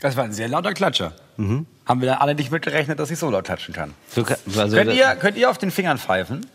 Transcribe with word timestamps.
Das 0.00 0.16
war 0.16 0.24
ein 0.24 0.32
sehr 0.32 0.48
lauter 0.48 0.72
Klatscher. 0.72 1.12
Haben 1.38 2.00
wir 2.00 2.08
dann 2.08 2.18
alle 2.18 2.34
nicht 2.34 2.50
mitgerechnet, 2.50 2.98
dass 2.98 3.10
ich 3.10 3.18
so 3.18 3.30
laut 3.30 3.44
klatschen 3.44 3.74
kann. 3.74 3.94
So, 4.08 4.24
also, 4.60 4.76
Könnt 4.76 4.92
ihr, 4.92 5.16
könnt 5.16 5.36
ihr 5.36 5.48
auf 5.50 5.58
den 5.58 5.70
Fingern 5.70 5.98
pfeifen? 5.98 6.46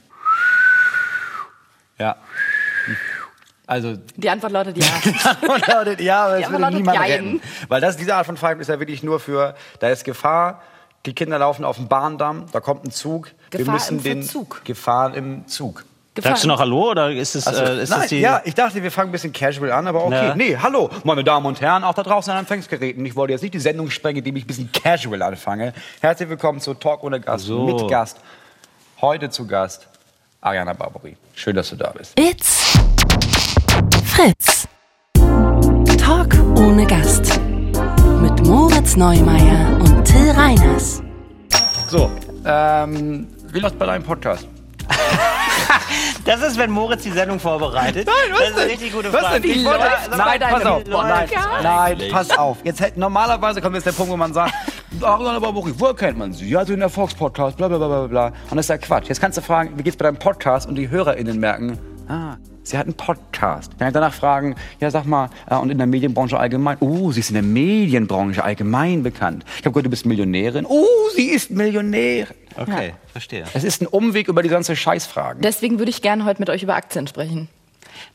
Ja. 1.97 2.17
Also, 3.67 3.97
Die 4.15 4.29
Antwort 4.29 4.51
lautet 4.51 4.77
ja. 4.77 4.85
und 5.41 5.67
lautet, 5.67 6.01
ja, 6.01 6.25
aber 6.25 6.37
Die 6.37 6.43
es 6.43 6.47
Antwort 6.49 6.61
würde 6.63 6.75
niemand 6.77 6.97
Jein. 6.99 7.11
retten. 7.11 7.41
Weil 7.67 7.81
das, 7.81 7.97
diese 7.97 8.13
Art 8.15 8.25
von 8.25 8.37
Pfeifen 8.37 8.61
ist 8.61 8.67
ja 8.67 8.79
wirklich 8.79 9.01
nur 9.01 9.19
für, 9.19 9.55
da 9.79 9.89
ist 9.89 10.03
Gefahr, 10.03 10.61
die 11.05 11.13
Kinder 11.13 11.39
laufen 11.39 11.65
auf 11.65 11.77
dem 11.77 11.87
Bahndamm, 11.87 12.45
da 12.51 12.59
kommt 12.59 12.85
ein 12.85 12.91
Zug. 12.91 13.31
wir 13.51 13.59
Gefahr 13.59 13.73
müssen 13.75 13.97
im 13.97 14.03
den 14.03 14.23
Verzug. 14.23 14.63
Gefahr 14.65 15.15
im 15.15 15.47
Zug. 15.47 15.83
Sagst 16.21 16.43
du 16.45 16.47
noch 16.47 16.59
Hallo 16.59 16.91
oder 16.91 17.11
ist 17.11 17.35
es, 17.35 17.45
Also, 17.45 17.61
äh, 17.63 17.83
ist 17.83 17.89
nein, 17.89 17.99
das 18.01 18.09
die. 18.09 18.19
ja, 18.21 18.41
ich 18.45 18.53
dachte, 18.55 18.81
wir 18.81 18.91
fangen 18.91 19.09
ein 19.09 19.11
bisschen 19.11 19.33
casual 19.33 19.71
an, 19.71 19.85
aber 19.87 20.05
okay. 20.05 20.27
Ja. 20.27 20.35
Nee, 20.35 20.55
hallo, 20.57 20.89
meine 21.03 21.23
Damen 21.23 21.45
und 21.45 21.59
Herren, 21.59 21.83
auch 21.83 21.93
da 21.93 22.03
draußen 22.03 22.31
an 22.31 22.39
Empfangsgeräten. 22.39 23.05
Ich 23.05 23.15
wollte 23.15 23.33
jetzt 23.33 23.41
nicht 23.41 23.53
die 23.53 23.59
Sendung 23.59 23.89
sprengen, 23.89 24.19
indem 24.19 24.35
ich 24.37 24.45
ein 24.45 24.47
bisschen 24.47 24.71
casual 24.71 25.21
anfange. 25.21 25.73
Herzlich 26.01 26.29
willkommen 26.29 26.61
zu 26.61 26.73
Talk 26.73 27.03
ohne 27.03 27.19
Gast, 27.19 27.45
So. 27.45 27.65
mit 27.65 27.87
Gast. 27.89 28.17
Heute 29.01 29.29
zu 29.29 29.45
Gast 29.45 29.87
Ariana 30.39 30.73
Barbary. 30.73 31.17
Schön, 31.33 31.55
dass 31.55 31.69
du 31.69 31.75
da 31.75 31.89
bist. 31.91 32.17
It's 32.17 32.73
Fritz. 34.05 34.67
Talk 35.97 36.33
ohne 36.57 36.85
Gast. 36.87 37.39
Mit 38.21 38.45
Moritz 38.45 38.95
Neumeier 38.95 39.77
und 39.81 40.05
Till 40.05 40.31
Reiners. 40.31 41.01
So, 41.89 42.09
ähm, 42.45 43.27
wie 43.51 43.59
läuft 43.59 43.77
bei 43.77 43.85
deinem 43.85 44.03
Podcast? 44.03 44.47
Das 46.25 46.41
ist, 46.41 46.57
wenn 46.57 46.71
Moritz 46.71 47.03
die 47.03 47.11
Sendung 47.11 47.39
vorbereitet. 47.39 48.07
Nein, 48.07 48.15
was 48.31 48.39
das 48.39 48.49
ist 48.49 48.57
eine 48.59 48.71
richtig 48.71 48.91
gute 48.93 49.13
Was 49.13 49.21
Frage. 49.21 49.41
denn? 49.41 49.51
Ich 49.51 49.63
wollte- 49.65 49.79
Nein, 50.17 50.39
pass 50.39 50.65
auf. 50.65 50.83
nein, 50.87 51.29
nein, 51.63 51.97
pass 52.11 52.37
auf. 52.37 52.57
Jetzt 52.63 52.81
hätte, 52.81 52.99
normalerweise 52.99 53.61
kommt 53.61 53.75
jetzt 53.75 53.85
der 53.85 53.91
Punkt, 53.91 54.11
wo 54.11 54.17
man 54.17 54.33
sagt, 54.33 54.53
Ariana 55.01 55.39
Barbary, 55.39 55.73
woher 55.77 55.93
kennt 55.93 56.17
man 56.17 56.33
sie? 56.33 56.49
Ja, 56.49 56.65
so 56.65 56.73
in 56.73 56.79
der 56.79 56.89
Fox-Podcast, 56.89 57.57
bla, 57.57 57.67
bla, 57.67 57.77
bla, 57.77 57.87
bla, 57.87 58.07
bla. 58.07 58.25
Und 58.49 58.57
das 58.57 58.65
ist 58.65 58.69
ja 58.69 58.77
Quatsch. 58.77 59.07
Jetzt 59.07 59.21
kannst 59.21 59.37
du 59.37 59.41
fragen, 59.41 59.73
wie 59.77 59.83
geht's 59.83 59.97
bei 59.97 60.03
deinem 60.05 60.17
Podcast? 60.17 60.67
Und 60.67 60.75
die 60.75 60.89
HörerInnen 60.89 61.39
merken, 61.39 61.77
ah, 62.07 62.35
sie 62.65 62.77
hat 62.77 62.85
einen 62.85 62.95
Podcast. 62.95 63.71
Dann 63.77 63.93
danach 63.93 64.13
fragen, 64.13 64.55
ja, 64.79 64.91
sag 64.91 65.05
mal, 65.05 65.29
äh, 65.49 65.55
und 65.55 65.69
in 65.69 65.77
der 65.77 65.87
Medienbranche 65.87 66.37
allgemein, 66.37 66.77
uh, 66.81 67.11
sie 67.11 67.21
ist 67.21 67.29
in 67.29 67.35
der 67.35 67.43
Medienbranche 67.43 68.43
allgemein 68.43 69.03
bekannt. 69.03 69.45
Ich 69.59 69.65
habe 69.65 69.71
gehört, 69.71 69.85
du 69.85 69.89
bist 69.89 70.05
Millionärin. 70.05 70.65
Uh, 70.65 70.85
sie 71.15 71.27
ist 71.27 71.51
Millionärin. 71.51 72.35
Okay, 72.57 72.93
verstehe. 73.11 73.45
Es 73.53 73.63
ist 73.63 73.81
ein 73.81 73.87
Umweg 73.87 74.27
über 74.27 74.41
die 74.41 74.49
ganze 74.49 74.75
Scheißfragen. 74.75 75.41
Deswegen 75.41 75.79
würde 75.79 75.89
ich 75.89 76.01
gerne 76.01 76.25
heute 76.25 76.39
mit 76.39 76.49
euch 76.49 76.63
über 76.63 76.75
Aktien 76.75 77.07
sprechen. 77.07 77.49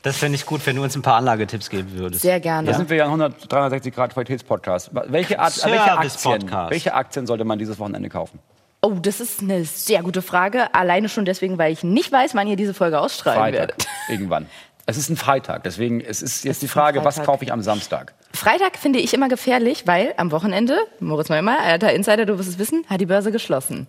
Das 0.03 0.17
fände 0.17 0.35
ich 0.35 0.45
gut, 0.45 0.65
wenn 0.65 0.75
du 0.75 0.83
uns 0.83 0.95
ein 0.95 1.01
paar 1.01 1.15
Anlagetipps 1.15 1.69
geben 1.69 1.91
würdest. 1.93 2.21
Sehr 2.21 2.39
gerne. 2.39 2.67
Da 2.67 2.75
sind 2.75 2.89
wir 2.89 2.97
ja 2.97 3.03
ein 3.03 3.11
100, 3.11 3.51
360 3.51 3.93
Grad 3.93 4.13
Qualitätspodcast. 4.13 4.91
Welche, 5.07 5.39
Art, 5.39 5.63
welche, 5.63 5.91
Aktien, 5.91 6.51
welche 6.69 6.93
Aktien 6.93 7.27
sollte 7.27 7.43
man 7.45 7.59
dieses 7.59 7.77
Wochenende 7.77 8.09
kaufen? 8.09 8.39
Oh, 8.83 8.93
das 9.01 9.19
ist 9.19 9.41
eine 9.41 9.63
sehr 9.65 10.01
gute 10.01 10.21
Frage. 10.23 10.73
Alleine 10.73 11.07
schon 11.07 11.23
deswegen, 11.25 11.57
weil 11.59 11.71
ich 11.71 11.83
nicht 11.83 12.11
weiß, 12.11 12.33
wann 12.33 12.47
ihr 12.47 12.55
diese 12.55 12.73
Folge 12.73 12.99
ausstrahlen 12.99 13.39
Freitag. 13.39 13.59
werdet. 13.59 13.87
Irgendwann. 14.09 14.47
Es 14.87 14.97
ist 14.97 15.09
ein 15.09 15.15
Freitag, 15.17 15.63
deswegen 15.63 16.01
es 16.01 16.23
ist 16.23 16.43
jetzt 16.43 16.55
Es 16.55 16.59
die 16.59 16.67
Frage, 16.67 17.05
was 17.05 17.21
kaufe 17.21 17.45
ich 17.45 17.53
am 17.53 17.61
Samstag? 17.61 18.13
Freitag 18.33 18.77
finde 18.79 18.97
ich 18.99 19.13
immer 19.13 19.29
gefährlich, 19.29 19.83
weil 19.85 20.13
am 20.17 20.31
Wochenende, 20.31 20.75
Moritz 20.99 21.29
Neumann, 21.29 21.57
alter 21.59 21.93
Insider, 21.93 22.25
du 22.25 22.39
wirst 22.39 22.49
es 22.49 22.57
wissen, 22.57 22.83
hat 22.89 22.99
die 22.99 23.05
Börse 23.05 23.31
geschlossen. 23.31 23.85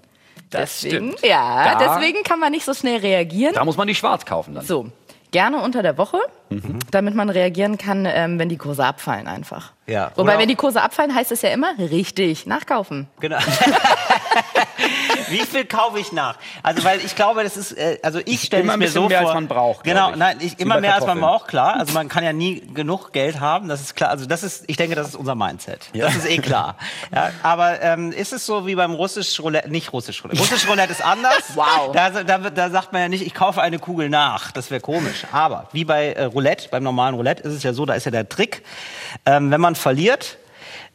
Das 0.51 0.81
deswegen, 0.83 1.13
stimmt. 1.13 1.27
ja, 1.27 1.73
Da- 1.79 1.97
deswegen 1.97 2.23
kann 2.25 2.39
man 2.39 2.53
nicht 2.53 2.67
so 2.67 2.75
schnell 2.75 2.99
reagieren. 2.99 3.55
Da 3.55 3.65
muss 3.65 3.79
man 3.79 3.89
die 3.89 3.95
schwarz 3.95 4.27
kaufen 4.27 4.55
dann. 4.55 4.67
So, 4.67 4.89
gerne 5.31 5.63
unter 5.63 5.83
der 5.83 5.97
Woche, 5.97 6.19
Mhm. 6.51 6.79
damit 6.91 7.15
man 7.15 7.31
reagieren 7.31 7.79
kann, 7.79 8.05
ähm, 8.07 8.39
wenn 8.39 8.51
die 8.51 8.59
Kurse 8.59 8.85
abfallen 8.85 9.27
einfach. 9.27 9.73
Ja. 9.87 10.13
Wobei, 10.15 10.33
Oder 10.35 10.41
wenn 10.43 10.49
die 10.49 10.57
Kurse 10.57 10.83
abfallen, 10.83 11.15
heißt 11.15 11.33
es 11.33 11.41
ja 11.41 11.49
immer, 11.49 11.73
richtig, 11.79 12.45
nachkaufen. 12.47 13.09
Genau. 13.21 13.39
Wie 15.33 15.41
viel 15.47 15.65
kaufe 15.65 15.99
ich 15.99 16.13
nach? 16.13 16.37
Also, 16.63 16.85
weil 16.85 17.01
ich 17.05 17.17
glaube, 17.17 17.43
das 17.43 17.57
ist, 17.57 17.73
äh, 17.73 17.99
also 18.03 18.21
ich 18.25 18.43
stelle 18.43 18.63
Immer 18.63 18.77
mir 18.77 18.89
so 18.89 19.09
mehr, 19.09 19.21
vor. 19.21 19.29
als 19.29 19.35
man 19.35 19.49
braucht, 19.49 19.85
Genau, 19.85 20.11
ich. 20.11 20.17
nein, 20.17 20.37
ich, 20.41 20.59
immer 20.61 20.81
mehr, 20.81 20.95
als 20.95 21.07
man 21.07 21.21
braucht, 21.21 21.49
klar. 21.49 21.77
Also 21.79 21.93
man 21.95 22.09
kann 22.09 22.23
ja 22.25 22.33
nie 22.33 22.61
genug 22.75 23.13
Geld 23.13 23.41
haben, 23.41 23.69
das 23.69 23.81
ist 23.81 23.97
klar. 23.97 24.11
Also 24.11 24.27
das 24.27 24.43
ist, 24.43 24.65
ich 24.69 24.77
denke, 24.77 24.95
das 24.97 25.09
ist 25.09 25.17
unser 25.17 25.35
Mindset. 25.35 25.89
Das 25.95 26.15
ist 26.17 26.29
eh 26.29 26.39
klar. 26.39 26.77
Ja, 27.15 27.31
aber 27.43 27.81
ähm, 27.83 28.13
ist 28.13 28.33
es 28.33 28.47
so 28.47 28.67
wie 28.67 28.75
beim 28.75 28.93
russisch 28.95 29.39
Roulette, 29.41 29.69
nicht 29.71 29.93
russisch 29.93 30.23
Roulette. 30.25 30.41
Russisch 30.41 30.69
Roulette 30.69 30.93
ist 30.93 31.05
anders. 31.05 31.33
Wow. 31.55 31.93
Da, 31.93 32.11
da, 32.11 32.39
da 32.39 32.71
sagt 32.71 32.93
man 32.93 33.03
ja 33.03 33.09
nicht, 33.09 33.25
ich 33.27 33.35
kaufe 33.35 33.61
eine 33.61 33.79
Kugel 33.79 34.09
nach. 34.09 34.51
Das 34.53 34.71
wäre 34.71 34.81
komisch. 34.81 35.25
Aber 35.33 35.69
wie 35.73 35.85
bei 35.85 36.13
äh, 36.13 36.25
Roulette, 36.25 36.69
beim 36.71 36.83
normalen 36.83 37.15
Roulette 37.15 37.43
ist 37.43 37.55
es 37.55 37.63
ja 37.63 37.73
so, 37.73 37.85
da 37.87 37.95
ist 37.95 38.05
ja 38.05 38.11
der 38.11 38.29
Trick, 38.29 38.63
ähm, 39.27 39.51
wenn 39.51 39.61
man 39.61 39.75
verliert, 39.75 40.39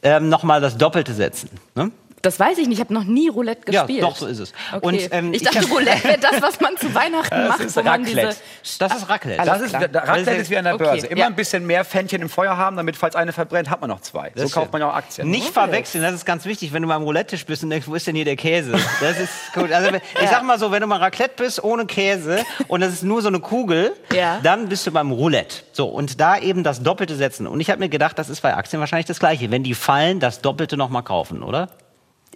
ähm, 0.03 0.29
nochmal 0.29 0.61
das 0.61 0.77
Doppelte 0.77 1.13
setzen. 1.13 1.49
Ne? 1.75 1.91
Das 2.23 2.39
weiß 2.39 2.57
ich 2.57 2.67
nicht, 2.67 2.78
ich 2.78 2.83
habe 2.83 2.94
noch 2.94 3.03
nie 3.03 3.29
Roulette 3.29 3.72
Ja, 3.72 3.81
gespielt. 3.83 4.01
doch, 4.03 4.16
so 4.16 4.25
ist 4.25 4.39
es. 4.39 4.51
Okay. 4.73 4.85
Und, 4.85 5.09
ähm, 5.13 5.33
ich 5.33 5.41
ich 5.41 5.47
dachte, 5.47 5.61
hab- 5.61 5.72
Roulette 5.72 6.03
wäre 6.03 6.17
das, 6.19 6.41
was 6.41 6.59
man 6.59 6.75
zu 6.75 6.94
Weihnachten 6.95 7.47
macht. 7.47 7.59
ist 7.59 7.75
wo 7.78 7.81
man 7.83 8.01
Raclette. 8.03 8.35
diese- 8.63 8.79
Das 8.79 8.95
ist 8.97 9.07
Raclette. 9.07 9.39
Alles 9.39 9.53
Das 9.53 9.61
ist, 9.61 9.69
klar. 9.69 9.88
der 9.88 10.07
Raclette 10.07 10.31
ist 10.31 10.50
wie 10.50 10.57
an 10.57 10.63
der 10.66 10.73
Okay, 10.75 10.83
Börse. 10.83 11.07
Immer 11.07 11.19
ja. 11.22 11.25
ein 11.27 11.35
bisschen 11.35 11.66
mehr 11.67 11.85
Pfännchen 11.85 12.22
im 12.23 12.29
Feuer 12.29 12.57
haben, 12.57 12.75
damit, 12.75 12.97
falls 12.97 13.16
eine 13.16 13.33
verbrennt, 13.33 13.69
hat 13.69 13.81
man 13.81 13.89
noch 13.91 14.01
zwei. 14.01 14.31
So 14.35 14.44
Das 14.44 14.51
kauft 14.51 14.72
man 14.73 14.81
ja 14.81 14.89
auch 14.89 14.95
Aktien. 14.95 15.29
Nicht 15.29 15.50
verwechseln, 15.53 16.03
das 16.03 16.13
ist 16.16 16.25
ganz 16.25 16.45
wichtig, 16.45 16.73
wenn 16.73 16.81
du 16.81 16.88
beim 16.88 17.03
Roulette-Tisch 17.03 17.45
bist 17.45 17.63
und 17.63 17.69
denkst, 17.69 17.88
wo 17.88 17.94
ist 17.95 18.07
denn 18.07 18.16
hier 18.16 18.25
der 18.25 18.35
Käse? 18.35 18.72
Das 19.00 19.19
ist 19.19 19.31
gut. 19.53 19.72
Also, 19.72 19.91
ich 19.95 20.29
sag 20.29 20.44
mal 20.44 20.57
so, 20.57 20.72
wenn 20.72 20.81
du 20.81 20.88
mal 20.88 20.97
Raclette 21.00 21.35
bist 21.38 21.63
ohne 21.63 21.85
Käse 21.85 22.44
und 22.67 22.81
das 22.81 22.94
ist 22.94 23.03
nur 23.03 23.22
so 23.22 23.27
eine 23.27 23.39
Kugel, 23.39 23.94
Ja. 24.13 24.39
dann 24.41 24.69
bist 24.69 24.88
du 24.88 24.91
beim 24.91 25.11
Roulette. 25.11 25.57
So, 25.72 25.85
und 25.88 26.19
da 26.19 26.38
eben 26.39 26.63
das 26.63 26.81
Doppelte 26.81 27.16
setzen. 27.16 27.45
Und 27.45 27.59
ich 27.59 27.69
habe 27.69 27.79
mir 27.79 27.89
gedacht, 27.89 28.17
das 28.17 28.27
ist 28.29 28.41
bei 28.41 28.56
Aktien 28.56 28.79
wahrscheinlich 28.79 29.06
das 29.06 29.19
Gleiche. 29.19 29.51
Wenn 29.51 29.63
die 29.63 29.75
fallen, 29.75 30.19
das 30.19 30.41
Doppelte 30.41 30.77
nochmal 30.77 31.03
kaufen, 31.03 31.44
oder? 31.44 31.69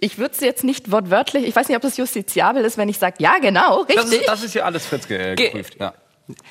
Ich 0.04 0.18
würde 0.18 0.34
es 0.34 0.40
jetzt 0.40 0.64
nicht 0.64 0.90
wortwörtlich, 0.90 1.46
ich 1.46 1.54
weiß 1.54 1.68
nicht, 1.68 1.76
ob 1.76 1.82
das 1.82 1.96
justiziabel 1.96 2.64
ist, 2.64 2.76
wenn 2.76 2.88
ich 2.88 2.98
sage, 2.98 3.14
ja, 3.20 3.38
genau, 3.40 3.82
richtig. 3.82 3.96
Das 3.96 4.10
ist, 4.12 4.28
das 4.28 4.42
ist 4.42 4.52
hier 4.52 4.66
alles 4.66 4.84
Fritz 4.84 5.06
ge 5.06 5.36
Ge- 5.36 5.46
geprüft. 5.50 5.76
Ja. 5.78 5.94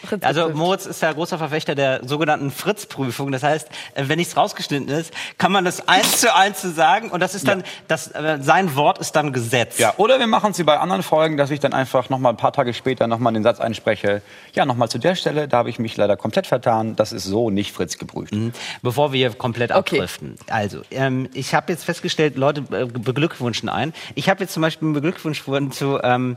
Fritz 0.05 0.23
Also. 0.23 0.49
Moritz 0.49 0.85
ist 0.85 1.01
ja 1.01 1.11
großer 1.11 1.37
Verfechter 1.37 1.75
der 1.75 2.01
sogenannten 2.05 2.51
Fritz-Prüfung. 2.51 3.31
Das 3.31 3.43
heißt, 3.43 3.69
äh, 3.95 4.03
wenn 4.07 4.17
nichts 4.19 4.35
rausgeschnitten 4.35 4.89
ist, 4.89 5.13
kann 5.37 5.51
man 5.51 5.65
das 5.65 5.87
eins 5.87 6.19
zu 6.21 6.35
eins 6.35 6.61
zu 6.61 6.71
sagen 6.71 7.09
und 7.09 7.19
das 7.19 7.35
ist 7.35 7.47
dann, 7.47 7.63
das, 7.87 8.07
äh, 8.07 8.39
sein 8.41 8.75
Wort 8.75 8.97
ist 8.99 9.13
dann 9.15 9.33
Gesetz. 9.33 9.77
Ja, 9.77 9.93
oder 9.97 10.19
wir 10.19 10.27
machen 10.27 10.51
es 10.51 10.59
wie 10.59 10.63
bei 10.63 10.77
anderen 10.77 11.03
Folgen, 11.03 11.37
dass 11.37 11.51
ich 11.51 11.59
dann 11.59 11.73
einfach 11.73 12.09
noch 12.09 12.19
mal 12.19 12.29
ein 12.29 12.37
paar 12.37 12.53
Tage 12.53 12.73
später 12.73 13.07
noch 13.07 13.19
mal 13.19 13.31
den 13.31 13.43
Satz 13.43 13.59
einspreche. 13.59 14.21
Ja, 14.53 14.65
noch 14.65 14.75
mal 14.75 14.89
zu 14.89 14.97
der 14.97 15.15
Stelle, 15.15 15.47
da 15.47 15.57
habe 15.57 15.69
ich 15.69 15.79
mich 15.79 15.95
leider 15.97 16.17
komplett 16.17 16.47
vertan. 16.47 16.95
Das 16.95 17.11
ist 17.11 17.23
so 17.23 17.49
nicht 17.49 17.71
Fritz 17.71 17.97
geprüft. 17.97 18.33
Bevor 18.81 19.13
wir 19.13 19.17
hier 19.17 19.33
komplett 19.37 19.71
Okay. 19.71 19.95
abdriften. 19.95 20.35
Also, 20.49 20.81
ähm, 20.91 21.29
ich 21.33 21.53
habe 21.55 21.71
jetzt 21.71 21.85
festgestellt, 21.85 22.35
Leute 22.35 22.63
äh, 22.71 22.85
beglückwünschen 22.85 23.69
ein. 23.69 23.93
Ich 24.15 24.29
habe 24.29 24.41
jetzt 24.41 24.53
zum 24.53 24.61
Beispiel 24.61 24.87
einen 24.87 24.93
Beglückwunsch 24.93 25.47
worden 25.47 25.71
zu 25.71 25.99
ähm, 26.03 26.35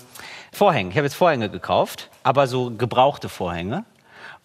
Vorhängen. 0.56 0.91
Ich 0.91 0.97
habe 0.97 1.06
jetzt 1.06 1.15
Vorhänge 1.16 1.48
gekauft, 1.48 2.10
aber 2.22 2.47
so 2.47 2.70
gebrauchte 2.70 3.28
Vorhänge. 3.28 3.84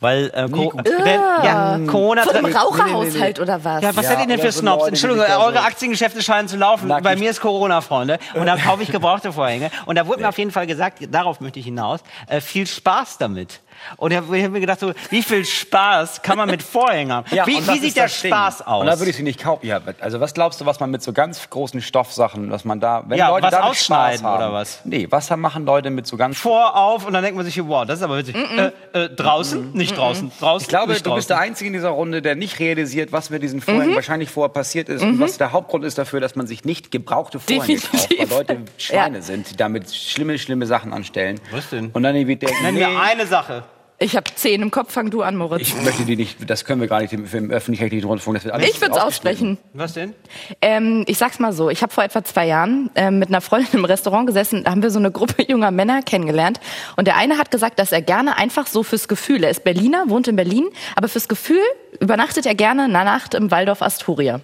Weil 0.02 0.32
äh, 0.34 0.48
Co 0.50 0.72
denn, 0.82 1.20
ja, 1.44 1.78
Corona 1.86 2.24
Von 2.24 2.34
einem 2.34 2.46
Nee, 2.46 2.58
Raucherhaushalt 2.58 3.38
oder 3.42 3.62
was? 3.66 3.84
Ja, 3.84 3.94
was 3.94 4.06
Ja, 4.06 4.12
seid 4.12 4.22
ihr 4.22 4.28
denn 4.28 4.40
für 4.40 4.52
so 4.54 4.62
Snobs? 4.62 4.88
Entschuldigung, 4.88 5.26
eure 5.26 5.62
Aktiengeschäfte 5.62 6.22
scheinen 6.24 6.48
zu 6.48 6.56
laufen. 6.56 6.88
Nackig- 6.88 7.04
Bei 7.04 7.16
mir 7.18 7.30
ist 7.30 7.42
Corona, 7.42 7.82
Freunde. 7.82 8.18
Und 8.34 8.46
da 8.46 8.56
kaufe 8.56 8.82
ich 8.82 8.92
gebrauchte 8.94 9.34
Vorhänge. 9.34 9.72
Und 9.88 9.98
da 9.98 10.08
wurde 10.08 10.22
mir 10.22 10.30
auf 10.30 10.38
jeden 10.38 10.52
Fall 10.52 10.68
gesagt, 10.68 11.00
darauf 11.12 11.42
möchte 11.42 11.60
ich 11.60 11.66
hinaus, 11.66 12.00
äh, 12.28 12.40
viel 12.40 12.66
Spaß 12.66 13.18
damit. 13.18 13.60
Und 13.98 14.12
ich 14.12 14.18
habe 14.18 14.44
hab 14.44 14.52
mir 14.52 14.60
gedacht, 14.60 14.80
so, 14.80 14.94
wie 15.10 15.24
viel 15.24 15.46
Spaß 15.46 16.22
kann 16.22 16.38
man 16.38 16.50
mit 16.50 16.64
Vorhängen 16.64 17.12
haben? 17.14 17.26
Ja, 17.32 17.46
wie 17.46 17.58
wie 17.68 17.80
sieht 17.80 17.96
der 17.96 18.08
Ding. 18.08 18.32
Spaß 18.32 18.66
aus? 18.66 18.82
Und 18.82 18.88
da 18.88 18.98
würde 19.00 19.12
ich 19.12 19.18
sie 19.18 19.24
nicht 19.24 19.42
kaufen. 19.42 19.66
Ja, 19.66 19.80
also 20.00 20.20
was 20.20 20.34
glaubst 20.34 20.62
du, 20.62 20.66
was 20.66 20.80
man 20.80 20.92
mit 20.92 21.02
so 21.02 21.14
ganz 21.14 21.50
großen 21.50 21.82
Stoffsachen, 21.82 22.52
was 22.52 22.66
man 22.66 22.80
da, 22.80 23.04
wenn 23.08 23.18
Ja, 23.18 23.30
Leute 23.30 23.48
was 23.48 23.52
damit 23.52 23.68
ausschneiden 23.70 24.20
Spaß 24.20 24.32
haben, 24.32 24.44
oder 24.44 24.54
was? 24.54 24.82
Nee, 24.84 25.08
was 25.10 25.30
machen 25.30 25.66
Leute 25.66 25.90
mit 25.90 26.08
so 26.08 26.18
ganz 26.18 26.38
vor 26.38 26.76
auf 26.76 27.06
und 27.06 27.14
dann 27.14 27.24
denkt 27.24 27.38
man 27.38 27.46
sich, 27.46 27.60
wow, 27.68 27.86
das 27.86 28.00
ist 28.00 28.04
aber 28.04 28.18
witzig. 28.18 28.36
Äh, 28.36 28.72
äh, 28.94 29.10
draußen? 29.10 29.74
Nicht 29.74 29.98
draußen. 29.98 30.32
Draußen? 30.40 30.66
Ich 30.66 30.70
glaube, 30.70 30.94
nicht 30.94 31.06
du 31.06 31.14
bist 31.16 31.30
der 31.30 31.38
draußen. 31.38 31.50
Einzige 31.50 31.68
in 31.68 31.74
dieser 31.74 31.90
Runde, 31.90 32.22
der 32.22 32.36
nicht 32.36 32.60
realisiert, 32.60 33.12
was 33.12 33.30
mit 33.30 33.44
diesen 33.44 33.62
Vorhängen 33.62 33.96
wahrscheinlich 33.96 34.30
vorher 34.30 34.52
passiert 34.52 34.90
ist 34.90 35.02
und 35.02 35.20
was 35.20 35.38
der 35.38 35.52
Hauptgrund 35.52 35.86
ist 35.86 35.98
dafür, 35.98 36.20
dass 36.20 36.36
man 36.36 36.48
sich 36.48 36.66
nicht 36.66 36.92
gebrauchte 36.92 37.40
Vorhänge 37.40 37.80
kauft, 37.80 38.10
weil. 38.18 38.30
Leute 38.30 38.58
Schweine 38.78 39.22
sind, 39.22 39.52
die 39.52 39.58
damit 39.58 39.94
schlimme, 39.94 40.38
schlimme 40.38 40.66
Sachen 40.66 40.94
anstellen. 40.94 41.40
Was 41.52 41.70
denn? 41.70 41.90
Und 41.92 42.04
dann 42.04 42.16
irgendwie 42.16 42.36
denken, 42.36 42.64
Nenn 42.64 42.76
nee, 42.76 42.86
mir 42.88 43.00
eine 43.00 43.26
Sache. 43.26 43.64
Ich 44.02 44.16
habe 44.16 44.34
zehn 44.34 44.62
im 44.62 44.72
Kopf, 44.72 44.94
fang 44.94 45.10
du 45.10 45.24
an, 45.24 45.36
Moritz. 45.36 45.62
ich 45.62 45.82
möchte 45.82 46.04
die 46.04 46.16
nicht, 46.16 46.50
das 46.50 46.64
können 46.64 46.80
wir 46.80 46.88
gar 46.88 47.02
nicht 47.02 47.12
im, 47.12 47.52
öffentlich-rechtlichen 47.52 48.08
Rundfunk. 48.08 48.38
Das 48.38 48.46
wird 48.46 48.56
alles 48.56 48.70
Ich 48.70 48.80
würde 48.80 48.96
es 48.96 49.02
aussprechen. 49.02 49.58
Was 49.74 49.94
denn? 49.94 50.16
Ähm, 50.62 51.04
ich 51.06 51.18
sag's 51.18 51.38
mal 51.40 51.52
so, 51.52 51.70
ich 51.70 51.82
habe 51.82 51.94
vor 51.94 52.06
etwa 52.06 52.24
zwei 52.24 52.48
Jahren 52.48 52.90
ähm, 52.96 53.20
mit 53.20 53.28
einer 53.28 53.42
Freundin 53.42 53.80
im 53.80 53.84
Restaurant 53.84 54.26
gesessen, 54.26 54.64
da 54.64 54.72
haben 54.72 54.82
wir 54.82 54.90
so 54.90 55.00
eine 55.00 55.12
Gruppe 55.12 55.44
junger 55.48 55.72
Männer 55.72 56.02
kennengelernt 56.02 56.62
und 56.96 57.08
der 57.08 57.18
eine 57.18 57.38
hat 57.38 57.52
gesagt, 57.52 57.78
dass 57.78 57.92
er 57.92 58.02
gerne 58.02 58.38
einfach 58.38 58.68
so 58.68 58.84
fürs 58.84 59.10
Gefühl, 59.10 59.44
er 59.44 59.50
ist 59.50 59.66
Berliner, 59.66 60.06
wohnt 60.08 60.30
in 60.30 60.38
Berlin, 60.38 60.70
aber 60.96 61.10
fürs 61.10 61.28
Gefühl 61.28 61.62
übernachtet 62.00 62.46
er 62.46 62.56
gerne 62.56 62.84
eine 62.84 62.94
Nacht 62.94 63.34
im 63.34 63.52
Waldorf 63.52 63.82
Astoria. 63.82 64.40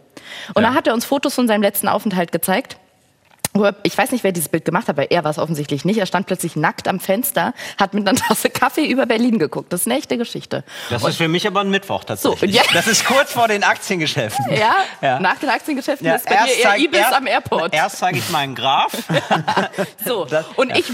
Und 0.54 0.64
da 0.64 0.74
hat 0.74 0.88
er 0.88 0.94
uns 0.94 1.06
Fotos 1.06 1.34
von 1.34 1.48
seinem 1.48 1.62
letzten 1.62 1.88
Aufenthalt 1.88 2.32
gezeigt. 2.32 2.78
Ich 3.84 3.98
weiß 3.98 4.12
nicht, 4.12 4.24
wer 4.24 4.32
dieses 4.32 4.50
Bild 4.50 4.66
gemacht 4.66 4.88
hat, 4.88 4.98
weil 4.98 5.08
er 5.10 5.24
war 5.24 5.32
es 5.32 5.38
offensichtlich 5.40 5.86
nicht. 5.86 5.98
Er 5.98 6.06
stand 6.06 6.28
plötzlich 6.28 6.56
nackt 6.56 6.88
am 6.88 7.00
Fenster, 7.00 7.54
hat 7.80 7.94
mit 7.94 8.08
einer 8.08 8.18
Tasse 8.18 8.50
Kaffee 8.50 8.86
über 8.86 9.06
Berlin 9.06 9.40
geguckt. 9.40 9.72
Das 9.72 9.82
ist 9.82 9.88
eine 9.88 9.98
echte 9.98 10.18
Geschichte. 10.18 10.64
Das 10.90 11.04
ist 11.04 11.18
für 11.18 11.28
mich 11.28 11.48
aber 11.48 11.62
ein 11.62 11.70
Mittwoch 11.70 12.04
tatsächlich. 12.04 12.56
So. 12.62 12.62
Das 12.74 12.88
ist 12.88 13.06
kurz 13.06 13.32
vor 13.32 13.48
den 13.48 13.64
Aktiengeschäften. 13.64 14.46
Ja, 14.54 14.76
Ja. 15.02 15.20
nach 15.20 15.38
den 15.38 15.50
Aktiengeschäften 15.50 16.06
Ja, 16.08 16.16
ist 16.16 16.26
bei 16.28 16.36
dir 16.46 16.54
eher 16.64 16.78
Ibis 16.78 17.00
erst- 17.00 17.14
am 17.14 17.28
Airport. 17.28 17.74
Erst 17.74 17.98
zeige 18.00 18.18
ich 18.20 18.30
meinen 18.30 18.56
Graph. 18.56 18.92
So. 20.06 20.26
Das- 20.26 20.46
und 20.56 20.70
ja. 20.70 20.76
ich 20.78 20.86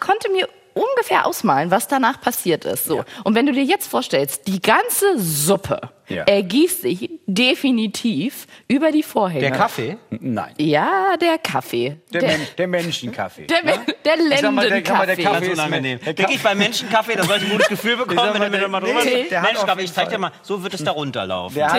konnte 0.00 0.30
mir 0.30 0.48
ungefähr 0.74 1.26
ausmalen, 1.26 1.70
was 1.70 1.88
danach 1.88 2.20
passiert 2.20 2.64
ist. 2.64 2.84
So. 2.84 3.04
Und 3.24 3.34
wenn 3.34 3.46
du 3.46 3.52
dir 3.52 3.64
jetzt 3.64 3.88
vorstellst, 3.88 4.46
die 4.46 4.60
ganze 4.62 5.18
Suppe 5.18 5.80
Ja. 6.10 6.24
ergießt 6.24 6.82
sich 6.82 7.08
definitiv 7.26 8.46
über 8.68 8.90
die 8.92 9.02
Vorhänge. 9.02 9.40
Der 9.40 9.50
Kaffee? 9.52 9.96
Nein. 10.10 10.52
Ja, 10.58 11.16
der 11.20 11.38
Kaffee. 11.38 11.96
Der, 12.12 12.22
Men 12.22 12.40
der 12.58 12.66
Menschenkaffee. 12.68 13.46
der, 13.46 13.62
ne? 13.64 13.72
der 14.04 14.38
sag 14.38 14.52
mal, 14.52 14.68
der- 14.68 14.82
kann 14.82 14.96
man- 14.98 15.06
der 15.06 15.16
Lendenkaffee. 15.16 15.22
Kaffee 15.22 15.46
ist 15.46 15.52
unangenehm. 15.58 16.00
der 16.04 16.12
Denke 16.14 16.32
ich 16.34 16.42
beim 16.42 16.58
Menschenkaffee, 16.58 17.14
da 17.16 17.22
soll 17.22 17.36
ich 17.38 17.44
ein 17.44 17.50
gutes 17.50 17.68
Gefühl 17.68 17.96
bekommen, 18.04 18.32
wenn 18.38 18.50
mir 18.50 18.58
da 18.60 18.68
mal 18.68 18.80
der- 18.80 18.88
drüber 18.90 19.04
nee, 19.04 19.28
der 19.30 19.42
Menschenkaffee, 19.42 19.82
ich 19.84 19.92
zeig 19.92 20.08
dir 20.08 20.18
mal, 20.18 20.32
so 20.42 20.62
wird 20.62 20.74
es 20.74 20.82
da 20.84 20.90
runterlaufen. 20.90 21.54
Der 21.56 21.78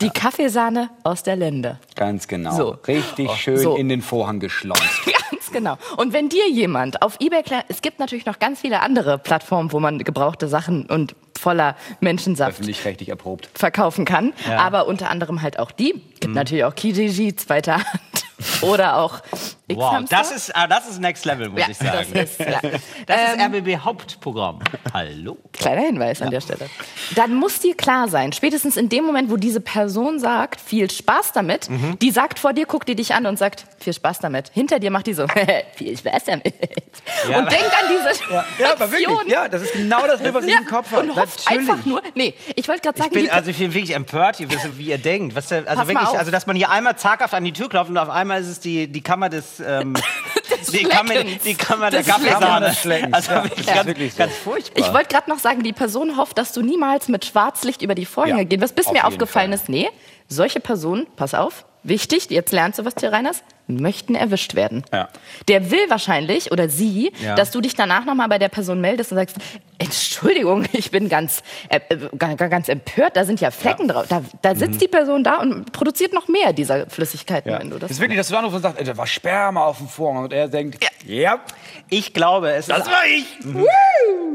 Die, 0.00 0.10
Kaffeesahne 0.10 0.90
aus 1.04 1.22
der 1.22 1.36
Lende. 1.36 1.78
ganz 1.94 2.26
genau. 2.28 2.56
So. 2.56 2.76
Richtig 2.88 3.30
schön 3.36 3.56
So. 3.58 3.76
in 3.76 3.88
den 3.88 4.02
Vorhang 4.02 4.40
geschleust. 4.40 4.82
Ganz 5.30 5.50
genau. 5.52 5.76
Und 5.96 6.12
wenn 6.12 6.28
dir 6.28 6.48
jemand 6.50 7.02
auf 7.02 7.16
eBay, 7.20 7.42
es 7.68 7.82
gibt 7.82 7.98
natürlich 7.98 8.26
noch 8.26 8.38
ganz 8.38 8.60
viele 8.60 8.80
andere 8.80 9.18
Plattformen, 9.18 9.72
wo 9.72 9.80
man 9.80 9.98
gebrauchte 9.98 10.46
Sachen 10.48 10.86
und 10.86 11.14
voller 11.42 11.76
Menschensaft 12.00 12.52
Öffentlich-rechtlich 12.52 13.08
erprobt. 13.08 13.48
verkaufen 13.54 14.04
kann, 14.04 14.32
Ja. 14.48 14.58
aber 14.58 14.86
unter 14.86 15.10
anderem 15.10 15.42
halt 15.42 15.58
auch 15.58 15.72
die. 15.72 15.92
Gibt 16.20 16.28
Mhm. 16.28 16.34
natürlich 16.34 16.64
auch 16.64 16.74
Kijiji, 16.74 17.34
zweiter 17.34 17.78
Hand 17.78 18.24
oder 18.62 18.96
auch 18.98 19.20
Wow, 19.76 20.04
das 20.08 20.30
ist, 20.30 20.54
ah, 20.56 20.66
das 20.66 20.88
ist 20.88 21.00
Next 21.00 21.24
Level, 21.24 21.48
muss 21.48 21.60
ja, 21.60 21.68
ich 21.70 21.76
sagen. 21.78 22.06
Das 22.14 22.30
ist, 22.30 22.40
ja. 22.40 22.60
Das 23.06 23.20
ist 23.20 23.38
Ähm, 23.40 23.54
RBB 23.54 23.78
Hauptprogramm. 23.84 24.60
Hallo. 24.92 25.38
Kleiner 25.52 25.82
Hinweis 25.82 26.22
an 26.22 26.30
der 26.30 26.40
Stelle. 26.40 26.68
Dann 27.14 27.34
muss 27.34 27.58
dir 27.60 27.74
klar 27.76 28.08
sein, 28.08 28.32
spätestens 28.32 28.76
in 28.76 28.88
dem 28.88 29.04
Moment, 29.04 29.30
wo 29.30 29.36
diese 29.36 29.60
Person 29.60 30.18
sagt, 30.18 30.60
viel 30.60 30.90
Spaß 30.90 31.32
damit, 31.32 31.68
Mhm. 31.68 31.98
die 32.00 32.10
sagt 32.10 32.38
vor 32.38 32.52
dir, 32.52 32.66
guckt 32.66 32.88
die 32.88 32.94
dich 32.94 33.14
an 33.14 33.26
und 33.26 33.38
sagt, 33.38 33.64
viel 33.78 33.92
Spaß 33.92 34.18
damit. 34.20 34.50
Hinter 34.54 34.78
dir 34.78 34.90
macht 34.90 35.06
die 35.06 35.14
so, 35.14 35.26
viel 35.76 35.96
Spaß 35.96 36.24
damit. 36.24 36.54
Ja, 37.28 37.38
und 37.38 37.50
denkt 37.50 37.66
an 37.72 37.88
diese 37.90 38.32
Ja, 38.62 38.72
aber 38.72 38.90
wirklich. 38.90 39.08
Ja, 39.32 39.48
das 39.48 39.62
ist 39.62 39.72
genau 39.72 40.06
das, 40.06 40.22
was 40.22 40.44
ich 40.44 40.52
Ja, 40.52 40.58
im 40.58 40.66
Kopf 40.66 40.90
habe. 40.92 41.02
und 41.02 41.16
hofft 41.16 41.48
einfach 41.50 41.84
nur, 41.84 42.02
nee, 42.14 42.34
ich 42.56 42.68
wollte 42.68 42.82
gerade 42.82 42.96
Ich 42.98 43.02
sagen, 43.04 43.14
bin 43.14 43.24
die, 43.24 43.30
also 43.30 43.50
ich 43.50 43.58
bin 43.58 43.74
wirklich 43.74 43.94
empört, 43.94 44.38
wie 44.78 44.84
ihr 44.84 44.98
denkt. 44.98 45.34
Was, 45.34 45.50
also 45.50 45.64
Pass 45.64 45.76
mal 45.76 45.88
wirklich, 45.88 46.08
auf. 46.08 46.18
also 46.18 46.30
dass 46.30 46.46
man 46.46 46.56
hier 46.56 46.70
einmal 46.70 46.96
zaghaft 46.96 47.34
an 47.34 47.44
die 47.44 47.52
Tür 47.52 47.68
klopft 47.68 47.90
und 47.90 47.98
auf 47.98 48.10
einmal 48.10 48.40
ist 48.40 48.48
es 48.48 48.60
die, 48.60 48.86
die 48.88 49.00
Kammer 49.02 49.28
des, 49.28 49.60
ähm, 49.66 49.94
die, 50.72 50.82
Kammer, 50.84 51.12
Schleckens. 51.12 51.42
die 51.42 51.54
Kammer 51.54 51.90
der 51.90 52.02
Des 52.02 52.06
Schleckens. 52.14 52.30
Kaffeesahne. 52.32 52.66
Des 52.66 52.78
Schleckens, 52.80 53.14
Also 53.14 53.30
ja. 53.32 53.44
wirklich 53.44 53.66
Ja, 53.66 53.74
ganz, 53.74 53.86
wirklich 53.86 54.12
so. 54.12 54.18
ganz 54.18 54.32
furchtbar. 54.36 54.86
Ich 54.86 54.92
wollte 54.92 55.08
gerade 55.08 55.30
noch 55.30 55.38
sagen, 55.38 55.62
die 55.62 55.72
Person 55.72 56.16
hofft, 56.16 56.38
dass 56.38 56.52
du 56.52 56.62
niemals 56.62 57.08
mit 57.08 57.24
Schwarzlicht 57.24 57.82
über 57.82 57.94
die 57.94 58.06
Vorhänge 58.06 58.38
Ja, 58.38 58.44
gehst. 58.44 58.62
Was 58.62 58.72
bis 58.72 58.86
auf 58.86 58.92
mir 58.92 59.04
aufgefallen 59.06 59.50
Fall. 59.50 59.58
ist, 59.60 59.68
nee, 59.68 59.88
solche 60.28 60.60
Personen, 60.60 61.06
pass 61.16 61.34
auf, 61.34 61.64
wichtig, 61.82 62.30
jetzt 62.30 62.52
lernst 62.52 62.78
du 62.78 62.84
was, 62.84 62.94
Till 62.94 63.08
Reiners, 63.10 63.42
möchten 63.76 64.14
erwischt 64.14 64.54
werden. 64.54 64.84
Ja. 64.92 65.08
Der 65.48 65.70
will 65.70 65.88
wahrscheinlich, 65.88 66.52
oder 66.52 66.68
sie, 66.68 67.12
Ja. 67.22 67.34
dass 67.34 67.50
du 67.50 67.60
dich 67.60 67.74
danach 67.74 68.04
nochmal 68.04 68.28
bei 68.28 68.38
der 68.38 68.48
Person 68.48 68.80
meldest 68.80 69.12
und 69.12 69.18
sagst, 69.18 69.36
Entschuldigung, 69.78 70.64
ich 70.72 70.90
bin 70.90 71.08
ganz, 71.08 71.42
äh, 71.68 71.80
äh, 71.88 72.08
ganz, 72.48 72.68
empört, 72.68 73.16
da 73.16 73.24
sind 73.24 73.40
ja 73.40 73.50
Flecken 73.50 73.88
drauf. 73.88 74.06
Da, 74.08 74.22
da 74.42 74.54
sitzt 74.54 74.80
die 74.80 74.88
Person 74.88 75.24
da 75.24 75.36
und 75.40 75.72
produziert 75.72 76.12
noch 76.12 76.28
mehr 76.28 76.52
dieser 76.52 76.88
Flüssigkeiten, 76.88 77.50
Ja. 77.50 77.58
wenn 77.58 77.70
du 77.70 77.74
Das 77.78 77.88
das... 77.88 77.90
ist 77.92 78.00
wirklich, 78.00 78.18
dass 78.18 78.28
du 78.28 78.36
anrufst 78.36 78.56
und 78.56 78.62
sagst, 78.62 78.86
da 78.88 78.96
war 78.96 79.06
Sperma 79.06 79.64
auf 79.64 79.78
dem 79.78 79.88
Vorhang. 79.88 80.24
Und 80.24 80.32
er 80.32 80.48
denkt, 80.48 80.84
ja, 81.06 81.40
Ich 81.88 82.14
glaube, 82.14 82.50
es 82.52 82.66
das 82.66 82.80
ist. 82.80 82.86
war 82.86 83.04
ich. 83.06 83.26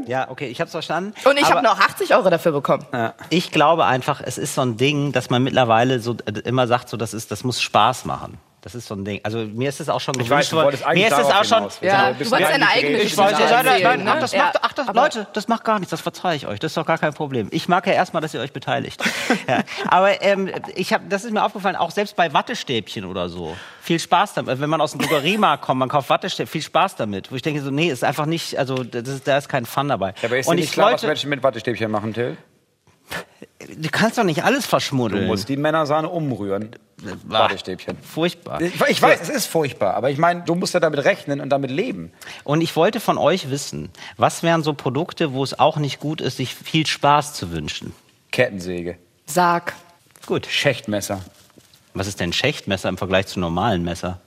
Ja, 0.06 0.30
okay, 0.30 0.46
ich 0.46 0.60
hab's 0.60 0.70
verstanden. 0.72 1.12
Und 1.24 1.38
ich 1.38 1.50
habe 1.50 1.62
noch 1.62 1.78
80 1.78 2.14
Euro 2.14 2.30
dafür 2.30 2.52
bekommen. 2.52 2.84
Ich 3.30 3.50
glaube 3.50 3.84
einfach, 3.84 4.20
es 4.24 4.38
ist 4.38 4.54
so 4.54 4.62
ein 4.62 4.76
Ding, 4.76 5.12
dass 5.12 5.28
man 5.30 5.42
mittlerweile 5.42 6.00
so 6.00 6.16
äh, 6.26 6.38
immer 6.44 6.66
sagt, 6.66 6.88
so 6.88 6.96
das 6.96 7.14
ist, 7.14 7.30
das 7.30 7.44
muss 7.44 7.60
Spaß 7.60 8.04
machen. 8.04 8.38
Das 8.60 8.74
ist 8.74 8.88
so 8.88 8.94
ein 8.96 9.04
Ding. 9.04 9.20
Also 9.22 9.38
mir 9.38 9.68
ist 9.68 9.78
es 9.78 9.88
auch 9.88 10.00
schon 10.00 10.14
Ich 10.16 10.24
gewünscht 10.28 10.32
weiß, 10.32 10.48
du 10.50 10.56
worden. 10.56 10.78
Mir 10.94 11.06
ist 11.06 11.16
es 11.18 11.26
auch 11.26 11.44
schon. 11.44 11.68
Ja, 11.80 12.12
du 12.12 12.28
wolltest 12.30 12.50
deine 12.52 12.68
eigene 12.68 12.98
Geschichte 12.98 13.20
nein, 13.20 13.32
nein, 13.32 13.40
nein, 13.40 13.66
erzählen, 13.66 13.82
nein, 13.82 14.14
ne? 14.16 14.20
das 14.20 14.32
Ja, 14.32 14.44
macht, 14.44 14.58
ach, 14.62 14.72
das, 14.72 14.86
Leute, 14.92 15.26
das 15.32 15.46
macht 15.46 15.64
gar 15.64 15.78
nichts, 15.78 15.90
das 15.92 16.00
verzeihe 16.00 16.36
ich 16.36 16.46
euch, 16.48 16.58
das 16.58 16.72
ist 16.72 16.76
doch 16.76 16.84
gar 16.84 16.98
kein 16.98 17.14
Problem. 17.14 17.46
Ich 17.52 17.68
mag 17.68 17.86
ja 17.86 17.92
erstmal, 17.92 18.20
dass 18.20 18.34
ihr 18.34 18.40
euch 18.40 18.52
beteiligt. 18.52 19.00
ja. 19.48 19.60
Aber 19.86 20.22
ähm, 20.22 20.50
ich 20.74 20.92
hab, 20.92 21.08
das 21.08 21.24
ist 21.24 21.32
mir 21.32 21.44
aufgefallen, 21.44 21.76
auch 21.76 21.92
selbst 21.92 22.16
bei 22.16 22.32
Wattestäbchen 22.32 23.04
oder 23.04 23.28
so, 23.28 23.56
viel 23.80 24.00
Spaß 24.00 24.34
damit. 24.34 24.60
Wenn 24.60 24.68
man 24.70 24.80
aus 24.80 24.90
dem 24.90 25.00
Drogeriemarkt 25.02 25.62
kommt, 25.64 25.78
man 25.78 25.88
kauft 25.88 26.10
Wattestäbchen, 26.10 26.50
viel 26.50 26.62
Spaß 26.62 26.96
damit. 26.96 27.30
Wo 27.30 27.36
ich 27.36 27.42
denke 27.42 27.62
so, 27.62 27.70
nee, 27.70 27.88
ist 27.90 28.02
einfach 28.02 28.26
nicht, 28.26 28.58
also 28.58 28.82
das 28.82 29.06
ist, 29.06 29.28
da 29.28 29.38
ist 29.38 29.48
kein 29.48 29.66
Fun 29.66 29.86
dabei. 29.88 30.14
Ja, 30.20 30.28
aber 30.28 30.36
ist 30.38 30.48
Und 30.48 30.56
nicht 30.56 30.64
ich 30.66 30.72
klar, 30.72 30.86
was 30.86 30.92
wollte, 30.94 31.06
Menschen 31.06 31.30
mit 31.30 31.42
Wattestäbchen 31.44 31.90
machen, 31.90 32.12
Till? 32.12 32.36
du 33.76 33.88
kannst 33.90 34.18
doch 34.18 34.24
nicht 34.24 34.42
alles 34.44 34.64
Du 34.64 34.70
verschmuddeln. 34.70 35.26
musst 35.26 35.48
die 35.48 35.56
Männersahne 35.56 36.08
umrühren. 36.08 36.70
Wattestäbchen. 37.24 37.96
Furchtbar. 38.02 38.60
Ich, 38.60 38.74
ich 38.88 39.02
weiß, 39.02 39.20
es 39.22 39.28
ist 39.28 39.46
furchtbar, 39.46 39.94
aber 39.94 40.10
ich 40.10 40.18
meine, 40.18 40.42
du 40.42 40.54
musst 40.54 40.74
ja 40.74 40.80
damit 40.80 41.04
rechnen 41.04 41.40
und 41.40 41.50
damit 41.50 41.70
leben. 41.70 42.12
Und 42.44 42.60
ich 42.60 42.74
wollte 42.76 43.00
von 43.00 43.18
euch 43.18 43.50
wissen, 43.50 43.90
was 44.16 44.42
wären 44.42 44.62
so 44.62 44.74
Produkte, 44.74 45.32
wo 45.32 45.44
es 45.44 45.58
auch 45.58 45.76
nicht 45.76 46.00
gut 46.00 46.20
ist, 46.20 46.38
sich 46.38 46.54
viel 46.54 46.86
Spaß 46.86 47.34
zu 47.34 47.50
wünschen? 47.50 47.94
Kettensäge, 48.32 48.98
Sag. 49.26 49.74
Gut. 50.26 50.46
Schächtmesser. 50.46 51.20
Was 51.94 52.06
ist 52.06 52.18
denn 52.20 52.32
Schächtmesser 52.32 52.88
im 52.88 52.96
Vergleich 52.96 53.26
zu 53.26 53.40
normalen 53.40 53.84
Messer? 53.84 54.20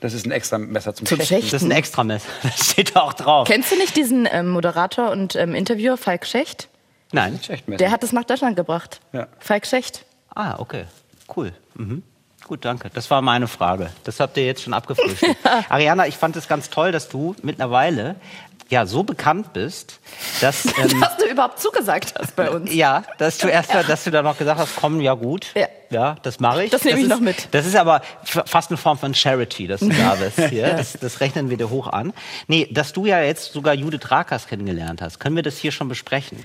Das 0.00 0.12
ist 0.12 0.26
ein 0.26 0.30
extra 0.30 0.58
Messer 0.58 0.94
zum, 0.94 1.06
Zum 1.06 1.18
Schächten. 1.18 1.34
Schächten. 1.36 1.50
Das 1.52 1.62
ist 1.62 1.68
ein 1.68 1.76
Extramesser. 1.76 2.28
Das 2.42 2.70
steht 2.70 2.94
da 2.94 3.00
auch 3.00 3.14
drauf. 3.14 3.48
Kennst 3.48 3.72
du 3.72 3.76
nicht 3.76 3.96
diesen 3.96 4.28
ähm, 4.30 4.48
Moderator 4.48 5.10
und 5.10 5.34
ähm, 5.36 5.54
Interviewer 5.54 5.96
Falk 5.96 6.26
Schecht? 6.26 6.68
Nein. 7.12 7.40
Schächtmesser. 7.42 7.78
Der 7.78 7.90
hat 7.90 8.04
es 8.04 8.12
nach 8.12 8.24
Deutschland 8.24 8.56
gebracht. 8.56 9.00
Ja. 9.12 9.26
Falk 9.38 9.66
Schecht. 9.66 10.04
Ah, 10.34 10.56
okay. 10.58 10.84
Cool. 11.34 11.52
Mhm. 11.74 12.02
Gut, 12.44 12.64
danke. 12.64 12.90
Das 12.94 13.10
war 13.10 13.22
meine 13.22 13.48
Frage. 13.48 13.90
Das 14.04 14.20
habt 14.20 14.36
ihr 14.36 14.46
jetzt 14.46 14.62
schon 14.62 14.72
abgefrühstückt. 14.74 15.36
Ariana, 15.68 16.06
ich 16.06 16.16
fand 16.16 16.36
es 16.36 16.46
ganz 16.46 16.70
toll, 16.70 16.92
dass 16.92 17.08
du 17.08 17.34
mittlerweile 17.42 18.16
ja 18.68 18.84
so 18.86 19.02
bekannt 19.04 19.52
bist, 19.52 20.00
dass 20.40 20.64
ähm, 20.78 21.00
Dass 21.00 21.16
du 21.16 21.24
überhaupt 21.26 21.58
zugesagt 21.60 22.14
hast 22.18 22.34
bei 22.36 22.50
uns. 22.50 22.72
ja, 22.74 23.04
dass 23.18 23.38
du 23.38 23.48
erst, 23.48 23.72
dass 23.74 24.04
du 24.04 24.10
da 24.10 24.22
noch 24.22 24.38
gesagt 24.38 24.58
hast, 24.60 24.76
komm, 24.76 25.00
ja 25.00 25.14
gut, 25.14 25.46
Ja. 25.54 25.66
ja, 25.90 26.16
das 26.22 26.38
mache 26.40 26.64
ich. 26.64 26.70
Das 26.70 26.82
nehme 26.84 26.98
ich 26.98 27.04
ist, 27.04 27.10
noch 27.10 27.20
mit. 27.20 27.48
Das 27.52 27.64
ist 27.66 27.76
aber 27.76 28.02
fast 28.24 28.70
eine 28.70 28.76
Form 28.76 28.98
von 28.98 29.14
Charity, 29.14 29.66
dass 29.68 29.80
du 29.80 29.88
da 29.88 30.14
bist 30.16 30.38
hier. 30.50 30.68
Das, 30.74 30.92
das 30.94 31.20
rechnen 31.20 31.48
wir 31.50 31.56
dir 31.56 31.70
hoch 31.70 31.86
an. 31.88 32.12
Nee, 32.48 32.68
dass 32.72 32.92
du 32.92 33.06
ja 33.06 33.20
jetzt 33.22 33.52
sogar 33.52 33.74
Judith 33.74 34.10
Rakers 34.10 34.46
kennengelernt 34.48 35.00
hast, 35.00 35.20
können 35.20 35.36
wir 35.36 35.44
das 35.44 35.56
hier 35.58 35.70
schon 35.72 35.88
besprechen? 35.88 36.44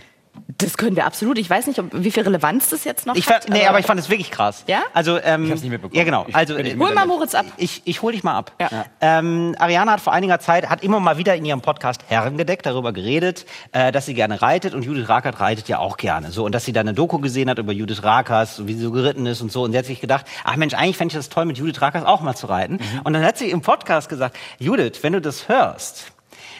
Das 0.57 0.78
können 0.78 0.95
wir 0.95 1.06
absolut. 1.06 1.38
Ich 1.39 1.50
weiß 1.50 1.68
nicht, 1.68 1.80
ob, 1.80 1.88
wie 1.92 2.12
viel 2.12 2.24
Relevanz 2.24 2.69
das 2.69 2.83
jetzt 2.83 3.07
noch 3.07 3.16
Ich 3.16 3.28
hat. 3.28 3.45
fand, 3.45 3.50
nee, 3.54 3.66
aber 3.66 3.80
ich 3.80 3.86
fand 3.86 4.00
es 4.00 4.10
wirklich 4.10 4.30
krass. 4.31 4.63
Ja? 4.68 4.81
Also, 4.94 5.18
ähm, 5.22 5.45
Ich 5.45 5.51
hab's 5.51 5.62
nicht 5.62 5.72
mitbekommen. 5.72 5.98
Ja, 5.98 6.04
genau. 6.04 6.25
Ich 6.28 6.36
Also, 6.36 6.54
nicht 6.56 6.75
äh, 6.75 6.80
Hol 6.80 6.94
mal 6.94 7.07
Moritz 7.07 7.33
ab. 7.33 7.45
ich, 7.57 7.82
ich 7.86 8.01
hol 8.01 8.12
dich 8.12 8.24
mal 8.24 8.38
ab. 8.38 8.51
Ja. 8.60 8.70
Ähm, 9.01 9.56
Ariana 9.58 9.94
hat 9.94 10.01
vor 10.01 10.13
einiger 10.13 10.39
Zeit, 10.39 10.70
hat 10.70 10.84
immer 10.84 11.00
mal 11.00 11.17
wieder 11.17 11.36
in 11.36 11.46
ihrem 11.46 11.62
Podcast 11.62 12.01
Herrengedeck 12.08 12.62
darüber 12.63 12.94
geredet, 12.94 13.46
äh, 13.72 13.91
dass 13.91 14.06
sie 14.06 14.13
gerne 14.13 14.41
reitet 14.41 14.74
und 14.75 14.84
Judith 14.84 15.10
Rakers 15.10 15.39
reitet 15.39 15.67
ja 15.67 15.79
auch 15.79 15.98
gerne. 15.98 16.32
So, 16.32 16.46
und 16.46 16.53
dass 16.53 16.63
sie 16.65 16.74
da 16.74 16.82
eine 16.82 16.94
Doku 16.94 17.17
gesehen 17.20 17.50
hat 17.50 17.58
über 17.58 17.72
Judith 17.74 18.03
Rakers, 18.03 18.67
wie 18.67 18.74
sie 18.74 18.84
so 18.84 18.91
geritten 18.91 19.25
ist 19.25 19.41
und 19.41 19.51
so. 19.51 19.63
Und 19.63 19.72
sie 19.72 19.77
hat 19.77 19.86
sich 19.86 20.00
gedacht, 20.00 20.25
ach 20.44 20.56
Mensch, 20.58 20.74
eigentlich 20.75 20.98
fände 20.98 21.13
ich 21.13 21.17
das 21.17 21.29
toll, 21.29 21.46
mit 21.46 21.58
Judith 21.58 21.82
Rakers 21.82 22.06
auch 22.06 22.22
mal 22.22 22.36
zu 22.36 22.46
reiten. 22.48 22.74
Mhm. 22.75 23.01
Und 23.03 23.13
dann 23.13 23.24
hat 23.24 23.38
sie 23.38 23.50
im 23.50 23.62
Podcast 23.62 24.10
gesagt, 24.10 24.38
Judith, 24.60 25.00
wenn 25.01 25.13
du 25.13 25.22
das 25.22 25.48
hörst, 25.50 26.12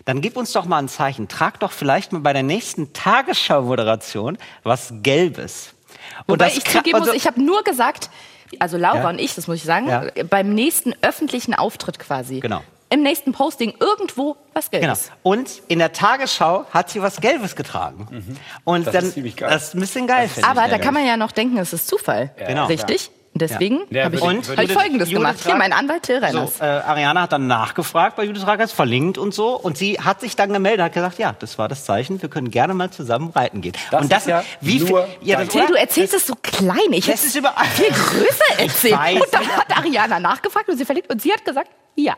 dann 0.05 0.22
gib 0.22 0.38
uns 0.38 0.51
doch 0.51 0.65
mal 0.65 0.79
ein 0.79 0.88
Zeichen. 0.89 1.27
Trag 1.27 1.60
doch 1.60 1.72
vielleicht 1.72 2.12
mal 2.12 2.20
bei 2.20 2.34
der 2.34 2.43
nächsten 2.43 2.93
Tagesschau-Moderation 2.93 4.38
was 4.63 4.93
Gelbes. 5.01 5.74
Und 6.27 6.34
Wobei 6.36 6.46
das 6.46 6.58
ich 6.58 6.65
zugeben 6.65 7.00
muss, 7.00 7.08
so- 7.08 7.13
ich 7.13 7.27
habe 7.27 7.41
nur 7.41 7.63
gesagt, 7.63 8.10
also 8.60 8.77
Laura 8.77 8.98
Ja. 9.03 9.10
und 9.10 9.20
ich, 9.20 9.36
das 9.36 9.48
muss 9.48 9.58
ich 9.58 9.63
sagen, 9.63 9.88
Ja. 9.88 10.03
beim 10.29 10.53
nächsten 10.53 10.93
öffentlichen 11.01 11.53
Auftritt 11.53 12.00
quasi. 12.00 12.39
Genau. 12.39 12.62
Im 12.89 13.03
nächsten 13.03 13.31
Posting 13.31 13.74
irgendwo 13.79 14.36
was 14.53 14.70
Genau. 14.70 14.81
Gelbes. 14.88 15.12
Und 15.24 15.50
in 15.70 15.79
der 15.79 15.93
Tagesschau 15.93 16.65
hat 16.74 16.89
sie 16.89 17.01
was 17.01 17.22
Gelbes 17.22 17.55
getragen. 17.55 18.38
Und 18.65 18.86
Das 18.88 18.93
dann, 18.93 19.05
ist 19.05 19.13
ziemlich 19.13 19.38
geil. 19.38 19.50
Das 19.50 19.70
ist 19.70 19.75
ein 19.75 19.79
bisschen 19.79 20.08
geil. 20.08 20.29
Aber 20.41 20.67
da 20.67 20.77
kann 20.77 20.93
man 20.93 21.05
ja 21.05 21.15
noch 21.15 21.31
denken, 21.31 21.58
es 21.58 21.72
ist 21.72 21.88
Zufall. 21.88 22.31
Genau. 22.38 22.65
Richtig? 22.65 23.10
Und 23.33 23.41
deswegen 23.41 23.81
Ja, 23.89 24.05
habe 24.05 24.15
ich, 24.17 24.21
Und 24.21 24.50
hab 24.50 24.63
ich 24.63 24.73
Folgendes 24.73 25.09
Judith 25.09 25.23
gemacht. 25.23 25.38
Hier, 25.45 25.55
mein 25.55 25.71
Anwalt 25.71 26.03
Till 26.03 26.17
Reiners. 26.17 26.57
So, 26.57 26.63
äh, 26.63 26.67
Ariana 26.67 27.21
hat 27.21 27.31
dann 27.31 27.47
nachgefragt 27.47 28.17
bei 28.17 28.25
Judith 28.25 28.45
Rakers, 28.45 28.73
verlinkt 28.73 29.17
und 29.17 29.33
so. 29.33 29.55
Und 29.55 29.77
sie 29.77 30.00
hat 30.00 30.19
sich 30.19 30.35
dann 30.35 30.51
gemeldet, 30.51 30.83
hat 30.83 30.93
gesagt, 30.93 31.17
ja, 31.17 31.33
das 31.39 31.57
war 31.57 31.69
das 31.69 31.85
Zeichen, 31.85 32.21
wir 32.21 32.27
können 32.27 32.51
gerne 32.51 32.73
mal 32.73 32.91
zusammen 32.91 33.29
reiten 33.29 33.61
gehen. 33.61 33.73
Das 33.89 34.01
und 34.01 34.11
das 34.11 34.23
ist 34.23 34.27
ja 34.27 34.43
wie 34.59 34.79
viel, 34.79 34.89
nur 34.89 35.07
ja, 35.21 35.39
das, 35.39 35.47
Till, 35.47 35.65
du 35.65 35.75
erzählst 35.75 36.13
es 36.13 36.27
so 36.27 36.35
klein. 36.41 36.77
Ich 36.91 37.07
hätte 37.07 37.38
überall. 37.38 37.65
viel 37.67 37.89
größer 37.89 38.59
erzählt. 38.59 39.21
Und 39.21 39.33
dann 39.33 39.47
hat 39.47 39.77
Ariana 39.77 40.19
nachgefragt 40.19 40.67
und 40.67 40.77
sie 40.77 40.85
verliebt 40.85 41.09
und 41.09 41.21
sie 41.21 41.31
hat 41.31 41.45
gesagt, 41.45 41.69
ja. 41.95 42.15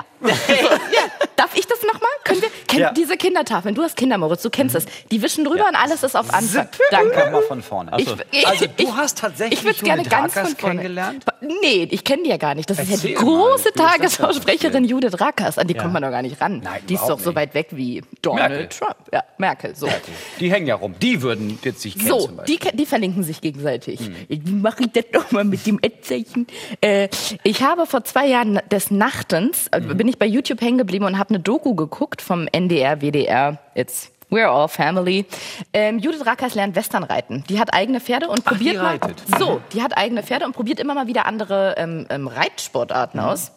Darf 1.35 1.55
ich 1.57 1.65
das 1.67 1.79
nochmal? 1.83 2.09
Können 2.23 2.41
wir, 2.41 2.49
kenn 2.67 2.79
Ja. 2.79 2.91
diese 2.91 3.17
Kindertafeln. 3.17 3.75
Du 3.75 3.81
hast 3.81 3.97
Kinder, 3.97 4.17
Moritz, 4.17 4.41
du 4.43 4.49
kennst 4.49 4.75
es. 4.75 4.85
Die 5.11 5.21
wischen 5.21 5.43
drüber 5.43 5.67
und 5.67 5.75
alles 5.75 6.03
ist 6.03 6.15
auf 6.15 6.33
Anfang. 6.33 6.69
Zipp. 6.71 6.79
Komm 6.89 7.09
Danke. 7.11 7.31
mal 7.31 7.41
von 7.41 7.61
vorne. 7.61 7.91
Ich, 7.97 8.47
Also, 8.47 8.65
du 8.77 8.95
hast 8.95 9.17
tatsächlich 9.17 9.59
Ich 9.59 9.65
würde 9.65 9.79
gerne 9.81 10.01
Judith 10.03 10.11
ganz 10.11 10.35
Rakers 10.37 10.49
von 10.51 10.57
vorne. 10.59 10.75
kennengelernt? 10.81 11.25
Nee, 11.41 11.87
ich 11.91 12.03
kenne 12.03 12.23
die 12.23 12.29
ja 12.29 12.37
gar 12.37 12.55
nicht. 12.55 12.69
Das 12.69 12.79
ist 12.79 12.89
ja 12.89 12.97
die 12.97 13.13
Erzähl 13.13 13.25
mal, 13.25 13.33
große 13.49 13.69
denn 13.75 13.85
Tagesschausprecherin 13.85 14.85
Judith 14.85 15.19
Rakers. 15.19 15.57
An 15.57 15.67
die 15.67 15.73
kommt 15.73 15.91
man 15.93 16.01
doch 16.03 16.11
gar 16.11 16.21
nicht 16.21 16.39
ran. 16.39 16.61
Nein, 16.63 16.81
die 16.87 16.93
ist 16.93 17.01
doch 17.01 17.05
überhaupt 17.07 17.23
so 17.23 17.29
nicht. 17.31 17.37
weit 17.37 17.53
weg 17.53 17.67
wie 17.71 18.01
Donald 18.21 18.49
Merkel. 18.51 18.67
Trump. 18.69 18.95
Ja, 19.11 19.23
Merkel. 19.37 19.75
So. 19.75 19.89
Die 20.39 20.51
hängen 20.51 20.67
ja 20.67 20.75
rum. 20.75 20.95
Die 21.01 21.21
würden 21.21 21.59
jetzt 21.63 21.81
sich 21.81 21.95
kennen 21.97 22.07
So, 22.07 22.29
die, 22.47 22.59
die 22.73 22.85
verlinken 22.85 23.23
sich 23.23 23.41
gegenseitig. 23.41 23.99
Wie 24.29 24.51
mache 24.51 24.83
ich 24.83 24.91
das 24.93 25.05
doch 25.11 25.31
mal 25.31 25.43
mit 25.43 25.65
dem 25.67 25.79
Ad-Zeichen? 25.83 26.47
Äh, 26.79 27.09
ich 27.43 27.63
habe 27.63 27.85
vor 27.85 28.03
zwei 28.05 28.27
Jahren 28.27 28.61
des 28.71 28.91
Nachtens, 28.91 29.62
äh, 29.67 29.79
bin 29.81 30.07
ich 30.07 30.17
bei 30.17 30.25
YouTube 30.25 30.61
hängen 30.61 30.77
geblieben 30.77 31.05
und 31.05 31.17
habe 31.17 31.29
eine 31.29 31.39
Doku 31.39 31.75
geguckt 31.75 32.21
vom 32.21 32.47
NDR, 32.51 33.01
WDR, 33.01 33.59
it's 33.75 34.13
We're 34.33 34.47
all 34.47 34.67
family. 34.67 35.25
Ähm, 35.73 35.99
Judith 35.99 36.25
Rakers 36.25 36.55
lernt 36.55 36.75
Westernreiten. 36.75 37.43
Die 37.49 37.59
hat 37.59 37.71
eigene 37.71 37.99
Pferde 37.99 38.27
und 38.29 38.43
probiert 38.43 38.75
die 38.75 38.79
mal. 38.79 38.99
So, 39.37 39.61
die 39.73 39.83
hat 39.83 39.95
eigene 39.95 40.23
Pferde 40.23 40.45
und 40.45 40.53
probiert 40.53 40.79
immer 40.79 40.95
mal 40.95 41.05
wieder 41.05 41.27
andere 41.27 41.75
ähm, 41.77 42.07
ähm, 42.09 42.27
Reitsportarten 42.27 43.19
aus. 43.19 43.51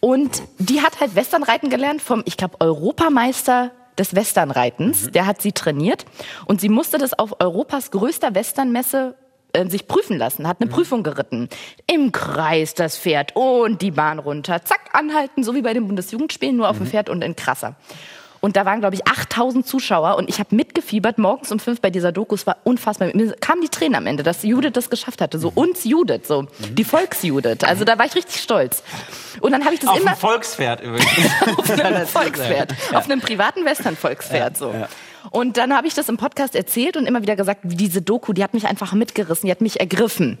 Und 0.00 0.42
die 0.58 0.82
hat 0.82 0.98
halt 1.00 1.14
Westernreiten 1.14 1.70
gelernt 1.70 2.02
vom, 2.02 2.22
ich 2.26 2.36
glaube, 2.36 2.56
Europameister 2.60 3.70
des 3.96 4.16
Westernreitens. 4.16 5.12
Der 5.12 5.26
hat 5.26 5.40
sie 5.40 5.52
trainiert 5.52 6.04
und 6.46 6.60
sie 6.60 6.68
musste 6.68 6.98
das 6.98 7.16
auf 7.16 7.40
Europas 7.40 7.92
größter 7.92 8.34
Westernmesse 8.34 9.14
äh, 9.56 9.68
sich 9.68 9.88
prüfen 9.88 10.18
lassen, 10.18 10.46
hat 10.46 10.60
eine 10.60 10.70
Prüfung 10.70 11.02
geritten. 11.02 11.48
Im 11.86 12.12
Kreis 12.12 12.74
das 12.74 12.96
Pferd 12.98 13.34
und 13.34 13.82
die 13.82 13.90
Bahn 13.90 14.18
runter. 14.18 14.64
Zack, 14.64 14.80
anhalten, 14.92 15.42
so 15.42 15.54
wie 15.54 15.62
bei 15.62 15.74
den 15.74 15.86
Bundesjugendspielen, 15.86 16.56
nur 16.56 16.68
auf 16.68 16.78
dem 16.78 16.86
Pferd 16.86 17.08
und 17.08 17.22
in 17.22 17.36
krasser. 17.36 17.76
Und 18.40 18.56
da 18.56 18.64
waren, 18.64 18.80
glaube 18.80 18.94
ich, 18.94 19.06
8000 19.06 19.66
Zuschauer 19.66 20.16
und 20.16 20.28
ich 20.28 20.38
habe 20.38 20.54
mitgefiebert 20.54 21.18
morgens 21.18 21.50
um 21.50 21.58
fünf 21.58 21.80
bei 21.80 21.90
dieser 21.90 22.12
Doku. 22.12 22.34
Es 22.34 22.46
war 22.46 22.58
unfassbar. 22.64 23.10
Mir 23.14 23.32
kamen 23.32 23.62
die 23.62 23.68
Tränen 23.68 23.96
am 23.96 24.06
Ende, 24.06 24.22
dass 24.22 24.42
Judith 24.42 24.72
das 24.72 24.90
geschafft 24.90 25.20
hatte. 25.20 25.38
So 25.38 25.50
uns 25.54 25.84
Judith, 25.84 26.28
so 26.28 26.46
die 26.70 26.84
Volksjudith. 26.84 27.64
Also 27.64 27.84
da 27.84 27.98
war 27.98 28.06
ich 28.06 28.14
richtig 28.14 28.40
stolz. 28.40 28.82
Und 29.40 29.52
dann 29.52 29.64
habe 29.64 29.74
ich 29.74 29.80
das 29.80 29.90
Auf 29.90 30.00
immer 30.00 30.12
dem 30.12 30.18
Volkspferd 30.18 30.80
übrigens. 30.80 31.08
auf 31.56 31.70
einem 31.70 32.06
Volkspferd, 32.06 32.74
auf 32.92 33.04
einem 33.06 33.20
privaten 33.20 33.64
Western-Volkspferd 33.64 34.56
so. 34.56 34.72
Und 35.30 35.56
dann 35.56 35.74
habe 35.76 35.86
ich 35.86 35.94
das 35.94 36.08
im 36.08 36.16
Podcast 36.16 36.54
erzählt 36.54 36.96
und 36.96 37.06
immer 37.06 37.22
wieder 37.22 37.36
gesagt, 37.36 37.60
diese 37.64 38.02
Doku, 38.02 38.32
die 38.32 38.42
hat 38.42 38.54
mich 38.54 38.66
einfach 38.66 38.92
mitgerissen, 38.92 39.46
die 39.46 39.50
hat 39.50 39.60
mich 39.60 39.80
ergriffen. 39.80 40.38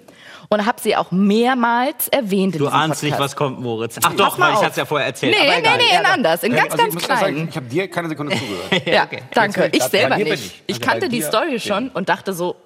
Und 0.48 0.64
habe 0.64 0.80
sie 0.80 0.94
auch 0.96 1.10
mehrmals 1.10 2.08
erwähnt 2.08 2.54
in 2.54 2.60
Du 2.60 2.68
ahnst 2.68 3.02
nicht, 3.02 3.12
Podcast. 3.12 3.32
was 3.32 3.36
kommt, 3.36 3.60
Moritz. 3.60 3.96
Ach 4.02 4.12
doch, 4.14 4.38
mal 4.38 4.46
weil 4.48 4.54
ich 4.54 4.58
hatte 4.60 4.70
es 4.70 4.76
ja 4.76 4.84
vorher 4.84 5.06
erzählt. 5.08 5.34
Nee, 5.38 5.48
aber 5.50 5.60
nee, 5.76 5.84
nee, 5.90 5.98
in 5.98 6.06
anders, 6.06 6.42
in 6.44 6.54
ganz, 6.54 6.72
Also 6.72 6.86
ich 6.86 6.92
ganz 6.94 6.94
ehrlich 6.94 7.06
sagen, 7.20 7.34
klein. 7.34 7.48
ich 7.50 7.56
habe 7.56 7.66
dir 7.66 7.90
keine 7.90 8.08
Sekunde 8.08 8.36
zugehört. 8.38 8.86
Ja, 8.86 9.04
okay. 9.04 9.22
danke. 9.34 9.70
Ich 9.72 9.82
selber 9.82 10.16
nicht. 10.18 10.32
ich. 10.32 10.62
Ich 10.66 10.76
Also 10.76 10.88
kannte 10.88 11.08
die 11.08 11.20
Story 11.22 11.58
schon 11.58 11.88
und 11.88 12.08
dachte 12.08 12.32
so, 12.32 12.56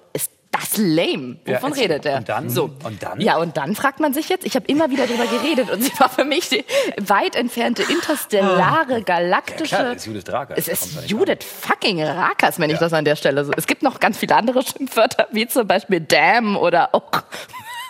das 0.61 0.77
lame? 0.77 1.37
Ja, 1.45 1.57
Wovon 1.57 1.71
erzähl. 1.71 1.83
redet 1.91 2.05
er? 2.05 2.17
Und 2.17 2.29
dann? 2.29 2.49
So. 2.49 2.69
Und 2.83 3.01
dann? 3.03 3.19
Ja, 3.19 3.37
und 3.37 3.57
dann 3.57 3.75
fragt 3.75 3.99
man 3.99 4.13
sich 4.13 4.29
jetzt, 4.29 4.45
ich 4.45 4.55
habe 4.55 4.65
immer 4.67 4.89
wieder 4.89 5.07
drüber 5.07 5.25
geredet 5.25 5.69
und 5.71 5.81
sie 5.83 5.91
war 5.99 6.09
für 6.09 6.23
mich 6.25 6.49
die 6.49 6.63
weit 6.99 7.35
entfernte 7.35 7.83
interstellare, 7.83 9.01
galaktische. 9.03 9.75
Ja, 9.75 9.81
klar, 9.81 9.93
ist 9.95 10.05
Judith 10.05 10.23
Rakers, 10.29 10.57
Es 10.57 10.67
ja 10.67 10.73
ist 10.73 11.09
Judith 11.09 11.39
fucking 11.43 12.01
Rakers, 12.03 12.59
wenn 12.59 12.69
ich 12.69 12.77
das 12.77 12.93
an 12.93 13.05
der 13.05 13.15
Stelle 13.15 13.43
so. 13.45 13.51
Es 13.57 13.67
gibt 13.67 13.83
noch 13.83 13.99
ganz 13.99 14.17
viele 14.17 14.35
andere 14.35 14.61
Schimpfwörter, 14.65 15.27
wie 15.31 15.47
zum 15.47 15.67
Beispiel 15.67 15.99
Damn 16.01 16.55
oder 16.57 16.93
auch 16.95 17.11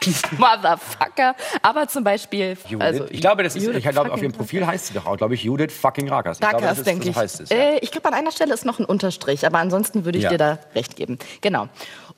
Motherfucker. 0.38 1.36
Aber 1.62 1.88
zum 1.88 2.04
Beispiel. 2.04 2.58
Judith. 2.68 2.86
Also, 2.86 3.06
ich 3.10 3.22
glaube, 3.22 3.44
das 3.44 3.56
ist, 3.56 3.64
Judith 3.64 3.78
ich 3.78 3.84
glaube, 3.84 4.02
auf 4.02 4.08
fucking 4.08 4.24
ihrem 4.24 4.32
Profil 4.34 4.66
heißt 4.66 4.88
sie 4.88 4.94
doch 4.96 5.06
auch, 5.06 5.18
glaube 5.18 5.36
ich, 5.36 5.44
Judith 5.44 5.72
fucking 5.72 6.10
Rakers. 6.10 6.38
Ich 6.38 6.42
glaube, 6.42 6.56
das 6.66 6.72
Rakers, 6.72 6.84
denke 6.84 7.04
so 7.06 7.10
ich. 7.12 7.16
heißt 7.16 7.42
es. 7.42 7.50
Ja. 7.50 7.56
Äh, 7.58 7.78
ich 7.82 7.92
glaube, 7.92 8.08
an 8.08 8.14
einer 8.16 8.32
Stelle 8.32 8.54
ist 8.54 8.66
noch 8.66 8.80
ein 8.80 8.86
Unterstrich, 8.86 9.46
aber 9.46 9.60
ansonsten 9.60 10.06
würde 10.06 10.18
ich 10.18 10.24
Ja. 10.26 10.30
dir 10.32 10.38
da 10.38 10.58
recht 10.76 10.96
geben. 10.96 11.20
Genau. 11.42 11.68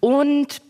Und 0.04 0.62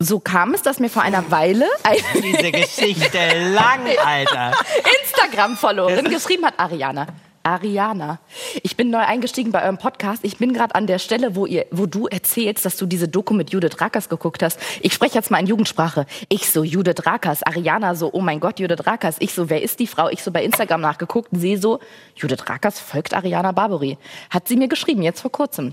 so 0.00 0.18
kam 0.18 0.52
es, 0.52 0.62
dass 0.62 0.80
mir 0.80 0.90
vor 0.90 1.02
einer 1.02 1.30
Weile 1.30 1.68
eine 1.84 2.00
Diese 2.20 2.50
Geschichte 2.50 3.52
lang, 3.54 3.86
Alter. 4.04 4.54
Instagram-Followerin 5.04 6.10
geschrieben 6.10 6.44
hat, 6.44 6.58
Ariana. 6.58 7.06
Ariana, 7.48 8.18
ich 8.62 8.76
bin 8.76 8.90
neu 8.90 8.98
eingestiegen 8.98 9.52
bei 9.52 9.62
eurem 9.62 9.78
Podcast. 9.78 10.22
Ich 10.22 10.36
bin 10.36 10.52
gerade 10.52 10.74
an 10.74 10.86
der 10.86 10.98
Stelle, 10.98 11.34
wo 11.34 11.46
ihr, 11.46 11.64
wo 11.70 11.86
du 11.86 12.06
erzählst, 12.06 12.66
dass 12.66 12.76
du 12.76 12.84
diese 12.84 13.08
Doku 13.08 13.32
mit 13.32 13.50
Judith 13.50 13.80
Rakers 13.80 14.10
geguckt 14.10 14.42
hast. 14.42 14.60
Ich 14.82 14.92
spreche 14.92 15.14
jetzt 15.14 15.30
mal 15.30 15.38
in 15.38 15.46
Jugendsprache. 15.46 16.04
Ich 16.28 16.50
so, 16.50 16.62
Judith 16.62 17.06
Rakers. 17.06 17.42
Ariana 17.42 17.94
so, 17.94 18.10
oh 18.12 18.20
mein 18.20 18.38
Gott, 18.38 18.60
Judith 18.60 18.86
Rakers. 18.86 19.16
Ich 19.20 19.32
so, 19.32 19.48
wer 19.48 19.62
ist 19.62 19.80
die 19.80 19.86
Frau? 19.86 20.10
Ich 20.10 20.22
so 20.22 20.30
bei 20.30 20.44
Instagram 20.44 20.82
nachgeguckt. 20.82 21.30
Sie 21.32 21.56
so, 21.56 21.80
Judith 22.16 22.46
Rakers 22.46 22.80
folgt 22.80 23.14
Ariana 23.14 23.52
Barbary. 23.52 23.96
Hat 24.28 24.46
sie 24.46 24.56
mir 24.56 24.68
geschrieben, 24.68 25.00
jetzt 25.00 25.22
vor 25.22 25.32
kurzem. 25.32 25.72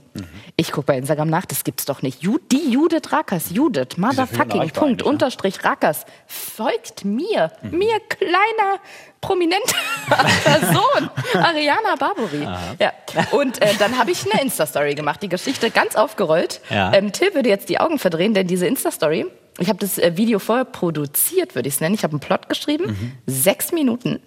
Ich 0.55 0.71
gucke 0.71 0.87
bei 0.87 0.97
Instagram 0.97 1.29
nach, 1.29 1.45
das 1.45 1.65
gibt's 1.65 1.83
doch 1.83 2.01
nicht. 2.01 2.23
Ju 2.23 2.37
die 2.53 2.71
Judith 2.71 3.11
Rakers, 3.11 3.49
Judith, 3.49 3.97
motherfucking, 3.97 4.71
Punkt, 4.71 4.81
eigentlich, 4.81 4.97
ne? 4.99 5.03
Unterstrich 5.03 5.61
Rakers, 5.65 6.05
folgt 6.25 7.03
mir. 7.03 7.51
Mir, 7.63 7.99
kleiner, 8.07 8.79
prominenter 9.25 9.75
Person. 10.43 11.09
Ariana 11.33 11.95
Barbary. 11.97 12.47
Ja. 12.79 12.91
Und 13.31 13.61
äh, 13.61 13.73
dann 13.79 13.97
habe 13.97 14.11
ich 14.11 14.29
eine 14.31 14.41
Insta-Story 14.41 14.95
gemacht, 14.95 15.21
die 15.23 15.29
Geschichte 15.29 15.71
ganz 15.71 15.95
aufgerollt. 15.95 16.61
Ja. 16.69 16.93
Ähm, 16.93 17.11
Till 17.11 17.33
würde 17.33 17.49
jetzt 17.49 17.69
die 17.69 17.79
Augen 17.79 17.97
verdrehen, 17.99 18.33
denn 18.33 18.47
diese 18.47 18.67
Insta-Story, 18.67 19.25
ich 19.59 19.69
habe 19.69 19.79
das 19.79 19.97
äh, 19.97 20.15
Video 20.17 20.39
vorher 20.39 20.65
produziert, 20.65 21.55
würde 21.55 21.67
ich 21.67 21.75
es 21.75 21.81
nennen. 21.81 21.95
Ich 21.95 22.03
habe 22.03 22.11
einen 22.13 22.19
Plot 22.19 22.49
geschrieben, 22.49 23.17
sechs 23.25 23.71
Minuten. 23.71 24.21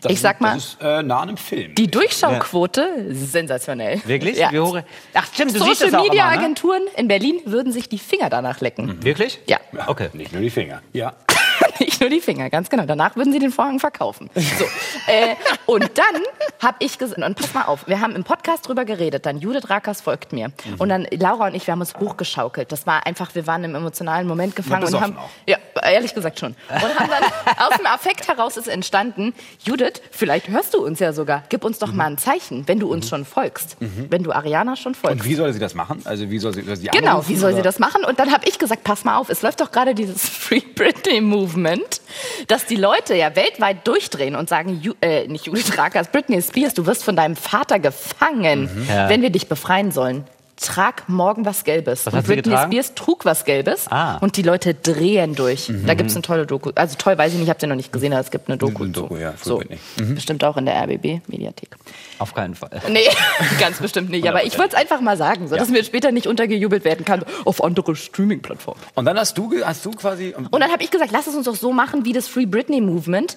Das 0.00 0.12
ich 0.12 0.20
sag 0.20 0.40
mal, 0.40 0.54
Das 0.54 0.64
ist 0.64 0.76
äh, 0.80 1.02
nah 1.02 1.22
an 1.22 1.28
einem 1.28 1.36
Film. 1.36 1.74
die 1.74 1.90
Durchschauquote, 1.90 3.06
sensationell. 3.10 4.00
Wirklich? 4.06 4.38
Ja. 4.38 4.52
Wie 4.52 4.60
hoch? 4.60 4.78
Ach, 5.12 5.26
stimmt, 5.34 5.54
du 5.56 5.58
siehst 5.58 5.80
Social 5.80 5.90
das 5.90 6.00
auch 6.00 6.04
Media 6.04 6.22
immer, 6.26 6.36
ne? 6.36 6.38
Agenturen 6.44 6.82
in 6.96 7.08
Berlin 7.08 7.40
würden 7.46 7.72
sich 7.72 7.88
die 7.88 7.98
Finger 7.98 8.30
danach 8.30 8.60
lecken. 8.60 9.02
Wirklich? 9.04 9.40
Ja. 9.48 9.58
Okay. 9.88 10.08
Nicht 10.12 10.32
nur 10.32 10.40
die 10.40 10.50
Finger. 10.50 10.82
Ja. 10.92 11.14
Nicht 11.98 12.10
nur 12.10 12.10
die 12.10 12.20
Finger, 12.20 12.48
ganz 12.48 12.70
genau. 12.70 12.86
Danach 12.86 13.16
würden 13.16 13.32
sie 13.32 13.40
den 13.40 13.50
Vorhang 13.50 13.80
verkaufen. 13.80 14.30
So. 14.36 14.64
äh, 15.08 15.34
und 15.66 15.98
dann 15.98 16.22
habe 16.60 16.76
ich 16.78 16.96
gesagt, 16.96 17.20
und 17.20 17.34
pass 17.34 17.54
mal 17.54 17.64
auf, 17.64 17.88
wir 17.88 18.00
haben 18.00 18.14
im 18.14 18.22
Podcast 18.22 18.68
drüber 18.68 18.84
geredet, 18.84 19.26
dann 19.26 19.38
Judith 19.38 19.68
Rakers 19.68 20.00
folgt 20.00 20.32
mir. 20.32 20.48
Mhm. 20.48 20.74
Und 20.78 20.90
dann 20.90 21.08
Laura 21.10 21.48
und 21.48 21.56
ich, 21.56 21.66
wir 21.66 21.72
haben 21.72 21.80
uns 21.80 21.94
hochgeschaukelt. 21.96 22.70
Das 22.70 22.86
war 22.86 23.04
einfach, 23.04 23.34
wir 23.34 23.48
waren 23.48 23.64
im 23.64 23.74
emotionalen 23.74 24.28
Moment 24.28 24.54
gefangen 24.54 24.84
und 24.84 25.00
haben, 25.00 25.16
auch. 25.18 25.28
ja, 25.46 25.56
ehrlich 25.90 26.14
gesagt 26.14 26.38
schon. 26.38 26.54
Und 26.68 26.98
haben 26.98 27.10
dann, 27.10 27.56
aus 27.68 27.76
dem 27.76 27.86
Affekt 27.86 28.28
heraus 28.28 28.56
ist 28.56 28.68
entstanden, 28.68 29.34
Judith, 29.64 30.00
vielleicht 30.10 30.48
hörst 30.48 30.74
du 30.74 30.84
uns 30.84 30.98
ja 31.00 31.12
sogar, 31.12 31.42
gib 31.48 31.64
uns 31.64 31.78
doch 31.78 31.92
mal 31.92 32.06
ein 32.06 32.18
Zeichen, 32.18 32.66
wenn 32.66 32.78
du 32.80 32.90
uns 32.90 33.08
schon 33.08 33.24
folgst. 33.24 33.76
Wenn 33.80 34.22
du 34.22 34.32
Ariana 34.32 34.76
schon 34.76 34.94
folgst. 34.94 35.16
Mhm. 35.16 35.20
Und 35.22 35.28
wie 35.30 35.34
soll 35.34 35.52
sie 35.52 35.58
das 35.58 35.74
machen? 35.74 36.02
Also 36.04 36.28
wie 36.30 36.38
soll 36.38 36.54
sie, 36.54 36.62
soll 36.62 36.76
sie 36.76 36.86
Genau, 36.88 37.10
anrufen, 37.12 37.28
wie 37.30 37.36
soll 37.36 37.50
sie 37.52 37.56
oder? 37.56 37.64
das 37.64 37.78
machen? 37.78 38.04
Und 38.04 38.18
dann 38.18 38.32
habe 38.32 38.44
ich 38.48 38.58
gesagt, 38.58 38.84
pass 38.84 39.04
mal 39.04 39.16
auf, 39.18 39.28
es 39.30 39.42
läuft 39.42 39.60
doch 39.60 39.70
gerade 39.72 39.94
dieses 39.94 40.28
Free 40.28 40.60
Britney 40.60 41.20
Movement, 41.20 42.00
dass 42.48 42.66
die 42.66 42.76
Leute 42.76 43.14
ja 43.14 43.34
weltweit 43.36 43.86
durchdrehen 43.86 44.36
und 44.36 44.48
sagen, 44.48 44.80
Ju 44.82 44.94
äh, 45.00 45.26
nicht 45.28 45.46
Judith 45.46 45.76
Rakers, 45.78 46.08
Britney 46.08 46.40
Spears, 46.42 46.74
du 46.74 46.86
wirst 46.86 47.04
von 47.04 47.16
deinem 47.16 47.36
Vater 47.36 47.78
gefangen, 47.78 48.68
Mhm. 48.74 48.86
Ja. 48.88 49.08
wenn 49.08 49.22
wir 49.22 49.30
dich 49.30 49.48
befreien 49.48 49.90
sollen. 49.92 50.24
Trag 50.60 51.08
morgen 51.08 51.44
was 51.44 51.62
Gelbes. 51.62 52.04
Was 52.06 52.14
und 52.14 52.26
Britney 52.26 52.42
getragen? 52.42 52.72
Spears 52.72 52.94
trug 52.94 53.24
was 53.24 53.44
Gelbes 53.44 53.86
Ah. 53.90 54.16
und 54.18 54.36
die 54.36 54.42
Leute 54.42 54.74
drehen 54.74 55.34
durch. 55.36 55.68
Mhm. 55.68 55.86
Da 55.86 55.94
gibt's 55.94 56.14
eine 56.16 56.22
tolle 56.22 56.46
Doku. 56.46 56.70
Also 56.74 56.96
toll, 56.98 57.16
weiß 57.16 57.30
ich 57.32 57.38
nicht, 57.38 57.44
ich 57.44 57.50
habe 57.50 57.60
sie 57.60 57.66
noch 57.68 57.76
nicht 57.76 57.92
gesehen, 57.92 58.12
aber 58.12 58.22
es 58.22 58.30
gibt 58.32 58.48
eine 58.48 58.58
Doku. 58.58 58.82
Eine 58.82 58.92
Doku, 58.92 59.16
ja, 59.16 59.34
so. 59.40 59.58
Britney. 59.58 59.78
Bestimmt 60.14 60.42
auch 60.42 60.56
in 60.56 60.66
der 60.66 60.74
RBB-Mediathek. 60.82 61.76
Auf 62.18 62.34
keinen 62.34 62.56
Fall. 62.56 62.70
Nee, 62.90 63.06
ganz 63.60 63.78
bestimmt 63.78 64.10
nicht. 64.10 64.28
Aber 64.28 64.44
ich 64.44 64.58
wollte 64.58 64.74
es 64.74 64.80
einfach 64.82 65.00
mal 65.00 65.16
sagen, 65.16 65.46
so 65.46 65.54
dass 65.56 65.68
mir 65.68 65.84
später 65.84 66.10
nicht 66.10 66.26
untergejubelt 66.26 66.84
werden 66.84 67.04
kann 67.04 67.24
auf 67.44 67.62
andere 67.62 67.94
Streaming-Plattformen. 67.94 68.80
Und 68.96 69.04
dann 69.04 69.16
hast 69.16 69.38
du, 69.38 69.52
hast 69.64 69.84
du 69.86 69.92
quasi. 69.92 70.34
Und 70.50 70.60
dann 70.60 70.72
habe 70.72 70.82
ich 70.82 70.90
gesagt, 70.90 71.12
lass 71.12 71.28
es 71.28 71.36
uns 71.36 71.44
doch 71.46 71.56
so 71.56 71.72
machen 71.72 72.04
wie 72.04 72.12
das 72.12 72.26
Free 72.26 72.46
Britney 72.46 72.80
Movement. 72.80 73.36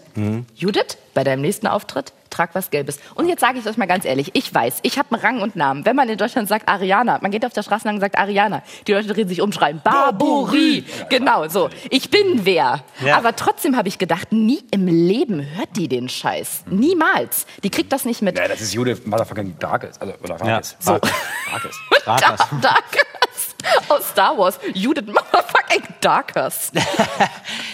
Judith, 0.55 0.97
bei 1.13 1.23
deinem 1.23 1.41
nächsten 1.41 1.67
Auftritt, 1.67 2.13
trag 2.31 2.49
was 2.55 2.71
Gelbes. 2.71 2.97
Und 3.15 3.27
jetzt 3.29 3.41
sage 3.41 3.59
ich 3.59 3.67
euch 3.67 3.77
mal 3.77 3.85
ganz 3.85 4.05
ehrlich, 4.05 4.31
ich 4.33 4.53
weiß, 4.53 4.79
ich 4.81 4.97
habe 4.97 5.13
einen 5.13 5.21
Rang 5.21 5.41
und 5.41 5.55
Namen. 5.55 5.85
Wenn 5.85 5.95
man 5.95 6.09
in 6.09 6.17
Deutschland 6.17 6.47
sagt 6.47 6.67
Ariana, 6.67 7.19
man 7.21 7.29
geht 7.29 7.45
auf 7.45 7.53
der 7.53 7.61
Straße 7.63 7.85
lang 7.85 7.95
und 7.95 8.01
sagt 8.01 8.17
Ariana, 8.17 8.63
die 8.87 8.93
Leute 8.93 9.07
drehen 9.09 9.27
sich 9.27 9.41
um, 9.41 9.51
schreien 9.51 9.81
Barburi. 9.83 10.83
Genau, 11.09 11.47
so. 11.47 11.69
Ich 11.89 12.09
bin 12.09 12.45
wer. 12.45 12.83
Ja. 13.05 13.17
Aber 13.17 13.35
trotzdem 13.35 13.77
habe 13.77 13.87
ich 13.87 13.97
gedacht, 13.97 14.31
nie 14.31 14.63
im 14.71 14.87
Leben 14.87 15.45
hört 15.55 15.69
die 15.75 15.87
den 15.87 16.09
Scheiß. 16.09 16.63
Niemals. 16.67 17.45
Die 17.63 17.69
kriegt 17.69 17.91
das 17.93 18.05
nicht 18.05 18.21
mit. 18.21 18.37
ja, 18.37 18.47
das 18.47 18.61
ist 18.61 18.73
Judith 18.73 19.01
Motherfucking 19.05 19.57
Darkest. 19.59 20.01
Also, 20.01 20.13
oder 20.23 20.35
Rakes. 20.39 20.75
So. 20.79 20.93
Rakes. 20.93 21.75
Rakers. 22.05 22.39
Da- 22.61 22.69
Darkest 22.71 23.50
aus 23.89 24.09
Star 24.09 24.37
Wars. 24.37 24.59
Judith 24.73 25.05
Motherfucking 25.07 25.83
Darkest. 26.01 26.73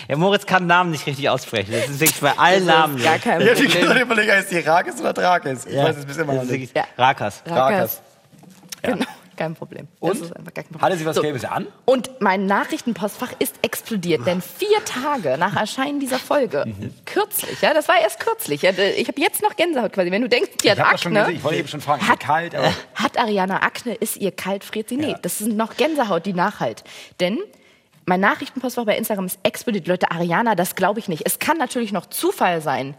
Ja, 0.10 0.15
Moritz 0.15 0.46
kann 0.46 0.67
Namen 0.67 0.91
nicht 0.91 1.06
richtig 1.06 1.27
aussprechen. 1.29 1.74
Das 1.74 1.89
ist 1.89 2.00
wirklich 2.00 2.22
bei 2.22 2.32
allen 2.38 2.65
Namen. 2.65 3.01
Gar 3.03 3.20
kein 3.20 3.41
Ja, 3.41 3.53
die 3.53 3.63
Problem. 3.65 3.88
können 3.88 4.01
überlegen, 4.03 4.32
heißt 4.32 4.50
die 4.51 4.60
Rakes 4.60 5.01
oder 5.01 5.12
Drakes? 5.12 5.65
Ich 5.65 5.74
Ja. 5.74 5.84
weiß 5.84 5.98
es 5.98 6.06
bis 6.06 6.15
immer 6.15 6.32
noch 6.34 6.46
nicht. 6.46 6.74
Rakers. 6.98 7.44
Ja. 7.46 7.67
Genau. 8.84 9.06
Kein 9.38 9.56
Problem. 9.56 9.88
Und? 10.00 10.20
kein 10.53 10.65
Problem. 10.65 10.82
Hatte 10.82 10.98
sie 10.98 11.06
was 11.06 11.22
Gelbes 11.22 11.46
an? 11.46 11.67
Und 11.86 12.10
mein 12.20 12.46
Nachrichtenpostfach 12.46 13.34
ist 13.39 13.56
explodiert, 13.62 14.25
denn 14.27 14.41
vier 14.41 14.84
Tage 14.84 15.38
nach 15.38 15.56
Erscheinen 15.56 16.00
dieser 16.00 16.20
Folge, 16.20 16.65
Mhm. 16.67 16.94
kürzlich, 17.06 17.62
ja, 17.62 17.74
das 17.74 17.88
war 17.88 18.01
erst 18.01 18.20
kürzlich, 18.20 18.63
ja, 18.63 18.72
ich 18.72 19.08
habe 19.08 19.22
jetzt 19.22 19.41
noch 19.41 19.56
Gänsehaut 19.56 19.94
quasi, 19.94 20.12
wenn 20.12 20.22
du 20.22 20.29
denkst, 20.29 20.50
die 20.63 20.70
hat 20.72 20.77
Ich 20.79 20.84
das 20.84 21.01
schon 21.01 21.12
Akne. 21.15 21.20
gesehen. 21.25 21.38
Ich 21.38 21.44
wollte 21.44 21.60
eben 21.60 21.67
schon 21.67 21.82
fragen, 21.82 22.08
hat, 22.08 22.20
kalt, 22.20 22.56
aber- 22.56 22.74
hat 22.96 23.17
Ariana 23.17 23.62
Akne, 23.63 23.94
ist 23.96 24.17
ihr 24.17 24.32
kalt, 24.32 24.63
friert 24.63 24.89
sie? 24.89 24.98
Nee, 24.98 25.12
Ja. 25.12 25.17
das 25.22 25.39
ist 25.41 25.48
noch 25.53 25.77
Gänsehaut, 25.77 26.25
die 26.25 26.34
nachhalt. 26.34 26.84
Denn 27.20 27.39
mein 28.06 28.20
Nachrichtenpostfach 28.20 28.86
bei 28.86 28.98
Instagram 28.98 29.25
ist 29.27 29.39
explodiert. 29.44 29.88
Leute, 29.88 30.12
Ariana, 30.12 30.56
das 30.56 30.75
glaube 30.75 31.00
ich 31.00 31.08
nicht. 31.08 31.24
Es 31.25 31.39
kann 31.39 31.58
natürlich 31.58 31.91
noch 31.91 32.06
Zufall 32.08 32.62
sein. 32.62 32.96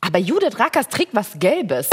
Aber 0.00 0.18
Judith 0.18 0.58
Rackers 0.58 0.88
trägt 0.88 1.14
was 1.14 1.38
Gelbes. 1.38 1.88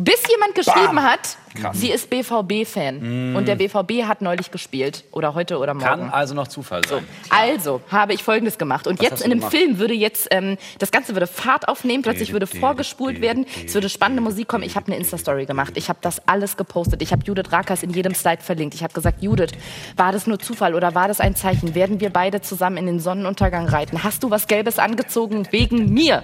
Bis 0.00 0.22
jemand 0.30 0.54
geschrieben 0.54 0.94
Bam. 0.94 1.02
hat, 1.02 1.36
Krass. 1.54 1.76
sie 1.76 1.90
ist 1.90 2.08
BVB-Fan. 2.08 3.34
Und 3.34 3.48
der 3.48 3.56
BVB 3.56 4.04
hat 4.06 4.22
neulich 4.22 4.52
gespielt. 4.52 5.02
Oder 5.10 5.34
heute 5.34 5.58
oder 5.58 5.74
morgen. 5.74 5.86
Kann 5.86 6.10
also 6.10 6.34
noch 6.34 6.46
Zufall 6.46 6.86
sein. 6.86 7.04
Also 7.30 7.80
habe 7.90 8.12
ich 8.12 8.22
Folgendes 8.22 8.58
gemacht. 8.58 8.86
Und 8.86 9.02
jetzt 9.02 9.14
hast 9.14 9.22
in 9.22 9.30
dem 9.30 9.40
gemacht? 9.40 9.52
Film 9.52 9.80
würde 9.80 9.94
jetzt, 9.94 10.28
ähm, 10.30 10.56
das 10.78 10.92
Ganze 10.92 11.16
würde 11.16 11.26
Fahrt 11.26 11.66
aufnehmen, 11.66 12.04
plötzlich 12.04 12.32
würde 12.32 12.46
vorgespult 12.46 13.20
werden, 13.20 13.44
es 13.66 13.74
würde 13.74 13.88
spannende 13.88 14.22
Musik 14.22 14.46
kommen. 14.46 14.62
Ich 14.62 14.76
habe 14.76 14.86
eine 14.86 14.96
Insta-Story 14.96 15.46
gemacht. 15.46 15.72
Ich 15.74 15.88
habe 15.88 15.98
das 16.00 16.28
alles 16.28 16.56
gepostet. 16.56 17.02
Ich 17.02 17.10
habe 17.10 17.24
Judith 17.24 17.50
Rakers 17.50 17.82
in 17.82 17.90
jedem 17.90 18.14
Slide 18.14 18.40
verlinkt. 18.40 18.76
Ich 18.76 18.84
habe 18.84 18.94
gesagt, 18.94 19.20
Judith, 19.20 19.50
war 19.96 20.12
das 20.12 20.28
nur 20.28 20.38
Zufall 20.38 20.76
oder 20.76 20.94
war 20.94 21.08
das 21.08 21.18
ein 21.18 21.34
Zeichen? 21.34 21.74
Werden 21.74 21.98
wir 21.98 22.10
beide 22.10 22.40
zusammen 22.40 22.76
in 22.76 22.86
den 22.86 23.00
Sonnenuntergang 23.00 23.66
reiten? 23.66 24.04
Hast 24.04 24.22
du 24.22 24.30
was 24.30 24.46
Gelbes 24.46 24.78
angezogen 24.78 25.48
wegen 25.50 25.92
mir? 25.92 26.22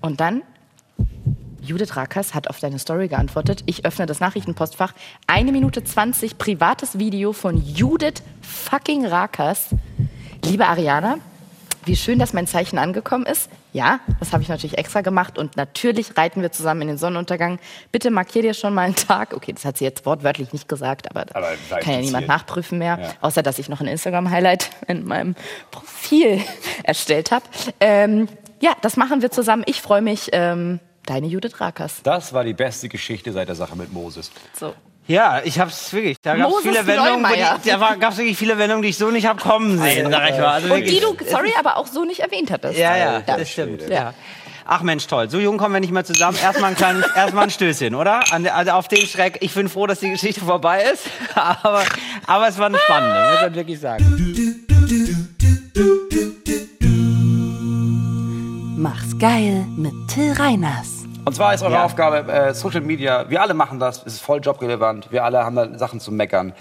Und 0.00 0.20
dann 0.20 0.40
Judith 1.62 1.96
Rakers 1.96 2.34
hat 2.34 2.48
auf 2.48 2.58
deine 2.58 2.78
Story 2.78 3.08
geantwortet. 3.08 3.62
Ich 3.66 3.84
öffne 3.84 4.06
das 4.06 4.20
Nachrichtenpostfach. 4.20 4.92
Eine 5.26 5.52
Minute 5.52 5.84
20 5.84 6.38
privates 6.38 6.98
Video 6.98 7.32
von 7.32 7.62
Judith 7.62 8.22
fucking 8.42 9.06
Rakers. 9.06 9.66
Liebe 10.44 10.66
Ariana, 10.66 11.18
wie 11.84 11.96
schön, 11.96 12.18
dass 12.18 12.32
mein 12.32 12.46
Zeichen 12.46 12.78
angekommen 12.78 13.26
ist. 13.26 13.50
Ja, 13.72 14.00
das 14.18 14.32
habe 14.32 14.42
ich 14.42 14.48
natürlich 14.48 14.78
extra 14.78 15.00
gemacht 15.02 15.38
und 15.38 15.56
natürlich 15.56 16.16
reiten 16.16 16.42
wir 16.42 16.50
zusammen 16.50 16.82
in 16.82 16.88
den 16.88 16.98
Sonnenuntergang. 16.98 17.60
Bitte 17.92 18.10
markier 18.10 18.42
dir 18.42 18.54
schon 18.54 18.74
mal 18.74 18.82
einen 18.82 18.96
Tag. 18.96 19.32
Okay, 19.34 19.52
das 19.52 19.64
hat 19.64 19.76
sie 19.78 19.84
jetzt 19.84 20.04
wortwörtlich 20.06 20.52
nicht 20.52 20.68
gesagt, 20.68 21.08
aber, 21.10 21.26
Aber 21.34 21.52
kann 21.80 21.94
ja 21.94 22.00
niemand 22.00 22.26
nachprüfen 22.26 22.78
mehr, 22.78 22.98
Ja. 23.00 23.08
außer 23.20 23.42
dass 23.44 23.58
ich 23.60 23.68
noch 23.68 23.80
ein 23.80 23.86
Instagram-Highlight 23.86 24.70
in 24.88 25.04
meinem 25.06 25.36
Profil 25.70 26.40
erstellt 26.82 27.30
habe. 27.30 27.44
Ähm, 27.78 28.28
ja, 28.60 28.72
das 28.82 28.96
machen 28.96 29.22
wir 29.22 29.30
zusammen. 29.30 29.62
Ich 29.66 29.80
freue 29.82 30.02
mich. 30.02 30.30
Ähm, 30.32 30.80
deine 31.10 31.26
Judith 31.26 31.60
Rakers. 31.60 32.02
Das 32.04 32.32
war 32.32 32.44
die 32.44 32.54
beste 32.54 32.88
Geschichte 32.88 33.32
seit 33.32 33.48
der 33.48 33.56
Sache 33.56 33.76
mit 33.76 33.92
Moses. 33.92 34.30
So. 34.58 34.74
Ja, 35.06 35.40
ich 35.42 35.58
hab's 35.58 35.92
wirklich. 35.92 36.18
Da 36.22 36.36
gab's 36.36 36.50
Moses 36.50 36.70
viele 36.70 36.86
Wendungen, 36.86 37.26
die, 37.64 37.68
da 37.70 37.80
war- 37.80 37.96
gab's 37.96 38.16
wirklich 38.18 38.36
viele 38.38 38.56
Wendungen, 38.58 38.82
die 38.82 38.90
ich 38.90 38.96
so 38.98 39.10
nicht 39.10 39.26
hab 39.26 39.40
kommen 39.40 39.78
sehen, 39.78 40.08
sag 40.10 40.30
ich 40.30 40.36
mal. 40.38 40.46
Also 40.48 40.66
Und 40.72 40.74
wirklich. 40.80 40.94
die 40.94 41.00
du, 41.00 41.16
sorry, 41.28 41.52
aber 41.58 41.76
auch 41.78 41.86
so 41.88 42.04
nicht 42.04 42.20
erwähnt 42.20 42.50
hattest. 42.52 42.78
Ja, 42.78 42.96
ja, 42.96 43.12
Ja. 43.26 43.36
das 43.36 43.50
stimmt. 43.50 43.88
Ja. 43.88 44.14
Ach 44.72 44.82
Mensch, 44.82 45.08
toll. 45.08 45.28
So 45.28 45.40
jung 45.40 45.58
kommen 45.58 45.74
wir 45.74 45.80
nicht 45.80 45.92
mehr 45.92 46.04
zusammen. 46.04 46.38
Erstmal 46.40 46.70
ein 46.70 46.76
kleines, 46.76 47.04
erstmal 47.16 47.44
ein 47.44 47.50
Stößchen, 47.50 47.96
oder? 47.96 48.20
An, 48.32 48.46
also 48.46 48.70
auf 48.72 48.86
den 48.86 49.04
Schreck. 49.04 49.38
Ich 49.40 49.52
bin 49.52 49.68
froh, 49.68 49.88
dass 49.88 49.98
die 49.98 50.10
Geschichte 50.10 50.42
vorbei 50.42 50.84
ist. 50.92 51.06
Aber, 51.34 51.82
aber 52.26 52.46
es 52.48 52.56
war 52.58 52.66
eine 52.66 52.78
spannende, 52.78 53.30
muss 53.32 53.40
man 53.42 53.54
wirklich 53.56 53.80
sagen. 53.80 54.04
Mach's 58.76 59.18
geil 59.18 59.66
mit 59.76 59.92
Till 60.08 60.32
Reiners. 60.32 60.99
Und 61.30 61.34
zwar 61.36 61.54
ist 61.54 61.62
eure 61.62 61.74
Ja. 61.74 61.84
Aufgabe, 61.84 62.28
äh, 62.32 62.52
Social 62.54 62.80
Media, 62.80 63.30
wir 63.30 63.40
alle 63.40 63.54
machen 63.54 63.78
das, 63.78 63.98
es 64.04 64.14
ist 64.14 64.20
voll 64.20 64.40
jobrelevant, 64.40 65.12
wir 65.12 65.22
alle 65.22 65.44
haben 65.44 65.54
da 65.54 65.78
Sachen 65.78 66.00
zu 66.00 66.10
meckern. 66.10 66.54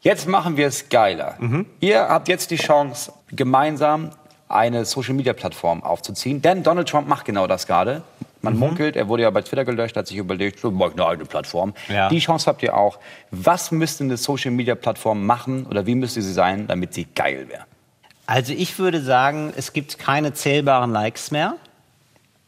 Jetzt 0.00 0.26
machen 0.26 0.56
wir 0.56 0.66
es 0.66 0.88
geiler. 0.88 1.36
Ihr 1.78 2.00
habt 2.08 2.26
jetzt 2.26 2.50
die 2.50 2.56
Chance, 2.56 3.12
gemeinsam 3.30 4.10
eine 4.48 4.84
Social 4.84 5.14
Media 5.14 5.34
Plattform 5.34 5.84
aufzuziehen, 5.84 6.42
denn 6.42 6.64
Donald 6.64 6.88
Trump 6.88 7.06
macht 7.06 7.26
genau 7.26 7.46
das 7.46 7.68
gerade. 7.68 8.02
Man 8.42 8.56
munkelt, 8.56 8.96
er 8.96 9.06
wurde 9.06 9.22
ja 9.22 9.30
bei 9.30 9.42
Twitter 9.42 9.64
gelöscht, 9.64 9.96
hat 9.96 10.08
sich 10.08 10.16
überlegt, 10.16 10.58
so, 10.58 10.72
mach 10.72 10.88
ich 10.88 10.94
eine 10.94 11.06
eigene 11.06 11.26
Plattform. 11.28 11.72
Ja. 11.88 12.08
Die 12.08 12.18
Chance 12.18 12.46
habt 12.48 12.64
ihr 12.64 12.76
auch. 12.76 12.98
Was 13.30 13.70
müsste 13.70 14.02
eine 14.02 14.16
Social 14.16 14.50
Media 14.50 14.74
Plattform 14.74 15.26
machen 15.26 15.64
oder 15.70 15.86
wie 15.86 15.94
müsste 15.94 16.22
sie 16.22 16.32
sein, 16.32 16.66
damit 16.66 16.92
sie 16.92 17.04
geil 17.04 17.46
wäre? 17.48 17.62
Also 18.26 18.52
ich 18.52 18.80
würde 18.80 19.00
sagen, 19.00 19.52
es 19.56 19.72
gibt 19.72 19.96
keine 20.00 20.32
zählbaren 20.34 20.90
Likes 20.90 21.30
mehr. 21.30 21.54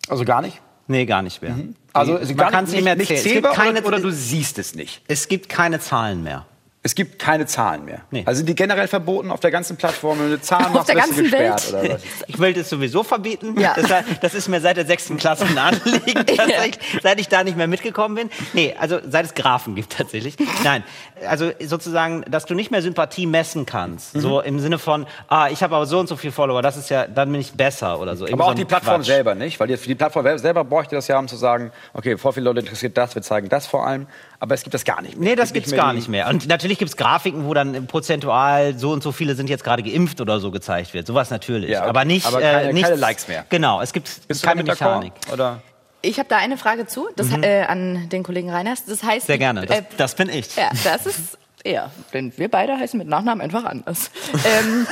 Also 0.09 0.25
gar 0.25 0.43
nicht? 0.43 0.61
Nee, 0.91 1.07
gar 1.07 1.23
nicht 1.23 1.41
mehr. 1.41 1.57
Also 1.93 2.19
Die- 2.19 2.25
sie 2.27 2.35
man 2.35 2.51
kann 2.51 2.65
es 2.65 2.73
nicht 2.73 2.83
mehr 2.85 2.97
nicht 2.97 3.07
zählen. 3.09 3.19
Es 3.19 3.25
gibt 3.25 3.35
zählbar 3.35 3.53
keine, 3.55 3.79
oder, 3.81 3.89
oder 3.89 4.01
du 4.01 4.11
siehst 4.11 4.59
es 4.59 4.75
nicht. 4.75 5.03
es 5.07 5.29
gibt 5.29 5.49
keine 5.49 5.79
Zahlen 5.79 6.23
mehr. 6.25 6.47
Es 6.83 6.95
gibt 6.95 7.19
keine 7.19 7.45
Zahlen 7.45 7.85
mehr. 7.85 8.01
Nee. 8.11 8.23
Also 8.25 8.39
sind 8.39 8.49
die 8.49 8.55
generell 8.55 8.89
verboten 8.89 9.31
auf 9.31 9.41
der 9.41 9.51
ganzen 9.51 9.77
Plattform. 9.77 10.19
Wenn 10.19 10.29
du 10.29 10.33
eine 10.35 10.41
Zahl 10.41 10.65
Auf 10.65 10.73
machst, 10.73 10.89
der 10.89 10.97
wirst 10.97 11.11
du 11.11 11.15
ganzen 11.15 11.23
gesperrt 11.25 11.73
Welt? 11.73 11.85
oder 11.85 11.95
was? 11.95 12.03
Ich 12.27 12.39
will 12.39 12.55
das 12.55 12.71
sowieso 12.71 13.03
verbieten. 13.03 13.61
Ja. 13.61 13.75
Das, 13.75 14.05
das 14.23 14.35
ist 14.35 14.49
mir 14.49 14.63
seit 14.63 14.79
der 14.79 14.87
sechsten 14.87 15.19
Klasse 15.19 15.45
ein 15.45 15.59
Anliegen, 15.59 16.25
tatsächlich, 16.25 16.79
seit 17.03 17.21
ich 17.21 17.29
da 17.29 17.45
nicht 17.45 17.59
mehr 17.59 17.67
mitgekommen 17.67 18.15
bin. 18.15 18.31
Nee, 18.55 18.75
also 18.79 18.99
seit 19.07 19.27
es 19.27 19.35
Graphen 19.35 19.75
gibt 19.75 19.93
tatsächlich. 19.93 20.37
Nein, 20.65 20.83
also 21.29 21.51
sozusagen, 21.63 22.23
dass 22.31 22.47
du 22.47 22.55
nicht 22.55 22.71
mehr 22.71 22.81
Sympathie 22.81 23.27
messen 23.27 23.67
kannst. 23.67 24.17
Mhm. 24.17 24.21
So 24.21 24.41
im 24.41 24.59
Sinne 24.59 24.79
von, 24.79 25.07
ah, 25.29 25.49
ich 25.51 25.63
habe 25.63 25.77
aber 25.77 25.85
so 25.85 25.99
und 25.99 26.09
so 26.09 26.17
viel 26.17 26.33
Follower, 26.33 26.63
das 26.63 26.79
ist 26.79 26.89
ja, 26.89 27.07
dann 27.07 27.31
bin 27.31 27.43
ich 27.43 27.53
besser 27.53 28.01
oder 28.01 28.17
so. 28.17 28.25
Aber 28.25 28.37
so 28.37 28.43
auch 28.45 28.51
ein 28.53 28.57
die 28.57 28.65
Plattform 28.65 28.97
Quatsch. 28.97 29.07
selber 29.07 29.35
nicht, 29.35 29.61
weil 29.61 29.67
die, 29.69 29.77
für 29.77 29.89
die 29.89 29.95
Plattform 29.97 30.39
selber 30.39 30.65
bräuchte 30.65 30.95
das 30.95 31.09
ja, 31.09 31.19
um 31.19 31.29
zu 31.29 31.37
sagen, 31.37 31.73
okay, 31.93 32.17
vor 32.17 32.33
viele 32.33 32.45
Leute 32.45 32.61
interessiert 32.61 32.97
das, 32.97 33.15
wir 33.15 33.21
zeigen 33.21 33.51
das 33.51 33.67
vor 33.67 33.87
allem, 33.87 34.07
aber 34.39 34.55
es 34.55 34.63
gibt 34.63 34.73
das 34.73 34.85
gar 34.85 35.03
nicht 35.03 35.19
mehr. 35.19 35.31
Nee, 35.31 35.37
das 35.37 35.49
Es 35.49 35.53
gibt's 35.53 35.71
mehr 35.71 35.81
gar 35.81 35.93
nicht 35.93 36.09
mehr. 36.09 36.29
Und 36.29 36.49
natürlich 36.49 36.70
gibt's 36.79 36.97
Grafiken, 36.97 37.47
wo 37.47 37.55
dann 37.55 37.87
prozentual 37.87 38.79
so 38.79 38.91
und 38.93 39.03
so 39.03 39.13
viele 39.13 39.35
sind 39.35 39.51
jetzt 39.51 39.65
gerade 39.65 39.83
geimpft 39.83 40.21
oder 40.21 40.41
so 40.41 40.51
gezeigt 40.51 40.95
wird. 40.95 41.07
Sowas 41.07 41.31
natürlich. 41.31 41.71
Ja, 41.71 41.81
okay. 41.81 41.89
Aber 41.89 42.05
nicht, 42.05 42.27
Aber 42.27 42.41
keine- 42.41 42.69
äh, 42.71 42.73
nichts, 42.73 42.89
keine 42.89 43.01
Likes 43.01 43.29
mehr. 43.29 43.45
Genau, 43.49 43.81
es 43.81 43.93
gibt 43.93 44.27
Bist 44.29 44.43
keine? 44.43 44.63
Mechanik. 44.63 45.13
Oder? 45.33 45.61
Ich 46.03 46.19
habe 46.19 46.29
da 46.29 46.39
eine 46.39 46.57
Frage 46.57 46.87
zu, 46.87 47.09
das, 47.17 47.29
äh, 47.43 47.63
an 47.65 48.09
den 48.09 48.23
Kollegen 48.23 48.51
Reiners. 48.51 48.85
Das 48.87 49.03
heißt, 49.03 49.25
Mhm. 49.25 49.33
Sehr 49.33 49.39
gerne. 49.39 49.67
Das, 49.67 49.79
äh, 49.79 49.83
das 49.99 50.15
bin 50.15 50.29
ich. 50.31 50.57
Ja, 50.57 50.71
das 50.85 51.05
ist 51.07 51.37
er. 51.63 51.91
Denn 52.15 52.33
wir 52.39 52.51
beide 52.51 52.77
heißen 52.79 52.97
mit 52.97 53.07
Nachnamen 53.07 53.43
einfach 53.43 53.65
anders. 53.65 54.11
ähm, 54.47 54.87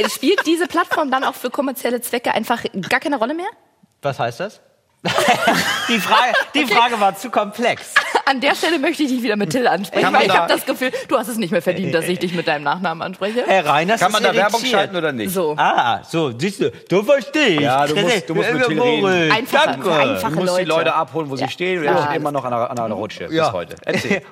äh, 0.00 0.08
spielt 0.08 0.46
diese 0.46 0.66
Plattform 0.68 1.10
dann 1.10 1.24
auch 1.24 1.34
für 1.34 1.50
kommerzielle 1.50 2.00
Zwecke 2.00 2.32
einfach 2.34 2.62
gar 2.88 3.00
keine 3.00 3.16
Rolle 3.18 3.34
mehr? 3.34 3.48
Was 4.02 4.20
heißt 4.20 4.38
das? 4.40 4.60
Die, 5.88 6.00
Frage, 6.00 6.32
die 6.54 6.66
Frage 6.66 7.00
war 7.00 7.16
zu 7.16 7.30
komplex. 7.30 7.94
An 8.26 8.40
der 8.40 8.54
Stelle 8.56 8.78
möchte 8.78 9.04
ich 9.04 9.10
dich 9.10 9.22
wieder 9.22 9.36
mit 9.36 9.50
Till 9.50 9.66
ansprechen, 9.66 10.12
weil 10.12 10.22
ich 10.22 10.28
da- 10.28 10.38
habe 10.38 10.52
das 10.52 10.66
Gefühl, 10.66 10.90
du 11.06 11.16
hast 11.16 11.28
es 11.28 11.36
nicht 11.38 11.50
mehr 11.52 11.62
verdient, 11.62 11.94
dass 11.94 12.06
ich 12.06 12.18
dich 12.18 12.34
mit 12.34 12.48
deinem 12.48 12.64
Nachnamen 12.64 13.00
anspreche. 13.02 13.44
Herr 13.46 13.64
Reiners 13.64 14.00
Kann 14.00 14.10
man 14.12 14.22
da 14.22 14.34
Werbung 14.34 14.62
schalten 14.64 14.96
oder 14.96 15.12
nicht? 15.12 15.32
So. 15.32 15.54
Ah, 15.56 16.02
so, 16.02 16.36
siehst 16.36 16.60
du, 16.60 16.70
du 16.70 17.02
verstehst. 17.04 17.60
Ja, 17.60 17.86
du 17.86 17.94
musst- 17.96 18.28
du 18.28 18.34
musst 18.34 18.52
mit 18.52 18.64
Till 18.66 18.80
reden. 18.80 19.32
Einfache- 19.32 19.66
Danke. 19.68 19.92
einfache 19.92 20.32
Du 20.34 20.40
musst 20.40 20.58
die 20.58 20.64
Leute. 20.64 20.78
Leute 20.80 20.94
abholen, 20.94 21.30
wo 21.30 21.36
sie 21.36 21.42
Ja. 21.44 21.48
stehen 21.48 21.78
und 21.78 21.84
Ja. 21.84 22.02
steht 22.04 22.16
immer 22.16 22.32
noch 22.32 22.44
an 22.44 22.52
einer, 22.52 22.70
an 22.70 22.78
einer 22.78 22.94
Rutsche 22.94 23.28
Ja. 23.30 23.44
bis 23.44 23.52
heute. 23.52 23.76
Erzähl. 23.84 24.22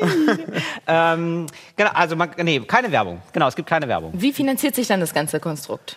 ähm, 0.86 1.46
genau, 1.76 1.90
also, 1.94 2.16
man, 2.16 2.30
nee, 2.38 2.60
keine 2.60 2.90
Werbung. 2.90 3.20
Genau, 3.32 3.46
es 3.48 3.54
gibt 3.56 3.68
keine 3.68 3.86
Werbung. 3.88 4.12
Wie 4.14 4.32
finanziert 4.32 4.74
sich 4.74 4.86
dann 4.86 5.00
das 5.00 5.12
ganze 5.12 5.38
Konstrukt? 5.40 5.96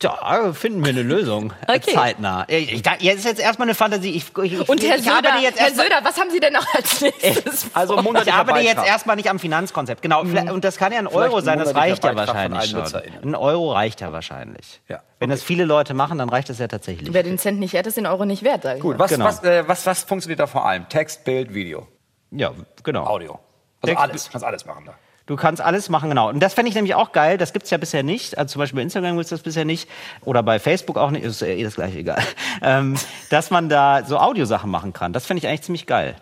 Da 0.00 0.54
finden 0.54 0.82
wir 0.82 0.88
eine 0.90 1.02
Lösung. 1.02 1.52
Okay. 1.68 1.92
Zeitnah. 1.92 2.46
Ich, 2.48 2.72
ich, 2.72 2.82
jetzt 3.00 3.18
ist 3.18 3.24
jetzt 3.26 3.38
erstmal 3.40 3.66
eine 3.68 3.74
Fantasie. 3.74 4.12
Ich, 4.16 4.24
ich, 4.42 4.66
Und 4.68 4.82
Herr 4.82 4.96
ich 4.96 5.02
Söder, 5.04 5.16
arbeite 5.18 5.38
jetzt 5.44 5.58
Herr 5.60 5.66
erstmal- 5.66 5.86
Söder, 5.86 6.00
was 6.02 6.18
haben 6.18 6.30
Sie 6.30 6.40
denn 6.40 6.54
noch 6.54 6.66
als 6.74 7.02
nächstes? 7.02 7.66
Also 7.74 7.98
Ich 7.98 8.02
monatlicher 8.02 8.38
arbeite 8.38 8.60
jetzt 8.60 8.82
erstmal 8.86 9.16
nicht 9.16 9.28
am 9.28 9.38
Finanzkonzept. 9.38 10.00
Genau. 10.00 10.24
Vielleicht- 10.24 10.50
Und 10.50 10.64
das 10.64 10.78
kann 10.78 10.90
ja 10.92 11.00
ein 11.00 11.06
Vielleicht 11.06 11.26
Euro 11.26 11.36
ein 11.36 11.44
sein, 11.44 11.58
das 11.58 11.74
reicht 11.74 12.02
ja 12.02 12.16
wahrscheinlich 12.16 12.70
schon. 12.70 12.82
Ein 13.22 13.34
Euro 13.34 13.72
reicht 13.72 14.00
ja 14.00 14.10
wahrscheinlich. 14.10 14.80
Ja. 14.88 15.00
Wenn 15.18 15.28
das 15.28 15.42
viele 15.42 15.66
Leute 15.66 15.92
machen, 15.92 16.16
dann 16.16 16.30
reicht 16.30 16.48
das 16.48 16.58
ja 16.58 16.66
tatsächlich. 16.66 17.12
Wer 17.12 17.22
den 17.22 17.36
Cent 17.36 17.60
nicht 17.60 17.74
ehrt, 17.74 17.86
ist 17.86 17.98
den 17.98 18.06
Euro 18.06 18.24
nicht 18.24 18.42
wert, 18.42 18.62
sag 18.62 18.76
ich 18.76 18.82
Gut, 18.82 18.96
mal. 18.96 19.04
was, 19.04 19.10
Genau. 19.10 19.26
was, 19.26 19.44
äh, 19.44 19.68
was, 19.68 19.84
was 19.84 20.02
funktioniert 20.04 20.40
da 20.40 20.46
vor 20.46 20.64
allem? 20.64 20.88
Text, 20.88 21.24
Bild, 21.24 21.52
Video, 21.52 21.86
Ja, 22.30 22.52
genau. 22.82 23.04
Audio. 23.04 23.38
Also 23.82 23.94
Text- 23.94 24.00
alles, 24.02 24.30
kannst 24.30 24.46
alles 24.46 24.64
machen 24.64 24.84
da. 24.86 24.94
Du 25.30 25.36
kannst 25.36 25.62
alles 25.62 25.88
machen, 25.88 26.08
genau. 26.08 26.28
Und 26.28 26.40
das 26.40 26.54
fände 26.54 26.70
ich 26.70 26.74
nämlich 26.74 26.96
auch 26.96 27.12
geil. 27.12 27.38
Das 27.38 27.52
gibt's 27.52 27.70
ja 27.70 27.78
bisher 27.78 28.02
nicht. 28.02 28.36
Also 28.36 28.54
zum 28.54 28.58
Beispiel 28.58 28.78
bei 28.78 28.82
Instagram 28.82 29.14
gibt's 29.14 29.30
das 29.30 29.42
bisher 29.42 29.64
nicht. 29.64 29.88
Oder 30.24 30.42
bei 30.42 30.58
Facebook 30.58 30.98
auch 30.98 31.12
nicht. 31.12 31.22
Ist 31.22 31.40
eh 31.40 31.62
das 31.62 31.76
gleiche, 31.76 31.98
egal. 31.98 32.18
Ähm, 32.62 32.96
dass 33.30 33.50
man 33.50 33.68
da 33.68 34.04
so 34.04 34.18
Audiosachen 34.18 34.70
machen 34.70 34.92
kann. 34.92 35.12
Das 35.12 35.24
fände 35.26 35.38
ich 35.38 35.46
eigentlich 35.46 35.62
ziemlich 35.62 35.86
geil. 35.86 36.16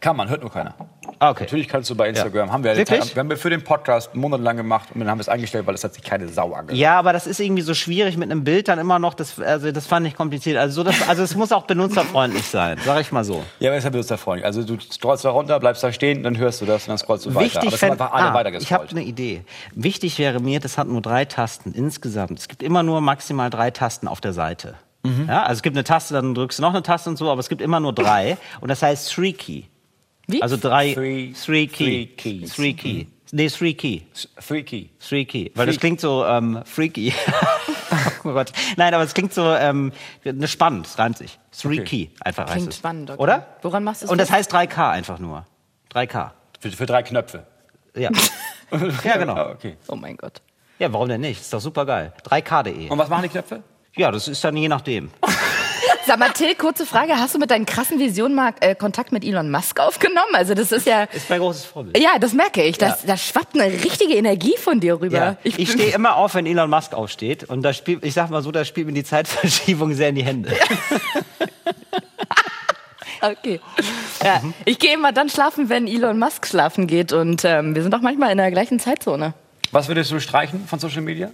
Kann 0.00 0.14
man, 0.14 0.28
hört 0.28 0.42
nur 0.42 0.52
keiner. 0.52 0.74
Ah, 1.22 1.32
okay. 1.32 1.44
Natürlich 1.44 1.68
kannst 1.68 1.90
du 1.90 1.94
bei 1.94 2.08
Instagram, 2.08 2.50
haben 2.50 2.64
wir, 2.64 2.74
Wirklich? 2.74 3.14
wir 3.14 3.20
haben 3.20 3.28
wir 3.28 3.36
für 3.36 3.50
den 3.50 3.62
Podcast 3.62 4.14
monatelang 4.14 4.56
gemacht 4.56 4.88
und 4.94 5.00
dann 5.00 5.10
haben 5.10 5.18
wir 5.18 5.20
es 5.22 5.28
eingestellt, 5.28 5.66
weil 5.66 5.74
es 5.74 5.84
hat 5.84 5.92
sich 5.92 6.02
keine 6.02 6.26
Sau 6.28 6.54
angehört. 6.54 6.78
Ja, 6.78 6.98
aber 6.98 7.12
das 7.12 7.26
ist 7.26 7.40
irgendwie 7.40 7.60
so 7.60 7.74
schwierig 7.74 8.16
mit 8.16 8.30
einem 8.30 8.42
Bild 8.42 8.68
dann 8.68 8.78
immer 8.78 8.98
noch. 8.98 9.12
Das, 9.12 9.38
also 9.38 9.70
das 9.70 9.86
fand 9.86 10.06
ich 10.06 10.14
kompliziert. 10.16 10.56
Also, 10.56 10.76
so 10.76 10.82
das, 10.82 11.06
also 11.06 11.22
es 11.22 11.34
muss 11.36 11.52
auch 11.52 11.64
benutzerfreundlich 11.66 12.44
sein, 12.46 12.78
sag 12.86 13.02
ich 13.02 13.12
mal 13.12 13.22
so. 13.22 13.44
Ja, 13.58 13.68
aber 13.68 13.76
ist 13.76 13.84
ja 13.84 13.90
benutzerfreundlich. 13.90 14.46
Also 14.46 14.62
du 14.62 14.78
scrollst 14.80 15.26
da 15.26 15.30
runter, 15.30 15.60
bleibst 15.60 15.82
da 15.82 15.92
stehen, 15.92 16.22
dann 16.22 16.38
hörst 16.38 16.62
du 16.62 16.64
das 16.64 16.84
und 16.84 16.88
dann 16.88 16.98
scrollst 16.98 17.26
du 17.26 17.34
weiter. 17.34 17.44
Wichtig 17.44 17.66
aber 17.66 17.74
es 17.74 17.80
fänd- 17.80 17.90
einfach 17.92 18.12
alle 18.12 18.54
ah, 18.54 18.58
ich 18.58 18.72
habe 18.72 18.88
eine 18.88 19.02
Idee. 19.02 19.44
Wichtig 19.74 20.18
wäre 20.18 20.40
mir, 20.40 20.58
das 20.58 20.78
hat 20.78 20.88
nur 20.88 21.02
drei 21.02 21.26
Tasten 21.26 21.72
insgesamt. 21.72 22.38
Es 22.38 22.48
gibt 22.48 22.62
immer 22.62 22.82
nur 22.82 23.02
maximal 23.02 23.50
drei 23.50 23.70
Tasten 23.70 24.08
auf 24.08 24.22
der 24.22 24.32
Seite. 24.32 24.76
Mhm. 25.02 25.26
Ja, 25.28 25.42
also 25.42 25.58
es 25.58 25.62
gibt 25.62 25.76
eine 25.76 25.84
Taste, 25.84 26.14
dann 26.14 26.34
drückst 26.34 26.58
du 26.58 26.62
noch 26.62 26.70
eine 26.70 26.82
Taste 26.82 27.10
und 27.10 27.16
so, 27.16 27.30
aber 27.30 27.40
es 27.40 27.50
gibt 27.50 27.60
immer 27.60 27.78
nur 27.80 27.92
drei. 27.92 28.38
Und 28.60 28.68
das 28.70 28.82
heißt 28.82 29.12
Three 29.12 29.32
Key. 29.32 29.64
Wie? 30.32 30.42
Also 30.42 30.56
drei, 30.56 30.92
Three- 30.94 31.32
three 31.32 31.66
key. 31.66 31.74
three 31.76 32.06
keys. 32.06 32.54
Three 32.54 32.72
key. 32.74 33.06
Nee, 33.32 33.48
three 33.48 33.74
key. 33.74 34.02
Three 34.44 34.62
Key. 34.64 34.88
Three 34.98 35.24
key. 35.24 35.50
Weil 35.54 35.66
das 35.66 35.74
Freak. 35.76 35.80
klingt 35.80 36.00
so 36.00 36.24
ähm, 36.26 36.62
freaky. 36.64 37.14
oh 38.24 38.32
Gott. 38.32 38.50
Nein, 38.76 38.92
aber 38.92 39.04
es 39.04 39.14
klingt 39.14 39.32
so 39.32 39.54
ähm, 39.54 39.92
ne, 40.24 40.48
spannend, 40.48 40.86
es 40.88 40.98
reimt 40.98 41.16
sich. 41.16 41.38
Three 41.56 41.80
Okay. 41.80 41.84
key 41.84 42.08
einfach 42.24 42.46
heißt 42.46 42.54
Klingt 42.56 42.74
spannend, 42.74 43.10
okay. 43.10 43.22
Oder? 43.22 43.46
Woran 43.62 43.84
machst 43.84 44.02
du 44.02 44.06
es 44.06 44.10
Und 44.10 44.18
das 44.18 44.32
heißt 44.32 44.52
3K 44.52 44.90
einfach 44.90 45.20
nur. 45.20 45.46
3K. 45.94 46.30
Für, 46.58 46.70
für 46.72 46.86
drei 46.86 47.04
Knöpfe. 47.04 47.46
Ja. 47.96 48.10
ja, 49.04 49.16
genau. 49.16 49.34
Ah, 49.34 49.50
okay. 49.52 49.76
Oh 49.86 49.94
mein 49.96 50.16
Gott. 50.16 50.42
Ja, 50.80 50.92
warum 50.92 51.08
denn 51.08 51.20
nicht? 51.20 51.40
Ist 51.40 51.52
doch 51.52 51.60
super 51.60 51.86
geil. 51.86 52.12
3K.de. 52.28 52.88
Und 52.88 52.98
was 52.98 53.08
machen 53.08 53.22
die 53.22 53.28
Knöpfe? 53.28 53.62
Ja, 53.94 54.10
das 54.10 54.26
ist 54.26 54.42
dann 54.42 54.56
je 54.56 54.66
nachdem. 54.68 55.10
Sag 56.06 56.18
mal, 56.18 56.30
Till, 56.30 56.54
kurze 56.56 56.86
Frage. 56.86 57.12
Hast 57.16 57.34
du 57.34 57.38
mit 57.38 57.50
deinen 57.50 57.66
krassen 57.66 57.98
Visionen 57.98 58.34
mal 58.34 58.52
äh, 58.60 58.74
Kontakt 58.74 59.12
mit 59.12 59.24
Elon 59.24 59.50
Musk 59.50 59.78
aufgenommen? 59.78 60.34
Also 60.34 60.54
das 60.54 60.72
ist 60.72 60.86
ja... 60.86 61.04
Ist 61.04 61.28
mein 61.30 61.38
großes 61.40 61.64
Vorbild. 61.66 61.98
Ja, 61.98 62.18
das 62.18 62.32
merke 62.32 62.62
ich. 62.64 62.78
Das, 62.78 63.04
Da 63.04 63.16
schwappt 63.16 63.54
eine 63.54 63.72
richtige 63.72 64.14
Energie 64.14 64.56
von 64.56 64.80
dir 64.80 65.00
rüber. 65.00 65.16
Ja. 65.16 65.36
Ich, 65.44 65.56
bin- 65.56 65.66
stehe 65.68 65.94
immer 65.94 66.16
auf, 66.16 66.34
wenn 66.34 66.46
Elon 66.46 66.68
Musk 66.70 66.94
aufsteht. 66.94 67.44
Und 67.44 67.62
da 67.62 67.72
spielt, 67.72 68.04
ich 68.04 68.14
sag 68.14 68.30
mal 68.30 68.42
so, 68.42 68.50
da 68.50 68.64
spielt 68.64 68.86
mir 68.86 68.92
die 68.94 69.04
Zeitverschiebung 69.04 69.94
sehr 69.94 70.08
in 70.08 70.14
die 70.16 70.24
Hände. 70.24 70.52
Okay. 73.22 73.60
Ja, 74.24 74.40
ich 74.64 74.78
gehe 74.78 74.94
immer 74.94 75.12
dann 75.12 75.28
schlafen, 75.28 75.68
wenn 75.68 75.86
Elon 75.86 76.18
Musk 76.18 76.46
schlafen 76.46 76.86
geht. 76.86 77.12
Und 77.12 77.44
ähm, 77.44 77.74
wir 77.74 77.82
sind 77.82 77.94
auch 77.94 78.00
manchmal 78.00 78.30
in 78.32 78.38
der 78.38 78.50
gleichen 78.50 78.80
Zeitzone. 78.80 79.34
Was 79.72 79.88
würdest 79.88 80.10
du 80.10 80.18
streichen 80.20 80.66
von 80.66 80.78
Social 80.78 81.02
Media? 81.02 81.30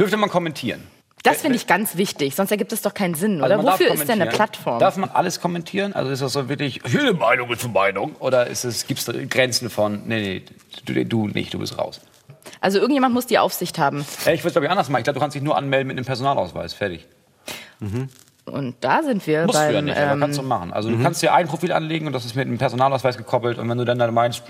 Dürfte 0.00 0.16
man 0.16 0.30
kommentieren? 0.30 0.82
Das 1.22 1.40
finde 1.42 1.56
ich 1.56 1.66
ganz 1.66 1.96
wichtig, 1.96 2.34
sonst 2.34 2.50
ergibt 2.50 2.72
es 2.72 2.82
doch 2.82 2.94
keinen 2.94 3.14
Sinn, 3.14 3.42
Also 3.42 3.54
oder? 3.54 3.62
darf 3.64 3.80
Wofür 3.80 3.92
ist 3.92 4.08
denn 4.08 4.22
eine. 4.22 4.30
Plattform? 4.30 4.78
Darf 4.78 4.96
man 4.96 5.10
alles 5.10 5.40
kommentieren? 5.40 5.92
Also 5.92 6.10
ist 6.10 6.22
das 6.22 6.32
so 6.32 6.48
wirklich, 6.48 6.80
jede 6.86 7.12
Meinung 7.14 7.50
ist 7.50 7.64
eine 7.64 7.72
Meinung? 7.72 8.14
Oder 8.20 8.46
gibt 8.46 9.00
es 9.00 9.12
Grenzen 9.28 9.70
von, 9.70 10.02
nee, 10.06 10.20
nee, 10.20 10.42
du, 10.84 11.04
du 11.04 11.26
nicht, 11.28 11.52
du 11.54 11.58
bist 11.58 11.76
raus? 11.78 12.00
Also 12.60 12.78
irgendjemand 12.78 13.14
muss 13.14 13.26
die 13.26 13.38
Aufsicht 13.38 13.78
haben. 13.78 14.06
Ja, 14.24 14.32
ich 14.32 14.40
würde 14.40 14.48
es 14.48 14.52
glaube 14.54 14.66
ich 14.66 14.70
anders 14.70 14.88
machen. 14.88 15.00
Ich 15.00 15.04
glaube, 15.04 15.14
du 15.18 15.20
kannst 15.20 15.34
dich 15.34 15.42
nur 15.42 15.56
anmelden 15.56 15.88
mit 15.88 15.96
einem 15.96 16.06
Personalausweis. 16.06 16.72
Fertig. 16.72 17.06
Und 18.48 18.76
da 18.80 19.02
sind 19.02 19.26
wir 19.26 19.46
Musst 19.46 19.58
beim... 19.58 19.68
du 19.68 19.74
ja 19.74 19.82
nicht, 19.82 19.96
aber 19.96 20.12
ähm, 20.12 20.20
kannst 20.20 20.38
du 20.38 20.42
machen. 20.42 20.72
Also 20.72 20.90
du 20.90 21.02
kannst 21.02 21.22
dir 21.22 21.32
ein 21.34 21.46
Profil 21.46 21.72
anlegen 21.72 22.06
und 22.06 22.12
das 22.12 22.24
ist 22.24 22.34
mit 22.34 22.46
einem 22.46 22.58
Personalausweis 22.58 23.16
gekoppelt. 23.16 23.58
Und 23.58 23.68
wenn 23.68 23.78
du 23.78 23.84
dann, 23.84 23.98
dann 23.98 24.12
meinst, 24.12 24.42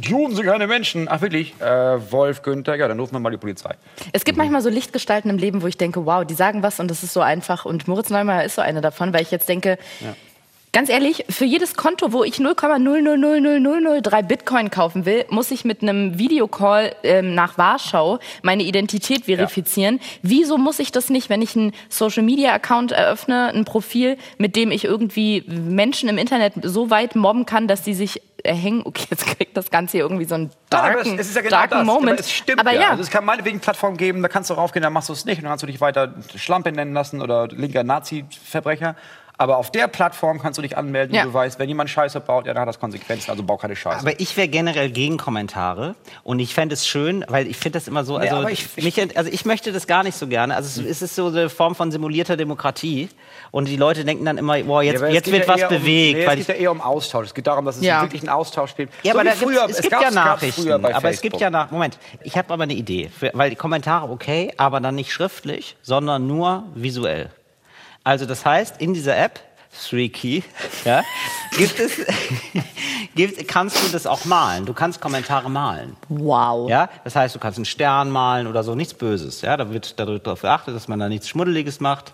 Juden 0.00 0.34
sind 0.34 0.46
keine 0.46 0.66
Menschen. 0.66 1.06
Ach 1.08 1.20
wirklich? 1.20 1.54
Äh, 1.60 2.12
Wolf, 2.12 2.42
Günther, 2.42 2.76
ja, 2.76 2.88
dann 2.88 2.98
rufen 2.98 3.14
wir 3.14 3.20
mal 3.20 3.30
die 3.30 3.36
Polizei. 3.36 3.74
Es 4.12 4.24
gibt 4.24 4.38
manchmal 4.38 4.62
so 4.62 4.68
Lichtgestalten 4.68 5.30
im 5.30 5.38
Leben, 5.38 5.62
wo 5.62 5.66
ich 5.66 5.76
denke, 5.76 6.04
wow, 6.06 6.24
die 6.24 6.34
sagen 6.34 6.62
was 6.62 6.80
und 6.80 6.90
das 6.90 7.02
ist 7.02 7.12
so 7.12 7.20
einfach. 7.20 7.64
Und 7.64 7.88
Moritz 7.88 8.10
Neumeier 8.10 8.44
ist 8.44 8.56
so 8.56 8.62
eine 8.62 8.80
davon, 8.80 9.12
weil 9.12 9.22
ich 9.22 9.30
jetzt 9.30 9.48
denke, 9.48 9.78
ganz 10.72 10.88
ehrlich, 10.88 11.26
für 11.28 11.44
jedes 11.44 11.74
Konto, 11.74 12.12
wo 12.12 12.24
ich 12.24 12.36
0,0000003 12.36 14.22
Bitcoin 14.22 14.70
kaufen 14.70 15.04
will, 15.04 15.26
muss 15.28 15.50
ich 15.50 15.66
mit 15.66 15.82
einem 15.82 16.18
Videocall 16.18 16.96
ähm, 17.02 17.34
nach 17.34 17.58
Warschau 17.58 18.18
meine 18.42 18.62
Identität 18.62 19.26
verifizieren. 19.26 20.00
Wieso 20.22 20.56
muss 20.56 20.78
ich 20.78 20.90
das 20.90 21.10
nicht, 21.10 21.28
wenn 21.28 21.42
ich 21.42 21.54
einen 21.56 21.72
Social-Media-Account 21.90 22.92
eröffne, 22.92 23.52
ein 23.54 23.66
Profil, 23.66 24.16
mit 24.38 24.56
dem 24.56 24.70
ich 24.70 24.84
irgendwie 24.84 25.44
Menschen 25.46 26.08
im 26.08 26.16
Internet 26.16 26.54
so 26.62 26.88
weit 26.88 27.16
mobben 27.16 27.44
kann, 27.44 27.68
dass 27.68 27.82
die 27.82 27.94
sich 27.94 28.22
erhängen? 28.42 28.82
Okay, 28.92 29.06
jetzt 29.10 29.26
kriegt 29.26 29.56
das 29.56 29.70
Ganze 29.70 29.92
hier 29.92 30.02
irgendwie 30.02 30.24
so 30.24 30.34
einen 30.34 30.50
darken, 30.68 31.18
darken 31.48 31.86
Moment. 31.86 32.12
Aber 32.12 32.20
es 32.20 32.30
stimmt 32.30 32.60
Aber 32.60 32.72
ja. 32.72 32.80
ja. 32.80 32.90
Also 32.90 33.02
es 33.02 33.10
kann 33.10 33.24
meinetwegen 33.24 33.60
Plattformen 33.60 33.96
geben, 33.96 34.22
da 34.22 34.28
kannst 34.28 34.50
du 34.50 34.54
raufgehen, 34.54 34.82
dann 34.82 34.92
machst 34.92 35.08
du 35.08 35.12
es 35.12 35.24
nicht 35.24 35.38
und 35.38 35.44
dann 35.44 35.52
kannst 35.52 35.62
du 35.62 35.66
dich 35.66 35.80
weiter 35.80 36.14
Schlampe 36.36 36.72
nennen 36.72 36.92
lassen 36.92 37.22
oder 37.22 37.48
linker 37.48 37.84
Nazi-Verbrecher. 37.84 38.96
Aber 39.42 39.56
auf 39.56 39.72
der 39.72 39.88
Plattform 39.88 40.40
kannst 40.40 40.56
du 40.58 40.62
dich 40.62 40.76
anmelden 40.76 41.16
Ja. 41.16 41.22
und 41.22 41.28
du 41.30 41.34
weißt, 41.34 41.58
wenn 41.58 41.68
jemand 41.68 41.90
Scheiße 41.90 42.20
baut, 42.20 42.46
ja, 42.46 42.54
dann 42.54 42.60
hat 42.60 42.68
das 42.68 42.78
Konsequenzen, 42.78 43.28
also 43.32 43.42
bau 43.42 43.56
keine 43.56 43.74
Scheiße. 43.74 43.98
Aber 43.98 44.20
ich 44.20 44.36
wäre 44.36 44.46
generell 44.46 44.88
gegen 44.90 45.16
Kommentare 45.16 45.96
und 46.22 46.38
ich 46.38 46.54
fände 46.54 46.74
es 46.74 46.86
schön, 46.86 47.24
weil 47.26 47.48
ich 47.48 47.56
finde 47.56 47.78
das 47.80 47.88
immer 47.88 48.04
so, 48.04 48.18
also, 48.18 48.36
aber 48.36 48.52
ich- 48.52 48.76
mich, 48.76 49.16
also 49.16 49.30
ich 49.32 49.44
möchte 49.44 49.72
das 49.72 49.88
gar 49.88 50.04
nicht 50.04 50.16
so 50.16 50.28
gerne. 50.28 50.54
Also 50.54 50.80
es, 50.82 50.86
es 50.88 51.02
ist 51.02 51.16
so 51.16 51.26
eine 51.26 51.48
Form 51.50 51.74
von 51.74 51.90
simulierter 51.90 52.36
Demokratie 52.36 53.08
und 53.50 53.66
die 53.66 53.76
Leute 53.76 54.04
denken 54.04 54.24
dann 54.24 54.38
immer, 54.38 54.58
boah, 54.62 54.80
jetzt, 54.82 55.00
Ja, 55.00 55.08
es 55.08 55.14
jetzt 55.14 55.32
wird 55.32 55.48
ja 55.48 55.54
was 55.54 55.68
bewegt. 55.68 56.14
Um, 56.14 56.20
nee, 56.20 56.26
weil 56.28 56.38
es 56.38 56.46
geht 56.46 56.56
ja 56.56 56.62
eher 56.62 56.70
um 56.70 56.80
Austausch. 56.80 57.26
Es 57.26 57.34
geht 57.34 57.48
darum, 57.48 57.64
dass 57.64 57.78
es 57.78 57.82
Ja. 57.82 58.02
wirklich 58.02 58.22
einen 58.22 58.28
Austausch 58.30 58.76
gibt. 58.76 58.92
ja, 59.02 59.12
So 59.12 59.18
aber 59.18 59.30
früher, 59.32 59.62
gibt's, 59.66 59.78
es 59.80 59.82
gibt 59.82 60.00
ja 60.00 60.10
Nachrichten, 60.12 60.70
aber 60.70 60.88
es 61.10 61.20
gibt 61.20 61.34
Facebook. 61.34 61.40
ja 61.40 61.50
nach, 61.50 61.70
Moment, 61.72 61.98
ich 62.22 62.36
habe 62.38 62.52
aber 62.52 62.62
eine 62.62 62.74
Idee, 62.74 63.10
für, 63.18 63.32
weil 63.34 63.50
die 63.50 63.56
Kommentare 63.56 64.08
okay, 64.08 64.52
aber 64.56 64.78
dann 64.78 64.94
nicht 64.94 65.12
schriftlich, 65.12 65.76
sondern 65.82 66.28
nur 66.28 66.62
visuell. 66.76 67.30
Also 68.04 68.26
das 68.26 68.44
heißt, 68.44 68.80
in 68.80 68.94
dieser 68.94 69.16
App, 69.16 69.40
Three 69.88 70.08
Key, 70.08 70.42
ja, 70.84 71.02
gibt 71.56 71.78
es, 71.78 71.92
gibt, 73.14 73.48
kannst 73.48 73.82
du 73.82 73.92
das 73.92 74.06
auch 74.06 74.24
malen. 74.24 74.66
Du 74.66 74.74
kannst 74.74 75.00
Kommentare 75.00 75.48
malen. 75.48 75.96
Wow. 76.08 76.68
Ja, 76.68 76.90
das 77.04 77.16
heißt, 77.16 77.34
du 77.34 77.38
kannst 77.38 77.58
einen 77.58 77.64
Stern 77.64 78.10
malen 78.10 78.46
oder 78.46 78.64
so, 78.64 78.74
nichts 78.74 78.94
Böses. 78.94 79.40
Ja, 79.40 79.56
da 79.56 79.72
wird 79.72 79.98
darauf 79.98 80.42
geachtet, 80.42 80.74
dass 80.74 80.88
man 80.88 80.98
da 80.98 81.08
nichts 81.08 81.28
Schmuddeliges 81.28 81.80
macht. 81.80 82.12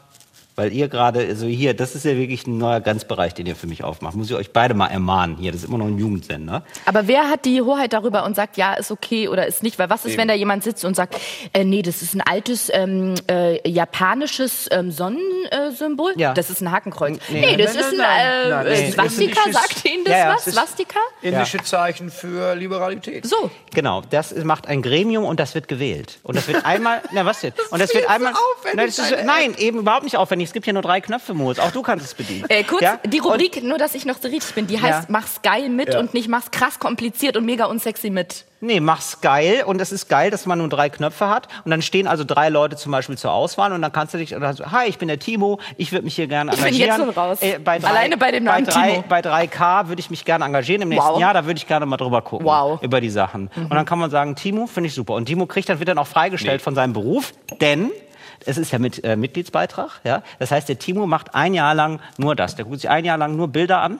Weil 0.59 0.72
ihr 0.72 0.88
gerade, 0.88 1.20
also 1.20 1.46
hier, 1.46 1.72
das 1.72 1.94
ist 1.94 2.05
ja 2.05 2.16
wirklich 2.16 2.44
ein 2.48 2.59
neuer 2.59 2.81
Grenzbereich, 2.81 3.33
den 3.33 3.46
ihr 3.46 3.55
für 3.55 3.68
mich 3.68 3.85
aufmacht. 3.85 4.16
Muss 4.16 4.29
ich 4.29 4.35
euch 4.35 4.53
beide 4.53 4.74
mal 4.74 4.88
ermahnen 4.88 5.37
hier. 5.37 5.53
Das 5.53 5.62
ist 5.62 5.68
immer 5.68 5.79
noch 5.79 5.87
ein 5.87 5.98
Jugendsender. 5.98 6.64
Aber 6.85 7.07
wer 7.07 7.31
hat 7.31 7.44
die 7.44 7.62
Hoheit 7.62 7.92
darüber 7.92 8.24
und 8.24 8.35
sagt, 8.35 8.57
ja, 8.57 8.74
ist 8.74 8.90
okay 8.90 9.29
oder 9.29 9.46
ist 9.46 9.62
nicht? 9.62 9.79
Weil 9.79 9.88
was 9.88 10.05
ist, 10.05 10.18
wenn 10.18 10.27
da 10.27 10.35
jemand 10.35 10.64
sitzt 10.64 10.85
und 10.85 10.96
sagt, 10.96 11.14
äh, 11.53 11.62
nee, 11.62 11.83
das 11.83 12.03
ist 12.03 12.12
ein 12.16 12.22
altes 12.22 12.72
ähm, 12.74 13.14
äh, 13.31 13.70
japanisches 13.70 14.66
ähm, 14.72 14.90
Sonnensymbol? 15.53 16.13
Ja. 16.17 16.35
Das 16.35 16.51
ist 16.51 16.61
ein 16.61 16.71
Hakenkreuz. 16.71 17.19
Nee. 17.29 17.41
Nee, 17.41 17.57
das 17.57 17.75
Nein, 17.75 17.83
ist 17.85 17.91
ein 17.93 17.97
nein, 17.99 18.27
äh, 18.27 18.49
nein, 18.51 18.67
äh. 18.67 18.91
Swastika, 18.93 19.41
Das 19.45 19.47
ist- 19.47 19.55
sagt 19.55 19.85
Ihnen 19.85 20.05
das 20.05 20.13
Ja, 20.13 20.19
ja, 20.19 20.35
was? 20.35 20.45
Swastika? 20.45 20.99
Indische 21.23 21.59
Zeichen 21.63 22.11
für 22.11 22.55
Liberalität. 22.55 23.27
So. 23.27 23.51
Genau, 23.75 24.03
das 24.11 24.35
macht 24.45 24.67
ein 24.67 24.83
Gremium 24.83 25.25
und 25.25 25.39
das 25.41 25.55
wird 25.55 25.69
gewählt. 25.69 26.19
Und 26.23 26.37
das 26.37 26.49
wird 26.49 26.65
einmal, 26.65 27.01
na 27.13 27.25
was 27.25 27.41
denn? 27.41 27.53
Und 27.71 27.81
das 27.81 27.95
wird 27.95 28.09
einmal, 28.09 28.33
aufwendig, 28.33 28.77
nein, 28.77 28.87
das 28.87 28.99
ist, 28.99 29.25
nein, 29.25 29.55
eben 29.59 29.79
überhaupt 29.79 30.05
nicht 30.05 30.17
aufwendig. 30.17 30.49
Es 30.49 30.53
gibt 30.53 30.65
hier 30.65 30.73
nur 30.75 30.83
drei 30.83 31.01
Knöpfe, 31.01 31.35
Moritz. 31.35 31.59
Auch 31.59 31.71
du 31.71 31.83
kannst 31.83 32.05
es 32.05 32.15
bedienen. 32.15 32.47
Äh, 32.49 32.65
kurz, 32.65 32.83
Ja? 32.83 32.99
die 33.05 33.21
Und- 33.21 33.33
Rubrik, 33.33 33.63
nur 33.63 33.79
dass 33.79 33.95
ich 33.95 34.05
noch 34.05 34.17
so 34.21 34.29
richtig 34.29 34.55
bin, 34.55 34.67
die 34.67 34.81
heißt, 34.81 35.03
Ja. 35.03 35.07
mach's 35.09 35.43
geil 35.43 35.69
mit 35.69 35.95
Ja. 35.95 36.01
und 36.01 36.15
nicht 36.15 36.29
mach's 36.29 36.51
krass 36.51 36.79
kompliziert 36.79 37.37
und 37.37 37.45
mega 37.45 37.67
unsexy 37.67 38.11
mit. 38.11 38.45
Nee, 38.61 38.81
mach's 38.81 39.21
geil 39.21 39.62
und 39.64 39.81
es 39.81 39.92
ist 39.92 40.09
geil, 40.09 40.31
dass 40.33 40.44
man 40.44 40.59
nur 40.59 40.68
drei 40.68 40.88
Knöpfe 40.90 41.29
hat 41.29 41.47
und 41.64 41.71
dann 41.71 41.81
stehen 41.81 42.09
also 42.09 42.25
drei 42.25 42.49
Leute 42.49 42.75
zum 42.77 42.90
Beispiel 42.90 43.16
zur 43.16 43.31
Auswahl 43.33 43.73
und 43.73 43.81
dann 43.83 43.92
kannst 43.92 44.14
du 44.14 44.18
dich, 44.18 44.35
oder 44.35 44.53
so, 44.53 44.64
hi, 44.73 44.88
ich 44.88 44.99
bin 44.99 45.07
der 45.07 45.21
Timo, 45.21 45.61
ich 45.77 45.92
würde 45.92 46.05
mich 46.05 46.16
hier 46.16 46.27
gerne 46.27 46.51
Ich 46.53 46.57
bin 46.57 46.66
engagieren. 46.66 46.88
jetzt 46.90 46.99
schon 46.99 47.11
raus. 47.11 47.38
Äh, 47.40 47.59
bei 47.61 47.79
drei, 47.79 47.88
Alleine 47.88 48.16
bei 48.16 48.33
dem 48.33 48.42
Namen 48.44 48.64
bei 48.64 48.73
drei, 48.73 48.90
Timo. 48.90 49.05
Bei 49.09 49.21
3K 49.21 49.87
würde 49.88 50.01
ich 50.01 50.11
mich 50.11 50.25
gerne 50.25 50.44
engagieren 50.44 50.83
im 50.83 50.88
nächsten 50.88 51.09
Wow. 51.12 51.21
Jahr, 51.21 51.35
da 51.35 51.47
würde 51.47 51.59
ich 51.59 51.68
gerne 51.68 51.87
mal 51.87 51.97
drüber 51.99 52.21
gucken. 52.23 52.47
Wow. 52.47 52.83
Über 52.83 53.01
die 53.01 53.11
Sachen. 53.11 53.49
Und 53.57 53.71
dann 53.73 53.87
kann 53.87 54.01
man 54.01 54.11
sagen, 54.11 54.35
Timo, 54.35 54.66
finde 54.66 54.88
ich 54.88 54.94
super. 54.94 55.14
Und 55.14 55.27
Timo 55.27 55.47
kriegt 55.47 55.68
dann, 55.68 55.79
wird 55.79 55.88
dann 55.88 55.99
auch 55.99 56.07
freigestellt 56.09 56.61
von 56.61 56.75
seinem 56.75 56.92
Beruf, 56.94 57.33
denn 57.61 57.90
es 58.44 58.59
ist 58.59 58.73
ja 58.73 58.79
mit 58.81 59.05
äh, 59.05 59.14
Mitgliedsbeitrag, 59.16 60.01
ja. 60.05 60.23
Das 60.40 60.51
heißt, 60.51 60.68
der 60.68 60.79
Timo 60.79 61.07
macht 61.07 61.35
ein 61.35 61.55
Jahr 61.55 61.75
lang 61.75 62.01
nur 62.16 62.35
das. 62.35 62.57
Der 62.57 62.64
guckt 62.64 62.81
sich 62.81 62.90
ein 62.90 63.05
Jahr 63.05 63.18
lang 63.18 63.37
nur 63.37 63.49
Bilder 63.49 63.83
an. 63.83 63.99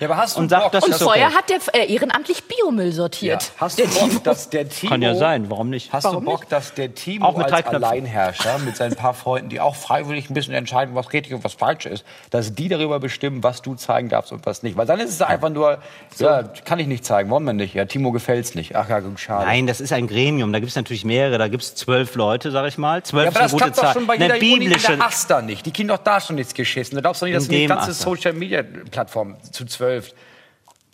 Ja, 0.00 0.08
aber 0.08 0.16
hast 0.16 0.36
du 0.36 0.40
Und 0.40 0.48
sagt, 0.48 0.64
Bock, 0.64 0.72
das 0.72 0.84
Und 0.84 0.92
ist 0.92 1.02
vorher 1.02 1.28
okay. 1.28 1.36
hat 1.36 1.50
der 1.50 1.82
äh, 1.82 1.92
ehrenamtlich 1.92 2.44
Biomüll 2.44 2.86
ja. 2.86 2.92
sortiert. 2.92 3.52
Hast 3.58 3.78
du 3.78 3.86
Bock, 3.86 4.24
dass 4.24 4.48
der 4.48 4.68
Timo... 4.68 4.90
Kann 4.90 5.02
ja 5.02 5.14
sein, 5.14 5.50
warum 5.50 5.68
nicht? 5.70 5.92
Hast 5.92 6.06
du 6.06 6.20
Bock, 6.20 6.48
dass 6.48 6.74
der 6.74 6.94
Timo 6.94 7.26
Auch 7.26 7.36
mit 7.36 7.52
als. 7.52 7.66
Alleinherrscher 7.66 8.58
mit 8.60 8.76
seinen 8.76 8.96
paar 8.96 9.14
Freunden, 9.14 9.50
die 9.50 9.60
auch 9.60 9.76
freiwillig 9.76 10.30
ein 10.30 10.34
bisschen 10.34 10.54
entscheiden, 10.54 10.94
was 10.94 11.12
richtig 11.12 11.34
und 11.34 11.44
was 11.44 11.54
falsch 11.54 11.86
ist, 11.86 12.04
dass 12.30 12.54
die 12.54 12.68
darüber 12.68 12.98
bestimmen, 12.98 13.42
was 13.42 13.62
du 13.62 13.74
zeigen 13.74 14.08
darfst 14.08 14.32
und 14.32 14.46
was 14.46 14.62
nicht? 14.62 14.76
Weil 14.76 14.86
dann 14.86 14.98
ist 14.98 15.10
es 15.10 15.22
einfach 15.22 15.50
nur, 15.50 15.78
ja, 16.18 16.42
kann 16.64 16.78
ich 16.78 16.86
nicht 16.86 17.04
zeigen, 17.04 17.30
wollen 17.30 17.44
wir 17.44 17.52
nicht. 17.52 17.74
Ja, 17.74 17.84
Timo 17.84 18.12
gefällt's 18.12 18.54
nicht. 18.54 18.74
Ach 18.76 18.88
ja, 18.88 19.00
gut, 19.00 19.20
schade. 19.20 19.44
Nein, 19.44 19.66
das 19.66 19.80
ist 19.80 19.92
ein 19.92 20.06
Gremium. 20.06 20.52
Da 20.52 20.58
gibt 20.58 20.70
es 20.70 20.76
natürlich 20.76 21.04
mehrere. 21.04 21.38
Da 21.38 21.48
gibt 21.48 21.62
es 21.62 21.74
zwölf 21.74 22.14
Leute, 22.14 22.50
sag 22.50 22.66
ich 22.66 22.78
mal. 22.78 23.02
Zwölf 23.02 23.24
Ja, 23.24 23.30
ist 23.30 23.36
aber 23.36 23.44
das 23.44 23.52
eine 23.52 23.60
gute 23.60 23.64
klappt 23.64 23.76
doch 23.76 23.82
Zahl. 23.82 23.94
schon 23.94 24.06
bei 24.06 24.14
Eine 24.14 24.42
jeder 24.42 24.56
Uni 24.56 24.68
der 24.68 25.06
Asta 25.06 25.42
nicht. 25.42 25.66
Die 25.66 25.72
kriegen 25.72 25.88
doch 25.88 25.98
da 25.98 26.20
schon 26.20 26.36
nichts 26.36 26.54
geschissen. 26.54 26.96
Da 26.96 27.02
glaubst 27.02 27.22
du 27.22 27.26
nicht, 27.26 27.36
dass 27.36 27.48
die 27.48 27.66
ganze 27.66 27.90
Asta. 27.90 28.04
Social-Media-Plattform 28.04 29.36
zu 29.52 29.66
zwölf 29.66 29.89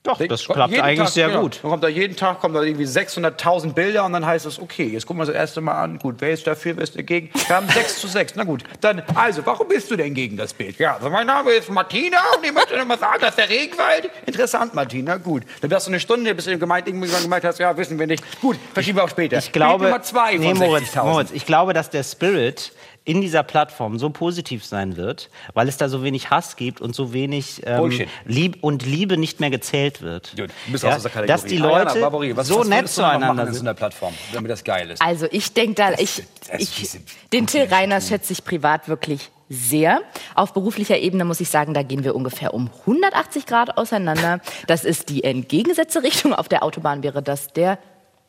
Doch, 0.07 0.19
das 0.25 0.45
klappt 0.45 0.79
eigentlich 0.79 0.99
Tag, 0.99 1.09
sehr 1.09 1.29
genau. 1.29 1.43
gut. 1.43 1.59
Dann 1.63 1.71
kommt 1.71 1.83
da 1.83 1.89
jeden 1.89 2.15
Tag 2.17 2.41
kommen 2.41 2.55
da 2.55 2.63
irgendwie 2.63 2.85
600.000 2.85 3.73
Bilder 3.73 4.05
und 4.05 4.13
dann 4.13 4.25
heißt 4.25 4.47
es, 4.47 4.61
okay, 4.61 4.85
jetzt 4.85 5.05
gucken 5.05 5.19
wir 5.19 5.23
uns 5.23 5.31
das 5.31 5.37
erste 5.37 5.61
Mal 5.61 5.83
an. 5.83 5.99
Gut, 5.99 6.17
wer 6.21 6.31
ist 6.31 6.47
dafür, 6.47 6.77
wer 6.77 6.85
ist 6.85 6.97
dagegen? 6.97 7.31
Wir 7.35 7.57
haben 7.57 7.69
6 7.69 8.01
zu 8.01 8.07
6. 8.07 8.37
Na 8.37 8.45
gut, 8.45 8.63
dann, 8.81 9.03
also, 9.15 9.45
warum 9.45 9.67
bist 9.67 9.91
du 9.91 9.97
denn 9.97 10.15
gegen 10.15 10.37
das 10.37 10.55
Bild? 10.55 10.79
Ja, 10.79 10.95
also 10.95 11.11
mein 11.11 11.27
Name 11.27 11.51
ist 11.51 11.69
Martina 11.71 12.19
und 12.37 12.45
ich 12.45 12.53
möchte 12.53 12.77
noch 12.79 12.87
mal 12.87 12.99
sagen, 12.99 13.21
dass 13.21 13.35
der 13.35 13.49
Regenwald... 13.49 14.09
Interessant, 14.27 14.75
Martina, 14.75 15.17
gut. 15.17 15.43
Dann 15.61 15.71
wärst 15.73 15.89
du 15.89 15.91
eine 15.91 15.99
Stunde, 15.99 16.35
bis 16.37 16.45
du 16.45 16.57
gemeint, 16.57 16.87
irgendwann 16.87 17.23
gemeint 17.23 17.45
hast, 17.45 17.59
ja, 17.59 17.77
wissen 17.77 17.99
wir 17.99 18.07
nicht. 18.07 18.23
Gut, 18.41 18.57
verschieben 18.75 18.99
wir 18.99 19.05
auch 19.05 19.11
später. 19.11 19.39
Ich 19.39 19.51
glaube, 19.51 19.79
Bild 19.79 19.91
Nummer 19.91 20.03
zwei 20.05 20.37
nee, 20.37 20.55
von 20.55 20.59
Moritz, 20.59 20.95
60.000. 20.95 21.05
Moritz, 21.05 21.31
ich 21.33 21.47
glaube, 21.47 21.73
dass 21.73 21.91
der 21.91 22.05
Spirit 22.05 22.71
in 23.07 23.21
dieser 23.23 23.43
Plattform 23.45 23.99
so 23.99 24.11
positiv 24.11 24.65
sein 24.65 24.97
wird, 24.97 25.31
weil 25.55 25.69
es 25.69 25.77
da 25.79 25.89
so 25.89 26.03
wenig 26.03 26.29
Hass 26.31 26.57
gibt 26.57 26.81
und 26.81 26.95
so 26.95 27.13
wenig 27.13 27.63
ähm. 27.65 28.07
Lieb 28.27 28.59
und 28.63 28.85
Liebe 28.85 29.17
nicht 29.17 29.41
mehr 29.41 29.49
gezählt 29.49 30.03
wird. 30.03 30.33
Gut, 30.37 30.51
du 30.67 30.73
bist 30.73 30.85
aus 30.85 30.97
dieser 30.97 31.09
Kategorie. 31.09 31.29
dass 31.29 31.45
die 31.45 31.61
Ariana, 31.61 31.85
Leute 31.85 32.01
Barbarie, 32.01 32.37
was, 32.37 32.49
so 32.49 32.59
was 32.61 32.69
nett 32.69 32.89
zueinander 32.89 33.33
machen 33.35 33.49
in 33.49 33.55
sind. 33.55 33.67
einer 33.67 33.75
Plattform, 33.75 34.13
damit 34.35 34.51
das 34.51 34.65
geil 34.65 34.91
ist? 34.91 35.01
Also 35.01 35.27
ich 35.31 35.53
denke 35.53 35.75
da, 35.77 35.93
ich, 35.93 36.23
das- 36.51 36.61
ich, 36.61 36.99
den 37.33 37.47
Till 37.47 37.63
guten 37.63 37.73
Reiners 37.75 38.09
schätze 38.09 38.33
ich 38.33 38.45
privat 38.45 38.89
wirklich 38.89 39.31
sehr. 39.49 40.01
Auf 40.35 40.53
beruflicher 40.53 40.99
Ebene 40.99 41.25
muss 41.25 41.39
ich 41.41 41.49
sagen, 41.49 41.73
da 41.75 41.85
gehen 41.85 42.03
wir 42.03 42.17
ungefähr 42.17 42.53
um 42.53 42.69
180 42.81 43.47
Grad 43.47 43.79
auseinander. 43.79 44.41
Das 44.67 44.85
ist 44.85 45.09
die 45.09 45.23
entgegengesetzte 45.23 46.03
Richtung. 46.03 46.35
Auf 46.35 46.49
der 46.49 46.65
Autobahn 46.65 47.05
wäre 47.05 47.23
das 47.23 47.53
der 47.53 47.79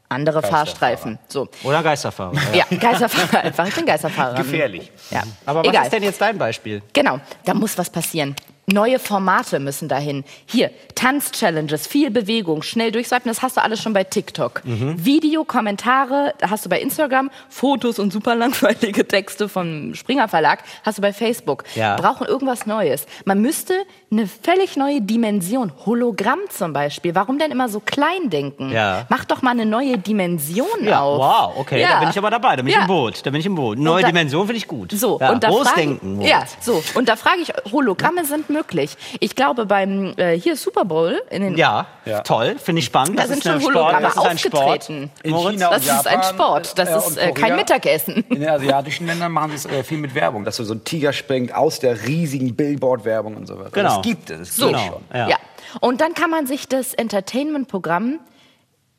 andere 0.10 0.42
Fahrstreifen. 0.42 1.20
So. 1.28 1.50
Oder 1.64 1.84
Geisterfahrer. 1.84 2.34
Ja, 2.54 2.66
Geisterfahrer 2.78 3.44
einfach. 3.44 3.68
Ich 3.68 3.76
bin 3.76 3.86
Geisterfahrer. 3.86 4.36
Gefährlich. 4.36 4.92
Ja. 5.12 5.24
Aber 5.46 5.62
was 5.62 5.68
Egal. 5.68 5.84
ist 5.84 5.94
denn 5.94 6.04
jetzt 6.04 6.22
dein 6.22 6.38
Beispiel? 6.38 6.82
Genau, 6.94 7.20
da 7.46 7.54
muss 7.54 7.78
was 7.78 7.90
passieren. 7.90 8.36
Neue 8.70 9.00
Formate 9.00 9.62
müssen 9.62 9.88
dahin. 9.88 10.26
Hier, 10.46 10.72
Tanz-Challenges, 10.94 11.88
viel 11.88 12.12
Bewegung, 12.12 12.64
schnell 12.64 12.92
durchswipen, 12.92 13.30
das 13.30 13.42
hast 13.42 13.56
du 13.56 13.64
alles 13.64 13.82
schon 13.82 13.94
bei 13.94 14.04
TikTok. 14.04 14.62
Mhm. 14.66 15.06
Video, 15.06 15.46
Kommentare 15.46 16.34
hast 16.42 16.66
du 16.66 16.70
bei 16.70 16.82
Instagram, 16.82 17.32
Fotos 17.48 17.98
und 17.98 18.12
super 18.12 18.36
langweilige 18.36 19.08
Texte 19.08 19.48
vom 19.48 19.96
Springer 19.96 20.28
Verlag 20.28 20.64
hast 20.84 20.98
du 20.98 21.02
bei 21.02 21.14
Facebook. 21.14 21.64
Ja. 21.76 21.96
Brauchen 21.96 22.28
irgendwas 22.28 22.66
Neues. 22.66 23.06
Man 23.24 23.40
müsste 23.42 23.74
eine 24.12 24.28
völlig 24.28 24.76
neue 24.76 25.00
Dimension, 25.00 25.72
Hologramm 25.86 26.40
zum 26.50 26.74
Beispiel. 26.74 27.16
Warum 27.16 27.40
denn 27.40 27.52
immer 27.52 27.70
so 27.70 27.80
klein 27.80 28.30
denken? 28.30 28.72
Ja. 28.74 29.06
Mach 29.08 29.24
doch 29.24 29.42
mal 29.42 29.52
eine 29.52 29.66
neue 29.66 29.98
Dimension 29.98 30.68
Ja, 30.84 31.00
auf. 31.04 31.20
wow, 31.20 31.54
okay, 31.58 31.80
Ja. 31.80 31.92
da 31.94 32.00
bin 32.02 32.10
ich 32.10 32.18
aber 32.18 32.32
dabei, 32.32 32.58
da 32.58 32.64
bin 32.64 32.74
ich 32.74 32.78
im 32.82 32.88
Boot, 32.88 33.26
da 33.26 33.30
bin 33.30 33.40
ich 33.40 33.46
im 33.46 33.56
Boot. 33.56 33.78
Neue 33.80 34.02
da- 34.02 34.08
Dimension 34.10 34.46
finde 34.46 34.58
ich 34.58 34.68
gut. 34.68 34.92
So, 34.92 35.20
und 35.22 35.42
da 35.42 35.48
Großdenken. 35.48 36.20
Ja, 36.20 36.44
so, 36.60 36.84
und 36.96 37.08
da 37.08 37.16
frage 37.16 37.40
ich, 37.40 37.54
Hologramme 37.72 38.26
sind 38.26 38.50
möglich. 38.58 38.98
Ich 39.20 39.36
glaube, 39.36 39.66
beim 39.66 40.14
äh, 40.18 40.38
hier 40.40 40.56
Super 40.56 40.86
Bowl 40.86 41.22
in 41.30 41.42
den 41.42 41.58
ja, 41.58 41.88
Ja. 42.06 42.22
toll, 42.22 42.56
finde 42.58 42.80
ich 42.80 42.86
spannend. 42.86 43.18
Da 43.20 43.24
das 43.24 43.32
sind 43.32 43.44
schon 43.44 43.62
Hologramme 43.64 44.02
das 44.02 44.16
ist 44.16 44.26
ein 44.26 44.38
Sport. 44.38 44.64
aufgetreten. 44.64 45.12
In 45.24 45.32
Moritz? 45.32 45.52
China 45.54 45.70
Das 45.70 45.88
und 45.90 45.96
ist 45.96 46.08
ein 46.08 46.14
Japan, 46.22 46.34
Sport, 46.36 46.80
das 46.80 46.90
äh, 46.90 46.98
ist 46.98 47.08
und 47.08 47.18
äh, 47.18 47.32
kein. 47.34 47.56
Mittagessen. 47.56 48.26
In 48.30 48.40
den 48.42 48.50
asiatischen 48.50 49.08
Ländern 49.08 49.32
machen 49.32 49.52
sie 49.52 49.56
es 49.58 49.66
äh, 49.66 49.84
viel 49.84 49.98
mit 49.98 50.14
Werbung, 50.16 50.44
dass 50.44 50.56
so 50.58 50.64
so 50.64 50.74
ein 50.74 50.84
Tiger 50.84 51.14
springt 51.14 51.54
aus 51.56 51.80
der 51.80 52.06
riesigen 52.08 52.56
Billboard-Werbung 52.56 53.36
und 53.36 53.48
so 53.48 53.58
weiter. 53.60 53.72
Genau. 53.72 53.96
Das 53.98 54.02
gibt 54.02 54.30
es. 54.30 54.40
Das 54.50 54.56
So, 54.56 54.68
Genau. 54.68 54.80
schon. 54.80 55.02
Ja. 55.14 55.30
ja. 55.30 55.38
Und 55.82 56.02
dann 56.02 56.14
kann 56.14 56.30
man 56.30 56.48
sich 56.48 56.68
das 56.68 56.94
Entertainment-Programm 56.94 58.20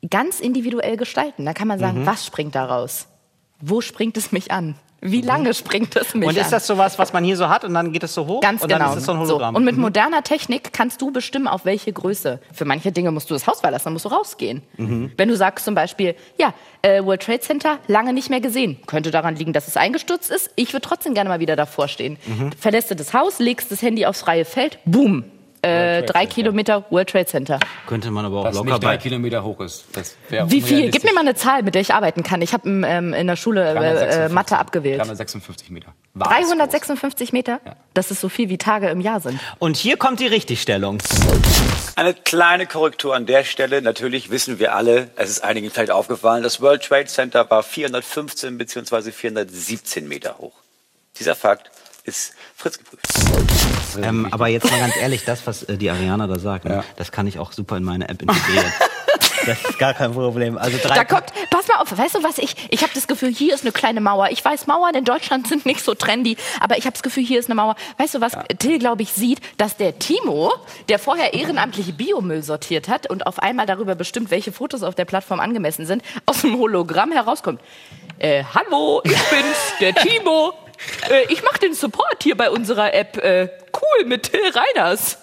ganz 0.09 0.39
individuell 0.39 0.97
gestalten. 0.97 1.45
Da 1.45 1.53
kann 1.53 1.67
man 1.67 1.77
Mhm. 1.77 1.81
sagen, 1.81 2.05
was 2.05 2.25
springt 2.25 2.55
da 2.55 2.65
raus? 2.65 3.07
Wo 3.61 3.81
springt 3.81 4.15
es 4.17 4.31
mich 4.31 4.51
an? 4.51 4.75
Wie 5.01 5.21
lange 5.21 5.53
springt 5.53 5.95
es 5.95 6.13
mich 6.13 6.27
Und 6.27 6.37
ist 6.37 6.51
das 6.51 6.67
sowas, 6.67 6.99
was 6.99 7.13
man 7.13 7.23
hier 7.23 7.37
so 7.37 7.49
hat 7.49 7.63
und 7.63 7.73
dann 7.73 7.93
geht 7.93 8.03
es 8.03 8.13
so 8.13 8.27
hoch? 8.27 8.41
Ganz 8.41 8.61
und 8.61 8.69
genau. 8.69 8.85
dann 8.85 8.93
ist 8.93 8.99
es 8.99 9.05
so 9.05 9.13
ein 9.13 9.19
Hologramm. 9.19 9.55
Und 9.55 9.63
mit 9.63 9.77
moderner 9.77 10.23
Technik 10.23 10.73
kannst 10.73 11.01
du 11.01 11.11
bestimmen, 11.11 11.47
auf 11.47 11.65
welche 11.65 11.93
Größe. 11.93 12.39
Für 12.53 12.65
manche 12.65 12.91
Dinge 12.91 13.11
musst 13.11 13.29
du 13.29 13.33
das 13.33 13.47
Haus 13.47 13.61
verlassen, 13.61 13.85
dann 13.85 13.93
musst 13.93 14.05
du 14.05 14.09
rausgehen. 14.09 14.61
Mhm. 14.77 15.11
Wenn 15.17 15.29
du 15.29 15.35
sagst 15.35 15.65
zum 15.65 15.75
Beispiel, 15.75 16.15
ja, 16.37 16.53
äh, 16.81 17.03
World 17.03 17.21
Trade 17.21 17.39
Center 17.39 17.79
lange 17.87 18.13
nicht 18.13 18.29
mehr 18.29 18.41
gesehen. 18.41 18.77
Könnte 18.87 19.11
daran 19.11 19.35
liegen, 19.35 19.53
dass 19.53 19.67
es 19.67 19.77
eingestürzt 19.77 20.29
ist. 20.31 20.51
Ich 20.55 20.73
würde 20.73 20.87
trotzdem 20.87 21.13
gerne 21.13 21.29
mal 21.29 21.39
wieder 21.39 21.55
davor 21.55 21.87
stehen. 21.87 22.17
Mhm. 22.25 22.51
Verlässt 22.57 22.91
du 22.91 22.95
das 22.95 23.13
Haus, 23.13 23.39
legst 23.39 23.71
das 23.71 23.81
Handy 23.81 24.05
aufs 24.05 24.21
freie 24.21 24.45
Feld, 24.45 24.79
boom. 24.85 25.23
Äh, 25.61 26.03
drei 26.03 26.21
Center. 26.21 26.33
Kilometer 26.33 26.85
World 26.89 27.09
Trade 27.09 27.25
Center. 27.25 27.59
Könnte 27.87 28.11
man 28.11 28.25
aber 28.25 28.39
auch 28.39 28.45
Was 28.45 28.55
locker 28.55 28.71
nicht 28.71 28.83
drei 28.83 28.95
bei... 28.95 28.97
Kilometer 28.97 29.43
hoch 29.43 29.59
ist. 29.59 29.85
Wie 30.47 30.61
viel? 30.61 30.89
Gib 30.91 31.03
mir 31.03 31.13
mal 31.13 31.21
eine 31.21 31.35
Zahl, 31.35 31.63
mit 31.63 31.75
der 31.75 31.81
ich 31.81 31.93
arbeiten 31.93 32.23
kann. 32.23 32.41
Ich 32.41 32.53
habe 32.53 32.69
ähm, 32.69 33.13
in 33.13 33.27
der 33.27 33.35
Schule 33.35 33.61
äh, 33.61 33.71
äh, 33.71 33.73
356. 33.73 34.33
Mathe 34.33 34.57
abgewählt. 34.57 34.99
356 34.99 35.69
Meter. 35.69 35.93
War 36.13 36.27
es 36.39 36.47
356 36.47 37.33
Meter? 37.33 37.59
Das 37.93 38.11
ist 38.11 38.21
so 38.21 38.29
viel 38.29 38.49
wie 38.49 38.57
Tage 38.57 38.89
im 38.89 39.01
Jahr 39.01 39.19
sind. 39.19 39.39
Und 39.59 39.77
hier 39.77 39.97
kommt 39.97 40.19
die 40.19 40.27
Richtigstellung. 40.27 40.99
Eine 41.95 42.13
kleine 42.13 42.65
Korrektur 42.65 43.15
an 43.15 43.25
der 43.25 43.43
Stelle. 43.43 43.81
Natürlich 43.81 44.29
wissen 44.29 44.59
wir 44.59 44.75
alle, 44.75 45.09
es 45.15 45.29
ist 45.29 45.43
einigen 45.43 45.69
vielleicht 45.69 45.91
aufgefallen, 45.91 46.43
das 46.43 46.61
World 46.61 46.83
Trade 46.83 47.05
Center 47.05 47.49
war 47.49 47.63
415 47.63 48.57
bzw. 48.57 49.11
417 49.11 50.07
Meter 50.07 50.37
hoch. 50.37 50.53
Dieser 51.19 51.35
Fakt 51.35 51.71
ist 52.05 52.33
Fritz 52.55 52.77
geprüft. 52.77 53.05
Ähm, 54.03 54.27
aber 54.31 54.47
jetzt 54.47 54.69
mal 54.69 54.79
ganz 54.79 54.95
ehrlich, 54.97 55.25
das, 55.25 55.45
was 55.47 55.63
äh, 55.63 55.77
die 55.77 55.89
Ariana 55.89 56.27
da 56.27 56.39
sagt, 56.39 56.65
ne, 56.65 56.75
Ja. 56.75 56.83
das 56.97 57.11
kann 57.11 57.27
ich 57.27 57.39
auch 57.39 57.51
super 57.51 57.77
in 57.77 57.83
meine 57.83 58.07
App 58.09 58.21
integrieren. 58.21 58.71
das 59.45 59.63
ist 59.63 59.79
gar 59.79 59.93
kein 59.93 60.11
Problem. 60.13 60.57
Also 60.57 60.77
drei 60.81 60.95
Da 60.95 61.05
kommt, 61.05 61.25
pass 61.49 61.67
mal 61.67 61.77
auf, 61.77 61.97
weißt 61.97 62.15
du 62.15 62.23
was, 62.23 62.37
ich, 62.37 62.55
ich 62.69 62.81
habe 62.83 62.91
das 62.93 63.07
Gefühl, 63.07 63.29
hier 63.33 63.53
ist 63.53 63.63
eine 63.63 63.71
kleine 63.71 64.01
Mauer. 64.01 64.29
Ich 64.31 64.43
weiß, 64.43 64.67
Mauern 64.67 64.95
in 64.95 65.05
Deutschland 65.05 65.47
sind 65.47 65.65
nicht 65.65 65.83
so 65.83 65.93
trendy, 65.95 66.37
aber 66.59 66.77
ich 66.77 66.85
habe 66.85 66.93
das 66.93 67.03
Gefühl, 67.03 67.23
hier 67.25 67.39
ist 67.39 67.47
eine 67.47 67.55
Mauer. 67.55 67.75
Weißt 67.97 68.15
du 68.15 68.21
was, 68.21 68.33
Till, 68.59 68.79
glaube 68.79 69.01
ich, 69.01 69.13
sieht, 69.13 69.39
dass 69.57 69.77
der 69.77 69.97
Timo, 69.99 70.53
der 70.89 70.99
vorher 70.99 71.33
ehrenamtliche 71.33 71.93
Biomüll 71.93 72.43
sortiert 72.43 72.87
hat 72.87 73.09
und 73.09 73.25
auf 73.27 73.39
einmal 73.39 73.65
darüber 73.65 73.95
bestimmt, 73.95 74.31
welche 74.31 74.51
Fotos 74.51 74.83
auf 74.83 74.95
der 74.95 75.05
Plattform 75.05 75.39
angemessen 75.39 75.85
sind, 75.85 76.03
aus 76.25 76.41
dem 76.41 76.57
Hologramm 76.57 77.11
herauskommt. 77.11 77.61
Äh, 78.19 78.43
hallo, 78.53 79.01
ich 79.05 79.11
bin's, 79.29 79.73
der 79.79 79.95
Timo. 79.95 80.53
Äh, 81.09 81.25
ich 81.29 81.43
mache 81.43 81.59
den 81.59 81.73
Support 81.73 82.23
hier 82.23 82.35
bei 82.37 82.49
unserer 82.49 82.93
App. 82.93 83.17
Äh, 83.17 83.49
cool, 83.75 84.05
mit 84.05 84.23
Till 84.31 84.39
Reiners. 84.53 85.17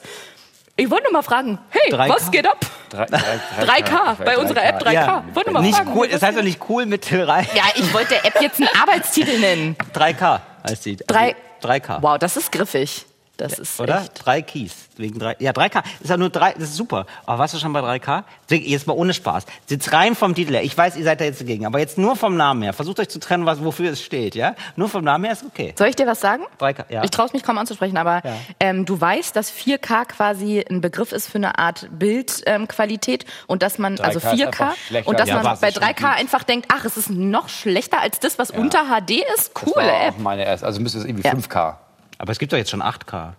Ich 0.77 0.91
wollte 0.91 1.05
nur 1.05 1.13
mal 1.13 1.23
fragen, 1.23 1.59
hey, 1.71 1.93
3K. 1.93 2.09
was 2.11 2.31
geht 2.31 2.47
ab? 2.47 2.65
3K, 2.93 4.15
bei 4.25 4.37
unserer 4.39 4.63
App 4.65 4.83
3K. 4.83 4.93
Ja, 4.93 5.25
Wollte 5.33 5.51
mal 5.51 5.63
nicht 5.63 5.75
fragen, 5.77 5.93
cool, 5.97 6.09
das 6.09 6.23
heißt 6.23 6.37
doch 6.37 6.43
nicht 6.43 6.61
cool 6.69 6.85
mit 6.87 7.03
Till 7.03 7.23
Rhein. 7.23 7.47
ja, 7.55 7.63
ich 7.75 7.93
wollte 7.95 8.11
der 8.11 8.25
App 8.27 8.41
jetzt 8.43 8.61
einen 8.61 8.69
Arbeitstitel 8.81 9.39
nennen. 9.39 9.77
3K 9.95 10.41
heißt 10.69 10.85
die. 10.85 10.97
Drei- 10.97 11.35
Also 11.63 11.69
3K. 11.69 12.03
Wow, 12.03 12.19
das 12.19 12.37
ist 12.37 12.53
griffig. 12.53 13.07
Das 13.37 13.59
ist 13.59 13.79
Oder? 13.81 14.01
echt. 14.01 14.13
Drei 14.25 14.41
Keys. 14.43 14.75
Wegen 14.97 15.19
drei. 15.19 15.37
Ja, 15.41 15.53
3K. 15.53 15.83
Ist 16.01 16.09
ja 16.09 16.17
nur 16.17 16.31
drei. 16.31 16.55
Das 16.55 16.63
ist 16.65 16.77
super. 16.77 17.05
Aber 17.27 17.39
warst 17.41 17.53
du 17.53 17.59
schon 17.59 17.73
bei 17.75 17.81
3K? 17.81 18.25
Deswegen, 18.49 18.65
Jetzt 18.71 18.87
mal 18.87 18.95
ohne 18.95 19.13
Spaß. 19.13 19.45
Jetzt 19.69 19.93
rein 19.93 20.15
vom 20.15 20.35
Titel 20.35 20.55
her. 20.55 20.63
Ich 20.63 20.77
weiß, 20.77 20.97
ihr 20.97 21.05
seid 21.05 21.21
da 21.21 21.25
jetzt 21.27 21.41
dagegen. 21.43 21.67
Aber 21.67 21.79
jetzt 21.79 21.99
nur 21.99 22.17
vom 22.17 22.37
Namen 22.37 22.63
her. 22.63 22.73
Versucht 22.73 22.99
euch 22.99 23.11
zu 23.11 23.21
trennen, 23.21 23.45
was, 23.45 23.63
wofür 23.63 23.91
es 23.93 24.01
steht, 24.03 24.35
ja? 24.35 24.55
Nur 24.77 24.89
vom 24.89 25.05
Namen 25.05 25.25
her 25.25 25.35
ist 25.35 25.45
okay. 25.45 25.75
Soll 25.79 25.89
ich 25.89 25.97
dir 25.97 26.07
was 26.07 26.21
sagen? 26.21 26.45
3K, 26.61 26.87
ja. 26.91 27.05
Ich 27.05 27.11
traue 27.11 27.27
es 27.27 27.33
mich 27.35 27.43
kaum 27.43 27.59
anzusprechen, 27.59 27.99
aber 27.99 28.23
Ja. 28.25 28.37
ähm, 28.59 28.87
du 28.87 28.99
weißt, 28.99 29.37
dass 29.37 29.53
4K 29.53 30.07
quasi 30.07 30.65
ein 30.71 30.81
Begriff 30.81 31.13
ist 31.13 31.29
für 31.29 31.37
eine 31.37 31.59
Art 31.59 31.89
Bildqualität 31.91 33.25
ähm, 33.25 33.31
und 33.49 33.63
dass 33.63 33.79
man, 33.79 33.97
3K 33.97 34.01
also 34.03 34.19
ist 34.19 34.27
4K, 34.27 34.47
einfach 34.47 34.77
schlechter 34.77 35.09
und 35.11 35.21
dass 35.21 35.29
als 35.31 35.43
man 35.45 35.59
bei 35.61 35.69
es 35.69 35.75
schon 35.75 35.83
3K 35.83 35.95
gibt. 35.95 36.05
einfach 36.21 36.43
denkt, 36.45 36.69
ach, 36.73 36.85
es 36.85 36.97
ist 36.97 37.11
noch 37.11 37.49
schlechter 37.51 38.01
als 38.01 38.19
das, 38.21 38.39
was 38.39 38.51
unter 38.51 38.85
HD 38.87 39.11
ist. 39.35 39.51
Das 39.55 39.55
Coole 39.55 39.87
war 39.87 40.09
auch 40.09 40.19
meine 40.19 40.45
erste. 40.45 40.67
Also 40.67 40.81
müsste 40.81 40.99
es 40.99 41.05
irgendwie 41.05 41.27
Ja. 41.27 41.33
5K. 41.35 41.77
Aber 42.19 42.33
es 42.33 42.39
gibt 42.39 42.53
doch 42.53 42.57
jetzt 42.57 42.71
schon 42.71 42.83
8K. 42.83 43.33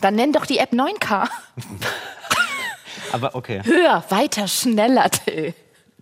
Dann 0.00 0.14
nenn 0.14 0.32
doch 0.32 0.46
die 0.46 0.58
App 0.58 0.72
9K. 0.72 1.28
Aber 3.12 3.34
okay. 3.34 3.62
Höher, 3.64 4.04
weiter, 4.10 4.48
schneller, 4.48 5.10
Till. 5.10 5.54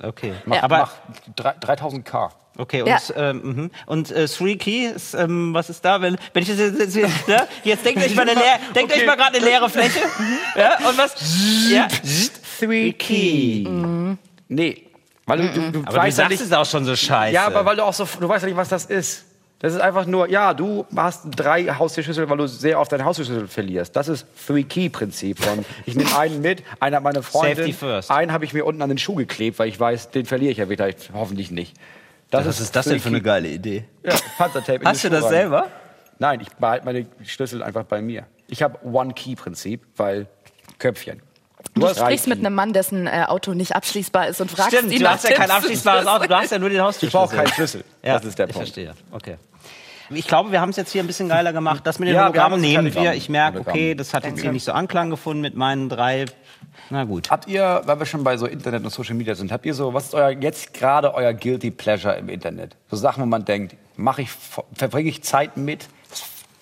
Okay. 0.02 0.34
Mach, 0.44 0.62
Aber 0.62 0.78
mach 0.78 0.92
drei- 1.36 1.74
3000K. 1.74 2.30
Okay, 2.56 2.82
und, 2.82 2.88
Ja. 2.88 2.98
ähm, 3.16 3.40
mhm. 3.42 3.70
und 3.86 4.10
äh, 4.12 4.28
Three 4.28 4.56
Key, 4.56 4.86
ist, 4.86 5.14
ähm, 5.14 5.52
was 5.54 5.70
ist 5.70 5.84
da? 5.84 6.00
Wenn, 6.00 6.16
wenn 6.32 6.42
ich 6.42 6.48
das 6.48 6.58
jetzt, 6.58 6.78
jetzt, 6.78 6.94
jetzt, 6.96 7.28
ne? 7.28 7.48
jetzt 7.64 7.84
denkt 7.84 8.00
euch 8.02 8.14
mal 8.14 8.22
eine 8.22 8.34
leere, 8.34 8.58
denkt 8.74 8.92
euch 8.92 9.04
mal 9.06 9.16
gerade 9.16 9.36
eine 9.36 9.44
leere 9.44 9.68
Fläche. 9.68 9.98
ja, 10.56 10.76
und 10.88 10.96
was? 10.96 11.14
Ja. 11.68 11.88
Three 12.60 12.92
Key. 12.92 13.68
Nee. 14.48 14.86
Weil 15.26 15.38
du, 15.38 15.48
du, 15.52 15.72
du 15.72 15.80
Aber 15.80 15.90
du 15.90 15.96
weißt 15.96 16.18
ja 16.18 16.24
sagst 16.24 16.30
nicht, 16.30 16.40
es 16.42 16.52
auch 16.52 16.66
schon 16.66 16.84
so 16.84 16.94
scheiße. 16.94 17.34
Ja, 17.34 17.46
aber 17.46 17.64
weil 17.64 17.76
du 17.76 17.82
auch 17.84 17.94
so, 17.94 18.04
du 18.04 18.28
weißt 18.28 18.42
ja 18.42 18.48
nicht, 18.48 18.56
was 18.56 18.68
das 18.68 18.84
ist. 18.84 19.24
Das 19.60 19.72
ist 19.72 19.80
einfach 19.80 20.04
nur, 20.04 20.28
ja, 20.28 20.52
du 20.52 20.84
hast 20.94 21.22
drei 21.36 21.64
Haustierschlüssel, 21.66 22.28
weil 22.28 22.36
du 22.36 22.46
sehr 22.46 22.78
oft 22.78 22.92
deine 22.92 23.04
Haustierschlüssel 23.04 23.48
verlierst. 23.48 23.96
Das 23.96 24.08
ist 24.08 24.26
Three-Key-Prinzip. 24.46 25.38
von, 25.42 25.64
Ich 25.86 25.94
nehme 25.94 26.14
einen 26.18 26.42
mit, 26.42 26.62
einer 26.80 26.96
hat 26.96 27.02
meine 27.02 27.22
Freundin, 27.22 27.56
Safety 27.56 27.72
first. 27.72 28.10
einen 28.10 28.32
habe 28.32 28.44
ich 28.44 28.52
mir 28.52 28.66
unten 28.66 28.82
an 28.82 28.90
den 28.90 28.98
Schuh 28.98 29.14
geklebt, 29.14 29.58
weil 29.58 29.68
ich 29.68 29.80
weiß, 29.80 30.10
den 30.10 30.26
verliere 30.26 30.52
ich 30.52 30.58
ja 30.58 30.68
wieder, 30.68 30.88
hoffentlich 31.14 31.50
nicht. 31.50 31.74
was 32.30 32.60
ist 32.60 32.76
das 32.76 32.86
denn 32.86 33.00
für 33.00 33.08
eine 33.08 33.22
geile 33.22 33.48
Idee? 33.48 33.84
Ja, 34.02 34.14
Panzertape 34.36 34.80
in 34.80 34.86
Hast 34.86 35.02
den 35.04 35.12
du 35.12 35.16
das 35.16 35.24
rein. 35.26 35.30
selber? 35.30 35.66
Nein, 36.18 36.40
ich 36.40 36.50
behalte 36.50 36.84
meine 36.84 37.06
Schlüssel 37.24 37.62
einfach 37.62 37.84
bei 37.84 38.02
mir. 38.02 38.26
Ich 38.48 38.62
habe 38.62 38.78
One-Key-Prinzip, 38.84 39.82
weil 39.96 40.26
Köpfchen. 40.78 41.22
Du 41.74 41.88
sprichst 41.88 42.28
mit 42.28 42.38
einem 42.38 42.54
Mann, 42.54 42.72
dessen 42.72 43.06
äh, 43.06 43.24
Auto 43.26 43.52
nicht 43.54 43.74
abschließbar 43.74 44.28
ist 44.28 44.40
und 44.40 44.50
fragst 44.50 44.76
Stimmt, 44.76 44.92
ihn 44.92 44.98
du 44.98 45.04
nach 45.04 45.12
hast 45.14 45.28
ja 45.28 45.34
kein 45.34 45.50
abschließbares 45.50 46.06
Auto, 46.06 46.26
du 46.26 46.34
hast 46.36 46.52
ja 46.52 46.58
nur 46.58 46.68
den 46.68 46.76
Ich 46.78 46.82
Haustürschlüssel. 46.84 47.20
brauche 47.26 47.36
keinen 47.36 47.48
Schlüssel. 47.52 47.84
Ja, 48.02 48.14
das 48.14 48.24
ist 48.26 48.38
der 48.38 48.46
ich 48.48 48.52
Punkt. 48.52 48.68
verstehe. 48.68 48.94
Okay. 49.10 49.36
Ich 50.10 50.28
glaube, 50.28 50.52
wir 50.52 50.60
haben 50.60 50.68
es 50.68 50.76
jetzt 50.76 50.92
hier 50.92 51.02
ein 51.02 51.06
bisschen 51.06 51.28
geiler 51.28 51.52
gemacht. 51.52 51.80
Das 51.86 51.98
mit 51.98 52.08
den 52.08 52.14
Ja, 52.14 52.24
Hologrammen 52.24 52.60
nehmen 52.60 52.94
wir. 52.94 53.14
Ich 53.14 53.28
merke, 53.30 53.60
okay, 53.60 53.94
das 53.94 54.12
hat 54.12 54.24
jetzt 54.24 54.40
hier 54.40 54.52
nicht 54.52 54.64
so 54.64 54.72
Anklang 54.72 55.08
gefunden 55.10 55.40
mit 55.40 55.56
meinen 55.56 55.88
drei. 55.88 56.26
Na 56.90 57.04
gut. 57.04 57.30
Habt 57.30 57.48
ihr, 57.48 57.80
weil 57.86 57.98
wir 57.98 58.06
schon 58.06 58.22
bei 58.22 58.36
so 58.36 58.46
Internet 58.46 58.84
und 58.84 58.90
Social 58.90 59.14
Media 59.14 59.34
sind, 59.34 59.50
habt 59.50 59.64
ihr 59.64 59.72
so, 59.74 59.94
was 59.94 60.04
ist 60.04 60.14
euer 60.14 60.30
jetzt 60.30 60.74
gerade 60.74 61.14
euer 61.14 61.32
guilty 61.32 61.70
pleasure 61.70 62.14
im 62.16 62.28
Internet? 62.28 62.76
So 62.90 62.96
Sachen, 62.96 63.22
wo 63.22 63.26
man 63.26 63.44
denkt, 63.46 63.76
mache 63.96 64.22
ich, 64.22 64.28
verbringe 64.74 65.08
ich 65.08 65.22
Zeit 65.22 65.56
mit? 65.56 65.88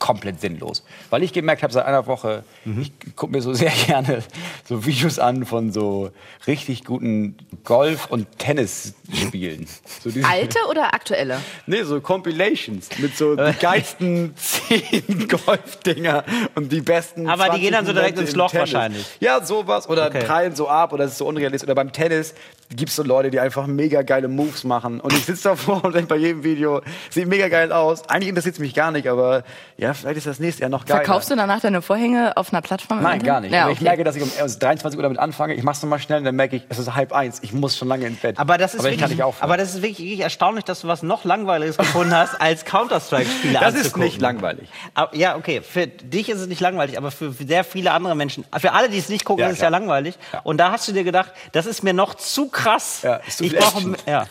Komplett 0.02 0.40
sinnlos. 0.40 0.82
Weil 1.10 1.22
ich 1.22 1.32
gemerkt 1.32 1.62
habe 1.62 1.72
seit 1.72 1.86
einer 1.86 2.08
Woche, 2.08 2.42
ich 2.64 2.90
gucke 3.14 3.30
mir 3.30 3.40
so 3.40 3.54
sehr 3.62 3.70
gerne 3.86 4.24
so 4.68 4.84
Videos 4.84 5.20
an 5.20 5.46
von 5.46 5.70
so 5.70 6.10
richtig 6.48 6.84
guten 6.84 7.36
Golf- 7.62 8.06
und 8.10 8.26
Tennisspielen. 8.36 9.68
So 10.02 10.10
Alte 10.28 10.58
oder 10.68 10.92
aktuelle? 10.92 11.38
Nee, 11.66 11.84
so 11.84 12.00
Compilations 12.00 12.88
mit 12.98 13.16
so 13.16 13.36
die 13.36 13.52
geilsten 13.60 14.34
zehn 14.36 15.28
Golfdinger 15.28 16.24
und 16.56 16.72
die 16.72 16.80
besten. 16.80 17.28
Aber 17.28 17.44
die 17.44 17.48
20 17.50 17.62
gehen 17.62 17.72
dann 17.72 17.86
so 17.86 17.92
direkt 17.92 18.18
ins 18.18 18.34
Loch 18.34 18.50
Tennis. 18.50 18.72
wahrscheinlich. 18.72 19.06
Ja, 19.20 19.44
sowas. 19.44 19.88
Oder 19.88 20.06
Okay. 20.06 20.24
prallen 20.24 20.56
so 20.56 20.68
ab 20.68 20.92
oder 20.92 21.04
es 21.04 21.12
ist 21.12 21.18
so 21.18 21.26
unrealistisch. 21.28 21.68
Oder 21.68 21.76
beim 21.76 21.92
Tennis 21.92 22.34
gibt 22.76 22.90
es 22.90 22.96
so 22.96 23.02
Leute, 23.02 23.30
die 23.30 23.40
einfach 23.40 23.66
mega 23.66 24.02
geile 24.02 24.28
Moves 24.28 24.64
machen. 24.64 25.00
Und 25.00 25.12
ich 25.12 25.24
sitze 25.24 25.44
davor 25.44 25.84
und 25.84 25.94
denke 25.94 26.08
bei 26.08 26.16
jedem 26.16 26.44
Video, 26.44 26.82
sieht 27.10 27.26
mega 27.26 27.48
geil 27.48 27.72
aus. 27.72 28.08
Eigentlich 28.08 28.28
interessiert 28.28 28.54
es 28.54 28.60
mich 28.60 28.74
gar 28.74 28.90
nicht, 28.90 29.08
aber 29.08 29.44
ja, 29.76 29.94
vielleicht 29.94 30.18
ist 30.18 30.26
das 30.26 30.38
nächste 30.38 30.62
Jahr 30.62 30.70
noch 30.70 30.84
geiler. 30.84 31.04
Verkaufst 31.04 31.30
du 31.30 31.36
danach 31.36 31.60
deine 31.60 31.82
Vorhänge 31.82 32.36
auf 32.36 32.52
einer 32.52 32.62
Plattform? 32.62 33.02
Nein, 33.02 33.22
gar 33.22 33.40
nicht. 33.40 33.52
Ja, 33.52 33.62
aber 33.62 33.72
okay. 33.72 33.78
ich 33.78 33.84
merke, 33.84 34.04
dass 34.04 34.16
ich 34.16 34.22
um 34.22 34.30
also 34.40 34.58
23 34.58 34.96
Uhr 34.98 35.02
damit 35.02 35.18
anfange. 35.18 35.54
Ich 35.54 35.62
mach's 35.62 35.82
nochmal 35.82 35.98
schnell 35.98 36.18
und 36.18 36.24
dann 36.24 36.36
merke 36.36 36.56
ich, 36.56 36.62
es 36.68 36.78
ist 36.78 36.94
halb 36.94 37.12
eins. 37.12 37.40
Ich 37.42 37.52
muss 37.52 37.76
schon 37.76 37.88
lange 37.88 38.06
ins 38.06 38.20
Bett. 38.20 38.38
Aber 38.38 38.58
das 38.58 38.74
ist 38.74 38.80
aber 38.80 38.88
ich 38.88 38.94
wirklich, 38.94 39.00
kann 39.00 39.10
nicht 39.10 39.22
aufhören. 39.22 39.44
aber 39.44 39.56
das 39.56 39.74
ist 39.74 39.82
wirklich, 39.82 40.20
erstaunlich, 40.20 40.64
dass 40.64 40.80
du 40.82 40.88
was 40.88 41.02
noch 41.02 41.24
langweiliges 41.24 41.76
gefunden 41.76 42.14
hast 42.14 42.40
als 42.40 42.64
Counter-Strike-Spiele 42.64 43.58
das 43.62 43.74
ist 43.74 43.96
nicht 43.96 44.20
langweilig. 44.20 44.68
Aber, 44.94 45.14
ja, 45.14 45.36
okay. 45.36 45.60
Für 45.62 45.86
dich 45.86 46.28
ist 46.28 46.40
es 46.40 46.46
nicht 46.46 46.60
langweilig, 46.60 46.98
aber 46.98 47.10
für 47.10 47.32
sehr 47.32 47.64
viele 47.64 47.92
andere 47.92 48.14
Menschen, 48.14 48.44
für 48.58 48.72
alle, 48.72 48.88
die 48.88 48.98
es 48.98 49.08
nicht 49.08 49.24
gucken, 49.24 49.42
Ja, 49.42 49.48
ist 49.48 49.54
es 49.56 49.60
ja 49.60 49.68
langweilig. 49.68 50.18
Ja. 50.32 50.40
Und 50.40 50.58
da 50.58 50.72
hast 50.72 50.88
du 50.88 50.92
dir 50.92 51.04
gedacht, 51.04 51.32
das 51.52 51.66
ist 51.66 51.82
mir 51.82 51.92
noch 51.92 52.14
zu 52.14 52.48
krass. 52.48 52.61
Ja, 53.02 53.16
ist 53.26 53.38
zu 53.38 53.44
ich 53.44 53.56
brauche, 53.56 53.94
ja. 54.06 54.26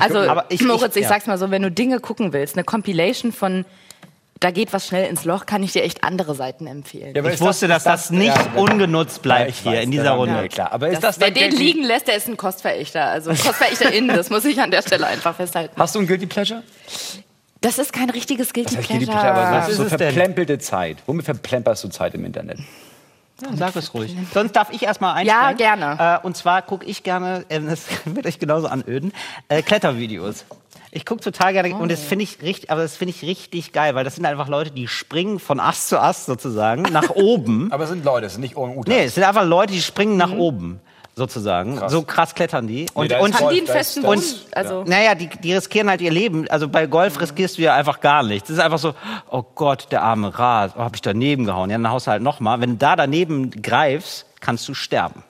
Also, 0.00 0.18
aber 0.20 0.46
ich- 0.48 0.62
Moritz, 0.62 0.96
ich, 0.96 1.00
ich- 1.00 1.02
ja. 1.04 1.08
sag's 1.10 1.26
mal 1.26 1.38
so, 1.38 1.50
wenn 1.50 1.62
du 1.62 1.70
Dinge 1.70 2.00
gucken 2.00 2.32
willst, 2.32 2.56
eine 2.56 2.64
Compilation 2.64 3.32
von 3.32 3.64
da 4.40 4.52
geht 4.52 4.72
was 4.72 4.86
schnell 4.86 5.08
ins 5.10 5.24
Loch, 5.24 5.46
kann 5.46 5.64
ich 5.64 5.72
dir 5.72 5.82
echt 5.82 6.04
andere 6.04 6.36
Seiten 6.36 6.68
empfehlen. 6.68 7.12
Ja, 7.12 7.22
aber 7.22 7.32
Ich 7.32 7.40
wusste, 7.40 7.66
ist 7.66 7.70
dass 7.72 7.82
das 7.82 8.10
nicht 8.10 8.28
ja, 8.36 8.52
ungenutzt 8.54 9.20
bleibt 9.20 9.50
ich 9.50 9.58
hier 9.58 9.72
weiß, 9.72 9.84
in 9.84 9.90
dieser 9.90 10.04
ja, 10.04 10.12
Runde. 10.14 10.36
Ja, 10.36 10.46
klar. 10.46 10.70
Aber 10.72 10.88
ist 10.88 11.02
das, 11.02 11.16
das, 11.18 11.20
wer 11.20 11.32
den 11.32 11.50
liegen 11.50 11.82
lässt, 11.82 12.06
der 12.06 12.14
ist 12.14 12.28
ein 12.28 12.36
Kostverächter. 12.36 13.04
Also 13.06 13.30
KostverächterInnen, 13.34 14.16
das 14.16 14.30
muss 14.30 14.44
ich 14.44 14.60
an 14.60 14.70
der 14.70 14.82
Stelle 14.82 15.08
einfach 15.08 15.34
festhalten. 15.34 15.74
Hast 15.76 15.96
du 15.96 15.98
ein 15.98 16.06
Guilty 16.06 16.26
Pleasure? 16.26 16.62
Das 17.60 17.78
ist 17.80 17.92
kein 17.92 18.10
richtiges 18.10 18.52
Guilty 18.52 18.76
Das 18.76 18.78
heißt 18.78 18.88
Pleasure. 18.88 19.06
Guilty 19.06 19.20
Pleasure, 19.20 19.34
aber 19.48 19.56
Was 19.58 19.66
so, 19.66 19.70
ist 19.72 19.76
so 19.78 19.82
es 19.82 19.88
denn? 19.90 19.98
verplempelte 19.98 20.58
Zeit. 20.60 20.98
Womit 21.06 21.24
verplemperst 21.24 21.82
du 21.82 21.88
Zeit 21.88 22.14
im 22.14 22.24
Internet? 22.24 22.60
Ja, 23.42 23.56
sag 23.56 23.76
es 23.76 23.94
ruhig. 23.94 24.16
Sonst 24.32 24.52
darf 24.56 24.70
ich 24.72 24.82
erstmal 24.82 25.14
einsteigen. 25.14 25.58
Ja, 25.58 25.76
gerne. 25.76 26.20
Äh, 26.22 26.26
und 26.26 26.36
zwar 26.36 26.62
gucke 26.62 26.84
ich 26.84 27.02
gerne, 27.02 27.44
äh, 27.48 27.60
das 27.66 27.86
wird 28.04 28.26
euch 28.26 28.38
genauso 28.38 28.66
anöden, 28.66 29.12
äh, 29.48 29.62
Klettervideos. 29.62 30.44
Ich 30.90 31.04
gucke 31.04 31.20
total 31.20 31.52
gerne 31.52 31.74
und 31.76 31.92
das 31.92 32.02
finde 32.02 32.22
ich 32.22 32.40
richtig, 32.40 32.70
aber 32.70 32.80
das 32.80 32.96
finde 32.96 33.10
ich 33.10 33.22
richtig 33.22 33.72
geil, 33.72 33.94
weil 33.94 34.04
das 34.04 34.16
sind 34.16 34.24
einfach 34.24 34.48
Leute, 34.48 34.70
die 34.70 34.88
springen 34.88 35.38
von 35.38 35.60
Ast 35.60 35.90
zu 35.90 36.00
Ast 36.00 36.24
sozusagen 36.26 36.82
nach 36.82 37.10
oben. 37.10 37.68
Aber 37.72 37.84
es 37.84 37.90
sind 37.90 38.06
Leute, 38.06 38.26
es 38.26 38.32
sind 38.32 38.40
nicht 38.40 38.56
Orang-Utan. 38.56 38.94
Nee, 38.94 39.04
es 39.04 39.14
sind 39.14 39.24
einfach 39.24 39.44
Leute, 39.44 39.74
die 39.74 39.82
springen 39.82 40.16
nach 40.16 40.32
oben 40.32 40.80
sozusagen. 41.18 41.76
Krass. 41.76 41.92
So 41.92 42.02
krass 42.02 42.34
klettern 42.34 42.66
die. 42.66 42.86
Und, 42.94 43.12
ist 43.12 43.20
und 43.20 43.34
voll- 43.34 43.46
Haben 43.48 43.52
die 43.54 43.58
einen 43.60 43.66
festen 43.66 44.04
ist- 44.04 44.56
Also, 44.56 44.84
naja, 44.84 45.14
die, 45.14 45.28
die 45.28 45.52
riskieren 45.52 45.90
halt 45.90 46.00
ihr 46.00 46.10
Leben. 46.10 46.48
Also 46.48 46.68
bei 46.68 46.86
Golf 46.86 47.20
riskierst 47.20 47.58
du 47.58 47.62
ja 47.62 47.74
einfach 47.74 48.00
gar 48.00 48.22
nichts. 48.22 48.48
Es 48.48 48.56
ist 48.56 48.62
einfach 48.62 48.78
so, 48.78 48.94
oh 49.30 49.42
Gott, 49.54 49.88
der 49.90 50.02
arme 50.02 50.38
Rat, 50.38 50.72
oh, 50.76 50.80
hab 50.80 50.94
ich 50.94 51.02
daneben 51.02 51.44
gehauen. 51.44 51.68
Ja, 51.68 51.76
dann 51.76 51.90
haust 51.90 52.06
du 52.06 52.12
halt 52.12 52.22
nochmal. 52.22 52.60
Wenn 52.62 52.70
du 52.70 52.76
da 52.76 52.96
daneben 52.96 53.50
greifst, 53.50 54.24
kannst 54.40 54.66
du 54.68 54.72
sterben. 54.74 55.22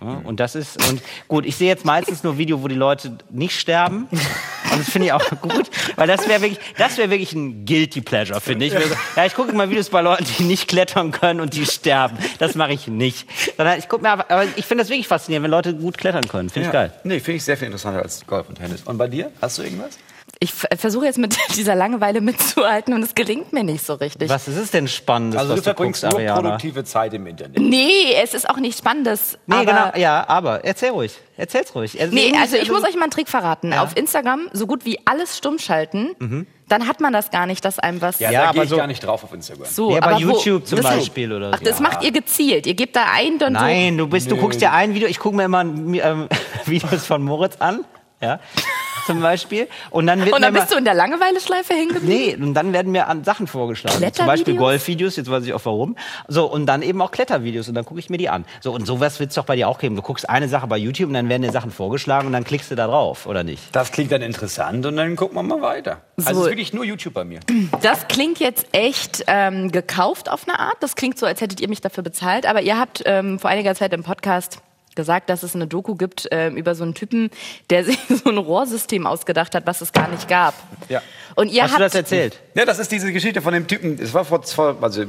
Ja, 0.00 0.20
und 0.24 0.40
das 0.40 0.54
ist, 0.54 0.82
und 0.88 1.02
gut, 1.28 1.44
ich 1.46 1.56
sehe 1.56 1.68
jetzt 1.68 1.84
meistens 1.84 2.22
nur 2.24 2.38
Video, 2.38 2.62
wo 2.62 2.68
die 2.68 2.74
Leute 2.74 3.18
nicht 3.30 3.58
sterben. 3.58 4.08
Und 4.10 4.78
das 4.78 4.88
finde 4.90 5.06
ich 5.08 5.12
auch 5.12 5.28
gut, 5.42 5.68
weil 5.96 6.06
das 6.06 6.26
wäre 6.28 6.40
wirklich, 6.42 6.58
das 6.78 6.96
wäre 6.96 7.10
wirklich 7.10 7.32
ein 7.32 7.64
Guilty 7.66 8.00
Pleasure, 8.00 8.40
finde 8.40 8.66
ich. 8.66 8.72
Ja, 9.16 9.26
ich 9.26 9.34
gucke 9.34 9.52
mal 9.52 9.68
Videos 9.68 9.90
bei 9.90 10.00
Leuten, 10.00 10.24
die 10.38 10.44
nicht 10.44 10.68
klettern 10.68 11.10
können 11.12 11.40
und 11.40 11.54
die 11.54 11.66
sterben. 11.66 12.16
Das 12.38 12.54
mache 12.54 12.72
ich 12.72 12.86
nicht. 12.86 13.26
Sondern 13.56 13.78
ich 13.78 13.88
gucke 13.88 14.02
mir 14.02 14.10
aber, 14.10 14.30
aber 14.30 14.44
ich 14.56 14.64
finde 14.64 14.82
das 14.82 14.90
wirklich 14.90 15.08
faszinierend, 15.08 15.44
wenn 15.44 15.50
Leute 15.50 15.74
gut 15.74 15.98
klettern 15.98 16.26
können. 16.28 16.48
Finde 16.50 16.68
ich 16.68 16.74
Ja. 16.74 16.80
geil. 16.80 16.92
Nee, 17.04 17.20
finde 17.20 17.36
ich 17.38 17.44
sehr 17.44 17.56
viel 17.56 17.66
interessanter 17.66 18.02
als 18.02 18.24
Golf 18.26 18.48
und 18.48 18.56
Tennis. 18.56 18.82
Und 18.84 18.96
bei 18.98 19.08
dir? 19.08 19.30
Hast 19.42 19.58
du 19.58 19.62
irgendwas? 19.62 19.98
Ich 20.42 20.54
versuche 20.54 21.04
jetzt 21.04 21.18
mit 21.18 21.36
dieser 21.56 21.74
Langeweile 21.74 22.22
mitzuhalten 22.22 22.94
und 22.94 23.02
es 23.02 23.14
gelingt 23.14 23.52
mir 23.52 23.62
nicht 23.62 23.84
so 23.84 23.92
richtig. 23.94 24.30
Was 24.30 24.48
ist 24.48 24.56
es 24.56 24.70
denn 24.70 24.88
Spannendes, 24.88 25.38
Also 25.38 25.52
was 25.52 25.60
du 25.60 25.64
verbringst 25.64 26.00
guckst, 26.02 26.12
nur 26.16 26.20
Ariana? 26.28 26.40
produktive 26.40 26.82
Zeit 26.84 27.12
im 27.12 27.26
Internet. 27.26 27.58
Nee, 27.58 28.14
es 28.22 28.32
ist 28.32 28.48
auch 28.48 28.56
nicht 28.56 28.78
Spannendes. 28.78 29.36
Nee, 29.46 29.56
aber 29.56 29.64
genau, 29.66 29.90
ja, 29.96 30.26
aber 30.28 30.64
erzähl 30.64 30.90
ruhig. 30.90 31.12
Erzähl's 31.36 31.74
ruhig. 31.74 32.00
Also 32.00 32.14
Nee, 32.14 32.32
also 32.40 32.56
ich 32.56 32.70
muss 32.70 32.82
euch 32.84 32.94
mal 32.94 33.02
einen 33.02 33.10
Trick 33.10 33.28
verraten. 33.28 33.72
Auf 33.74 33.96
Instagram 33.96 34.48
so 34.52 34.66
gut 34.66 34.84
wie 34.86 34.98
alles 35.04 35.36
stumm 35.36 35.58
schalten, 35.58 36.46
dann 36.68 36.86
hat 36.88 37.00
man 37.00 37.12
das 37.12 37.30
gar 37.30 37.46
nicht, 37.46 37.62
dass 37.64 37.78
einem 37.78 38.00
was 38.00 38.18
Ja, 38.20 38.30
Ja, 38.30 38.40
da 38.42 38.44
aber 38.48 38.54
gehe 38.54 38.62
ich 38.64 38.70
so- 38.70 38.76
gar 38.76 38.86
nicht 38.86 39.00
drauf 39.04 39.24
auf 39.24 39.34
Instagram. 39.34 39.66
so. 39.66 39.90
Ja, 39.92 40.00
bei 40.00 40.06
aber 40.06 40.16
wo- 40.16 40.20
YouTube 40.20 40.66
zum 40.66 40.80
Beispiel 40.80 41.32
oder 41.34 41.50
Ach, 41.54 41.58
so. 41.58 41.64
das 41.64 41.80
macht 41.80 42.02
ihr 42.02 42.12
gezielt. 42.12 42.66
Ihr 42.66 42.74
gebt 42.74 42.96
da 42.96 43.04
ein, 43.12 43.38
dann 43.38 43.52
Nein, 43.54 43.98
du 43.98 44.06
bist, 44.06 44.30
du 44.30 44.36
guckst 44.36 44.60
dir 44.62 44.72
ein 44.72 44.94
Video, 44.94 45.06
ich 45.08 45.18
gucke 45.18 45.36
mir 45.36 45.44
immer 45.44 45.60
ähm, 45.62 46.28
Videos 46.64 47.04
von 47.06 47.22
Moritz 47.22 47.56
an, 47.58 47.84
ja, 48.22 48.38
zum 49.06 49.20
Beispiel. 49.20 49.68
Und 49.90 50.06
dann 50.06 50.20
wird. 50.24 50.34
Und 50.34 50.42
dann 50.42 50.52
mir 50.52 50.60
bist 50.60 50.72
du 50.72 50.78
in 50.78 50.84
der 50.84 50.94
Langeweile-Schleife 50.94 51.74
hängen 51.74 51.94
geblieben? 51.94 52.40
Nee, 52.40 52.46
und 52.46 52.54
dann 52.54 52.72
werden 52.72 52.92
mir 52.92 53.08
an 53.08 53.24
Sachen 53.24 53.46
vorgeschlagen. 53.46 54.12
Zum? 54.12 54.26
Beispiel 54.26 54.56
Golfvideos, 54.56 55.16
jetzt 55.16 55.30
weiß 55.30 55.44
ich 55.44 55.52
auch 55.52 55.64
warum. 55.64 55.96
So, 56.28 56.46
und 56.46 56.66
dann 56.66 56.82
eben 56.82 57.00
auch 57.02 57.10
Klettervideos 57.10 57.68
und 57.68 57.74
dann 57.74 57.84
gucke 57.84 58.00
ich 58.00 58.10
mir 58.10 58.18
die 58.18 58.28
an. 58.28 58.44
So, 58.60 58.72
und 58.72 58.86
sowas 58.86 59.20
wird 59.20 59.30
es 59.30 59.36
doch 59.36 59.44
bei 59.44 59.56
dir 59.56 59.68
auch 59.68 59.78
geben. 59.78 59.96
Du 59.96 60.02
guckst 60.02 60.28
eine 60.28 60.48
Sache 60.48 60.66
bei 60.66 60.76
YouTube 60.76 61.08
und 61.08 61.14
dann 61.14 61.28
werden 61.28 61.42
dir 61.42 61.52
Sachen 61.52 61.70
vorgeschlagen 61.70 62.26
und 62.26 62.32
dann 62.32 62.44
klickst 62.44 62.70
du 62.70 62.74
da 62.74 62.86
drauf, 62.86 63.26
oder 63.26 63.44
nicht? 63.44 63.62
Das 63.72 63.92
klingt 63.92 64.12
dann 64.12 64.22
interessant 64.22 64.84
und 64.86 64.96
dann 64.96 65.16
gucken 65.16 65.36
wir 65.36 65.42
mal 65.42 65.60
weiter. 65.62 66.00
Also 66.16 66.30
So. 66.32 66.40
es 66.40 66.46
ist 66.46 66.50
wirklich 66.50 66.72
nur 66.72 66.84
YouTube 66.84 67.14
bei 67.14 67.24
mir. 67.24 67.40
Das 67.82 68.08
klingt 68.08 68.38
jetzt 68.40 68.66
echt 68.72 69.24
ähm, 69.26 69.72
gekauft 69.72 70.30
auf 70.30 70.46
eine 70.48 70.58
Art. 70.58 70.76
Das 70.80 70.96
klingt 70.96 71.18
so, 71.18 71.26
als 71.26 71.40
hättet 71.40 71.60
ihr 71.60 71.68
mich 71.68 71.80
dafür 71.80 72.02
bezahlt. 72.02 72.46
Aber 72.46 72.62
ihr 72.62 72.78
habt 72.78 73.02
ähm, 73.06 73.38
vor 73.38 73.50
einiger 73.50 73.74
Zeit 73.74 73.92
im 73.92 74.02
Podcast 74.02 74.60
gesagt, 74.94 75.30
dass 75.30 75.42
es 75.42 75.54
eine 75.54 75.66
Doku 75.66 75.94
gibt 75.94 76.28
ähm, 76.30 76.56
über 76.56 76.74
so 76.74 76.84
einen 76.84 76.94
Typen, 76.94 77.30
der 77.70 77.84
sich 77.86 77.98
so 78.08 78.30
ein 78.30 78.38
Rohrsystem 78.38 79.06
ausgedacht 79.06 79.54
hat, 79.54 79.66
was 79.66 79.80
es 79.80 79.92
gar 79.92 80.08
nicht 80.08 80.28
gab. 80.28 80.54
Ja. 80.88 81.02
Und 81.36 81.50
ihr 81.50 81.62
Hast 81.62 81.72
habt 81.72 81.80
du 81.80 81.84
das 81.84 81.94
erzählt? 81.94 82.40
Ja, 82.54 82.64
das 82.64 82.78
ist 82.78 82.90
diese 82.90 83.12
Geschichte 83.12 83.40
von 83.40 83.52
dem 83.52 83.66
Typen. 83.66 83.98
Es 84.00 84.12
war 84.14 84.24
vor, 84.24 84.42
vor, 84.42 84.76
also 84.80 85.04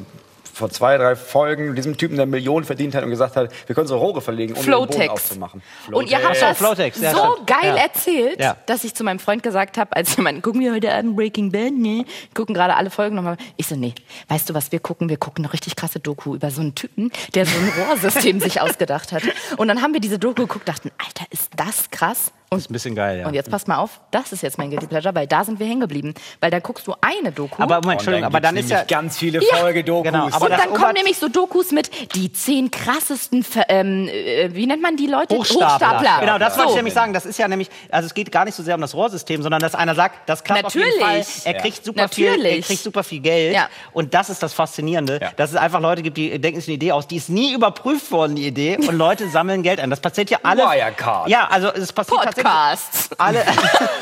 vor 0.62 0.69
zwei, 0.69 0.97
drei 0.97 1.15
Folgen, 1.15 1.76
diesem 1.76 1.97
Typen, 1.97 2.15
der 2.17 2.26
Millionen 2.26 2.65
verdient 2.65 2.95
hat 2.95 3.04
und 3.04 3.10
gesagt 3.10 3.36
hat, 3.36 3.52
wir 3.67 3.76
können 3.76 3.88
so 3.88 3.97
Rohre 3.97 4.21
verlegen, 4.21 4.54
um 4.54 4.62
den 4.63 4.71
Boden 4.71 5.10
aufzumachen. 5.10 5.62
Und 5.91 6.10
ihr 6.10 6.24
habt 6.24 6.36
so, 6.38 6.45
das 6.45 6.58
Flowtex, 6.58 7.02
ja, 7.02 7.12
so 7.12 7.38
geil 7.45 7.58
Ja. 7.63 7.76
erzählt, 7.76 8.39
Ja. 8.39 8.56
dass 8.67 8.84
ich 8.84 8.93
zu 8.95 9.04
meinem 9.04 9.19
Freund 9.19 9.43
gesagt 9.43 9.78
habe, 9.78 9.95
als 9.95 10.15
wir 10.15 10.24
meinten, 10.24 10.41
gucken 10.41 10.62
wir 10.62 10.71
heute 10.74 10.93
Abend 10.93 11.15
Breaking 11.15 11.52
Bad, 11.52 11.74
ne? 11.74 12.06
Gucken 12.34 12.56
gerade 12.56 12.76
alle 12.76 12.89
Folgen 12.89 13.15
nochmal. 13.15 13.38
Ich 13.58 13.67
so, 13.67 13.76
nee, 13.76 13.93
weißt 14.30 14.50
du, 14.50 14.54
was 14.54 14.71
wir 14.71 14.80
gucken? 14.80 15.10
Wir 15.10 15.17
gucken 15.17 15.43
eine 15.43 15.52
richtig 15.54 15.76
krasse 15.76 16.00
Doku 16.00 16.36
über 16.36 16.52
so 16.52 16.62
einen 16.62 16.76
Typen, 16.76 17.12
der 17.36 17.45
so 17.45 17.58
ein 17.58 17.74
Rohrsystem 17.89 18.39
sich 18.39 18.62
ausgedacht 18.62 19.12
hat. 19.12 19.24
Und 19.58 19.67
dann 19.67 19.82
haben 19.82 19.93
wir 19.93 20.00
diese 20.00 20.19
Doku 20.19 20.43
geguckt, 20.43 20.69
dachten, 20.69 20.91
Alter, 20.97 21.26
ist 21.32 21.50
das 21.58 21.89
krass? 21.89 22.32
Und, 22.54 22.58
Ist 22.60 22.69
ein 22.69 22.74
bisschen 22.74 22.95
geil, 22.95 23.19
ja. 23.19 23.28
und 23.28 23.34
jetzt 23.34 23.50
passt 23.50 23.69
mal 23.69 23.78
auf, 23.78 24.02
das 24.12 24.34
ist 24.34 24.43
jetzt 24.43 24.58
mein 24.58 24.69
Guilty 24.71 24.86
Pleasure, 24.86 25.15
weil 25.15 25.26
da 25.26 25.45
sind 25.45 25.58
wir 25.62 25.65
hängen 25.65 25.80
geblieben. 25.80 26.13
Weil 26.41 26.52
da 26.52 26.60
guckst 26.60 26.86
du 26.86 26.93
eine 27.00 27.32
Doku. 27.32 27.63
Aber 27.63 27.76
Moment, 27.76 28.02
Entschuldigung, 28.02 28.26
aber 28.26 28.41
dann 28.41 28.58
ist 28.58 28.69
ja. 28.69 28.84
ganz 28.84 29.17
viele 29.17 29.41
Ja. 29.41 29.56
Folgedokus. 29.56 30.04
Genau, 30.12 30.28
aber 30.30 30.50
und 30.51 30.59
dann 30.59 30.73
kommen 30.73 30.93
nämlich 30.93 31.17
so 31.17 31.27
Dokus 31.29 31.71
mit 31.71 31.89
die 32.15 32.31
zehn 32.31 32.69
krassesten, 32.71 33.43
Ver- 33.43 33.65
ähm, 33.69 34.07
äh, 34.07 34.49
wie 34.53 34.65
nennt 34.67 34.81
man 34.81 34.95
die 34.97 35.07
Leute? 35.07 35.35
Hochstapler. 35.35 36.19
Genau, 36.19 36.37
das 36.37 36.55
wollte 36.57 36.67
ich 36.67 36.71
So. 36.71 36.75
nämlich 36.77 36.93
sagen. 36.93 37.13
Das 37.13 37.25
ist 37.25 37.37
ja 37.39 37.47
nämlich, 37.47 37.69
also 37.89 38.05
es 38.07 38.13
geht 38.13 38.31
gar 38.31 38.45
nicht 38.45 38.55
so 38.55 38.63
sehr 38.63 38.75
um 38.75 38.81
das 38.81 38.93
Rohrsystem, 38.93 39.41
sondern 39.41 39.61
dass 39.61 39.75
einer 39.75 39.95
sagt, 39.95 40.29
das 40.29 40.43
klappt 40.43 40.65
auf 40.65 40.75
jeden 40.75 40.87
Fall. 40.99 41.19
Natürlich. 41.19 41.45
Er 41.45 41.53
Ja. 41.53 41.59
kriegt 41.61 41.85
super 41.85 42.09
viel, 42.09 42.25
er 42.27 42.37
Natürlich. 42.37 42.65
kriegt 42.67 42.83
super 42.83 43.03
viel 43.03 43.19
Geld. 43.19 43.53
Ja. 43.55 43.69
Und 43.93 44.13
das 44.13 44.29
ist 44.29 44.41
das 44.43 44.53
Faszinierende, 44.53 45.19
Ja. 45.21 45.31
dass 45.35 45.51
es 45.51 45.55
einfach 45.55 45.79
Leute 45.79 46.01
gibt, 46.01 46.17
die 46.17 46.39
denken 46.39 46.59
sich 46.59 46.67
eine 46.69 46.75
Idee 46.75 46.91
aus, 46.91 47.07
die 47.07 47.17
ist 47.17 47.29
nie 47.29 47.53
überprüft 47.53 48.11
worden, 48.11 48.35
die 48.35 48.47
Idee, 48.47 48.77
und 48.77 48.95
Leute 48.95 49.27
sammeln 49.31 49.63
Geld 49.63 49.79
ein. 49.79 49.89
Das 49.89 49.99
passiert 49.99 50.29
ja 50.29 50.39
alle. 50.43 50.63
Wirecard. 50.63 51.27
Ja, 51.29 51.47
also 51.49 51.69
es 51.73 51.91
passiert 51.93 52.21
Podcasts. 52.21 53.09
tatsächlich 53.09 53.19
alle. 53.19 53.45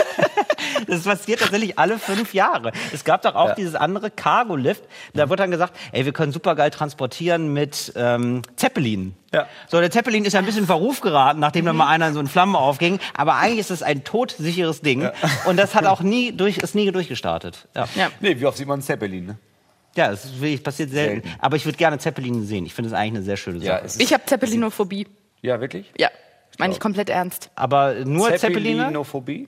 Das 0.88 1.04
passiert 1.04 1.40
tatsächlich 1.40 1.78
alle 1.80 1.98
fünf 2.00 2.34
Jahre. 2.34 2.72
Es 2.94 3.04
gab 3.04 3.22
doch 3.22 3.36
auch 3.36 3.50
Ja. 3.50 3.56
dieses 3.56 3.76
andere 3.76 4.10
Cargo-Lift. 4.12 4.84
Da 5.14 5.30
wird 5.30 5.40
dann 5.40 5.52
gesagt, 5.52 5.74
ey, 5.92 6.06
wir 6.06 6.12
können 6.14 6.29
super 6.32 6.56
geil 6.56 6.70
transportieren 6.72 7.54
mit 7.54 7.94
ähm, 7.96 8.42
Zeppelin. 8.56 9.16
Ja. 9.34 9.48
So, 9.68 9.80
der 9.80 9.92
Zeppelin 9.92 10.26
ist 10.26 10.34
ja 10.34 10.40
ein 10.40 10.46
bisschen 10.46 10.62
in 10.62 10.68
Verruf 10.68 11.02
geraten, 11.02 11.40
nachdem 11.40 11.66
da 11.66 11.74
mal 11.74 11.88
einer 11.88 12.08
in 12.08 12.14
so 12.14 12.20
in 12.20 12.28
Flammen 12.28 12.56
aufging. 12.56 13.00
Aber 13.16 13.36
eigentlich 13.36 13.60
ist 13.60 13.72
es 13.72 13.84
ein 13.84 14.04
todsicheres 14.04 14.82
Ding. 14.82 15.10
Und 15.46 15.58
das 15.58 15.76
hat 15.76 15.86
auch 15.86 16.02
nie 16.02 16.32
durch, 16.32 16.58
ist 16.58 16.76
nie 16.76 16.92
durchgestartet. 16.92 17.68
Ja, 17.76 17.88
ja. 17.96 18.02
Ja. 18.04 18.10
Nee, 18.22 18.40
wie 18.40 18.46
oft 18.46 18.58
sieht 18.58 18.68
man 18.68 18.82
Zeppelin, 18.82 19.26
ne? 19.26 19.38
das 19.96 20.26
ist 20.26 20.40
wirklich 20.42 20.64
passiert 20.64 20.92
selten. 20.92 21.24
Selten. 21.24 21.40
Aber 21.42 21.58
ich 21.58 21.66
würde 21.66 21.78
gerne 21.78 21.98
Zeppelin 21.98 22.46
sehen. 22.46 22.66
Ich 22.66 22.74
finde 22.74 22.88
es 22.90 22.94
eigentlich 22.94 23.16
eine 23.16 23.24
sehr 23.24 23.38
schöne 23.38 23.60
Sache. 23.60 23.84
Ja, 23.86 24.02
Ich 24.02 24.14
habe 24.14 24.26
Zeppelinophobie. 24.26 25.08
ja 25.42 25.60
wirklich? 25.60 25.92
Ja, 25.98 26.10
meine 26.58 26.74
ich 26.74 26.80
komplett 26.80 27.10
ernst. 27.10 27.50
aber 27.56 28.06
nur 28.06 28.30
Zeppeline? 28.36 28.78
Zeppelinophobie? 28.80 29.48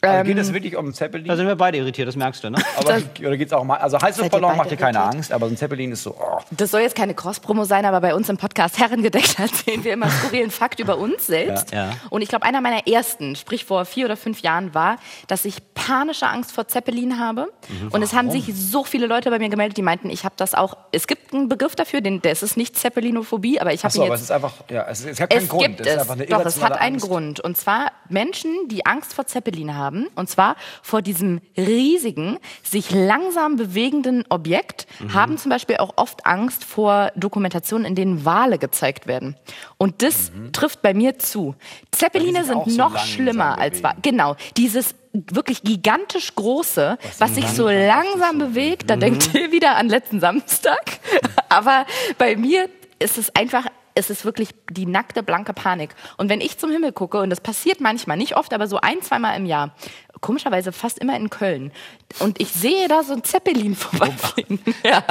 Also 0.00 0.24
geht 0.24 0.38
es 0.38 0.52
wirklich 0.52 0.76
um 0.76 0.92
Zeppelin? 0.92 1.26
Da 1.26 1.36
sind 1.36 1.46
wir 1.46 1.56
beide 1.56 1.78
irritiert, 1.78 2.06
das 2.06 2.16
merkst 2.16 2.44
du, 2.44 2.50
ne? 2.50 2.58
Aber, 2.76 3.00
oder 3.20 3.36
geht's 3.36 3.52
auch 3.52 3.64
mal, 3.64 3.76
also 3.76 4.00
Heißluftballon 4.00 4.48
beide 4.48 4.58
macht 4.58 4.70
dir 4.70 4.76
keine 4.76 4.98
irritiert? 4.98 5.14
Angst, 5.14 5.32
aber 5.32 5.46
so 5.46 5.54
ein 5.54 5.56
Zeppelin 5.56 5.92
ist 5.92 6.02
so, 6.02 6.14
oh. 6.18 6.38
Das 6.50 6.70
soll 6.70 6.82
jetzt 6.82 6.94
keine 6.94 7.14
Cross-Promo 7.14 7.64
sein, 7.64 7.84
aber 7.84 8.00
bei 8.00 8.14
uns 8.14 8.28
im 8.28 8.36
Podcast 8.36 8.78
Herrengedeckt 8.78 9.38
erzählen 9.38 9.82
wir 9.84 9.92
immer 9.92 10.08
skurrilen 10.10 10.50
Fakt 10.50 10.80
über 10.80 10.98
uns 10.98 11.26
selbst. 11.26 11.72
Ja. 11.72 11.88
Ja. 11.88 11.96
Und 12.10 12.22
ich 12.22 12.28
glaube, 12.28 12.44
einer 12.44 12.60
meiner 12.60 12.86
ersten, 12.86 13.36
sprich 13.36 13.64
vor 13.64 13.84
vier 13.84 14.04
oder 14.04 14.16
fünf 14.16 14.40
Jahren, 14.40 14.74
war, 14.74 14.96
dass 15.26 15.44
ich 15.44 15.56
panische 15.74 16.26
Angst 16.26 16.52
vor 16.52 16.68
Zeppelin 16.68 17.18
habe. 17.18 17.48
Mhm. 17.68 17.88
Und 17.88 18.02
es 18.02 18.12
haben 18.12 18.30
sich 18.30 18.52
so 18.54 18.84
viele 18.84 19.06
Leute 19.06 19.30
bei 19.30 19.38
mir 19.38 19.48
gemeldet, 19.48 19.76
die 19.76 19.82
meinten, 19.82 20.10
ich 20.10 20.24
habe 20.24 20.34
das 20.36 20.54
auch. 20.54 20.76
Es 20.92 21.06
gibt 21.06 21.32
einen 21.34 21.48
Begriff 21.48 21.74
dafür, 21.76 22.00
den, 22.00 22.22
das 22.22 22.42
ist 22.42 22.56
nicht 22.56 22.76
Zeppelinophobie, 22.76 23.60
aber 23.60 23.72
ich 23.72 23.80
habe 23.80 23.88
Achso, 23.88 24.02
ihn 24.02 24.06
aber 24.06 24.14
jetzt 24.14 24.22
es 24.22 24.24
ist 24.26 24.30
einfach, 24.30 24.52
ja, 24.70 24.86
es, 24.88 25.00
ist, 25.00 25.06
es 25.06 25.20
hat 25.20 25.30
keinen 25.30 25.42
es 25.42 25.48
Grund. 25.48 25.62
gibt 25.62 25.80
es 25.80 25.86
ist 25.86 25.92
es. 25.94 26.00
einfach 26.00 26.14
eine 26.14 26.26
Doch, 26.26 26.44
es 26.44 26.62
hat 26.62 26.72
einen 26.72 26.94
Angst. 26.94 27.06
Grund. 27.06 27.40
Und 27.40 27.56
zwar 27.56 27.92
Menschen, 28.08 28.68
die 28.68 28.86
Angst 28.86 29.14
vor 29.14 29.26
Zeppelin 29.26 29.74
haben. 29.74 29.87
Und 30.14 30.28
zwar 30.28 30.56
vor 30.82 31.02
diesem 31.02 31.40
riesigen, 31.56 32.38
sich 32.62 32.90
langsam 32.90 33.56
bewegenden 33.56 34.24
Objekt, 34.28 34.86
Mhm. 35.00 35.14
haben 35.14 35.38
zum 35.38 35.50
Beispiel 35.50 35.76
auch 35.78 35.94
oft 35.96 36.26
Angst 36.26 36.64
vor 36.64 37.12
Dokumentationen, 37.16 37.86
in 37.86 37.94
denen 37.94 38.24
Wale 38.24 38.58
gezeigt 38.58 39.06
werden. 39.06 39.36
Und 39.76 40.02
das 40.02 40.30
trifft 40.52 40.82
bei 40.82 40.94
mir 40.94 41.18
zu. 41.18 41.54
Zeppeline 41.90 42.40
Mhm. 42.40 42.44
sind 42.44 42.64
so 42.66 42.76
noch 42.76 42.98
schlimmer 42.98 43.58
als. 43.58 43.82
Wale. 43.82 43.96
Genau. 44.02 44.36
Dieses 44.56 44.94
wirklich 45.12 45.62
gigantisch 45.62 46.34
große, 46.34 46.98
was 47.18 47.34
sich 47.34 47.46
so 47.48 47.68
langsam 47.68 48.38
bewegt, 48.38 48.90
da 48.90 48.96
Mhm. 48.96 49.00
denkt 49.00 49.34
ihr 49.34 49.50
wieder 49.52 49.76
an 49.76 49.88
letzten 49.88 50.20
Samstag. 50.20 50.98
Aber 51.48 51.86
bei 52.18 52.36
mir 52.36 52.68
ist 52.98 53.16
es 53.18 53.34
einfach, 53.34 53.64
es 53.98 54.10
ist 54.10 54.24
wirklich 54.24 54.50
die 54.70 54.86
nackte, 54.86 55.22
blanke 55.22 55.52
Panik. 55.52 55.94
Und 56.16 56.28
wenn 56.28 56.40
ich 56.40 56.58
zum 56.58 56.70
Himmel 56.70 56.92
gucke, 56.92 57.20
und 57.20 57.30
das 57.30 57.40
passiert 57.40 57.80
manchmal, 57.80 58.16
nicht 58.16 58.36
oft, 58.36 58.54
aber 58.54 58.68
so 58.68 58.78
ein, 58.80 59.02
zweimal 59.02 59.36
im 59.36 59.44
Jahr, 59.44 59.74
komischerweise 60.20 60.72
fast 60.72 60.98
immer 60.98 61.16
in 61.16 61.30
Köln, 61.30 61.72
und 62.20 62.40
ich 62.40 62.48
sehe 62.48 62.88
da 62.88 63.02
so 63.02 63.12
ein 63.12 63.24
Zeppelin 63.24 63.74
vorbeifliegen. 63.76 64.60
Ja. 64.84 65.02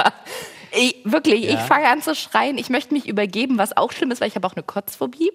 Ich, 0.71 0.97
wirklich, 1.03 1.49
ich 1.49 1.59
fange 1.59 1.87
an 1.87 2.01
zu 2.01 2.15
schreien. 2.15 2.57
Ich 2.57 2.69
möchte 2.69 2.93
mich 2.93 3.07
übergeben, 3.07 3.57
was 3.57 3.75
auch 3.75 3.91
schlimm 3.91 4.11
ist, 4.11 4.21
weil 4.21 4.27
ich 4.27 4.35
habe 4.35 4.45
auch 4.47 4.55
eine 4.55 4.63
Kotzphobie. 4.63 5.31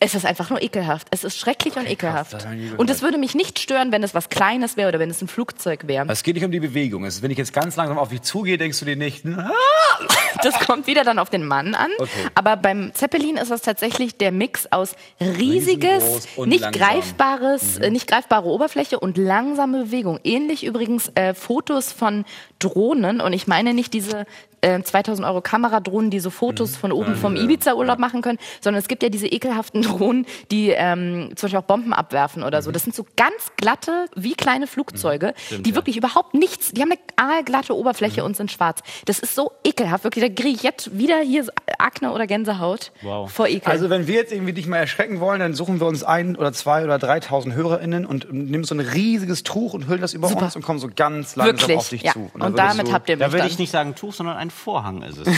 Es 0.00 0.14
ist 0.14 0.26
einfach 0.26 0.50
nur 0.50 0.62
ekelhaft. 0.62 1.08
Es 1.10 1.24
ist 1.24 1.38
schrecklich 1.38 1.76
und 1.76 1.88
ekelhaft. 1.88 2.46
Und 2.76 2.90
es 2.90 3.02
würde 3.02 3.18
mich 3.18 3.34
nicht 3.34 3.58
stören, 3.58 3.92
wenn 3.92 4.02
es 4.02 4.14
was 4.14 4.28
Kleines 4.28 4.76
wäre 4.76 4.88
oder 4.88 4.98
wenn 4.98 5.10
es 5.10 5.20
ein 5.20 5.28
Flugzeug 5.28 5.86
wäre. 5.86 6.06
Es 6.08 6.22
geht 6.22 6.34
nicht 6.34 6.44
um 6.44 6.52
die 6.52 6.60
Bewegung. 6.60 7.04
Es 7.04 7.22
wenn 7.22 7.30
ich 7.30 7.38
jetzt 7.38 7.52
ganz 7.52 7.76
langsam 7.76 7.98
auf 7.98 8.10
dich 8.10 8.22
zugehe, 8.22 8.58
denkst 8.58 8.78
du 8.80 8.84
dir 8.84 8.96
nicht, 8.96 9.24
ah, 9.26 9.50
Das 10.42 10.58
kommt 10.60 10.86
wieder 10.86 11.04
dann 11.04 11.18
auf 11.18 11.30
den 11.30 11.46
Mann 11.46 11.74
an. 11.74 11.90
Okay. 11.98 12.10
Aber 12.34 12.56
beim 12.56 12.92
Zeppelin 12.94 13.36
ist 13.36 13.50
das 13.50 13.62
tatsächlich 13.62 14.16
der 14.16 14.32
Mix 14.32 14.66
aus 14.70 14.94
riesiges, 15.20 16.28
nicht 16.36 16.60
langsam. 16.60 16.68
Mhm. 16.68 16.72
greifbares, 16.72 17.78
äh, 17.78 17.90
nicht 17.90 18.06
greifbare 18.06 18.46
Oberfläche 18.46 19.00
und 19.00 19.16
langsame 19.16 19.84
Bewegung. 19.84 20.20
Ähnlich 20.24 20.64
übrigens 20.64 21.10
äh, 21.14 21.34
Fotos 21.34 21.92
von 21.92 22.24
Drohnen 22.58 23.20
und 23.20 23.32
ich 23.32 23.46
meine 23.46 23.74
nicht 23.74 23.92
diese 23.92 24.26
äh, 24.64 24.82
2000 24.82 25.26
Euro 25.26 25.40
Kameradrohnen, 25.40 26.10
die 26.10 26.20
so 26.20 26.30
Fotos 26.30 26.72
Mhm. 26.72 26.76
von 26.76 26.92
oben 26.92 27.14
vom 27.16 27.36
Ibiza-Urlaub 27.36 27.98
machen 27.98 28.22
können, 28.22 28.38
sondern 28.60 28.80
es 28.80 28.88
gibt 28.88 29.02
ja 29.02 29.08
diese 29.08 29.26
ekelhaften 29.26 29.82
Drohnen, 30.08 30.26
die 30.50 30.70
ähm, 30.70 31.30
zum 31.36 31.46
Beispiel 31.46 31.58
auch 31.60 31.64
Bomben 31.64 31.92
abwerfen 31.92 32.42
oder 32.42 32.58
Mhm. 32.58 32.62
so. 32.64 32.70
Das 32.72 32.82
sind 32.84 32.94
so 32.94 33.06
ganz 33.16 33.34
glatte, 33.56 34.06
wie 34.16 34.34
kleine 34.34 34.66
Flugzeuge, 34.66 35.34
die 35.60 35.74
wirklich 35.74 35.96
überhaupt 35.96 36.34
nichts, 36.34 36.72
die 36.72 36.80
haben 36.82 36.90
eine 36.92 37.00
aalglatte 37.16 37.76
Oberfläche 37.76 38.20
Mhm. 38.22 38.26
und 38.26 38.36
sind 38.36 38.50
schwarz. 38.50 38.80
Das 39.04 39.18
ist 39.18 39.34
so 39.34 39.52
ekelhaft, 39.64 40.04
wirklich. 40.04 40.24
Da 40.24 40.30
kriege 40.32 40.56
ich 40.56 40.62
jetzt 40.62 40.96
wieder 40.98 41.18
hier 41.20 41.44
so 41.44 41.50
Akne 41.78 42.12
oder 42.12 42.26
Gänsehaut 42.26 42.92
Wow. 43.02 43.30
vor 43.30 43.46
Ekel. 43.48 43.70
Also 43.70 43.90
wenn 43.90 44.06
wir 44.06 44.14
jetzt 44.14 44.32
irgendwie 44.32 44.52
dich 44.52 44.66
mal 44.66 44.78
erschrecken 44.78 45.20
wollen, 45.20 45.40
dann 45.40 45.54
suchen 45.54 45.80
wir 45.80 45.86
uns 45.86 46.02
ein 46.02 46.36
oder 46.36 46.52
zwei 46.52 46.84
oder 46.84 46.98
3000 46.98 47.54
HörerInnen 47.54 48.06
und 48.06 48.32
nehmen 48.32 48.64
so 48.64 48.74
ein 48.74 48.80
riesiges 48.80 49.42
Tuch 49.42 49.74
und 49.74 49.86
hüllen 49.88 50.00
das 50.00 50.14
über 50.14 50.28
Super. 50.28 50.46
uns 50.46 50.56
und 50.56 50.62
kommen 50.62 50.78
so 50.78 50.88
ganz 50.94 51.36
langsam 51.36 51.56
wirklich. 51.58 51.76
auf 51.76 51.88
dich 51.90 52.02
ja. 52.02 52.12
zu. 52.12 52.30
Und, 52.32 52.40
würdest 52.42 52.58
damit 52.58 52.88
du, 52.88 52.92
habt 52.92 53.08
ihr 53.08 53.16
mich 53.16 53.26
Da 53.26 53.32
würde 53.32 53.46
ich 53.46 53.58
nicht 53.58 53.70
sagen 53.70 53.94
Tuch, 53.94 54.12
sondern 54.14 54.36
ein 54.36 54.50
Vorhang 54.54 55.02
ist 55.02 55.18
es. 55.18 55.28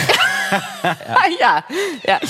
Ah, 0.48 1.26
ja, 1.40 1.64
ja. 2.06 2.20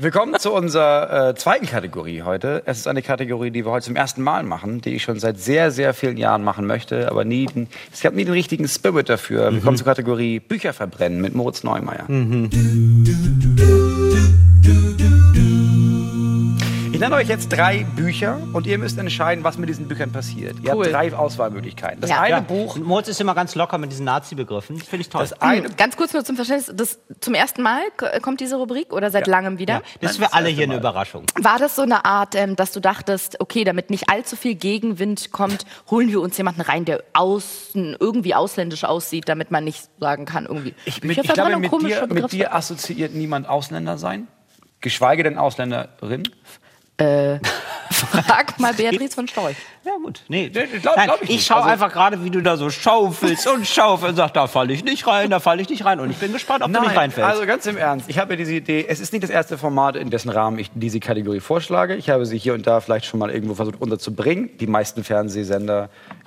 Willkommen 0.00 0.38
zu 0.38 0.50
unserer 0.50 1.28
äh, 1.28 1.34
zweiten 1.34 1.66
Kategorie 1.66 2.22
heute. 2.22 2.62
Es 2.64 2.78
ist 2.78 2.86
eine 2.86 3.02
Kategorie, 3.02 3.50
die 3.50 3.66
wir 3.66 3.72
heute 3.72 3.84
zum 3.84 3.96
ersten 3.96 4.22
Mal 4.22 4.44
machen, 4.44 4.80
die 4.80 4.94
ich 4.94 5.02
schon 5.02 5.20
seit 5.20 5.38
sehr, 5.38 5.70
sehr 5.70 5.92
vielen 5.92 6.16
Jahren 6.16 6.42
machen 6.42 6.66
möchte, 6.66 7.10
aber 7.10 7.26
nie, 7.26 7.44
den, 7.44 7.68
es 7.92 8.00
gab 8.00 8.14
nie 8.14 8.24
den 8.24 8.32
richtigen 8.32 8.66
Spirit 8.66 9.10
dafür. 9.10 9.52
Wir 9.52 9.60
kommen 9.60 9.76
zur 9.76 9.84
Kategorie 9.84 10.40
Bücher 10.40 10.72
verbrennen 10.72 11.20
mit 11.20 11.34
Moritz 11.34 11.64
Neumeier. 11.64 12.06
Ich 17.00 17.02
nenne 17.02 17.16
euch 17.16 17.28
jetzt 17.28 17.48
drei 17.48 17.84
Bücher 17.96 18.38
und 18.52 18.66
ihr 18.66 18.76
müsst 18.76 18.98
entscheiden, 18.98 19.42
was 19.42 19.56
mit 19.56 19.70
diesen 19.70 19.88
Büchern 19.88 20.12
passiert. 20.12 20.56
Ihr 20.62 20.74
Cool. 20.74 20.84
habt 20.84 20.94
drei 20.94 21.14
Auswahlmöglichkeiten. 21.16 22.02
Das 22.02 22.10
Ja. 22.10 22.20
eine 22.20 22.28
Ja, 22.34 22.40
Buch, 22.40 22.76
Und 22.76 22.84
Moritz 22.84 23.08
ist 23.08 23.18
immer 23.22 23.34
ganz 23.34 23.54
locker 23.54 23.78
mit 23.78 23.90
diesen 23.90 24.04
Nazi-Begriffen. 24.04 24.76
Das 24.78 24.86
finde 24.86 25.00
ich 25.00 25.08
toll. 25.08 25.22
das 25.22 25.32
eine, 25.40 25.70
Ganz 25.70 25.96
kurz 25.96 26.12
nur 26.12 26.22
zum 26.26 26.36
Verständnis, 26.36 26.70
das, 26.76 26.98
zum 27.20 27.32
ersten 27.32 27.62
Mal 27.62 27.80
k- 27.96 28.20
kommt 28.20 28.40
diese 28.40 28.56
Rubrik 28.56 28.92
oder 28.92 29.10
seit 29.10 29.26
langem 29.28 29.58
wieder? 29.58 29.76
ja, 29.76 29.82
das 30.02 30.10
ist 30.10 30.16
für 30.18 30.34
alle 30.34 30.50
hier 30.50 30.64
eine. 30.64 30.76
Überraschung. 30.76 31.24
War 31.40 31.58
das 31.58 31.74
so 31.74 31.80
eine 31.80 32.04
Art, 32.04 32.34
ähm, 32.34 32.54
dass 32.54 32.70
du 32.72 32.80
dachtest, 32.80 33.40
okay, 33.40 33.64
damit 33.64 33.88
nicht 33.88 34.10
allzu 34.10 34.36
viel 34.36 34.54
Gegenwind 34.54 35.32
kommt, 35.32 35.64
holen 35.90 36.08
wir 36.10 36.20
uns 36.20 36.36
jemanden 36.36 36.60
rein, 36.60 36.84
der 36.84 37.02
außen 37.14 37.96
irgendwie 37.98 38.34
ausländisch 38.34 38.84
aussieht, 38.84 39.26
damit 39.26 39.50
man 39.50 39.64
nicht 39.64 39.88
sagen 39.98 40.26
kann, 40.26 40.44
irgendwie 40.44 40.74
ich, 40.84 41.02
mit, 41.02 41.16
ich 41.16 41.32
glaube, 41.32 41.56
mit 41.56 41.70
komische 41.70 42.06
dir, 42.06 42.12
mit 42.12 42.30
dir 42.30 42.54
assoziiert 42.54 43.14
niemand 43.14 43.48
Ausländer 43.48 43.96
sein, 43.96 44.28
geschweige 44.82 45.22
denn 45.22 45.38
Ausländerin. 45.38 46.24
Frag 47.90 48.58
mal 48.60 48.72
Beatrice 48.72 49.14
von 49.14 49.26
Storch. 49.26 49.56
Ja, 49.84 49.92
gut. 50.02 50.22
Nee, 50.28 50.48
glaub- 50.48 50.96
Nein, 50.96 51.06
glaub 51.06 51.22
ich 51.22 51.30
ich, 51.30 51.44
schaue 51.46 51.58
Also- 51.58 51.68
einfach 51.70 51.92
gerade, 51.92 52.22
wie 52.24 52.30
du 52.30 52.40
da 52.40 52.56
so 52.56 52.70
schaufelst 52.70 53.46
und 53.48 53.66
schaufelst 53.66 54.10
und 54.10 54.16
sagst, 54.16 54.36
da 54.36 54.46
falle 54.46 54.72
ich 54.72 54.84
nicht 54.84 55.06
rein, 55.06 55.30
da 55.30 55.40
falle 55.40 55.60
ich 55.62 55.68
nicht 55.68 55.84
rein. 55.84 55.98
Und 56.00 56.10
ich 56.10 56.16
bin 56.18 56.32
gespannt, 56.32 56.62
ob 56.62 56.72
du 56.72 56.80
nicht 56.80 56.96
reinfällst. 56.96 57.28
also 57.30 57.46
ganz 57.46 57.66
im 57.66 57.76
Ernst. 57.76 58.08
Ich 58.08 58.18
habe 58.18 58.34
ja 58.34 58.36
diese 58.36 58.54
Idee, 58.54 58.86
es 58.88 59.00
ist 59.00 59.12
nicht 59.12 59.22
das 59.22 59.30
erste 59.30 59.58
Format, 59.58 59.96
in 59.96 60.10
dessen 60.10 60.30
Rahmen 60.30 60.58
ich 60.58 60.70
diese 60.74 61.00
Kategorie 61.00 61.40
vorschlage. 61.40 61.96
Ich 61.96 62.10
habe 62.10 62.26
sie 62.26 62.38
hier 62.38 62.54
und 62.54 62.66
da 62.66 62.80
vielleicht 62.80 63.06
schon 63.06 63.18
mal 63.18 63.30
irgendwo 63.30 63.54
versucht 63.54 63.80
unterzubringen. 63.80 64.50
Die 64.58 64.66
meisten 64.66 65.02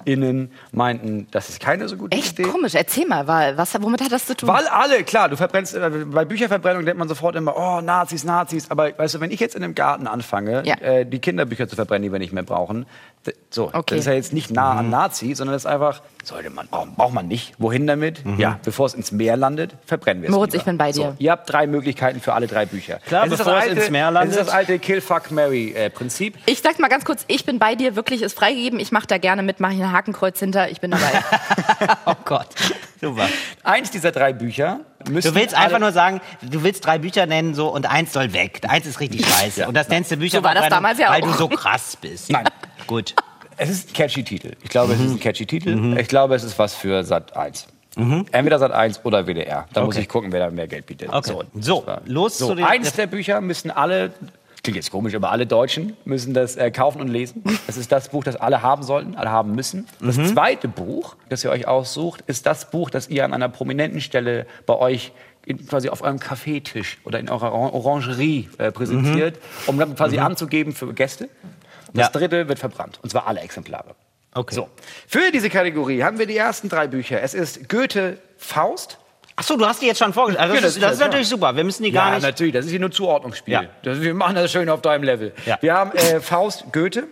FernsehsenderInnen 0.03 0.51
meinten, 0.71 1.27
das 1.31 1.49
ist 1.49 1.59
keine 1.59 1.87
so 1.87 1.97
gute 1.97 2.15
Echt 2.15 2.37
Idee. 2.39 2.49
komisch. 2.49 2.75
Erzähl 2.75 3.07
mal, 3.07 3.27
wa- 3.27 3.53
was, 3.55 3.73
womit 3.81 4.01
hat 4.01 4.11
das 4.11 4.25
zu 4.25 4.35
tun? 4.35 4.49
Weil 4.49 4.67
alle, 4.67 5.03
klar, 5.03 5.29
du 5.29 5.35
verbrennst, 5.37 5.75
äh, 5.75 5.89
bei 6.05 6.25
Bücherverbrennung 6.25 6.85
denkt 6.85 6.99
man 6.99 7.07
sofort 7.07 7.35
immer, 7.35 7.55
oh, 7.57 7.81
Nazis, 7.81 8.23
Nazis. 8.23 8.69
Aber 8.69 8.97
weißt 8.97 9.15
du, 9.15 9.19
wenn 9.19 9.31
ich 9.31 9.39
jetzt 9.39 9.55
in 9.55 9.63
einem 9.63 9.75
Garten 9.75 10.07
anfange, 10.07 10.63
Ja. 10.65 10.75
äh, 10.75 11.05
die 11.05 11.19
Kinderbücher 11.19 11.67
zu 11.67 11.75
verbrennen, 11.75 12.03
die 12.03 12.11
wir 12.11 12.19
nicht 12.19 12.33
mehr 12.33 12.43
brauchen, 12.43 12.85
so, 13.49 13.67
Okay. 13.73 13.95
das 13.95 13.99
ist 13.99 14.05
ja 14.07 14.13
jetzt 14.13 14.33
nicht 14.33 14.51
nah 14.51 14.73
an 14.73 14.89
Nazi, 14.89 15.33
sondern 15.33 15.53
das 15.53 15.63
ist 15.63 15.71
einfach, 15.71 16.01
sollte 16.23 16.49
man, 16.49 16.67
braucht, 16.67 16.95
braucht 16.95 17.13
man 17.13 17.27
nicht. 17.27 17.53
Wohin 17.57 17.87
damit? 17.87 18.21
Ja, 18.37 18.59
bevor 18.63 18.85
es 18.87 18.93
ins 18.93 19.11
Meer 19.11 19.37
landet, 19.37 19.75
verbrennen 19.85 20.21
wir 20.23 20.29
es 20.29 20.35
Moritz, 20.35 20.53
lieber. 20.53 20.61
ich 20.61 20.65
bin 20.65 20.77
bei 20.77 20.91
dir. 20.91 20.93
So, 21.01 21.15
ihr 21.19 21.31
habt 21.31 21.49
drei 21.49 21.67
Möglichkeiten 21.67 22.19
für 22.19 22.33
alle 22.33 22.47
drei 22.47 22.65
Bücher. 22.65 22.99
Klar, 23.05 23.25
ist 23.25 23.31
das 23.31 23.39
bevor 23.39 23.57
es 23.57 23.63
alte, 23.63 23.79
ins 23.79 23.89
Meer 23.91 24.07
Es 24.07 24.13
landet. 24.13 24.37
ist 24.37 24.47
das 24.47 24.53
alte 24.53 24.79
Kill, 24.79 25.01
Fuck, 25.01 25.31
Mary-Prinzip. 25.31 26.37
Ich 26.45 26.61
sag 26.61 26.79
mal 26.79 26.87
ganz 26.89 27.05
kurz, 27.05 27.23
ich 27.27 27.45
bin 27.45 27.59
bei 27.59 27.75
dir, 27.75 27.95
wirklich 27.95 28.21
ist 28.21 28.37
freigegeben. 28.37 28.79
Ich 28.79 28.91
mache 28.91 29.07
da 29.07 29.17
gerne 29.17 29.43
mit, 29.43 29.59
mache 29.59 29.73
ich 29.73 29.81
ein 29.81 29.91
Hakenkreuz 29.91 30.39
hinter, 30.39 30.69
ich 30.69 30.81
bin 30.81 30.91
dabei. 30.91 31.11
oh 32.05 32.13
Gott. 32.25 32.47
Super. 32.99 33.27
Eins 33.63 33.91
dieser 33.91 34.11
drei 34.11 34.33
Bücher 34.33 34.79
Du 35.05 35.35
willst 35.35 35.53
einfach 35.53 35.79
nur 35.79 35.91
sagen, 35.91 36.21
du 36.41 36.63
willst 36.63 36.85
drei 36.85 36.97
Bücher 36.97 37.25
nennen 37.25 37.53
so 37.53 37.67
und 37.67 37.85
eins 37.89 38.13
soll 38.13 38.31
weg. 38.31 38.61
Eins 38.69 38.85
ist 38.85 39.01
richtig 39.01 39.25
scheiße. 39.27 39.67
Und 39.67 39.75
das 39.75 39.89
nennst 39.89 40.11
du 40.11 40.17
Bücher, 40.17 40.37
So 40.37 40.43
war 40.43 40.55
das 40.55 40.69
damals 40.69 40.97
ja 40.97 41.09
weil 41.09 41.21
du 41.21 41.31
so 41.33 41.49
krass 41.49 41.97
bist. 41.99 42.29
Nein. 42.31 42.45
Gut. 42.87 43.15
Es 43.57 43.69
ist 43.69 43.89
ein 43.89 43.93
catchy 43.93 44.23
Titel. 44.23 44.53
Ich 44.63 44.69
glaube, 44.69 44.93
es 44.93 44.99
Mhm. 44.99 45.05
ist 45.05 45.11
ein 45.13 45.19
catchy 45.19 45.45
Titel. 45.45 45.97
Ich 45.99 46.07
glaube, 46.07 46.35
es 46.35 46.43
ist 46.43 46.57
was 46.57 46.73
für 46.75 47.03
Sat 47.03 47.35
1. 47.37 47.67
Entweder 47.95 48.57
Sat 48.57 48.71
1 48.71 49.01
oder 49.05 49.27
WDR. 49.27 49.67
Da 49.73 49.81
muss 49.83 49.95
Okay. 49.95 50.01
ich 50.03 50.09
gucken, 50.09 50.31
wer 50.31 50.39
da 50.39 50.49
mehr 50.49 50.67
Geld 50.67 50.87
bietet. 50.87 51.09
Okay. 51.13 51.33
So, 51.59 51.83
los 52.05 52.37
so, 52.39 52.47
zu 52.47 52.55
den- 52.55 52.65
Eins 52.65 52.93
der 52.93 53.05
Bücher 53.05 53.39
müssen 53.41 53.69
alle, 53.69 54.11
klingt 54.63 54.77
jetzt 54.77 54.89
komisch, 54.89 55.13
aber 55.13 55.29
alle 55.29 55.45
Deutschen 55.45 55.95
müssen 56.03 56.33
das 56.33 56.55
äh, 56.55 56.71
kaufen 56.71 56.99
und 57.01 57.09
lesen. 57.09 57.43
Das 57.67 57.77
ist 57.77 57.91
das 57.91 58.09
Buch, 58.09 58.23
das 58.23 58.35
alle 58.35 58.63
haben 58.63 58.81
sollten, 58.81 59.13
alle 59.15 59.29
haben 59.29 59.53
müssen. 59.53 59.85
Das 60.01 60.17
Mhm. 60.17 60.25
zweite 60.25 60.67
Buch, 60.67 61.15
das 61.29 61.43
ihr 61.43 61.51
euch 61.51 61.67
aussucht, 61.67 62.23
ist 62.25 62.47
das 62.47 62.71
Buch, 62.71 62.89
das 62.89 63.09
ihr 63.09 63.23
an 63.25 63.33
einer 63.35 63.49
prominenten 63.49 64.01
Stelle 64.01 64.47
bei 64.65 64.75
euch 64.75 65.11
in, 65.45 65.67
quasi 65.67 65.89
auf 65.89 66.01
eurem 66.01 66.19
Kaffeetisch 66.19 66.97
oder 67.03 67.19
in 67.19 67.29
eurer 67.29 67.53
Oran- 67.53 67.73
Orangerie 67.73 68.49
äh, 68.57 68.71
präsentiert, 68.71 69.37
um 69.67 69.77
dann 69.77 69.93
quasi 69.95 70.17
anzugeben 70.17 70.73
für 70.73 70.91
Gäste. 70.93 71.29
Das. 71.93 72.07
Ja. 72.07 72.19
dritte 72.19 72.47
wird 72.47 72.59
verbrannt, 72.59 72.99
und 73.01 73.09
zwar 73.09 73.27
alle 73.27 73.41
Exemplare. 73.41 73.95
Okay. 74.33 74.55
So. 74.55 74.69
Für 75.07 75.31
diese 75.31 75.49
Kategorie 75.49 76.03
haben 76.03 76.17
wir 76.17 76.25
die 76.25 76.37
ersten 76.37 76.67
drei 76.69 76.87
Bücher. 76.87 77.21
Es 77.21 77.33
ist 77.33 77.69
Goethe 77.69 78.17
Faust. 78.37 78.97
Achso, 79.35 79.57
du 79.57 79.65
hast 79.65 79.81
die 79.81 79.87
jetzt 79.87 79.99
schon 79.99 80.13
vorgestellt. 80.13 80.43
Also 80.43 80.55
Ja, 80.55 80.61
das, 80.61 80.73
das 80.73 80.75
ist, 80.75 80.83
das 80.83 80.91
ist 80.91 80.95
ist 80.95 81.01
ja 81.01 81.07
natürlich 81.07 81.27
super. 81.27 81.55
Wir 81.55 81.63
müssen 81.63 81.83
die 81.83 81.91
gar 81.91 82.09
ja, 82.09 82.15
nicht. 82.15 82.23
natürlich. 82.23 82.53
Das 82.53 82.65
ist 82.65 82.71
hier 82.71 82.79
nur 82.79 82.91
Zuordnungsspiel. 82.91 83.53
Ja. 83.53 83.63
Das, 83.83 84.01
wir 84.01 84.13
machen 84.13 84.35
das 84.35 84.51
schön 84.51 84.69
auf 84.69 84.81
deinem 84.81 85.03
Level. 85.03 85.33
Ja. 85.45 85.57
Wir 85.61 85.73
haben 85.73 85.91
äh, 85.91 86.19
Faust, 86.19 86.65
Goethe. 86.71 87.07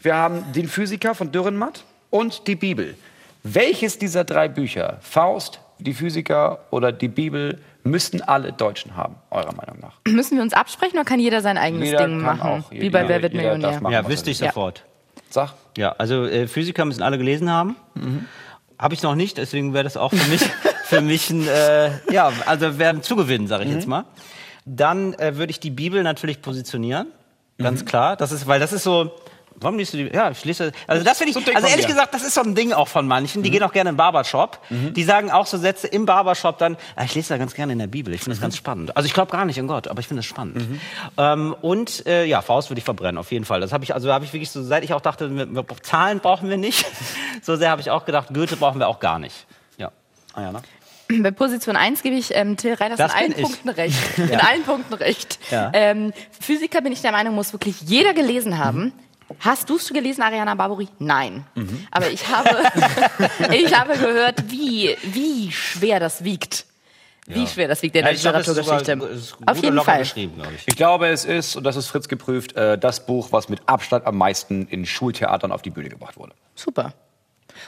Wir 0.00 0.14
haben 0.14 0.52
den 0.52 0.68
Physiker 0.68 1.14
von 1.14 1.32
Dürrenmatt 1.32 1.84
und 2.10 2.46
die 2.46 2.56
Bibel. 2.56 2.94
Welches 3.42 3.98
dieser 3.98 4.24
drei 4.24 4.48
Bücher, 4.48 4.98
Faust, 5.00 5.60
die 5.78 5.94
Physiker 5.94 6.60
oder 6.70 6.92
die 6.92 7.08
Bibel, 7.08 7.60
müssten 7.84 8.22
alle 8.22 8.52
Deutschen 8.52 8.96
haben, 8.96 9.16
eurer 9.30 9.54
Meinung 9.54 9.78
nach? 9.80 9.98
Müssen 10.08 10.36
wir 10.36 10.42
uns 10.42 10.52
absprechen 10.54 10.96
oder 10.98 11.04
kann 11.04 11.20
jeder 11.20 11.40
sein 11.42 11.58
eigenes 11.58 11.86
Jeder 11.90 12.06
Ding 12.06 12.22
kann 12.22 12.38
machen? 12.38 12.64
auch. 12.64 12.70
Wie 12.70 12.90
bei 12.90 13.08
Wer 13.08 13.22
wird 13.22 13.34
Millionär? 13.34 13.80
machen. 13.80 13.92
Ja, 13.92 14.08
wüsste 14.08 14.30
ich 14.30 14.38
sofort. 14.38 14.84
Sag. 15.30 15.54
Ja, 15.76 15.92
also 15.98 16.24
äh, 16.24 16.46
Physiker 16.48 16.84
müssen 16.84 17.02
alle 17.02 17.18
gelesen 17.18 17.50
haben. 17.50 17.76
Habe 18.78 18.94
ich 18.94 19.02
noch 19.02 19.14
nicht, 19.14 19.38
deswegen 19.38 19.72
wäre 19.74 19.84
das 19.84 19.96
auch 19.96 20.12
für 20.12 20.30
mich, 20.30 20.42
für 20.84 21.00
mich 21.00 21.30
ein, 21.30 21.46
äh, 21.46 21.90
ja, 22.12 22.32
also 22.46 22.78
werden 22.78 23.02
Zugewinn, 23.02 23.46
sage 23.46 23.64
ich 23.64 23.70
jetzt 23.72 23.86
mal. 23.86 24.04
Dann 24.64 25.14
äh, 25.14 25.36
würde 25.36 25.50
ich 25.50 25.60
die 25.60 25.70
Bibel 25.70 26.02
natürlich 26.02 26.42
positionieren, 26.42 27.06
ganz 27.58 27.84
klar. 27.84 28.16
Das 28.16 28.32
ist, 28.32 28.46
weil 28.46 28.60
das 28.60 28.72
ist 28.72 28.82
so. 28.82 29.12
Warum 29.60 29.78
liest 29.78 29.94
du 29.94 29.98
die? 29.98 30.14
Ja, 30.14 30.30
ich 30.30 30.44
lese. 30.44 30.72
Also 30.86 31.02
das 31.04 31.18
finde 31.18 31.32
So 31.32 31.40
ich. 31.40 31.46
dick 31.46 31.56
Also 31.56 31.68
ehrlich 31.68 31.86
gesagt, 31.86 32.12
das 32.12 32.22
ist 32.22 32.34
so 32.34 32.42
ein 32.42 32.54
Ding 32.54 32.72
auch 32.72 32.88
von 32.88 33.06
manchen. 33.06 33.42
Die 33.42 33.50
gehen 33.50 33.62
auch 33.62 33.72
gerne 33.72 33.90
in 33.90 33.94
den 33.94 33.98
Barbershop. 33.98 34.60
Die 34.70 35.02
sagen 35.04 35.30
auch 35.30 35.46
so 35.46 35.56
Sätze 35.58 35.86
im 35.86 36.04
Barbershop 36.06 36.58
dann. 36.58 36.76
Ah, 36.94 37.04
ich 37.04 37.14
lese 37.14 37.30
da 37.30 37.38
ganz 37.38 37.54
gerne 37.54 37.72
in 37.72 37.78
der 37.78 37.86
Bibel. 37.86 38.12
Ich 38.14 38.20
finde 38.20 38.36
das 38.36 38.42
ganz 38.42 38.56
spannend. 38.56 38.96
Also 38.96 39.06
ich 39.06 39.14
glaube 39.14 39.32
gar 39.32 39.44
nicht 39.44 39.58
in 39.58 39.66
Gott, 39.66 39.88
aber 39.88 40.00
ich 40.00 40.08
finde 40.08 40.20
das 40.20 40.26
spannend. 40.26 40.62
Ähm, 41.16 41.54
und 41.62 42.06
äh, 42.06 42.24
ja, 42.24 42.42
Faust 42.42 42.70
würde 42.70 42.78
ich 42.78 42.84
verbrennen 42.84 43.18
auf 43.18 43.32
jeden 43.32 43.44
Fall. 43.44 43.60
Das 43.60 43.72
habe 43.72 43.84
ich 43.84 43.94
also 43.94 44.12
habe 44.12 44.24
ich 44.24 44.32
wirklich 44.32 44.50
so 44.50 44.62
seit 44.62 44.84
ich 44.84 44.92
auch 44.92 45.00
dachte, 45.00 45.34
wir, 45.34 45.54
wir, 45.54 45.64
Zahlen 45.82 46.20
brauchen 46.20 46.48
wir 46.50 46.56
nicht. 46.58 46.84
so 47.42 47.56
sehr 47.56 47.70
habe 47.70 47.80
ich 47.80 47.90
auch 47.90 48.04
gedacht, 48.04 48.28
Goethe 48.34 48.56
brauchen 48.56 48.78
wir 48.78 48.88
auch 48.88 49.00
gar 49.00 49.18
nicht. 49.18 49.46
Ja. 49.78 49.90
Ah, 50.34 50.42
ja, 50.42 50.52
ne? 50.52 50.60
Bei 51.22 51.30
Position 51.30 51.76
1 51.76 52.02
gebe 52.02 52.16
ich 52.16 52.34
ähm, 52.34 52.56
Till 52.56 52.74
Reiners 52.74 52.98
Das 52.98 53.12
in 53.12 53.18
allen. 53.18 53.32
Punkten 53.34 53.68
recht. 53.68 53.96
In 54.18 54.40
allen 54.40 54.62
Punkten 54.64 54.94
recht. 54.94 55.38
Ja. 55.50 55.70
Ähm, 55.72 56.12
Physiker 56.40 56.80
bin 56.80 56.92
ich 56.92 57.00
der 57.00 57.12
Meinung, 57.12 57.34
muss 57.36 57.52
wirklich 57.52 57.80
jeder 57.82 58.12
gelesen 58.12 58.58
haben. 58.58 58.92
Hast 59.40 59.68
du 59.68 59.76
es 59.76 59.88
gelesen, 59.88 60.22
Ariana 60.22 60.54
Barbori? 60.54 60.88
Nein. 60.98 61.44
Aber 61.90 62.08
ich 62.10 62.26
habe, 62.28 62.48
ich 63.54 63.76
habe 63.76 63.94
gehört, 63.98 64.50
wie, 64.50 64.96
wie 65.02 65.50
schwer 65.50 65.98
das 66.00 66.22
wiegt. 66.24 66.64
Wie 67.28 67.44
schwer 67.48 67.66
das 67.66 67.82
wiegt 67.82 67.96
in 67.96 68.04
der 68.04 68.16
sogar- 68.16 68.38
Literaturgeschichte. 68.38 68.92
es 69.12 69.20
ist 69.22 69.36
gut 69.36 69.48
Auf 69.48 69.56
und 69.56 69.64
jeden 69.64 69.74
locker 69.76 69.90
Fall. 69.90 69.98
geschrieben, 69.98 70.34
glaube 70.36 70.52
ich. 70.54 70.62
Ich 70.66 70.76
glaube, 70.76 71.08
es 71.08 71.24
ist, 71.24 71.56
und 71.56 71.64
das 71.64 71.74
ist 71.74 71.88
Fritz 71.88 72.06
geprüft, 72.06 72.52
äh, 72.54 72.78
das 72.78 73.04
Buch, 73.04 73.32
was 73.32 73.48
mit 73.48 73.60
Abstand 73.66 74.06
am 74.06 74.16
meisten 74.16 74.68
in 74.68 74.86
Schultheatern 74.86 75.50
auf 75.50 75.60
die 75.62 75.70
Bühne 75.70 75.88
gebracht 75.88 76.16
wurde. 76.16 76.34
Super. 76.54 76.92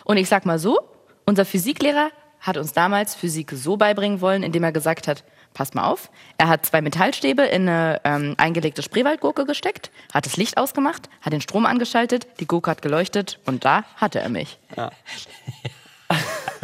Und 0.04 0.16
ich 0.16 0.28
sag 0.28 0.46
mal 0.46 0.60
so, 0.60 0.78
unser 1.26 1.44
Physiklehrer 1.44 2.10
hat 2.40 2.56
uns 2.56 2.72
damals 2.72 3.16
Physik 3.16 3.50
so 3.50 3.76
beibringen 3.76 4.20
wollen, 4.20 4.44
indem 4.44 4.62
er 4.62 4.70
gesagt 4.70 5.08
hat, 5.08 5.24
passt 5.54 5.74
mal 5.74 5.84
auf, 5.84 6.10
er 6.36 6.48
hat 6.48 6.66
zwei 6.66 6.80
Metallstäbe 6.80 7.42
in 7.42 7.68
eine 7.68 8.00
ähm, 8.04 8.34
eingelegte 8.38 8.82
Spreewaldgurke 8.82 9.44
gesteckt, 9.44 9.90
hat 10.12 10.26
das 10.26 10.36
Licht 10.36 10.56
ausgemacht, 10.56 11.08
hat 11.20 11.32
den 11.32 11.40
Strom 11.40 11.66
angeschaltet, 11.66 12.26
die 12.40 12.46
Gurke 12.46 12.70
hat 12.70 12.82
geleuchtet 12.82 13.40
und 13.46 13.64
da 13.64 13.84
hatte 13.96 14.20
er 14.20 14.28
mich. 14.28 14.58
Ja. 14.76 14.90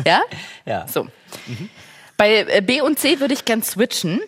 Ja? 0.05 0.23
Ja. 0.65 0.89
So. 0.89 1.07
Bei 2.17 2.47
äh, 2.49 2.63
B 2.63 2.81
und 2.81 2.99
C 2.99 3.21
würde 3.21 3.35
ich 3.35 3.45
gern 3.45 3.63
switchen. 3.63 4.21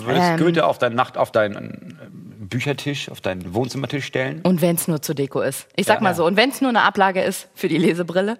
Du 0.00 0.06
würdest 0.06 0.30
Ähm. 0.32 0.36
Goethe 0.38 0.66
auf 0.66 0.78
deinen 0.78 0.96
Nacht, 0.96 1.16
auf 1.16 1.30
deinen 1.32 1.98
äh, 2.00 2.06
Büchertisch, 2.50 3.08
auf 3.10 3.20
deinen 3.20 3.54
Wohnzimmertisch 3.54 4.04
stellen. 4.04 4.40
Und 4.42 4.60
wenn 4.60 4.74
es 4.74 4.88
nur 4.88 5.00
zur 5.00 5.14
Deko 5.14 5.40
ist. 5.40 5.68
Ich 5.76 5.86
sag 5.86 5.96
Ja, 5.98 6.00
mal 6.02 6.08
ja. 6.10 6.14
so. 6.16 6.26
Und 6.26 6.36
wenn 6.36 6.50
es 6.50 6.60
nur 6.60 6.70
eine 6.70 6.82
Ablage 6.82 7.22
ist 7.22 7.46
für 7.54 7.68
die 7.68 7.78
Lesebrille. 7.78 8.38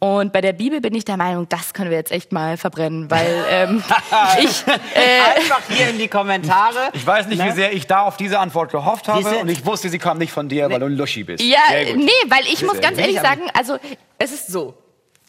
Und 0.00 0.32
bei 0.32 0.40
der 0.40 0.52
Bibel 0.54 0.80
bin 0.80 0.92
ich 0.94 1.04
der 1.04 1.16
Meinung, 1.16 1.48
das 1.48 1.72
können 1.72 1.90
wir 1.90 1.96
jetzt 1.96 2.10
echt 2.10 2.32
mal 2.32 2.56
verbrennen, 2.56 3.08
weil 3.12 3.32
ähm, 3.48 3.82
ich 4.42 4.64
äh, 4.66 5.36
Einfach 5.40 5.60
hier 5.68 5.90
in 5.90 5.98
die 5.98 6.08
Kommentare. 6.08 6.90
Ich 6.94 7.06
weiß 7.06 7.28
nicht, 7.28 7.44
wie 7.44 7.52
sehr 7.52 7.72
ich 7.72 7.86
da 7.86 8.00
auf 8.02 8.16
diese 8.16 8.40
Antwort 8.40 8.72
gehofft 8.72 9.06
habe 9.06 9.18
Diese- 9.22 9.36
und 9.38 9.48
ich 9.48 9.64
wusste, 9.64 9.88
sie 9.88 9.98
kam 10.00 10.18
nicht 10.18 10.32
von 10.32 10.48
dir, 10.48 10.68
weil 10.68 10.80
du 10.80 10.86
ein 10.86 10.96
Luschi 10.96 11.22
bist. 11.22 11.42
Ja, 11.44 11.58
Sehr 11.70 11.94
nee, 11.96 12.10
weil 12.28 12.42
ich 12.52 12.62
muss 12.64 12.80
ganz 12.80 12.98
ehrlich 12.98 13.20
sagen, 13.20 13.42
also 13.54 13.76
es 14.18 14.32
ist 14.32 14.48
so. 14.48 14.74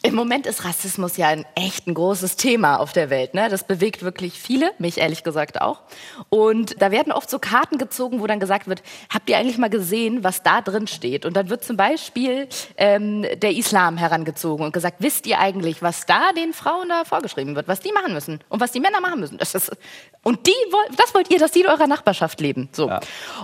Im 0.06 0.14
Moment 0.14 0.46
ist 0.46 0.64
Rassismus 0.64 1.16
ja 1.16 1.26
ein 1.26 1.44
echt 1.56 1.88
ein 1.88 1.94
großes 1.94 2.36
Thema 2.36 2.76
auf 2.76 2.92
der 2.92 3.10
Welt. 3.10 3.34
Ne? 3.34 3.48
Das 3.48 3.64
bewegt 3.64 4.04
wirklich 4.04 4.34
viele, 4.34 4.70
mich 4.78 4.98
ehrlich 4.98 5.24
gesagt 5.24 5.60
auch. 5.60 5.80
Und 6.28 6.80
da 6.80 6.92
werden 6.92 7.12
oft 7.12 7.28
so 7.28 7.40
Karten 7.40 7.76
gezogen, 7.76 8.20
wo 8.20 8.28
dann 8.28 8.38
gesagt 8.38 8.68
wird, 8.68 8.84
habt 9.12 9.28
ihr 9.28 9.36
eigentlich 9.36 9.58
mal 9.58 9.68
gesehen, 9.68 10.22
was 10.22 10.44
da 10.44 10.60
drin 10.60 10.86
steht? 10.86 11.26
Und 11.26 11.36
dann 11.36 11.50
wird 11.50 11.64
zum 11.64 11.76
Beispiel 11.76 12.46
ähm, 12.76 13.22
der 13.22 13.56
Islam 13.56 13.96
herangezogen 13.96 14.64
und 14.64 14.72
gesagt, 14.72 14.98
wisst 15.00 15.26
ihr 15.26 15.40
eigentlich, 15.40 15.82
was 15.82 16.06
da 16.06 16.32
den 16.36 16.52
Frauen 16.52 16.88
da 16.88 17.04
vorgeschrieben 17.04 17.56
wird, 17.56 17.66
was 17.66 17.80
die 17.80 17.90
machen 17.90 18.14
müssen 18.14 18.38
und 18.48 18.60
was 18.60 18.70
die 18.70 18.80
Männer 18.80 19.00
machen 19.00 19.18
müssen? 19.18 19.38
Das 19.38 19.56
ist, 19.56 19.72
und 20.22 20.46
die, 20.46 20.52
das 20.96 21.14
wollt 21.14 21.32
ihr, 21.32 21.40
dass 21.40 21.50
die 21.50 21.62
in 21.62 21.66
eurer 21.66 21.88
Nachbarschaft 21.88 22.40
leben. 22.40 22.68
So. 22.70 22.92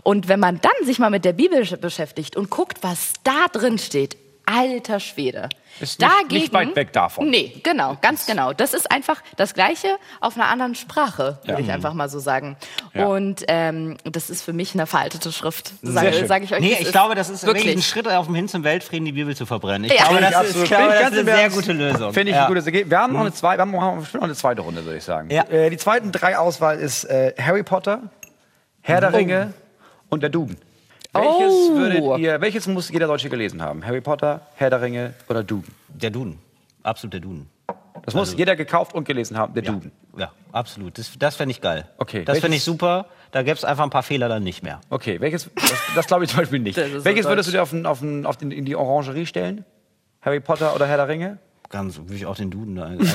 Und 0.04 0.28
wenn 0.28 0.38
man 0.38 0.60
dann 0.60 0.86
sich 0.86 1.00
mal 1.00 1.10
mit 1.10 1.24
der 1.24 1.32
Bibel 1.32 1.66
beschäftigt 1.78 2.36
und 2.36 2.50
guckt, 2.50 2.78
was 2.82 3.14
da 3.24 3.48
drin 3.50 3.78
steht, 3.78 4.16
alter 4.52 5.00
Schwede. 5.00 5.48
Ist 5.80 5.98
nicht- 6.00 6.30
nicht 6.30 6.52
weit 6.52 6.76
weg 6.76 6.92
davon. 6.92 7.30
Nee, 7.30 7.58
genau, 7.62 7.96
ganz 8.02 8.26
genau. 8.26 8.52
Das 8.52 8.74
ist 8.74 8.90
einfach 8.92 9.22
das 9.36 9.54
Gleiche 9.54 9.96
auf 10.20 10.36
einer 10.36 10.48
anderen 10.48 10.74
Sprache, 10.74 11.38
würde 11.44 11.52
Ja. 11.62 11.66
ich 11.66 11.72
einfach 11.72 11.94
mal 11.94 12.08
so 12.10 12.18
sagen. 12.18 12.56
Ja. 12.92 13.06
Und 13.06 13.44
ähm, 13.48 13.96
das 14.04 14.28
ist 14.28 14.42
für 14.42 14.52
mich 14.52 14.74
eine 14.74 14.86
veraltete 14.86 15.32
Schrift, 15.32 15.72
sage 15.82 16.26
sag 16.26 16.42
ich 16.44 16.52
euch. 16.52 16.60
Nee, 16.60 16.76
ich 16.78 16.92
glaube, 16.92 17.14
das 17.14 17.30
ist 17.30 17.46
wirklich 17.46 17.74
ein 17.74 17.80
Schritt 17.82 18.06
auf 18.06 18.26
dem 18.26 18.34
Hin 18.34 18.48
zum 18.48 18.64
Weltfrieden, 18.64 19.06
die 19.06 19.12
Bibel 19.12 19.34
zu 19.34 19.46
verbrennen. 19.46 19.84
Ich 19.90 19.98
Ja. 19.98 20.08
glaube, 20.08 20.20
das, 20.20 20.50
ist, 20.50 20.56
ich 20.56 20.64
glaube, 20.70 20.88
das 20.92 21.00
ganz 21.00 21.16
ist 21.16 21.20
eine 21.28 21.36
sehr 21.36 21.50
gute 21.50 21.72
Lösung. 21.72 22.12
Finde 22.12 22.30
ich 22.30 22.36
ja. 22.36 22.44
eine 22.46 22.54
gute 22.54 22.60
Sache. 22.62 22.90
Wir 22.90 22.98
haben 22.98 23.12
noch 23.14 23.20
eine 23.20 23.32
zweite, 23.32 23.56
wir 23.58 23.62
haben 23.62 23.72
wir 23.72 23.80
haben 23.80 24.06
noch 24.12 24.22
eine 24.22 24.34
zweite 24.34 24.60
Runde, 24.60 24.84
würde 24.84 24.98
ich 24.98 25.04
sagen. 25.04 25.30
Ja. 25.30 25.44
Äh, 25.44 25.70
die 25.70 25.78
zweiten 25.78 26.12
drei 26.12 26.36
Auswahl 26.36 26.78
ist 26.78 27.04
äh, 27.04 27.32
Harry 27.40 27.62
Potter, 27.62 28.02
Herr 28.82 29.00
der 29.00 29.14
Ringe 29.14 29.54
und 30.10 30.22
der 30.22 30.28
Duden. 30.30 30.58
Welches 31.12 31.52
Oh. 31.52 31.74
würdet 31.76 32.18
ihr, 32.20 32.40
welches 32.40 32.66
muss 32.66 32.88
jeder 32.90 33.06
Deutsche 33.06 33.28
gelesen 33.28 33.60
haben? 33.62 33.84
Harry 33.84 34.00
Potter, 34.00 34.40
Herr 34.54 34.70
der 34.70 34.80
Ringe 34.80 35.14
oder 35.28 35.42
Duden? 35.44 35.74
Der 35.88 36.10
Duden. 36.10 36.38
Absolut 36.82 37.12
der 37.14 37.20
Duden. 37.20 37.48
Das 38.04 38.14
muss 38.14 38.34
jeder 38.36 38.56
gekauft 38.56 38.94
und 38.94 39.04
gelesen 39.04 39.36
haben, 39.36 39.52
der 39.54 39.62
Ja, 39.62 39.72
Duden. 39.72 39.92
ja 40.16 40.32
absolut. 40.50 40.98
Das, 40.98 41.12
das 41.18 41.36
fände 41.36 41.52
ich 41.52 41.60
geil. 41.60 41.86
Okay, 41.98 42.24
Das 42.24 42.38
fände 42.40 42.56
ich 42.56 42.64
super. 42.64 43.06
Da 43.30 43.42
gäbe 43.42 43.54
es 43.56 43.64
einfach 43.64 43.84
ein 43.84 43.90
paar 43.90 44.02
Fehler 44.02 44.28
dann 44.28 44.42
nicht 44.42 44.62
mehr. 44.62 44.80
Okay, 44.90 45.20
welches, 45.20 45.50
das, 45.54 45.72
das 45.94 46.06
glaube 46.06 46.24
ich 46.24 46.30
zum 46.30 46.40
Beispiel 46.40 46.58
nicht. 46.58 46.76
So 46.92 47.04
Welches 47.04 47.26
würdest 47.26 47.48
du 47.48 47.52
dir 47.52 47.62
auf, 47.62 47.70
den, 47.70 47.86
auf, 47.86 48.00
den, 48.00 48.26
auf 48.26 48.36
den, 48.36 48.50
in 48.50 48.64
die 48.64 48.74
Orangerie 48.76 49.26
stellen? 49.26 49.64
Harry 50.22 50.40
Potter 50.40 50.74
oder 50.74 50.86
Herr 50.86 50.96
der 50.96 51.08
Ringe? 51.08 51.38
Ganz, 51.72 51.96
würde 51.96 52.14
ich 52.14 52.26
auch 52.26 52.36
den 52.36 52.50
Duden 52.50 52.76
da 52.76 52.86
nehmen, 52.90 53.10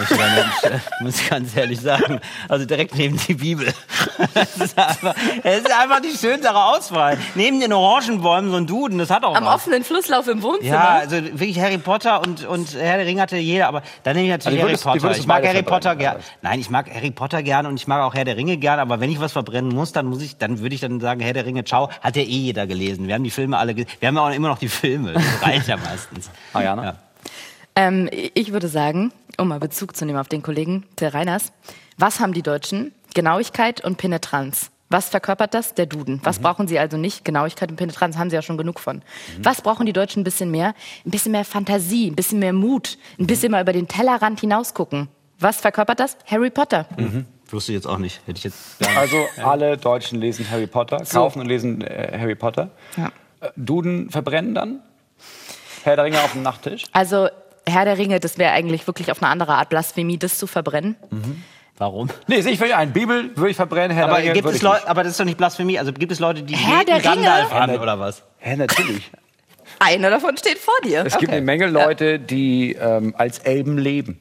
muss 1.01 1.21
ich 1.21 1.29
ganz 1.29 1.55
ehrlich 1.55 1.79
sagen. 1.79 2.19
Also 2.49 2.65
direkt 2.65 2.95
neben 2.97 3.15
die 3.27 3.35
Bibel. 3.35 3.71
Das 4.33 4.55
ist 4.57 4.77
einfach, 4.77 5.15
das 5.43 5.57
ist 5.59 5.71
einfach 5.71 5.99
die 5.99 6.15
schönere 6.17 6.63
Auswahl. 6.73 7.17
Neben 7.35 7.59
den 7.59 7.71
Orangenbäumen 7.71 8.49
so 8.49 8.57
ein 8.57 8.65
Duden, 8.65 8.97
das 8.97 9.09
hat 9.11 9.23
auch 9.23 9.35
Am 9.35 9.45
was. 9.45 9.55
offenen 9.55 9.83
Flusslauf 9.83 10.27
im 10.27 10.41
Wohnzimmer. 10.41 10.73
Ja, 10.73 10.95
also 10.95 11.15
wirklich 11.23 11.59
Harry 11.59 11.77
Potter 11.77 12.21
und, 12.21 12.45
und 12.45 12.73
Herr 12.73 12.97
der 12.97 13.05
Ringe 13.05 13.21
hatte 13.21 13.37
jeder, 13.37 13.67
aber 13.67 13.83
dann 14.03 14.15
nehme 14.15 14.25
ich 14.27 14.31
natürlich 14.31 14.59
Also 14.63 14.69
Harry 14.69 14.77
Potter. 14.81 15.03
würdest 15.03 15.19
Ich 15.21 15.27
mag 15.27 15.45
Harry 15.47 15.63
Potter 15.63 15.95
gerne. 15.95 16.19
Nein, 16.41 16.59
ich 16.59 16.69
mag 16.71 16.91
Harry 16.93 17.11
Potter 17.11 17.43
gerne 17.43 17.69
und 17.69 17.75
ich 17.75 17.87
mag 17.87 18.01
auch 18.01 18.15
Herr 18.15 18.25
der 18.25 18.37
Ringe 18.37 18.57
gerne, 18.57 18.81
aber 18.81 18.99
wenn 18.99 19.11
ich 19.11 19.19
was 19.19 19.33
verbrennen 19.33 19.73
muss, 19.73 19.91
dann 19.91 20.07
muss 20.07 20.21
ich, 20.21 20.37
dann 20.37 20.59
würde 20.59 20.73
ich 20.73 20.81
dann 20.81 20.99
sagen, 20.99 21.19
Herr 21.21 21.33
der 21.33 21.45
Ringe, 21.45 21.63
ciao, 21.63 21.89
hat 22.01 22.15
ja 22.15 22.23
eh 22.23 22.25
jeder 22.25 22.65
gelesen. 22.65 23.07
Wir 23.07 23.13
haben 23.15 23.23
die 23.23 23.31
Filme 23.31 23.57
alle. 23.57 23.75
Wir 23.75 23.85
haben 24.07 24.15
ja 24.15 24.21
auch 24.21 24.31
immer 24.33 24.47
noch 24.49 24.59
die 24.59 24.69
Filme. 24.69 25.13
Das 25.13 25.23
reicht 25.43 25.67
ja 25.67 25.77
meistens. 25.77 26.31
Ah, 26.53 26.61
ja, 26.63 26.75
ne? 26.75 26.83
Ja. 26.83 26.95
Ähm, 27.78 28.09
ich 28.11 28.51
würde 28.51 28.67
sagen, 28.67 29.13
um 29.38 29.49
mal 29.49 29.59
Bezug 29.59 29.95
zu 29.95 30.03
nehmen 30.03 30.17
auf 30.17 30.28
den 30.28 30.41
Kollegen 30.41 30.84
Till 30.95 31.09
Reiners, 31.09 31.53
was 31.97 32.19
haben 32.19 32.34
die 32.34 32.41
Deutschen? 32.41 32.91
Genauigkeit 33.13 33.84
und 33.86 33.97
Penetranz. 33.97 34.71
Was 34.89 35.09
verkörpert 35.09 35.53
das? 35.53 35.75
Der 35.75 35.86
Duden. 35.86 36.19
Was 36.23 36.39
brauchen 36.39 36.67
sie 36.67 36.80
also 36.80 36.97
nicht? 36.97 37.23
Genauigkeit 37.23 37.69
und 37.69 37.75
Penetranz 37.75 38.17
haben 38.17 38.32
sie 38.32 38.36
ja 38.36 38.41
schon 38.41 38.57
genug 38.57 38.80
von. 38.80 39.03
Was 39.43 39.61
brauchen 39.61 39.86
die 39.86 39.93
Deutschen 39.93 40.21
ein 40.21 40.23
bisschen 40.23 40.49
mehr? 40.49 40.73
Ein 41.05 41.11
bisschen 41.11 41.34
mehr 41.34 41.45
Fantasie, 41.45 42.09
ein 42.09 42.15
bisschen 42.15 42.39
mehr 42.39 42.53
Mut, 42.53 42.97
ein 43.19 43.28
bisschen 43.28 43.51
mal 43.51 43.61
über 43.61 43.73
den 43.73 43.88
Tellerrand 43.88 44.39
hinausgucken. 44.39 45.07
Was 45.39 45.57
verkörpert 45.57 45.99
das? 45.99 46.17
Harry 46.25 46.49
Potter. 46.49 46.88
Wusste 47.51 47.73
ich 47.73 47.75
jetzt 47.75 47.86
auch 47.86 47.99
nicht. 47.99 48.21
Hätte 48.25 48.39
ich 48.39 48.43
jetzt. 48.45 48.57
Also 48.97 49.17
alle 49.43 49.78
Deutschen 49.78 50.19
lesen 50.19 50.49
Harry 50.49 50.67
Potter, 50.67 51.03
kaufen 51.03 51.41
und 51.41 51.45
lesen 51.45 51.82
äh, 51.82 52.17
Harry 52.19 52.36
Potter. 52.36 52.71
Ja. 52.95 53.11
Äh, 53.41 53.51
Duden 53.55 54.09
verbrennen 54.09 54.55
dann. 54.55 54.80
Herr 55.84 55.95
der 55.95 56.05
Ringe 56.05 56.21
auf 56.23 56.32
dem 56.32 56.41
Nachttisch. 56.41 56.86
Also 56.91 57.30
Herr 57.68 57.86
der 57.86 57.97
Ringe, 57.97 58.20
das 58.20 58.38
wäre 58.38 58.51
eigentlich 58.53 58.88
wirklich 58.88 59.11
auf 59.11 59.22
eine 59.22 59.32
andere 59.32 59.53
Art 59.55 59.70
Blasphemie, 59.70 60.18
das 60.18 60.38
zu 60.38 60.47
verbrennen. 60.47 60.95
Warum? 61.78 62.09
Nee, 62.28 62.41
sehe 62.41 62.53
ich 62.53 62.59
völlig 62.59 62.76
ein. 62.76 62.91
Bibel 62.93 63.36
würde 63.36 63.51
ich 63.51 63.55
verbrennen, 63.55 63.95
Herr 63.95 64.05
Aber 64.05 64.15
der 64.15 64.24
Ringe 64.24 64.34
gibt 64.34 64.47
es. 64.47 64.61
Leute, 64.61 64.88
aber 64.88 65.03
das 65.03 65.11
ist 65.11 65.20
doch 65.20 65.26
nicht 65.26 65.38
Blasphemie. 65.38 65.78
Also 65.78 65.93
gibt 65.93 66.11
es 66.11 66.20
Leute, 66.20 66.43
die 66.43 66.55
Herr 66.55 66.80
beten 66.80 66.88
der 66.88 66.95
Ringe? 66.95 67.03
Gandalf 67.26 67.53
an 67.53 67.70
Ja, 67.74 67.82
oder 67.82 67.99
was? 67.99 68.24
Hä, 68.39 68.55
natürlich. 68.55 69.11
Einer 69.80 70.09
davon 70.09 70.36
steht 70.38 70.57
vor 70.57 70.74
dir. 70.84 71.05
Es 71.05 71.18
gibt 71.20 71.32
eine 71.32 71.41
Menge 71.41 71.68
Leute, 71.68 72.18
die 72.20 72.74
ähm, 72.74 73.13
als 73.18 73.39
Elben 73.39 73.78
leben. 73.78 74.20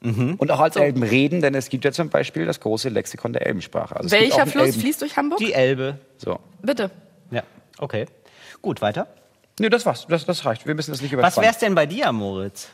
Mhm. 0.00 0.34
Und 0.36 0.52
auch 0.52 0.60
als 0.60 0.76
Elben 0.76 1.02
reden, 1.02 1.40
denn 1.40 1.56
es 1.56 1.68
gibt 1.70 1.84
ja 1.84 1.90
zum 1.90 2.10
Beispiel 2.10 2.46
das 2.46 2.60
große 2.60 2.88
Lexikon 2.88 3.32
der 3.32 3.44
Elbensprache. 3.46 3.96
Also 3.96 4.10
Welcher 4.12 4.46
Fluss 4.46 4.66
Elben- 4.68 4.80
fließt 4.80 5.02
durch 5.02 5.16
Hamburg? 5.16 5.40
Die 5.40 5.52
Elbe. 5.52 5.98
So. 6.18 6.38
Bitte. 6.62 6.92
Ja, 7.32 7.42
okay. 7.78 8.06
Gut, 8.62 8.80
weiter. 8.80 9.08
Nee, 9.60 9.68
das 9.68 9.84
war's. 9.86 10.06
Das, 10.08 10.24
das 10.26 10.44
reicht. 10.44 10.66
Wir 10.66 10.74
müssen 10.74 10.90
das 10.92 11.00
nicht 11.00 11.12
Was 11.12 11.18
überspannen. 11.18 11.48
wär's 11.48 11.58
denn 11.58 11.74
bei 11.74 11.86
dir, 11.86 12.12
Moritz? 12.12 12.68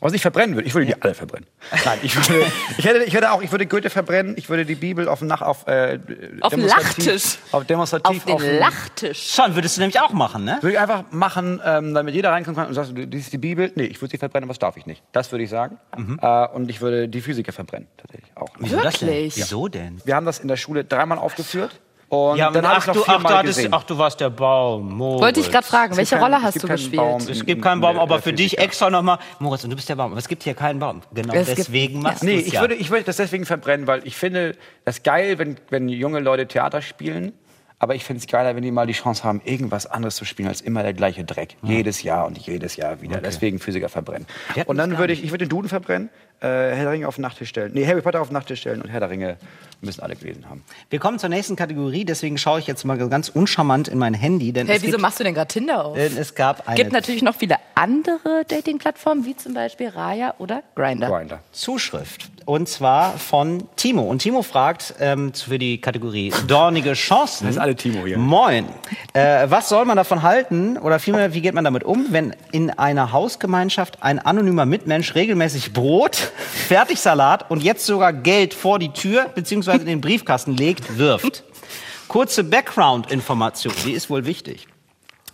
Was 0.00 0.12
ich 0.12 0.22
verbrennen 0.22 0.54
würde, 0.54 0.68
ich 0.68 0.74
würde 0.74 0.86
die 0.86 1.02
alle 1.02 1.12
verbrennen. 1.12 1.48
Nein, 1.84 1.98
ich 2.04 2.14
würde, 2.14 2.46
ich 2.78 2.84
hätte, 2.84 3.02
ich 3.02 3.14
hätte 3.14 3.32
auch, 3.32 3.42
ich 3.42 3.50
würde 3.50 3.66
Goethe 3.66 3.90
verbrennen, 3.90 4.34
ich 4.38 4.48
würde 4.48 4.64
die 4.64 4.76
Bibel 4.76 5.08
auf 5.08 5.18
dem 5.18 5.26
Nach, 5.26 5.42
auf, 5.42 5.66
äh, 5.66 5.98
Auf 6.40 6.52
demonstrativ- 6.52 7.06
Lachtisch. 7.06 7.38
Auf 7.50 7.64
demonstrativ. 7.64 8.24
Auf 8.28 8.40
den 8.40 8.48
dem- 8.52 8.58
Lachtisch. 8.60 9.32
Schon, 9.34 9.56
würdest 9.56 9.76
du 9.76 9.80
nämlich 9.80 9.98
auch 10.00 10.12
machen, 10.12 10.44
ne? 10.44 10.58
Würde 10.60 10.74
ich 10.74 10.78
einfach 10.78 11.02
machen, 11.10 11.60
ähm, 11.64 11.94
damit 11.94 12.14
jeder 12.14 12.30
reinkommen 12.30 12.54
kann 12.56 12.68
und 12.68 12.74
sagt, 12.74 12.92
dies 12.94 13.22
ist 13.24 13.32
die 13.32 13.38
Bibel. 13.38 13.72
Nee, 13.74 13.86
ich 13.86 14.00
würde 14.00 14.12
sie 14.12 14.18
verbrennen, 14.18 14.48
was 14.48 14.60
darf 14.60 14.76
ich 14.76 14.86
nicht. 14.86 15.02
Das 15.10 15.32
würde 15.32 15.42
ich 15.42 15.50
sagen. 15.50 15.78
Äh, 16.22 16.46
und 16.46 16.70
ich 16.70 16.80
würde 16.80 17.08
die 17.08 17.20
Physiker 17.20 17.50
verbrennen, 17.52 17.88
tatsächlich 17.96 18.30
auch. 18.36 18.50
Wieso 18.60 18.80
das 18.80 19.00
denn? 19.00 19.08
Wirklich? 19.08 19.36
Wieso 19.36 19.66
denn? 19.66 20.00
Wir 20.04 20.14
haben 20.14 20.26
das 20.26 20.38
in 20.38 20.46
der 20.46 20.56
Schule 20.56 20.84
dreimal 20.84 21.18
aufgeführt. 21.18 21.72
Und 22.10 22.38
Ja, 22.38 22.50
dann 22.50 22.64
ach, 22.64 22.78
ich 22.78 22.86
noch 22.86 22.94
du, 22.94 23.00
ach, 23.02 23.04
du 23.06 23.12
viermal 23.12 23.34
hattest, 23.38 23.56
gesehen. 23.58 23.74
ach, 23.74 23.82
du 23.84 23.98
warst 23.98 24.18
der 24.20 24.30
Baum. 24.30 24.96
Moritz. 24.96 25.20
Wollte 25.20 25.40
ich 25.40 25.50
gerade 25.50 25.66
fragen, 25.66 25.94
welche 25.96 26.14
keinen- 26.16 26.22
Rolle 26.22 26.42
hast 26.42 26.62
du 26.62 26.66
gespielt? 26.66 26.96
Baum. 26.96 27.20
Es 27.28 27.44
gibt 27.44 27.60
keinen 27.60 27.82
Baum, 27.82 27.98
aber 27.98 28.22
für 28.22 28.32
dich 28.32 28.56
extra 28.58 28.88
nochmal. 28.88 29.18
Moritz, 29.40 29.64
und 29.64 29.70
du 29.70 29.76
bist 29.76 29.90
der 29.90 29.96
Baum. 29.96 30.12
Aber 30.12 30.18
es 30.18 30.26
gibt 30.28 30.42
hier 30.42 30.54
keinen 30.54 30.78
Baum. 30.78 31.02
Genau 31.12 31.34
Es 31.34 31.48
gibt- 31.48 31.58
deswegen 31.58 32.00
machst 32.00 32.22
Nee, 32.24 32.36
du's 32.38 32.46
ich 32.46 32.52
ja. 32.54 32.60
würde, 32.62 32.76
ich 32.76 32.88
würde 32.90 33.04
das 33.04 33.16
deswegen 33.18 33.44
verbrennen, 33.44 33.86
weil 33.86 34.06
ich 34.06 34.16
finde 34.16 34.56
das 34.86 35.02
geil, 35.02 35.38
wenn, 35.38 35.56
wenn 35.68 35.88
junge 35.90 36.20
Leute 36.20 36.46
Theater 36.48 36.80
spielen. 36.80 37.32
Aber 37.80 37.94
ich 37.94 38.04
finde 38.04 38.20
es 38.20 38.26
geiler, 38.26 38.56
wenn 38.56 38.62
die 38.64 38.72
mal 38.72 38.86
die 38.88 38.92
Chance 38.92 39.22
haben, 39.22 39.40
irgendwas 39.44 39.86
anderes 39.86 40.16
zu 40.16 40.24
spielen 40.24 40.48
als 40.48 40.60
immer 40.62 40.82
der 40.82 40.94
gleiche 40.94 41.22
Dreck. 41.24 41.56
Jedes 41.62 42.02
Jahr 42.02 42.26
und 42.26 42.36
jedes 42.36 42.74
Jahr 42.74 43.02
wieder. 43.02 43.20
Deswegen 43.20 43.60
Physiker 43.60 43.88
verbrennen. 43.88 44.26
Und 44.66 44.78
dann 44.78 44.98
würde 44.98 45.12
ich, 45.12 45.22
ich 45.22 45.30
würde 45.30 45.44
den 45.44 45.50
Duden 45.50 45.68
verbrennen, 45.68 46.08
äh, 46.40 46.46
Herr 46.46 46.84
der 46.84 46.90
Ringe 46.92 47.08
auf 47.08 47.16
den 47.16 47.22
Nachttisch 47.22 47.48
stellen. 47.48 47.72
Nee, 47.74 47.86
Harry 47.86 48.00
Potter 48.00 48.20
auf 48.20 48.28
den 48.28 48.34
Nachttisch 48.34 48.60
stellen 48.60 48.80
und 48.82 48.88
Herr 48.88 49.00
der 49.00 49.10
Ringe 49.10 49.36
müssen 49.80 50.00
alle 50.02 50.16
gelesen 50.16 50.48
haben. 50.48 50.64
Wir 50.90 50.98
kommen 50.98 51.18
zur 51.18 51.28
nächsten 51.28 51.54
Kategorie, 51.56 52.04
deswegen 52.04 52.36
schaue 52.38 52.58
ich 52.58 52.66
jetzt 52.66 52.84
mal 52.84 52.96
ganz 53.08 53.28
uncharmant 53.28 53.88
in 53.88 53.98
mein 53.98 54.14
Handy. 54.14 54.52
Denn 54.52 54.66
Hey, 54.66 54.76
es 54.76 54.82
wieso 54.82 54.92
gibt, 54.92 55.02
machst 55.02 55.20
du 55.20 55.24
denn 55.24 55.34
gerade 55.34 55.48
Tinder 55.48 55.84
auf? 55.84 55.96
denn 55.96 56.16
es 56.16 56.34
gab 56.34 56.66
eine 56.66 56.76
gibt 56.76 56.92
natürlich 56.92 57.22
noch 57.22 57.34
viele 57.36 57.56
andere 57.74 58.44
Dating-Plattformen, 58.48 59.24
wie 59.24 59.36
zum 59.36 59.54
Beispiel 59.54 59.88
Raya 59.88 60.34
oder 60.38 60.62
Grindr. 60.74 61.08
Grinder. 61.08 61.40
Zuschrift. 61.52 62.28
Und 62.44 62.68
zwar 62.68 63.18
von 63.18 63.68
Timo. 63.76 64.02
Und 64.02 64.20
Timo 64.20 64.42
fragt 64.42 64.94
ähm, 64.98 65.32
für 65.34 65.58
die 65.58 65.80
Kategorie 65.80 66.32
Dornige 66.46 66.94
Chancen. 66.94 67.46
Das 67.46 67.56
ist 67.56 67.60
alle 67.60 67.76
Timo 67.76 68.04
hier. 68.06 68.18
Moin. 68.18 68.64
Äh, 69.12 69.46
was 69.50 69.68
soll 69.68 69.84
man 69.84 69.96
davon 69.96 70.22
halten 70.22 70.76
oder 70.78 70.98
vielmehr, 70.98 71.34
wie 71.34 71.40
geht 71.42 71.54
man 71.54 71.62
damit 71.62 71.84
um, 71.84 72.06
wenn 72.10 72.34
in 72.50 72.70
einer 72.70 73.12
Hausgemeinschaft 73.12 74.02
ein 74.02 74.18
anonymer 74.18 74.64
Mitmensch 74.66 75.14
regelmäßig 75.14 75.72
Brot, 75.72 76.27
Fertigsalat 76.68 77.50
und 77.50 77.62
jetzt 77.62 77.84
sogar 77.86 78.12
Geld 78.12 78.54
vor 78.54 78.78
die 78.78 78.92
Tür 78.92 79.26
bzw. 79.34 79.72
in 79.76 79.86
den 79.86 80.00
Briefkasten 80.00 80.56
legt, 80.56 80.98
wirft? 80.98 81.44
Kurze 82.08 82.42
Background-Information, 82.44 83.72
die 83.84 83.92
ist 83.92 84.08
wohl 84.10 84.24
wichtig. 84.24 84.66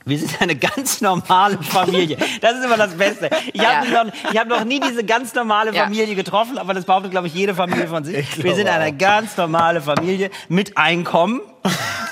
Wir 0.06 0.18
sind 0.18 0.40
eine 0.42 0.54
ganz 0.54 1.00
normale 1.00 1.56
Familie. 1.62 2.18
Das 2.42 2.58
ist 2.58 2.64
immer 2.64 2.76
das 2.76 2.94
Beste. 2.94 3.30
Ich 3.54 3.64
habe 3.64 3.86
Ja. 3.88 4.04
noch, 4.04 4.12
ich 4.32 4.38
hab 4.38 4.48
noch 4.48 4.64
nie 4.64 4.78
diese 4.80 5.02
ganz 5.02 5.32
normale 5.34 5.72
Ja. 5.74 5.84
Familie 5.84 6.14
getroffen, 6.14 6.58
aber 6.58 6.74
das 6.74 6.84
behauptet, 6.84 7.10
glaube 7.10 7.26
ich, 7.28 7.34
jede 7.34 7.54
Familie 7.54 7.86
von 7.88 8.04
sich. 8.04 8.42
Wir 8.42 8.54
sind 8.54 8.68
eine 8.68 8.92
ganz 8.94 9.36
normale 9.38 9.80
Familie 9.80 10.30
mit 10.48 10.76
Einkommen. 10.76 11.40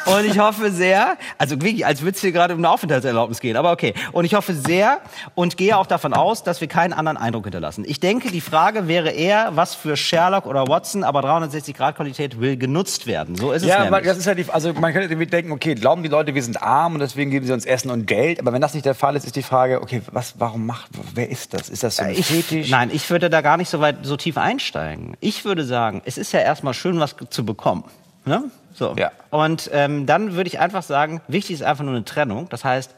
Und 0.06 0.24
ich 0.24 0.38
hoffe 0.38 0.70
sehr, 0.72 1.16
also 1.38 1.56
wirklich, 1.60 1.86
als 1.86 2.02
würde 2.02 2.16
es 2.16 2.20
hier 2.20 2.32
gerade 2.32 2.54
um 2.54 2.60
eine 2.60 2.70
Aufenthaltserlaubnis 2.70 3.38
gehen, 3.40 3.56
aber 3.56 3.70
okay. 3.70 3.94
Und 4.12 4.24
ich 4.24 4.34
hoffe 4.34 4.52
sehr 4.54 5.00
und 5.34 5.56
gehe 5.56 5.76
auch 5.76 5.86
davon 5.86 6.12
aus, 6.12 6.42
dass 6.42 6.60
wir 6.60 6.68
keinen 6.68 6.92
anderen 6.92 7.16
Eindruck 7.16 7.44
hinterlassen. 7.44 7.84
Ich 7.86 8.00
denke, 8.00 8.30
die 8.30 8.40
Frage 8.40 8.88
wäre 8.88 9.10
eher, 9.10 9.50
was 9.54 9.74
für 9.74 9.96
Sherlock 9.96 10.46
oder 10.46 10.66
Watson, 10.66 11.04
aber 11.04 11.20
360-Grad-Qualität 11.20 12.40
will 12.40 12.56
genutzt 12.56 13.06
werden. 13.06 13.36
So 13.36 13.52
ist 13.52 13.62
es 13.62 13.68
Ja, 13.68 13.84
nämlich. 13.84 14.04
das 14.04 14.18
ist 14.18 14.24
ja 14.26 14.34
die, 14.34 14.44
also 14.50 14.72
man 14.72 14.92
könnte 14.92 15.08
irgendwie 15.08 15.26
denken, 15.26 15.52
okay, 15.52 15.74
glauben 15.74 16.02
die 16.02 16.08
Leute, 16.08 16.34
wir 16.34 16.42
sind 16.42 16.60
arm 16.62 16.94
und 16.94 17.00
deswegen 17.00 17.30
geben 17.30 17.46
sie 17.46 17.52
uns 17.52 17.64
Essen 17.64 17.90
und 17.90 18.06
Geld. 18.06 18.40
Aber 18.40 18.52
wenn 18.52 18.60
das 18.60 18.74
nicht 18.74 18.86
der 18.86 18.94
Fall 18.94 19.14
ist, 19.16 19.24
ist 19.24 19.36
die 19.36 19.42
Frage, 19.42 19.80
okay, 19.82 20.02
was, 20.10 20.34
warum 20.38 20.66
macht, 20.66 20.90
wer 21.14 21.28
ist 21.30 21.54
das? 21.54 21.68
Ist 21.68 21.84
das 21.84 21.96
so 21.96 22.02
ein 22.02 22.10
Ich, 22.12 22.26
Fetisch? 22.26 22.70
nein, 22.70 22.90
ich 22.92 23.08
würde 23.10 23.30
da 23.30 23.40
gar 23.40 23.56
nicht 23.56 23.68
so 23.68 23.80
weit 23.80 23.98
so 24.02 24.16
tief 24.16 24.36
einsteigen. 24.36 25.16
Ich 25.20 25.44
würde 25.44 25.64
sagen, 25.64 26.02
es 26.04 26.18
ist 26.18 26.32
ja 26.32 26.40
erstmal 26.40 26.74
schön, 26.74 26.98
was 26.98 27.14
zu 27.30 27.44
bekommen. 27.44 27.84
Ne? 28.24 28.44
So. 28.72 28.94
Ja. 28.98 29.12
Und 29.30 29.70
ähm, 29.72 30.06
dann 30.06 30.34
würde 30.34 30.48
ich 30.48 30.58
einfach 30.58 30.82
sagen, 30.82 31.20
wichtig 31.28 31.54
ist 31.54 31.62
einfach 31.62 31.84
nur 31.84 31.94
eine 31.94 32.04
Trennung. 32.04 32.48
Das 32.48 32.64
heißt, 32.64 32.94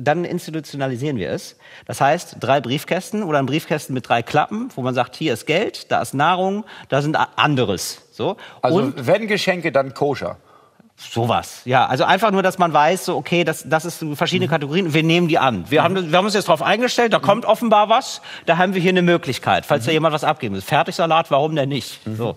dann 0.00 0.24
institutionalisieren 0.24 1.18
wir 1.18 1.30
es. 1.30 1.56
Das 1.86 2.00
heißt, 2.00 2.36
drei 2.40 2.60
Briefkästen 2.60 3.22
oder 3.22 3.38
ein 3.38 3.46
Briefkästen 3.46 3.94
mit 3.94 4.08
drei 4.08 4.22
Klappen, 4.22 4.70
wo 4.74 4.82
man 4.82 4.94
sagt, 4.94 5.16
hier 5.16 5.34
ist 5.34 5.46
Geld, 5.46 5.90
da 5.92 6.00
ist 6.00 6.14
Nahrung, 6.14 6.64
da 6.88 7.02
sind 7.02 7.16
anderes. 7.36 8.02
So. 8.12 8.36
Also 8.62 8.78
Und 8.78 9.06
wenn 9.06 9.28
Geschenke, 9.28 9.70
dann 9.70 9.92
koscher. 9.94 10.38
Sowas, 10.96 11.62
ja. 11.64 11.86
Also 11.86 12.04
einfach 12.04 12.30
nur, 12.30 12.42
dass 12.42 12.58
man 12.58 12.72
weiß, 12.72 13.06
so 13.06 13.16
okay, 13.16 13.44
das, 13.44 13.64
das 13.66 13.84
ist 13.84 14.04
verschiedene 14.14 14.48
Kategorien. 14.48 14.94
Wir 14.94 15.02
nehmen 15.02 15.26
die 15.26 15.38
an. 15.38 15.64
Wir, 15.68 15.82
haben, 15.82 16.10
wir 16.10 16.16
haben 16.16 16.24
uns 16.24 16.34
jetzt 16.34 16.48
darauf 16.48 16.62
eingestellt, 16.62 17.12
da 17.12 17.18
kommt 17.18 17.44
offenbar 17.44 17.88
was. 17.88 18.22
Da 18.46 18.56
haben 18.56 18.74
wir 18.74 18.80
hier 18.80 18.90
eine 18.90 19.02
Möglichkeit, 19.02 19.66
falls 19.66 19.84
da 19.84 19.90
jemand 19.90 20.14
was 20.14 20.22
abgeben 20.22 20.54
will. 20.54 20.62
Fertigsalat, 20.62 21.30
warum 21.30 21.56
denn 21.56 21.70
nicht? 21.70 22.00
So. 22.16 22.36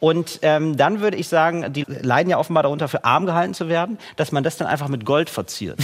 Und 0.00 0.38
ähm, 0.42 0.76
dann 0.76 1.00
würde 1.00 1.16
ich 1.16 1.28
sagen, 1.28 1.72
die 1.72 1.84
leiden 1.88 2.30
ja 2.30 2.38
offenbar 2.38 2.62
darunter, 2.62 2.88
für 2.88 3.04
arm 3.04 3.26
gehalten 3.26 3.54
zu 3.54 3.68
werden, 3.68 3.98
dass 4.16 4.30
man 4.32 4.44
das 4.44 4.56
dann 4.56 4.68
einfach 4.68 4.88
mit 4.88 5.04
Gold 5.04 5.28
verziert. 5.28 5.78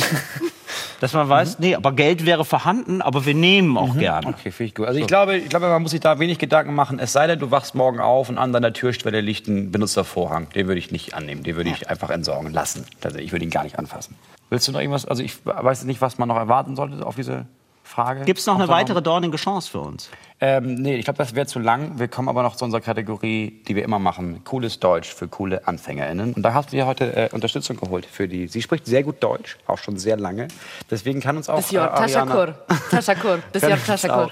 dass 1.01 1.13
man 1.13 1.29
weiß, 1.29 1.59
nee, 1.59 1.75
aber 1.75 1.93
Geld 1.93 2.25
wäre 2.25 2.45
vorhanden, 2.45 3.03
aber 3.03 3.27
wir 3.27 3.35
nehmen 3.35 3.77
auch 3.77 3.97
gerne. 3.97 4.29
Okay, 4.29 4.51
finde 4.51 4.69
ich 4.69 4.75
gut. 4.75 4.87
Also 4.87 5.01
ich 5.01 5.07
glaube, 5.07 5.37
ich 5.37 5.49
glaube, 5.49 5.69
man 5.69 5.83
muss 5.83 5.91
sich 5.91 6.01
da 6.01 6.19
wenig 6.19 6.39
Gedanken 6.39 6.75
machen. 6.75 6.99
Es 6.99 7.13
sei 7.13 7.27
denn, 7.27 7.39
du 7.39 7.51
wachst 7.51 7.75
morgen 7.75 8.01
auf 8.01 8.29
und 8.29 8.39
an 8.39 8.53
deiner 8.53 8.73
Türschwelle 8.73 9.21
liegt 9.21 9.49
ein 9.49 9.73
benutzter 9.73 10.05
Vorhang. 10.05 10.49
Den 10.51 10.69
würde 10.69 10.79
ich 10.79 10.93
nicht 10.93 11.15
annehmen. 11.15 11.43
Den 11.43 11.57
würde 11.57 11.71
ich 11.71 11.91
einfach 11.91 12.11
entsorgen 12.11 12.53
lassen. 12.53 12.87
Also 13.03 13.19
ich 13.19 13.33
würde 13.33 13.45
ihn 13.45 13.51
gar 13.51 13.65
nicht 13.65 13.79
anfassen. 13.79 14.15
Willst 14.51 14.69
du 14.69 14.73
noch 14.73 14.81
irgendwas? 14.81 15.07
Also 15.07 15.23
ich 15.23 15.45
weiß 15.45 15.85
nicht, 15.85 16.01
was 16.01 16.19
man 16.19 16.29
noch 16.29 16.37
erwarten 16.37 16.77
sollte 16.77 17.05
auf 17.05 17.17
diese 17.17 17.47
Frage. 17.95 18.25
Gibt 18.25 18.41
es 18.41 18.47
noch 18.47 18.57
eine 18.57 18.67
weitere 18.69 19.01
dornige 19.01 19.37
Chance 19.37 19.71
für 19.71 19.81
uns? 19.81 20.11
Ähm, 20.41 20.75
nee, 20.75 20.97
ich 20.97 21.05
glaube, 21.05 21.17
das 21.19 21.37
wäre 21.37 21.47
zu 21.47 21.61
lang. 21.61 22.01
Wir 22.01 22.09
kommen 22.09 22.29
aber 22.29 22.43
noch 22.43 22.57
zu 22.57 22.65
unserer 22.65 22.81
Kategorie, 22.81 23.63
die 23.69 23.77
wir 23.77 23.85
immer 23.85 24.01
machen. 24.01 24.43
Cooles 24.45 24.81
Deutsch 24.81 25.15
für 25.15 25.29
coole 25.29 25.67
AnfängerInnen. 25.69 26.35
Und 26.35 26.43
da 26.43 26.55
hast 26.55 26.73
du 26.73 26.77
dir 26.77 26.87
heute 26.87 27.15
äh, 27.17 27.29
Unterstützung 27.31 27.77
geholt 27.77 28.05
für 28.05 28.27
die. 28.27 28.49
Sie 28.49 28.61
spricht 28.63 28.85
sehr 28.87 29.05
gut 29.05 29.23
Deutsch, 29.23 29.57
auch 29.69 29.79
schon 29.79 29.97
sehr 29.97 30.17
lange. 30.17 30.49
Deswegen 30.91 31.21
kann 31.21 31.37
uns 31.37 31.49
auch 31.49 31.59
Bis 31.59 31.71
Jörg 31.71 31.93
äh, 31.93 32.03
Ariana- 32.03 32.55
Taschakur. 32.91 33.39
Jörg 33.63 33.73
uns 33.73 33.87
Taschakur. 33.87 34.31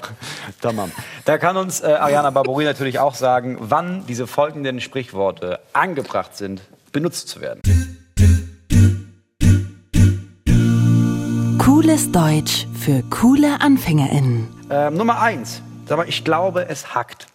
Tamam. 0.61 0.91
Da 1.25 1.39
kann 1.39 1.57
uns 1.57 1.81
äh, 1.81 1.87
Ariana 1.87 2.31
Barbori 2.31 2.65
natürlich 2.65 2.99
auch 2.99 3.15
sagen, 3.15 3.59
wann 3.61 4.05
diese 4.07 4.27
folgenden 4.27 4.81
Sprichworte 4.81 5.61
angebracht 5.73 6.37
sind, 6.37 6.63
benutzt 6.91 7.29
zu 7.29 7.41
werden. 7.41 7.63
Cooles 11.93 12.11
Deutsch 12.11 12.67
für 12.73 13.03
coole 13.11 13.61
AnfängerInnen. 13.61 14.49
Ähm, 14.71 14.95
Nummer 14.95 15.21
eins. 15.21 15.61
Sag 15.85 15.99
mal, 15.99 16.09
ich 16.09 16.25
glaube, 16.25 16.67
es 16.71 16.95
hackt. 16.95 17.27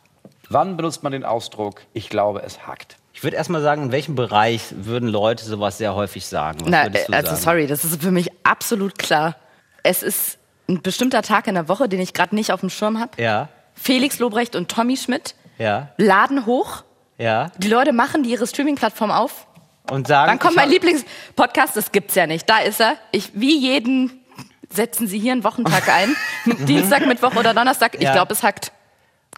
Wann 0.49 0.77
benutzt 0.77 1.03
man 1.03 1.11
den 1.11 1.23
Ausdruck, 1.23 1.83
ich 1.93 2.09
glaube, 2.09 2.41
es 2.41 2.65
hackt? 2.65 2.97
Ich 3.13 3.23
würde 3.23 3.37
erst 3.37 3.51
mal 3.51 3.61
sagen, 3.61 3.83
in 3.83 3.91
welchem 3.91 4.15
Bereich 4.15 4.63
würden 4.75 5.09
Leute 5.09 5.45
sowas 5.45 5.77
sehr 5.77 5.93
häufig 5.93 6.25
sagen? 6.25 6.61
Was 6.61 6.69
Na, 6.69 6.85
würdest 6.85 7.07
du 7.07 7.13
also 7.13 7.27
sagen? 7.27 7.41
sorry, 7.41 7.67
das 7.67 7.85
ist 7.85 8.01
für 8.01 8.09
mich 8.09 8.31
absolut 8.43 8.97
klar. 8.97 9.35
Es 9.83 10.01
ist 10.01 10.39
ein 10.67 10.81
bestimmter 10.81 11.21
Tag 11.21 11.45
in 11.45 11.53
der 11.53 11.69
Woche, 11.69 11.87
den 11.87 11.99
ich 11.99 12.15
gerade 12.15 12.33
nicht 12.33 12.51
auf 12.51 12.61
dem 12.61 12.71
Schirm 12.71 12.99
habe. 12.99 13.11
Ja, 13.21 13.49
Felix 13.75 14.17
Lobrecht 14.17 14.55
und 14.55 14.71
Tommy 14.71 14.97
Schmidt 14.97 15.35
ja, 15.59 15.89
laden 15.97 16.47
hoch. 16.47 16.83
ja. 17.19 17.51
Die 17.59 17.69
Leute 17.69 17.93
machen 17.93 18.23
die 18.23 18.31
ihre 18.31 18.47
Streaming-Plattform 18.47 19.11
auf. 19.11 19.45
Und 19.91 20.07
sagen, 20.07 20.29
Dann 20.31 20.39
kommt 20.39 20.55
mein 20.55 20.71
Lieblingspodcast, 20.71 21.77
das 21.77 21.91
gibt's 21.91 22.15
ja 22.15 22.25
nicht. 22.25 22.49
Da 22.49 22.57
ist 22.57 22.81
er. 22.81 22.95
Ich, 23.11 23.29
wie 23.35 23.55
jeden 23.55 24.23
setzen 24.69 25.07
Sie 25.07 25.19
hier 25.19 25.31
einen 25.33 25.43
Wochentag 25.43 25.87
ein. 25.89 26.15
Dienstag, 26.65 27.05
Mittwoch 27.05 27.35
oder 27.35 27.53
Donnerstag. 27.53 27.95
Ich 27.95 28.01
Ja. 28.01 28.13
glaube, 28.13 28.33
es 28.33 28.43
hackt. 28.43 28.71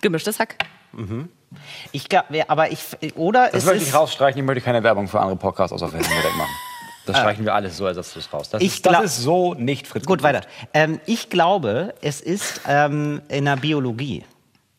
Gemischtes 0.02 0.40
Hack. 0.40 0.56
Ich 1.92 2.10
glaub, 2.10 2.26
wer- 2.30 2.50
aber 2.50 2.72
ich, 2.72 2.80
oder 3.16 3.46
Das 3.48 3.56
es 3.64 3.66
möchte 3.66 3.82
ich 3.84 3.90
ist, 3.90 3.96
rausstreichen. 3.96 4.40
Ich 4.40 4.46
möchte 4.46 4.62
keine 4.64 4.84
Werbung 4.84 5.08
für 5.08 5.20
andere 5.20 5.38
Podcasts 5.38 5.74
außer 5.74 5.90
Fernsehen 5.90 6.16
machen. 6.38 6.50
Das 7.06 7.18
streichen 7.18 7.44
wir 7.44 7.56
alles 7.56 7.76
so 7.78 7.86
ersatzlos 7.88 8.32
raus. 8.32 8.50
Das, 8.50 8.62
Ich 8.62 8.76
ist, 8.76 8.86
das 8.86 9.04
ist 9.04 9.18
so 9.18 9.56
nicht 9.56 9.88
Fritz. 9.88 10.06
gut, 10.06 10.22
weiter. 10.22 10.42
Ähm, 10.74 11.00
ich 11.08 11.30
glaube, 11.30 11.96
es 12.02 12.22
ist 12.22 12.62
ähm, 12.68 13.22
in 13.30 13.46
der 13.46 13.56
Biologie. 13.56 14.26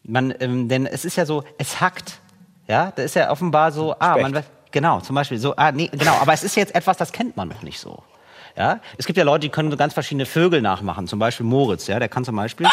Man, 0.05 0.33
ähm, 0.39 0.69
denn 0.69 0.87
es 0.87 1.05
ist 1.05 1.17
ja 1.17 1.27
so, 1.27 1.43
es 1.59 1.81
hackt. 1.81 2.21
Ja, 2.69 2.93
da 2.95 3.03
ist 3.03 3.17
ja 3.17 3.31
offenbar 3.31 3.73
so, 3.73 3.95
ah, 3.99 4.13
Specht. 4.13 4.23
man 4.23 4.35
weiß, 4.35 4.45
genau, 4.71 5.01
zum 5.01 5.17
Beispiel 5.17 5.39
so, 5.39 5.57
ah, 5.57 5.73
nee, 5.73 5.89
genau, 5.93 6.15
aber 6.21 6.33
es 6.33 6.45
ist 6.45 6.55
jetzt 6.57 6.75
etwas, 6.75 6.97
das 6.97 7.11
kennt 7.11 7.37
man 7.37 7.49
noch 7.49 7.63
nicht 7.63 7.81
so. 7.81 8.03
Ja, 8.57 8.81
es 8.99 9.07
gibt 9.07 9.17
ja 9.17 9.25
Leute, 9.25 9.41
die 9.41 9.49
können 9.49 9.71
so 9.71 9.77
ganz 9.77 9.95
verschiedene 9.95 10.27
Vögel 10.27 10.61
nachmachen, 10.63 11.07
zum 11.07 11.19
Beispiel 11.19 11.47
Moritz, 11.47 11.87
ja, 11.87 11.99
der 11.99 12.09
kann 12.09 12.25
zum 12.25 12.37
Beispiel. 12.37 12.67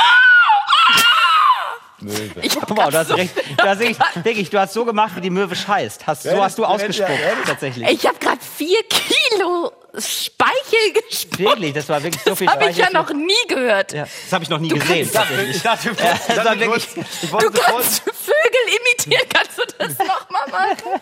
Ich 2.41 2.55
hab 2.55 2.67
Guck 2.67 2.78
mal, 2.78 2.91
grad 2.91 2.93
du 2.93 2.97
hast, 2.99 3.07
so 3.07 3.15
recht, 3.15 3.34
du, 3.57 3.63
hast 3.63 3.80
wirklich, 3.80 3.97
wirklich, 4.23 4.49
du 4.51 4.59
hast 4.59 4.73
so 4.73 4.86
gemacht, 4.86 5.15
wie 5.15 5.21
die 5.21 5.32
Möwe 5.32 5.55
scheißt. 5.55 6.05
Hast, 6.05 6.23
so 6.23 6.43
hast 6.43 6.57
du 6.59 6.65
ausgespuckt, 6.65 7.09
tatsächlich. 7.47 7.89
Ich 7.89 8.05
habe 8.05 8.19
gerade 8.19 8.38
vier 8.39 8.78
Kilo 8.84 9.71
Speichel 9.97 10.93
gespuckt. 11.09 11.39
Wirklich, 11.39 11.73
das 11.73 11.89
war 11.89 12.03
wirklich 12.03 12.21
so 12.23 12.36
viel 12.36 12.45
Das 12.45 12.55
habe 12.55 12.69
ich 12.69 12.78
ja 12.78 12.86
Speichel. 12.86 13.01
noch 13.01 13.13
nie 13.13 13.47
gehört. 13.47 13.93
Ja, 13.93 14.03
das 14.03 14.32
habe 14.32 14.43
ich 14.43 14.49
noch 14.51 14.59
nie 14.59 14.69
gesehen. 14.69 15.07
Ich 15.07 15.11
dachte, 15.11 15.41
ich 15.41 15.61
dachte, 15.63 15.95
Ja, 15.97 16.19
das 16.36 16.45
war 16.45 16.59
wirklich, 16.59 16.88
ich 16.95 17.19
Du 17.21 17.32
wollte 17.32 17.47
kurz, 17.47 17.65
kannst 17.65 18.03
Vögel 18.03 18.80
imitieren. 18.80 19.28
Kannst 19.34 19.57
du 19.57 19.63
das 19.80 19.97
nochmal 19.97 20.47
machen? 20.51 21.01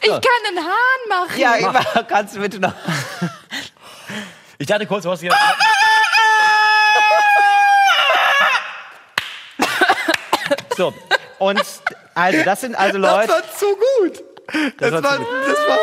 Ich 0.00 0.08
kann 0.08 0.22
einen 0.48 0.58
Hahn 0.58 1.08
machen. 1.08 1.38
ja, 1.38 1.54
immer, 1.54 1.80
kannst 2.08 2.36
du 2.36 2.40
bitte 2.40 2.58
noch. 2.60 2.72
ich 4.58 4.66
dachte 4.66 4.86
kurz, 4.86 5.02
du 5.02 5.10
hast 5.10 5.22
jetzt. 5.22 5.36
So, 10.76 10.92
und 11.38 11.62
also 12.14 12.42
das 12.44 12.60
sind 12.60 12.74
also 12.74 12.98
Leute. 12.98 13.32
zu 13.58 13.66
gut. 13.66 14.22
Das 14.78 14.92
war 14.92 15.02
zu 15.02 15.18
gut. 15.18 15.26
das 15.48 15.68
war, 15.68 15.78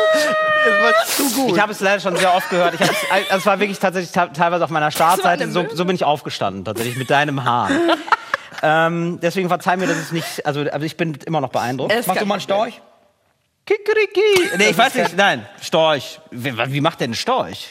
das 0.64 0.82
war 0.82 1.06
zu 1.06 1.34
gut. 1.34 1.52
Ich 1.54 1.60
habe 1.60 1.72
es 1.72 1.80
leider 1.80 2.00
schon 2.00 2.16
sehr 2.16 2.34
oft 2.34 2.48
gehört. 2.48 2.74
Ich 2.74 2.80
es, 2.80 2.90
das 3.28 3.44
war 3.44 3.60
wirklich 3.60 3.78
tatsächlich 3.78 4.12
ta- 4.12 4.28
teilweise 4.28 4.64
auf 4.64 4.70
meiner 4.70 4.90
Startseite. 4.90 5.50
So, 5.50 5.66
so 5.72 5.84
bin 5.84 5.96
ich 5.96 6.04
aufgestanden, 6.04 6.64
tatsächlich 6.64 6.96
mit 6.96 7.10
deinem 7.10 7.44
Haar. 7.44 7.70
ähm, 8.62 9.18
deswegen 9.20 9.48
verzeih 9.48 9.76
mir, 9.76 9.86
dass 9.86 9.96
es 9.98 10.12
nicht. 10.12 10.46
Also, 10.46 10.60
also 10.60 10.86
ich 10.86 10.96
bin 10.96 11.18
immer 11.26 11.40
noch 11.40 11.50
beeindruckt. 11.50 11.92
Es 11.92 12.06
Machst 12.06 12.22
du 12.22 12.26
mal 12.26 12.34
einen 12.34 12.40
Storch? 12.40 12.80
Kikeriki. 13.66 14.56
Nee, 14.58 14.70
ich 14.70 14.78
weiß 14.78 14.94
nicht. 14.94 15.16
Nein, 15.16 15.46
Storch. 15.62 16.20
Wie, 16.30 16.56
wie 16.72 16.80
macht 16.80 17.00
denn 17.00 17.12
ein 17.12 17.14
Storch? 17.14 17.68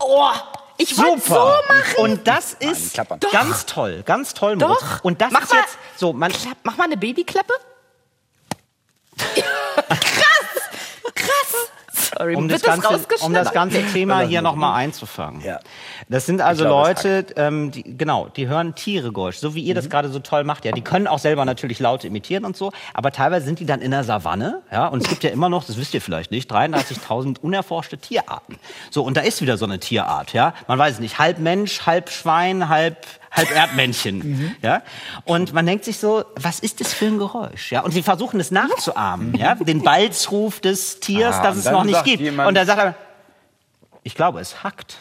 Oh, 0.00 0.30
ich 0.78 0.96
wollte 0.96 1.20
so 1.20 1.34
machen. 1.34 1.96
Und 1.98 2.26
das 2.26 2.54
ist 2.54 2.94
klappern. 2.94 3.20
ganz 3.30 3.66
toll, 3.66 4.02
ganz 4.04 4.34
toll, 4.34 4.56
Moritz. 4.56 4.80
Doch. 4.80 5.04
Und 5.04 5.20
das 5.20 5.30
Mach 5.30 5.42
ist 5.42 5.52
mal. 5.52 5.60
jetzt 5.60 5.78
so, 5.96 6.12
man, 6.12 6.32
Klapp, 6.32 6.56
mach 6.62 6.76
mal 6.76 6.84
eine 6.84 6.96
Babyklappe. 6.96 7.52
Sorry, 12.20 12.36
um 12.36 12.48
das, 12.48 12.62
ganze, 12.62 13.00
um 13.22 13.32
das 13.32 13.50
ganze 13.52 13.82
Thema 13.86 14.20
hier 14.20 14.42
nochmal 14.42 14.74
einzufangen. 14.74 15.40
Ja. 15.40 15.58
Das 16.10 16.26
sind 16.26 16.42
also 16.42 16.64
Ich 16.64 16.68
glaube, 16.68 16.88
Leute, 16.88 17.26
ähm, 17.36 17.70
die, 17.70 17.96
genau, 17.96 18.28
die 18.28 18.46
hören 18.46 18.74
Tiere 18.74 19.10
Geräusch, 19.10 19.38
so 19.38 19.54
wie 19.54 19.62
ihr 19.62 19.74
das 19.74 19.88
gerade 19.88 20.10
so 20.10 20.18
toll 20.18 20.44
macht. 20.44 20.66
Ja, 20.66 20.72
die 20.72 20.82
können 20.82 21.06
auch 21.06 21.18
selber 21.18 21.46
natürlich 21.46 21.78
Laute 21.78 22.06
imitieren 22.06 22.44
und 22.44 22.58
so, 22.58 22.72
aber 22.92 23.10
teilweise 23.10 23.46
sind 23.46 23.58
die 23.58 23.64
dann 23.64 23.80
in 23.80 23.90
der 23.90 24.04
Savanne, 24.04 24.60
ja, 24.70 24.86
und 24.88 25.02
es 25.02 25.08
gibt 25.08 25.24
ja 25.24 25.30
immer 25.30 25.48
noch, 25.48 25.64
das 25.64 25.78
wisst 25.78 25.94
ihr 25.94 26.02
vielleicht 26.02 26.30
nicht, 26.30 26.52
33.000 26.52 27.38
unerforschte 27.40 27.96
Tierarten. 27.96 28.58
So, 28.90 29.02
und 29.02 29.16
da 29.16 29.22
ist 29.22 29.40
wieder 29.40 29.56
so 29.56 29.64
eine 29.64 29.78
Tierart, 29.78 30.34
ja. 30.34 30.52
Man 30.68 30.78
weiß 30.78 30.94
es 30.94 31.00
nicht, 31.00 31.18
halb 31.18 31.38
Mensch, 31.38 31.86
halb 31.86 32.10
Schwein, 32.10 32.68
halb 32.68 33.06
halb 33.30 33.50
Erdmännchen, 33.54 34.56
ja. 34.62 34.82
Und 35.24 35.52
man 35.52 35.64
denkt 35.66 35.84
sich 35.84 35.98
so, 35.98 36.24
was 36.36 36.60
ist 36.60 36.80
das 36.80 36.92
für 36.92 37.06
ein 37.06 37.18
Geräusch, 37.18 37.70
ja? 37.72 37.80
Und 37.82 37.92
sie 37.92 38.02
versuchen 38.02 38.40
es 38.40 38.50
nachzuahmen, 38.50 39.34
ja, 39.36 39.54
den 39.54 39.82
Balzruf 39.82 40.60
des 40.60 41.00
Tiers, 41.00 41.36
Ah, 41.36 41.42
das 41.44 41.56
es 41.56 41.64
noch 41.66 41.84
nicht 41.84 42.02
gibt. 42.04 42.22
und 42.38 42.54
dann 42.54 42.66
sagt 42.66 42.80
er, 42.80 42.94
ich 44.02 44.14
glaube, 44.14 44.40
es 44.40 44.64
hackt. 44.64 44.96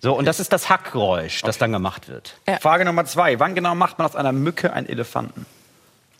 So, 0.00 0.12
und 0.14 0.26
das 0.26 0.38
ist 0.38 0.52
das 0.52 0.68
Hackgeräusch, 0.68 1.40
das 1.42 1.56
dann 1.58 1.72
gemacht 1.72 2.08
wird. 2.08 2.34
Frage 2.60 2.84
Nummer 2.84 3.06
zwei. 3.06 3.40
Wann 3.40 3.54
genau 3.54 3.74
macht 3.74 3.98
man 3.98 4.06
aus 4.06 4.14
einer 4.16 4.32
Mücke 4.32 4.72
einen 4.72 4.86
Elefanten? 4.86 5.46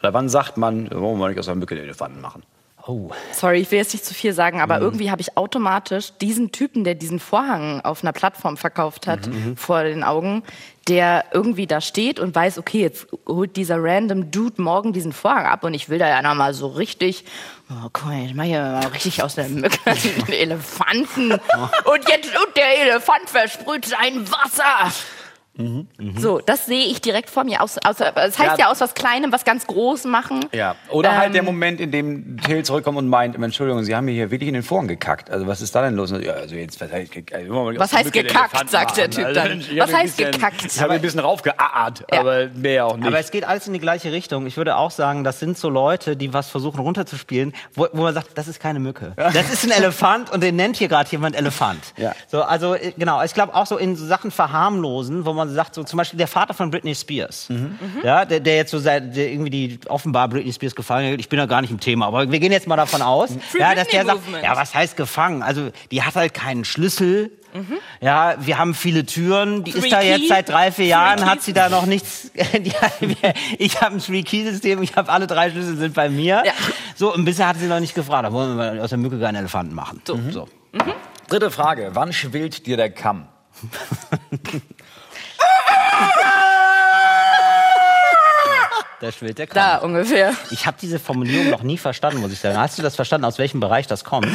Oder 0.01 0.15
wann 0.15 0.29
sagt 0.29 0.57
man, 0.57 0.91
wollen 0.91 1.19
wir 1.19 1.29
nicht 1.29 1.39
aus 1.39 1.49
einer 1.49 1.57
Mücke 1.57 1.75
einen 1.75 1.85
Elefanten 1.85 2.21
machen? 2.21 2.43
Oh. 2.87 3.11
Sorry, 3.33 3.59
ich 3.61 3.71
will 3.71 3.79
jetzt 3.79 3.93
nicht 3.93 4.05
zu 4.05 4.13
viel 4.13 4.33
sagen, 4.33 4.61
aber 4.61 4.77
Mhm. 4.79 4.83
irgendwie 4.83 5.11
habe 5.13 5.21
ich 5.21 5.37
automatisch 5.37 6.13
diesen 6.21 6.51
Typen, 6.51 6.83
der 6.83 6.95
diesen 6.97 7.21
Vorhang 7.21 7.81
auf 7.83 8.03
einer 8.03 8.13
Plattform 8.13 8.57
verkauft 8.57 9.07
hat, 9.07 9.29
Mhm, 9.29 9.57
vor 9.57 9.85
den 9.85 10.03
Augen, 10.03 10.43
der 10.89 11.25
irgendwie 11.33 11.69
da 11.69 11.81
steht 11.81 12.19
und 12.19 12.35
weiß, 12.35 12.59
okay, 12.59 12.81
jetzt 12.81 13.07
holt 13.29 13.55
dieser 13.57 13.77
random 13.81 14.33
Dude 14.33 14.61
morgen 14.61 14.93
diesen 14.93 15.13
Vorhang 15.13 15.47
ab 15.47 15.63
und 15.63 15.75
ich 15.75 15.89
will 15.89 15.99
da 16.01 16.09
ja 16.09 16.23
noch 16.23 16.35
mal 16.35 16.55
so 16.55 16.67
richtig, 16.67 17.25
oh, 17.71 17.89
guck 17.93 18.07
mal, 18.07 18.25
ich 18.27 18.35
mach 18.35 18.45
hier 18.45 18.61
mal 18.63 18.87
richtig 18.89 19.23
aus 19.23 19.37
der 19.37 19.49
Mücke 19.49 19.79
einen 19.87 20.33
Elefanten 20.33 21.31
und 21.33 22.09
jetzt 22.09 22.31
und 22.37 22.57
der 22.57 22.83
Elefant 22.83 23.31
versprüht 23.31 23.85
sein 23.87 24.29
Wasser. 24.29 24.93
So, 26.19 26.39
das 26.39 26.65
sehe 26.65 26.87
ich 26.87 27.03
direkt 27.03 27.29
vor 27.29 27.45
mir. 27.45 27.61
Aus, 27.63 27.77
aus, 27.85 27.97
das 27.99 28.39
heißt 28.39 28.39
ja, 28.39 28.57
Ja. 28.59 28.71
aus 28.71 28.81
was 28.81 28.95
Kleinem 28.95 29.33
was 29.33 29.45
ganz 29.45 29.67
Großes 29.67 30.07
machen. 30.07 30.47
Ja. 30.53 30.77
Oder 30.89 31.15
halt 31.17 31.27
Ähm, 31.29 31.33
der 31.35 31.43
Moment, 31.43 31.79
in 31.81 31.91
dem 31.91 32.39
Till 32.41 32.65
zurückkommt 32.65 32.97
und 32.97 33.09
meint, 33.09 33.37
Entschuldigung, 33.37 33.85
Sie 33.85 33.95
haben 33.95 34.07
mir 34.07 34.13
hier 34.13 34.31
wirklich 34.31 34.49
in 34.49 34.55
den 34.55 34.63
Vorhang 34.63 34.89
gekackt. 34.89 35.29
Also 35.31 35.47
was 35.47 35.61
ist 35.61 35.75
da 35.75 35.83
denn 35.83 35.95
los? 35.95 36.11
Ja, 36.11 36.33
also 36.33 36.55
jetzt, 36.55 36.81
was 36.81 36.91
heißt, 36.91 37.13
also, 37.35 37.55
Was 37.79 37.93
heißt 37.93 38.13
gekackt, 38.13 38.55
Elefanten 38.55 38.69
sagt 38.69 38.97
der? 38.97 39.11
Typ 39.11 39.27
Also, 39.27 39.41
dann. 39.41 39.61
hab 39.61 39.89
Was 39.89 39.95
heißt 39.95 40.17
bisschen- 40.17 40.33
gekackt? 40.33 40.65
Ich 40.65 40.81
habe 40.81 40.95
ein 40.95 41.03
bisschen 41.03 41.21
raufgeaart, 41.21 42.05
Ja. 42.13 42.21
aber 42.21 42.47
mehr 42.55 42.87
auch 42.87 42.97
nicht. 42.97 43.07
Aber 43.07 43.19
es 43.19 43.31
geht 43.31 43.45
alles 43.45 43.67
in 43.67 43.75
die 43.75 43.79
gleiche 43.79 44.11
Richtung. 44.11 44.47
Ich 44.47 44.57
würde 44.57 44.77
auch 44.77 44.91
sagen, 44.91 45.23
das 45.23 45.39
sind 45.39 45.59
so 45.59 45.69
Leute, 45.69 46.17
die 46.17 46.33
was 46.33 46.49
versuchen 46.49 46.81
runterzuspielen, 46.81 47.53
wo, 47.75 47.87
wo 47.93 48.03
man 48.03 48.15
sagt, 48.15 48.31
das 48.39 48.49
ist 48.49 48.59
keine 48.59 48.81
Mücke. 48.81 49.13
Das 49.17 49.53
ist 49.53 49.65
ein 49.65 49.71
Elefant 49.71 50.31
und 50.33 50.43
den 50.43 50.57
nennt 50.57 50.77
hier 50.79 50.89
gerade 50.89 51.11
jemand 51.11 51.37
Elefant. 51.37 51.93
Ja. 51.99 52.15
So, 52.29 52.43
also 52.43 52.75
äh, 52.75 52.93
genau, 52.97 53.23
ich 53.23 53.35
glaube 53.35 53.55
auch 53.55 53.67
so 53.67 53.77
in 53.77 53.97
so 53.97 54.07
Sachen 54.07 54.31
verharmlosen, 54.31 55.27
wo 55.27 55.33
man 55.35 55.42
sagt, 55.49 55.75
so 55.75 55.85
zum 55.85 55.97
Beispiel 55.97 56.19
der 56.19 56.29
Vater 56.29 56.55
von 56.55 56.71
Britney 56.71 56.95
Spears, 56.95 57.49
ja, 58.03 58.25
der, 58.25 58.41
der 58.41 58.57
jetzt 58.57 58.71
so 58.71 58.79
seit 58.79 59.17
der 59.17 59.31
irgendwie 59.31 59.51
die 59.51 59.81
offenbar 59.89 60.29
Britney 60.29 60.53
Spears 60.53 60.75
gefangen 60.75 61.13
hat. 61.13 61.21
Ich 61.21 61.29
bin 61.29 61.39
da 61.39 61.47
gar 61.47 61.61
nicht 61.61 61.71
im 61.71 61.81
Thema, 61.81 62.07
aber 62.07 62.31
wir 62.31 62.41
gehen 62.41 62.53
jetzt 62.53 62.67
mal 62.67 62.77
davon 62.77 63.03
aus, 63.03 63.31
ja, 63.59 63.75
dass 63.75 63.89
der 63.89 64.05
sagt, 64.05 64.21
ja, 64.43 64.57
was 64.57 64.75
heißt 64.75 64.97
gefangen? 64.97 65.43
Also 65.43 65.71
die 65.91 66.03
hat 66.03 66.15
halt 66.15 66.35
keinen 66.35 66.65
Schlüssel. 66.65 67.31
Ja, 68.01 68.37
wir 68.41 68.59
haben 68.59 68.75
viele 68.75 69.05
Türen. 69.05 69.63
Die 69.63 69.73
Three 69.73 69.81
ist 69.81 69.93
da 69.93 70.01
jetzt 70.01 70.29
seit 70.29 70.49
drei, 70.49 70.73
vier 70.73 70.87
Jahren, 70.87 71.19
Three 71.19 71.27
hat 71.27 71.43
sie 71.43 71.53
da 71.53 71.69
noch 71.69 71.87
nichts. 71.87 72.31
Ich 73.59 73.81
habe 73.81 73.97
ein 73.97 73.99
Three-Key-System, 73.99 74.83
ich 74.83 74.97
habe 74.97 75.13
alle 75.13 75.27
drei 75.27 75.51
Schlüssel 75.51 75.77
sind 75.77 75.95
bei 75.95 76.09
mir. 76.09 76.43
Ja. 76.47 76.53
So, 76.97 77.13
und 77.13 77.25
bisher 77.25 77.49
hat 77.49 77.59
sie 77.59 77.67
noch 77.67 77.81
nicht 77.81 77.95
gefragt, 77.95 78.25
da 78.25 78.33
wollen 78.33 78.57
wir 78.57 78.83
aus 78.83 78.91
der 78.91 78.99
Mücke 78.99 79.19
keinen 79.21 79.37
Elefanten 79.37 79.75
machen. 79.75 80.01
So. 80.07 80.19
so. 80.31 80.49
Dritte 81.29 81.51
Frage. 81.51 81.91
Wann 81.93 82.13
schwillt 82.13 82.67
dir 82.67 82.77
der 82.77 82.91
Kamm? 82.91 83.27
Da 89.01 89.11
schwillt 89.11 89.39
der 89.39 89.47
Da 89.49 89.79
Kamm. 89.79 89.91
ungefähr. 89.91 90.33
Ich 90.53 90.65
habe 90.67 90.77
diese 90.81 91.01
Formulierung 91.01 91.51
noch 91.51 91.65
nie 91.65 91.77
verstanden, 91.77 92.21
muss 92.21 92.31
ich 92.33 92.39
sagen. 92.39 92.57
Hast 92.57 92.79
du 92.79 92.83
das 92.83 92.95
verstanden, 92.95 93.25
aus 93.25 93.37
welchem 93.39 93.59
Bereich 93.59 93.89
das 93.89 94.05
kommt? 94.05 94.29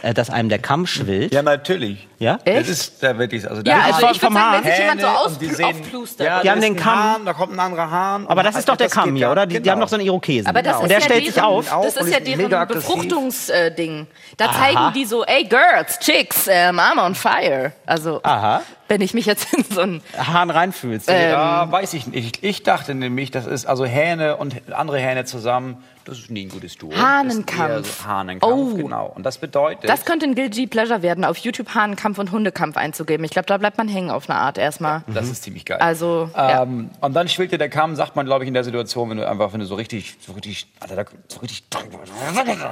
Äh, 0.00 0.14
dass 0.14 0.30
einem 0.30 0.48
der 0.48 0.58
Kamm 0.58 0.86
schwillt? 0.86 1.32
Ja, 1.34 1.42
natürlich. 1.42 2.08
Ja? 2.18 2.38
Das 2.44 2.68
ist 2.68 3.02
da 3.02 3.18
wirklich, 3.18 3.48
also 3.48 3.62
Ja, 3.64 3.76
da 3.78 3.82
also 3.84 4.00
vom- 4.00 4.10
ich 4.12 4.20
vom 4.20 4.32
sagen, 4.34 4.64
wenn 4.64 4.70
sich 4.72 4.78
jemand 4.80 5.00
so 5.02 5.06
und 5.26 5.40
die 5.40 5.46
sehen- 5.48 5.64
aufplustert. 5.66 6.26
Ja, 6.26 6.40
Die 6.42 6.50
haben 6.50 6.60
den 6.62 6.76
Kamm. 6.76 6.98
Hahn, 6.98 7.24
da 7.26 7.32
kommt 7.34 7.52
ein 7.52 7.60
anderer 7.60 7.90
Hahn. 7.90 8.26
Aber 8.26 8.42
das 8.42 8.54
Und 8.54 8.60
ist 8.60 8.68
doch 8.68 8.76
der 8.76 8.86
das 8.86 8.94
Kamm 8.94 9.10
hier, 9.14 9.26
ja- 9.26 9.32
oder? 9.32 9.46
Die, 9.46 9.54
die 9.56 9.60
genau. 9.62 9.72
haben 9.72 9.80
doch 9.80 9.88
so 9.88 9.96
einen 9.96 10.06
Irokesen. 10.06 10.48
Aber 10.48 10.62
das 10.62 10.76
und 10.78 10.84
ist 10.84 10.88
der 10.90 10.98
ja 10.98 11.04
stellt 11.04 11.22
deren, 11.24 11.34
sich 11.34 11.42
auf. 11.42 11.68
Das 11.84 11.96
und 11.98 12.06
ist 12.08 12.12
ja 12.14 12.20
deren. 12.20 12.66
Befruchtungsding. 12.68 14.06
Da 14.36 14.52
zeigen 14.52 14.92
die 14.94 15.04
so, 15.04 15.24
ey 15.24 15.44
Girls, 15.44 15.98
Chicks, 15.98 16.46
ähm, 16.48 16.80
I'm 16.80 17.04
on 17.04 17.14
fire. 17.14 17.72
Also 17.86 18.20
Aha. 18.22 18.62
wenn 18.88 19.00
ich 19.00 19.14
mich 19.14 19.26
jetzt 19.26 19.52
in 19.54 19.64
so 19.70 19.80
ein 19.82 20.02
Hahn 20.16 20.50
reinfühlst. 20.50 21.08
Äh, 21.08 21.30
Ja, 21.32 21.70
weiß 21.70 21.94
ich 21.94 22.06
nicht. 22.06 22.42
Ich 22.42 22.62
dachte 22.62 22.94
nämlich, 22.94 23.30
das 23.30 23.46
ist 23.46 23.66
also 23.66 23.84
Hähne 23.84 24.36
und 24.36 24.54
andere 24.72 24.98
Hähne 24.98 25.24
zusammen. 25.24 25.82
Das 26.04 26.18
ist 26.18 26.30
nie 26.30 26.46
ein 26.46 26.48
gutes 26.48 26.76
Duo. 26.76 26.92
Hahnenkampf. 26.94 27.68
Das 27.68 27.86
ist 27.88 27.98
eher 28.00 28.02
so 28.02 28.06
Hahnenkampf, 28.08 28.52
Oh. 28.72 28.76
genau. 28.76 29.06
Und 29.14 29.24
das 29.24 29.38
bedeutet, 29.38 29.88
das 29.88 30.04
könnte 30.04 30.26
ein 30.26 30.34
Guilty 30.34 30.66
Pleasure 30.66 31.02
werden, 31.02 31.24
auf 31.24 31.36
YouTube 31.38 31.74
Hahnenkampf 31.74 32.18
und 32.18 32.32
Hundekampf 32.32 32.76
einzugeben. 32.76 33.24
Ich 33.24 33.30
glaube, 33.30 33.46
da 33.46 33.56
bleibt 33.58 33.78
man 33.78 33.88
hängen 33.88 34.10
auf 34.10 34.28
eine 34.28 34.38
Art 34.38 34.58
erstmal. 34.58 35.02
das 35.06 35.28
ist 35.28 35.42
ziemlich 35.44 35.64
geil. 35.64 35.78
Also, 35.80 36.28
ja. 36.34 36.62
ähm, 36.62 36.90
und 37.00 37.14
dann 37.14 37.28
schwillt 37.28 37.52
dir 37.52 37.58
der 37.58 37.68
Kamm, 37.68 37.94
sagt 37.96 38.16
man, 38.16 38.26
glaube 38.26 38.44
ich, 38.44 38.48
in 38.48 38.54
der 38.54 38.64
Situation, 38.64 39.10
wenn 39.10 39.16
du 39.18 39.28
einfach, 39.28 39.52
wenn 39.52 39.60
du 39.60 39.66
so 39.66 39.74
richtig, 39.76 40.16
so 40.20 40.32
richtig, 40.32 40.66
Alter, 40.80 40.96
da- 40.96 41.04
so 41.28 41.40
richtig, 41.40 41.64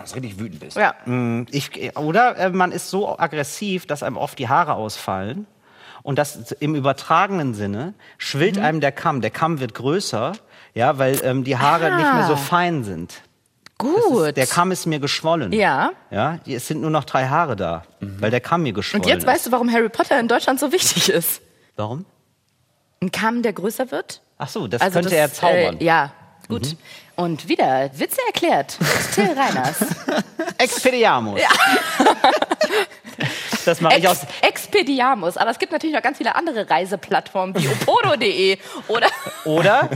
so 0.05 0.15
richtig 0.15 0.39
wütend 0.39 0.61
bist. 0.61 0.77
Ja. 0.77 0.95
Ich, 1.51 1.97
oder 1.97 2.37
äh, 2.37 2.51
man 2.51 2.73
ist 2.73 2.91
so 2.91 3.19
aggressiv, 3.19 3.87
dass 3.87 4.03
einem 4.03 4.17
oft 4.17 4.39
die 4.39 4.49
Haare 4.49 4.75
ausfallen. 4.75 5.47
Und 6.03 6.19
das 6.19 6.53
im 6.53 6.75
übertragenen 6.75 7.53
Sinne 7.53 7.93
schwillt 8.17 8.57
Mhm. 8.57 8.65
einem 8.65 8.81
der 8.81 8.91
Kamm. 8.91 9.21
Der 9.21 9.31
Kamm 9.31 9.61
wird 9.61 9.75
größer, 9.75 10.33
ja, 10.75 10.99
weil 10.99 11.21
ähm, 11.25 11.45
die 11.45 11.57
Haare 11.57 11.87
Ah. 11.93 11.97
nicht 11.97 12.15
mehr 12.15 12.27
so 12.27 12.37
fein 12.37 12.85
sind. 12.85 13.13
Das 13.79 13.89
Gut. 13.89 14.27
Ist, 14.29 14.37
der 14.37 14.47
Kamm 14.47 14.73
ist 14.73 14.85
mir 14.87 14.99
geschwollen. 15.01 15.53
Ja. 15.55 15.91
Ja, 16.11 16.39
es 16.47 16.67
sind 16.69 16.83
nur 16.83 16.91
noch 16.91 17.05
drei 17.05 17.29
Haare 17.29 17.57
da, 17.57 17.83
weil 18.01 18.31
der 18.31 18.41
Kamm 18.41 18.63
mir 18.63 18.73
geschwollen 18.75 19.03
und 19.05 19.09
jetzt 19.09 19.21
ist. 19.23 19.27
weißt 19.27 19.47
du, 19.47 19.53
warum 19.53 19.73
Harry 19.73 19.89
Potter 19.89 20.21
in 20.21 20.29
Deutschland 20.29 20.61
so 20.61 20.71
wichtig 20.71 21.09
ist. 21.09 21.41
Warum? 21.77 22.05
Ein 23.03 23.11
Kamm, 23.11 23.43
der 23.43 23.55
größer 23.55 23.91
wird. 23.91 24.21
Ach 24.37 24.49
so, 24.49 24.67
das 24.69 24.83
Also 24.83 25.01
könnte 25.01 25.17
er 25.17 25.33
zaubern. 25.33 25.79
Äh, 25.81 25.85
ja, 25.85 26.13
gut. 26.49 26.77
Und 27.17 27.49
wieder 27.49 27.91
Witze 27.95 28.21
erklärt. 28.27 28.77
Till 29.15 29.29
Reiners. 29.35 29.77
Expediamus. 30.59 31.41
Das 33.67 33.81
mache 33.83 33.99
ich 33.99 34.09
aus. 34.09 34.23
Ex 34.41 34.65
Expediamus. 34.65 35.37
Aber 35.37 35.51
es 35.51 35.59
gibt 35.59 35.71
natürlich 35.73 35.95
noch 35.95 36.03
ganz 36.03 36.17
viele 36.19 36.35
andere 36.35 36.69
Reiseplattformen 36.69 37.55
wie 37.57 37.69
opodo.de 37.69 38.59
oder 38.89 39.09
Oder? 39.45 39.89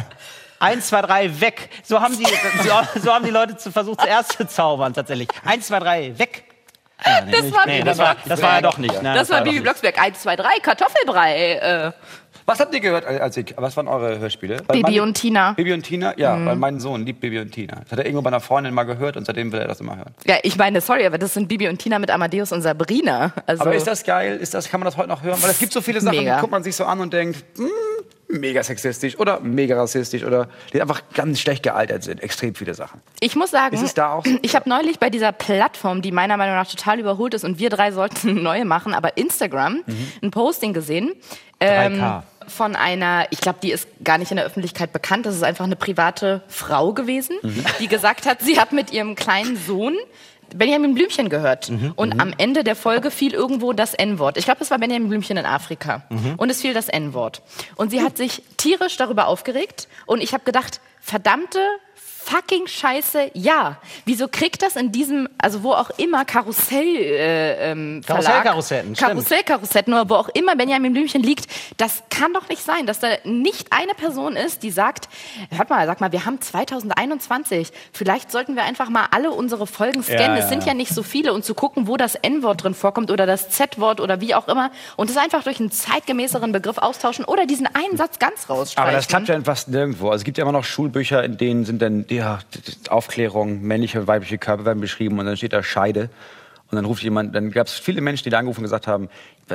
Eins, 0.65 0.87
zwei, 0.89 1.03
drei, 1.03 1.41
weg. 1.41 1.69
So 1.83 2.01
haben 2.01 2.17
die, 2.19 2.25
so, 2.25 3.01
so 3.01 3.13
haben 3.13 3.25
die 3.25 3.31
Leute 3.31 3.57
zu, 3.57 3.71
versucht, 3.71 4.01
zuerst 4.01 4.33
zu 4.33 4.47
zaubern, 4.47 4.95
tatsächlich. 4.95 5.29
Eins, 5.45 5.67
zwei, 5.67 5.79
drei, 5.81 6.19
weg. 6.19 6.45
Ja, 7.05 7.21
nee, 7.25 7.33
Das 7.33 7.43
nicht- 7.43 7.55
war 7.57 7.67
nee, 7.67 7.73
Bibi 7.79 7.85
das 7.89 7.99
war, 7.99 8.17
das 8.25 8.43
war 8.43 8.55
ja 8.55 8.61
doch 8.63 8.79
nicht. 8.79 9.03
Nein, 9.03 9.15
das 9.17 9.29
war 9.31 9.43
Bibi. 9.43 9.61
Blocksberg. 9.61 10.01
1, 10.01 10.21
2, 10.21 10.37
3, 10.37 10.49
Kartoffelbrei. 10.63 11.53
Äh, 11.57 11.93
Was 12.47 12.61
habt 12.61 12.73
ihr 12.75 12.81
gehört, 12.81 13.05
als 13.07 13.37
ich, 13.37 13.55
was 13.57 13.77
waren 13.77 13.89
eure 13.89 14.19
Hörspiele? 14.19 14.59
Weil 14.67 14.77
Bibi 14.79 14.93
mein- 14.93 15.01
und 15.01 15.15
Tina. 15.15 15.51
Mhm. 15.51 15.55
Bibi 15.57 15.73
und 15.73 15.83
Tina, 15.83 16.15
ja, 16.19 16.45
weil 16.47 16.57
mein 16.57 16.79
Sohn 16.81 17.05
liebt 17.05 17.21
Bibi 17.21 17.41
und 17.41 17.51
Tina. 17.53 17.77
Das 17.83 17.93
hat 17.93 17.99
er 17.99 18.05
irgendwo 18.07 18.23
bei 18.23 18.29
einer 18.29 18.41
Freundin 18.41 18.73
mal 18.75 18.85
gehört 18.85 19.17
und 19.17 19.27
seitdem 19.27 19.51
will 19.53 19.61
er 19.61 19.69
das 19.69 19.81
immer 19.81 19.97
hören. 19.97 20.15
ja, 20.27 20.37
ich 20.43 20.57
meine, 20.57 20.81
sorry, 20.81 21.05
aber 21.05 21.19
das 21.19 21.35
sind 21.35 21.49
Bibi 21.49 21.69
und 21.69 21.79
Tina 21.79 21.99
mit 21.99 22.11
Amadeus 22.11 22.53
und 22.53 22.63
Sabrina. 22.63 23.33
Also, 23.47 23.63
Aber 23.63 23.75
ist 23.75 23.87
das 23.87 24.05
geil? 24.05 24.37
Ist 24.39 24.55
das, 24.55 24.69
kann 24.71 24.81
man 24.81 24.85
das 24.87 24.97
heute 24.97 25.09
noch 25.09 25.23
hören? 25.23 25.43
Weil 25.43 25.51
es 25.51 25.59
gibt 25.59 25.73
so 25.73 25.81
viele 25.81 26.01
Sachen, 26.01 26.19
Mega. 26.19 26.37
die 26.37 26.41
guckt 26.41 26.53
man 26.53 26.63
sich 26.63 26.77
so 26.77 26.85
an 26.85 27.01
und 27.01 27.13
denkt, 27.13 27.45
hm, 27.59 27.69
mega 28.35 28.63
sexistisch 28.63 29.19
oder 29.19 29.41
mega 29.41 29.77
rassistisch 29.77 30.25
oder 30.25 30.49
die 30.73 30.81
einfach 30.83 31.03
ganz 31.15 31.41
schlecht 31.41 31.63
gealtert 31.63 32.03
sind. 32.05 32.23
Extrem 32.23 32.55
viele 32.55 32.75
Sachen. 32.75 33.01
Ich 33.21 33.35
muss 33.37 33.51
sagen, 33.51 33.75
Ist 33.75 33.83
es 33.83 33.95
da 33.95 34.13
auch 34.15 34.25
so? 34.25 34.39
ich 34.43 34.55
habe 34.55 34.69
neulich 34.69 34.99
bei 34.99 35.11
dieser 35.11 35.33
Plattform, 35.33 36.03
die 36.03 36.13
meiner 36.13 36.37
Meinung 36.37 36.55
nach 36.57 36.69
total 36.69 36.99
überholt 37.01 37.35
ist 37.35 37.45
und 37.45 37.59
wir 37.59 37.71
drei 37.71 37.93
sollten 37.93 38.29
eine 38.31 38.41
neue 38.43 38.65
machen, 38.65 38.95
aber 38.95 39.17
Instagram, 39.17 39.83
Mhm. 39.87 40.07
ein 40.23 40.31
Posting 40.31 40.73
gesehen. 40.73 41.13
ähm, 41.61 41.95
3K. 42.01 42.23
von 42.49 42.77
einer, 42.77 43.27
ich 43.31 43.41
glaube, 43.41 43.59
die 43.63 43.71
ist 43.73 43.89
gar 44.03 44.19
nicht 44.19 44.31
in 44.31 44.37
der 44.37 44.45
Öffentlichkeit 44.45 44.93
bekannt. 44.93 45.25
Das 45.25 45.35
ist 45.35 45.43
einfach 45.45 45.65
eine 45.65 45.77
private 45.77 46.43
Frau 46.49 46.93
gewesen, 46.93 47.37
Mhm. 47.43 47.65
die 47.81 47.87
gesagt 47.89 48.27
hat, 48.27 48.43
sie 48.43 48.59
hat 48.61 48.73
mit 48.73 48.93
ihrem 48.93 49.15
kleinen 49.15 49.57
Sohn 49.57 49.95
Benjamin 50.55 50.95
Blümchen 50.95 51.29
gehört. 51.29 51.71
Mhm. 51.71 51.93
Und 51.97 52.21
am 52.21 52.33
Ende 52.39 52.65
der 52.65 52.77
Folge 52.77 53.11
fiel 53.11 53.35
irgendwo 53.35 53.73
das 53.73 53.95
N-Wort. 53.95 54.37
Ich 54.37 54.45
glaube, 54.45 54.63
es 54.63 54.71
war 54.71 54.79
Benjamin 54.79 55.09
Blümchen 55.09 55.37
in 55.37 55.47
Afrika. 55.47 56.05
Mhm. 56.09 56.35
Und 56.37 56.51
es 56.51 56.61
fiel 56.61 56.75
das 56.75 56.89
N-Wort. 56.89 57.43
Und 57.77 57.91
sie 57.91 58.03
hat 58.03 58.17
sich 58.17 58.43
tierisch 58.57 58.97
darüber 58.97 59.27
aufgeregt. 59.27 59.89
Und 60.07 60.23
ich 60.23 60.33
habe 60.33 60.45
gedacht, 60.45 60.81
verdammte 61.01 61.61
fucking 62.25 62.67
scheiße 62.67 63.31
ja. 63.35 63.77
Wieso 64.05 64.29
kriegt 64.29 64.63
das 64.63 64.77
in 64.77 64.93
diesem, 64.93 65.29
also 65.39 65.63
wo 65.63 65.73
auch 65.73 65.91
immer 65.99 66.25
Karussell 66.25 66.97
äh, 66.97 67.71
ähm, 67.71 68.01
Karussellkarussetten. 68.07 68.95
Karussellkarussetten 68.95 69.93
oder 69.93 70.09
wo 70.09 70.15
auch 70.15 70.29
immer 70.31 70.57
Benjamin 70.57 70.93
Blümchen 70.93 71.23
liegt, 71.23 71.47
das 71.77 72.03
kann 72.11 72.33
doch 72.33 72.49
nicht 72.49 72.63
sein, 72.63 72.87
dass 72.87 73.01
da 73.01 73.09
nicht 73.25 73.69
eine 73.73 73.95
Person 73.95 74.37
ist, 74.37 74.63
die 74.63 74.71
sagt, 74.71 75.09
hört 75.51 75.71
mal, 75.71 75.87
sag 75.87 76.01
mal, 76.01 76.13
wir 76.13 76.25
haben 76.25 76.41
2021, 76.41 77.73
vielleicht 77.93 78.31
sollten 78.31 78.57
wir 78.57 78.65
einfach 78.65 78.89
mal 78.89 79.07
alle 79.11 79.31
unsere 79.31 79.67
Folgen 79.67 80.03
scannen. 80.03 80.37
Ja, 80.37 80.39
es 80.39 80.49
sind 80.49 80.63
ja. 80.63 80.69
ja 80.69 80.75
nicht 80.75 80.95
so 80.95 81.03
viele 81.03 81.33
und 81.33 81.45
zu 81.45 81.55
gucken, 81.55 81.87
wo 81.87 81.97
das 81.97 82.15
N-Wort 82.15 82.65
drin 82.65 82.75
vorkommt 82.75 83.11
oder 83.11 83.27
das 83.27 83.51
Z-Wort 83.51 84.01
oder 84.01 84.21
wie 84.21 84.35
auch 84.35 84.49
immer 84.49 84.71
und 84.97 85.11
es 85.11 85.17
einfach 85.17 85.43
durch 85.45 85.61
einen 85.61 85.71
zeitgemäßeren 85.71 86.53
Begriff 86.53 86.79
austauschen 86.79 87.25
oder 87.25 87.47
diesen 87.47 87.67
einen 87.67 87.97
Satz 87.97 88.19
ganz 88.19 88.49
rausstreichen. 88.49 88.89
Aber 88.89 88.97
das 88.97 89.09
klappt 89.09 89.29
ja 89.29 89.41
fast 89.43 89.69
nirgendwo. 89.69 90.07
Also 90.07 90.23
es 90.23 90.25
gibt 90.25 90.39
ja 90.39 90.43
immer 90.43 90.53
noch 90.53 90.65
Schulbücher, 90.65 91.23
in 91.25 91.37
denen 91.37 91.65
sind 91.65 91.83
dann 91.83 92.07
ja, 92.15 92.39
Aufklärung, 92.89 93.63
männliche 93.63 94.01
und 94.01 94.07
weibliche 94.07 94.39
Körper 94.39 94.65
werden 94.65 94.81
beschrieben 94.81 95.19
und 95.19 95.27
dann 95.27 95.37
steht 95.37 95.53
da 95.53 95.63
Scheide. 95.63 96.11
Und 96.71 96.77
dann 96.77 96.87
ruft 96.87 97.03
jemand, 97.03 97.35
dann 97.35 97.51
gab 97.51 97.67
es 97.67 97.75
viele 97.75 98.01
Menschen, 98.01 98.25
die 98.25 98.31
da 98.31 98.39
angerufen 98.39 98.61
und 98.61 98.65
gesagt 98.65 98.87
haben, 98.87 99.09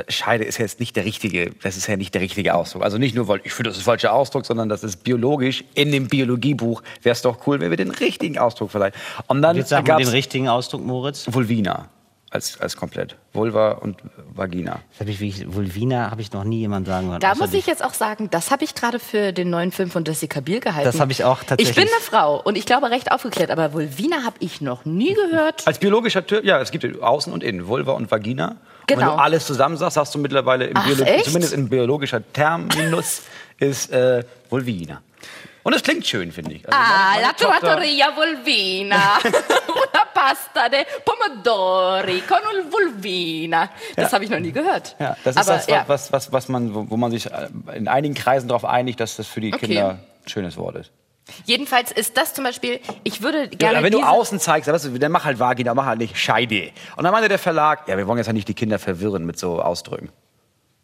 Scheide 0.08 0.44
ist 0.44 0.58
jetzt 0.58 0.78
nicht 0.78 0.94
der 0.94 1.04
richtige, 1.04 1.50
das 1.62 1.76
ist 1.76 1.88
ja 1.88 1.96
nicht 1.96 2.14
der 2.14 2.22
richtige 2.22 2.54
Ausdruck. 2.54 2.82
Also 2.82 2.96
nicht 2.96 3.14
nur, 3.14 3.26
weil 3.26 3.40
ich 3.42 3.52
finde, 3.52 3.70
das 3.70 3.76
ist 3.76 3.86
der 3.86 3.92
falsche 3.92 4.12
Ausdruck, 4.12 4.46
sondern 4.46 4.68
das 4.68 4.84
ist 4.84 5.02
biologisch 5.02 5.64
in 5.74 5.90
dem 5.90 6.06
Biologiebuch. 6.06 6.82
Wäre 7.02 7.12
es 7.12 7.22
doch 7.22 7.46
cool, 7.46 7.60
wenn 7.60 7.70
wir 7.70 7.76
den 7.76 7.90
richtigen 7.90 8.38
Ausdruck 8.38 8.70
vielleicht. 8.70 8.94
Und 9.26 9.42
dann 9.42 9.56
Jetzt 9.56 9.70
sagen 9.70 9.86
wir 9.86 9.94
gab's 9.94 10.04
den 10.04 10.12
richtigen 10.12 10.48
Ausdruck, 10.48 10.84
Moritz. 10.84 11.26
Vulvina 11.30 11.88
als, 12.30 12.60
als 12.60 12.76
komplett. 12.76 13.16
Vulva 13.32 13.72
und 13.72 13.98
Vagina. 14.34 14.80
Das 14.90 15.00
hab 15.00 15.08
ich, 15.08 15.52
Vulvina 15.52 16.10
habe 16.10 16.20
ich 16.22 16.32
noch 16.32 16.44
nie 16.44 16.60
jemand 16.60 16.86
sagen 16.86 17.08
hören. 17.08 17.20
Da 17.20 17.34
muss 17.34 17.52
ich 17.52 17.66
jetzt 17.66 17.84
auch 17.84 17.94
sagen, 17.94 18.30
das 18.30 18.50
habe 18.52 18.62
ich 18.64 18.74
gerade 18.74 18.98
für 19.00 19.32
den 19.32 19.50
neuen 19.50 19.72
Film 19.72 19.90
von 19.90 20.04
Jessica 20.04 20.40
Biel 20.40 20.60
gehalten. 20.60 20.84
Das 20.84 21.00
habe 21.00 21.10
ich 21.12 21.24
auch 21.24 21.40
tatsächlich. 21.40 21.70
Ich 21.70 21.74
bin 21.74 21.84
eine 21.92 22.00
Frau 22.02 22.40
und 22.40 22.56
ich 22.56 22.66
glaube 22.66 22.90
recht 22.90 23.10
aufgeklärt, 23.10 23.50
aber 23.50 23.72
Vulvina 23.72 24.24
habe 24.24 24.36
ich 24.38 24.60
noch 24.60 24.84
nie 24.84 25.14
gehört. 25.14 25.66
Als 25.66 25.78
biologischer 25.78 26.24
Typ, 26.24 26.44
ja, 26.44 26.60
es 26.60 26.70
gibt 26.70 26.84
Außen 27.02 27.32
und 27.32 27.42
Innen, 27.42 27.66
Vulva 27.66 27.92
und 27.92 28.10
Vagina. 28.10 28.48
Und 28.50 28.56
wenn 28.88 28.98
Genau. 28.98 29.16
du 29.16 29.22
alles 29.22 29.46
zusammen 29.46 29.76
sagst, 29.76 29.96
hast 29.96 30.14
du 30.14 30.18
mittlerweile 30.18 30.66
im 30.66 30.76
Ach, 30.76 30.88
zumindest 31.24 31.52
in 31.52 31.68
biologischer 31.68 32.22
Terminus 32.32 33.22
ist 33.58 33.90
äh, 33.92 34.24
Vulvina. 34.48 35.02
Und 35.62 35.74
es 35.74 35.82
klingt 35.82 36.06
schön, 36.06 36.32
finde 36.32 36.54
ich. 36.54 36.66
Also 36.66 36.78
Ah, 36.78 37.10
meine- 37.14 37.20
meine 37.20 37.22
la 37.26 37.32
trattoria 37.60 38.16
Vulvina. 38.16 39.18
Una 39.24 40.04
pasta 40.14 40.68
de 40.68 40.86
pomodori 41.04 42.22
con 42.22 42.38
un 42.38 42.72
Vulvina. 42.72 43.70
Das 43.96 44.12
habe 44.12 44.24
ich 44.24 44.30
noch 44.30 44.38
nie 44.40 44.52
gehört. 44.52 44.96
Ja, 44.98 45.16
das 45.24 45.36
ist 45.36 45.42
aber, 45.48 45.56
das, 45.58 45.66
ja. 45.66 45.84
was, 45.86 46.12
was, 46.12 46.32
was 46.32 46.48
man, 46.48 46.74
wo, 46.74 46.90
wo 46.90 46.96
man 46.96 47.10
sich 47.10 47.26
äh, 47.26 47.48
in 47.74 47.88
einigen 47.88 48.14
Kreisen 48.14 48.48
darauf 48.48 48.64
einigt, 48.64 49.00
dass 49.00 49.16
das 49.16 49.26
für 49.26 49.40
die 49.40 49.52
Okay. 49.52 49.66
Kinder 49.66 49.90
ein 50.24 50.28
schönes 50.28 50.56
Wort 50.56 50.76
ist. 50.76 50.90
Jedenfalls 51.44 51.92
ist 51.92 52.16
das 52.16 52.34
zum 52.34 52.44
Beispiel, 52.44 52.80
ich 53.04 53.22
würde 53.22 53.42
Ja, 53.42 53.48
gerne 53.58 53.82
wenn 53.84 53.92
du 53.92 54.02
außen 54.02 54.40
zeigst, 54.40 54.68
dann, 54.68 55.12
mach 55.12 55.24
halt 55.24 55.38
Vagina, 55.38 55.74
mach 55.74 55.86
halt 55.86 55.98
nicht 55.98 56.16
Scheide. 56.18 56.70
Und 56.96 57.04
dann 57.04 57.12
meinte 57.12 57.28
der 57.28 57.38
Verlag, 57.38 57.86
ja, 57.86 57.96
wir 57.96 58.06
wollen 58.08 58.18
jetzt 58.18 58.26
ja 58.26 58.32
nicht 58.32 58.48
die 58.48 58.54
Kinder 58.54 58.78
verwirren 58.80 59.24
mit 59.26 59.38
so 59.38 59.60
Ausdrücken. 59.62 60.10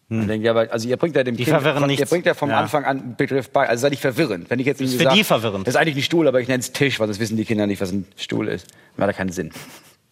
Und 0.09 0.29
denke, 0.29 0.47
ja, 0.47 0.53
aber, 0.53 0.71
also 0.73 0.89
ihr 0.89 0.97
bringt 0.97 1.17
ja 1.17 1.25
dem 1.25 1.37
Die 1.37 1.43
Kind, 1.45 1.57
verwirren 1.57 1.83
ihr 1.83 1.87
nichts. 1.89 2.09
bringt 2.11 2.27
ja 2.27 2.35
vom 2.35 2.49
Ja. 2.51 2.61
Anfang 2.61 2.85
an 2.85 3.01
einen 3.01 3.17
Begriff 3.17 3.51
bei. 3.51 3.69
Also 3.69 3.83
sei 3.83 3.89
nicht 3.91 4.01
verwirrend. 4.03 4.49
Wenn 4.49 4.61
ich 4.61 4.67
jetzt 4.67 4.81
irgendwie 4.81 4.99
für 4.99 5.05
sag, 5.05 5.15
die 5.15 5.25
verwirrend. 5.25 5.67
Das 5.67 5.75
ist 5.75 5.81
eigentlich 5.81 5.97
ein 5.97 6.03
Stuhl, 6.03 6.29
aber 6.29 6.41
ich 6.41 6.47
nenne 6.47 6.61
es 6.61 6.71
Tisch, 6.71 7.01
weil 7.01 7.09
das 7.09 7.19
wissen 7.19 7.37
die 7.37 7.45
Kinder 7.45 7.67
nicht, 7.67 7.81
was 7.81 7.91
ein 7.91 8.07
Stuhl 8.17 8.47
ist. 8.47 8.69
Macht 8.97 9.09
ja 9.09 9.13
keinen 9.15 9.33
Sinn. 9.33 9.51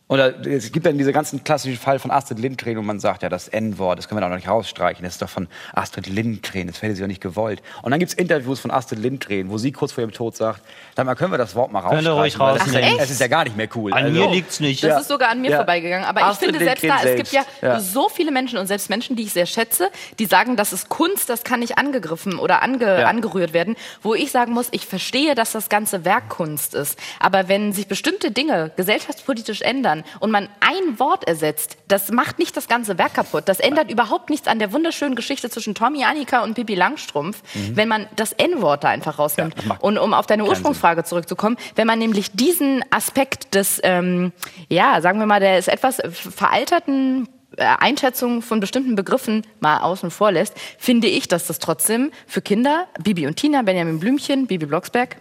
Oder 0.07 0.47
es 0.47 0.71
gibt 0.71 0.85
dann 0.85 0.99
diese 0.99 1.15
ganzen 1.15 1.45
klassischen 1.45 1.79
Fall 1.79 1.99
von 1.99 2.11
Astrid 2.11 2.39
Lindgren, 2.39 2.77
wo 2.77 2.83
man 2.83 3.01
sagt, 3.01 3.23
ja, 3.23 3.31
das 3.31 3.49
N-Wort, 3.49 3.99
das 3.99 4.07
können 4.07 4.19
wir 4.19 4.23
doch 4.23 4.29
noch 4.29 4.37
nicht 4.37 4.49
rausstreichen. 4.49 5.03
Das 5.03 5.15
ist 5.15 5.23
doch 5.23 5.31
von 5.31 5.49
Astrid 5.73 6.07
Lindgren, 6.07 6.67
das 6.67 6.83
hätte 6.83 6.95
sie 6.95 7.01
doch 7.01 7.09
nicht 7.09 7.23
gewollt. 7.23 7.63
Und 7.81 7.91
dann 7.91 7.99
gibt 7.99 8.13
es 8.13 8.15
Interviews 8.19 8.61
von 8.61 8.71
Astrid 8.71 8.99
Lindgren, 8.99 9.49
wo 9.49 9.57
sie 9.57 9.73
kurz 9.73 9.93
vor 9.93 10.03
ihrem 10.03 10.13
Tod 10.13 10.37
sagt, 10.37 10.61
sag 10.95 11.07
mal, 11.07 11.15
können 11.15 11.33
wir 11.33 11.39
das 11.39 11.55
Wort 11.55 11.73
mal 11.73 11.81
rausstreichen? 11.81 12.13
ruhig 12.13 12.35
das 12.59 12.67
ist 12.67 12.75
ja- 12.75 12.81
rausnehmen. 12.81 12.99
Es 13.01 13.11
ist 13.11 13.21
ja 13.23 13.29
gar 13.29 13.45
nicht 13.45 13.57
mehr 13.57 13.69
cool. 13.75 13.95
An 13.95 14.05
Also- 14.05 14.21
mir 14.21 14.31
liegt's 14.31 14.61
nicht. 14.61 14.83
Das 14.85 14.91
Ja. 14.91 14.99
ist 15.01 15.09
sogar 15.09 15.31
an 15.31 15.41
mir 15.41 15.51
Ja. 15.53 15.57
vorbeigegangen. 15.57 16.05
Aber 16.07 16.21
ich 16.21 16.27
Astrid 16.27 16.51
finde 16.51 16.65
selbst 16.67 16.85
da, 16.85 16.89
Lindgren 16.89 17.09
es 17.11 17.17
gibt 17.17 17.33
ja, 17.33 17.43
selbst. 17.61 17.63
Ja. 17.63 17.81
so 17.81 18.09
viele 18.11 18.31
Menschen 18.31 18.59
und 18.59 18.67
selbst 18.67 18.91
Menschen, 18.91 19.17
die 19.17 19.23
ich 19.23 19.33
sehr 19.33 19.47
schätze, 19.47 19.89
die 20.19 20.27
sagen, 20.27 20.57
das 20.57 20.75
ist 20.75 20.91
Kunst, 20.91 21.31
das 21.31 21.45
kann 21.45 21.61
nicht 21.61 21.79
angegriffen 21.79 22.39
oder 22.39 22.63
ange, 22.63 23.01
Ja. 23.01 23.07
angerührt 23.09 23.55
werden. 23.55 23.75
Wo 24.03 24.15
ich 24.15 24.31
sagen 24.31 24.53
muss, 24.53 24.69
ich 24.73 24.85
verstehe, 24.87 25.35
dass 25.35 25.53
das 25.53 25.71
ganze 25.71 26.05
Werk 26.05 26.29
Kunst 26.29 26.75
ist. 26.75 26.99
Aber 27.21 27.49
wenn 27.49 27.73
sich 27.73 27.89
bestimmte 27.89 28.31
Dinge 28.31 28.71
gesellschaftspolitisch 28.77 29.63
ändern 29.63 29.94
und 30.21 30.31
man 30.31 30.49
ein 30.61 30.99
Wort 30.99 31.29
ersetzt, 31.29 31.77
das 31.87 32.11
macht 32.11 32.39
nicht 32.39 32.57
das 32.57 32.67
ganze 32.67 32.99
Werk 32.99 33.15
kaputt. 33.15 33.45
Das 33.47 33.61
ändert 33.61 33.91
überhaupt 33.91 34.31
nichts 34.31 34.49
an 34.49 34.59
der 34.59 34.73
wunderschönen 34.73 35.15
Geschichte 35.15 35.51
zwischen 35.51 35.75
Tommy 35.75 36.05
Annika 36.05 36.43
und 36.43 36.55
Pippi 36.55 36.75
Langstrumpf, 36.75 37.43
wenn 37.75 37.89
man 37.89 38.07
das 38.17 38.33
N-Wort 38.33 38.85
da 38.85 38.89
einfach 38.89 39.19
rausnimmt. 39.19 39.63
Mhm. 39.65 39.71
Ja, 39.71 39.77
und 39.81 39.99
um 39.99 40.15
auf 40.15 40.27
deine 40.27 40.45
Ursprungsfrage 40.45 41.05
zurückzukommen, 41.05 41.57
wenn 41.77 41.87
man 41.87 41.99
nämlich 41.99 42.33
diesen 42.33 42.85
Aspekt 42.91 43.55
des, 43.55 43.81
ähm, 43.85 44.33
ja, 44.69 45.01
sagen 45.01 45.19
wir 45.19 45.27
mal, 45.27 45.41
der 45.41 45.59
ist 45.59 45.69
etwas 45.69 46.01
veralterten 46.11 47.29
äh, 47.57 47.65
Einschätzung 47.79 48.43
von 48.43 48.61
bestimmten 48.61 48.97
Begriffen 48.97 49.43
mal 49.61 49.79
außen 49.79 50.11
vor 50.11 50.33
lässt, 50.33 50.55
finde 50.79 51.07
ich, 51.07 51.29
dass 51.29 51.47
das 51.47 51.59
trotzdem 51.59 52.11
für 52.27 52.43
Kinder, 52.43 52.87
Bibi 53.03 53.27
und 53.27 53.37
Tina, 53.37 53.63
Benjamin 53.63 54.01
Blümchen, 54.01 54.47
Bibi 54.47 54.67
Blocksberg, 54.67 55.17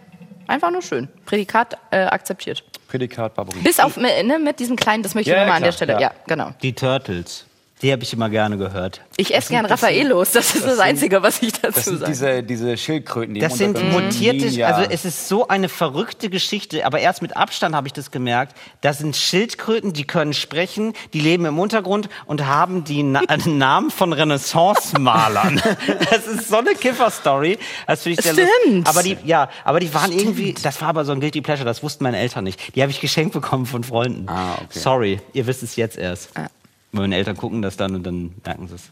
einfach 0.46 0.70
nur 0.70 0.82
schön. 0.82 1.08
Prädikat 1.26 1.78
äh, 1.90 2.04
akzeptiert. 2.04 2.64
Prädikat 2.94 3.34
Barbarie. 3.34 3.58
Bis 3.62 3.80
auf 3.80 3.96
ne, 3.96 4.38
mit 4.38 4.60
diesem 4.60 4.76
kleinen, 4.76 5.02
das 5.02 5.16
möchte 5.16 5.28
ich 5.28 5.34
Ja, 5.36 5.40
nochmal 5.42 5.54
ja, 5.54 5.56
an 5.56 5.62
der 5.64 5.72
Stelle. 5.72 5.92
Ja. 5.94 6.00
ja. 6.00 6.12
genau. 6.28 6.50
Die 6.62 6.72
Turtles. 6.72 7.44
Die 7.82 7.92
habe 7.92 8.02
ich 8.04 8.12
immer 8.12 8.30
gerne 8.30 8.56
gehört. 8.56 9.02
Ich 9.16 9.34
esse 9.34 9.50
gern 9.50 9.66
Raffaelos, 9.66 10.30
das 10.32 10.54
ist 10.54 10.64
das, 10.64 10.78
Einzige, 10.78 11.22
was 11.22 11.42
ich 11.42 11.52
Das 11.52 11.74
dazu 11.74 11.90
sind 11.90 11.98
sage. 11.98 12.12
diese, 12.12 12.42
diese 12.44 12.76
Schildkröten, 12.76 13.34
die 13.34 13.40
Das 13.40 13.58
sind 13.58 13.74
mutierte, 13.92 14.46
liegen, 14.46 14.54
ja. 14.56 14.68
also 14.68 14.88
es 14.90 15.04
ist 15.04 15.28
so 15.28 15.48
eine 15.48 15.68
verrückte 15.68 16.30
Geschichte, 16.30 16.86
aber 16.86 17.00
erst 17.00 17.20
mit 17.20 17.36
Abstand 17.36 17.74
habe 17.74 17.88
ich 17.88 17.92
das 17.92 18.10
gemerkt. 18.12 18.56
Das 18.80 18.98
sind 18.98 19.16
Schildkröten, 19.16 19.92
die 19.92 20.04
können 20.04 20.32
sprechen, 20.34 20.94
die 21.12 21.20
leben 21.20 21.44
im 21.46 21.58
Untergrund 21.58 22.08
und 22.26 22.46
haben 22.46 22.84
die 22.84 23.02
Na 23.02 23.22
Namen 23.46 23.90
von 23.90 24.12
Renaissance-Malern. 24.12 25.60
das 26.10 26.26
ist 26.26 26.48
so 26.48 26.58
eine 26.58 26.74
Kiffer-Story. 26.74 27.58
Das 27.86 28.02
finde 28.04 28.20
ich 28.20 28.24
sehr 28.24 28.34
Stimmt. 28.34 28.48
lustig. 28.66 28.86
Aber 28.86 29.02
die, 29.02 29.16
ja, 29.24 29.48
aber 29.64 29.80
die 29.80 29.92
waren 29.92 30.12
irgendwie, 30.12 30.54
das 30.62 30.80
war 30.80 30.88
aber 30.88 31.04
so 31.04 31.12
ein 31.12 31.20
Guilty 31.20 31.40
Pleasure, 31.42 31.64
das 31.66 31.82
wussten 31.82 32.04
meine 32.04 32.18
Eltern 32.18 32.44
nicht. 32.44 32.74
Die 32.76 32.82
habe 32.82 32.90
ich 32.92 33.00
geschenkt 33.00 33.34
bekommen 33.34 33.66
von 33.66 33.84
Freunden. 33.84 34.28
Ah, 34.28 34.54
okay. 34.54 34.78
Sorry, 34.78 35.20
ihr 35.32 35.46
wisst 35.46 35.62
es 35.62 35.76
jetzt 35.76 35.98
erst. 35.98 36.30
Weil 36.34 36.46
meine 36.94 37.16
Eltern 37.16 37.36
gucken 37.36 37.62
das 37.62 37.76
dann 37.76 37.94
und 37.94 38.04
dann 38.04 38.34
merken 38.44 38.68
sie 38.68 38.74
es. 38.76 38.90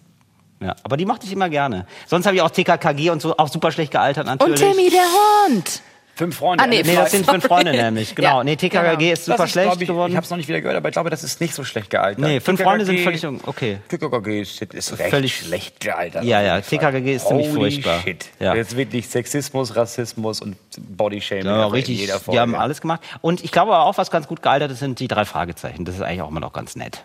Ja, 0.60 0.76
aber 0.84 0.96
die 0.96 1.06
mochte 1.06 1.26
ich 1.26 1.32
immer 1.32 1.48
gerne. 1.48 1.86
Sonst 2.06 2.26
habe 2.26 2.36
ich 2.36 2.42
auch 2.42 2.50
TKKG 2.50 3.10
und 3.10 3.20
so, 3.20 3.36
auch 3.36 3.48
super 3.48 3.72
schlecht 3.72 3.90
gealtert 3.90 4.28
Und 4.28 4.38
natürlich. 4.40 4.60
Timmy 4.60 4.90
der 4.90 5.00
Hund. 5.00 5.82
Fünf 6.14 6.36
Freunde. 6.36 6.62
Ah, 6.62 6.66
nee, 6.66 6.82
Nee, 6.84 6.94
das 6.94 7.10
sind 7.10 7.24
fünf. 7.28 7.44
Freunde 7.44 7.72
nämlich, 7.72 8.14
genau. 8.14 8.38
Ja, 8.38 8.44
nee, 8.44 8.54
TKKG 8.54 8.96
genau. 8.98 9.12
ist 9.12 9.24
super 9.24 9.44
ist, 9.44 9.50
schlecht 9.52 9.80
ich, 9.80 9.88
geworden. 9.88 10.12
Ich 10.12 10.16
habe 10.16 10.24
es 10.24 10.30
noch 10.30 10.36
nicht 10.36 10.46
wieder 10.48 10.60
gehört, 10.60 10.76
aber 10.76 10.88
ich 10.90 10.92
glaube, 10.92 11.08
das 11.08 11.24
ist 11.24 11.40
nicht 11.40 11.54
so 11.54 11.64
schlecht 11.64 11.88
gealtert. 11.88 12.22
Nee, 12.22 12.38
fünf 12.38 12.60
Freunde 12.60 12.84
sind 12.84 12.96
TKKG 12.96 13.18
völlig 13.18 13.46
okay. 13.46 13.78
TKKG 13.88 14.40
ist, 14.42 14.60
ist 14.62 14.98
recht 14.98 15.10
Völlig- 15.10 15.34
schlecht 15.38 15.80
gealtert. 15.80 16.24
Ja, 16.24 16.42
ja. 16.42 16.60
TKKG 16.60 17.14
ist 17.14 17.26
ziemlich 17.28 17.48
furchtbar. 17.48 18.00
Shit. 18.02 18.26
Ja. 18.38 18.54
Jetzt 18.54 18.76
wirklich 18.76 19.08
Sexismus, 19.08 19.74
Rassismus 19.74 20.42
und 20.42 20.56
Bodyshaming. 20.78 21.46
Ja, 21.46 21.66
richtig, 21.66 21.98
jeder 22.00 22.18
die 22.18 22.24
Folge. 22.24 22.40
haben 22.40 22.54
alles 22.56 22.82
gemacht. 22.82 23.00
Und 23.22 23.42
ich 23.42 23.50
glaube 23.50 23.74
aber 23.74 23.86
auch, 23.86 23.96
was 23.96 24.10
ganz 24.10 24.28
gut 24.28 24.42
gealtert 24.42 24.70
ist, 24.70 24.80
sind 24.80 25.00
die 25.00 25.08
drei 25.08 25.24
Fragezeichen. 25.24 25.86
Das 25.86 25.94
ist 25.94 26.02
eigentlich 26.02 26.20
auch 26.22 26.28
immer 26.28 26.40
noch 26.40 26.52
ganz 26.52 26.76
nett. 26.76 27.04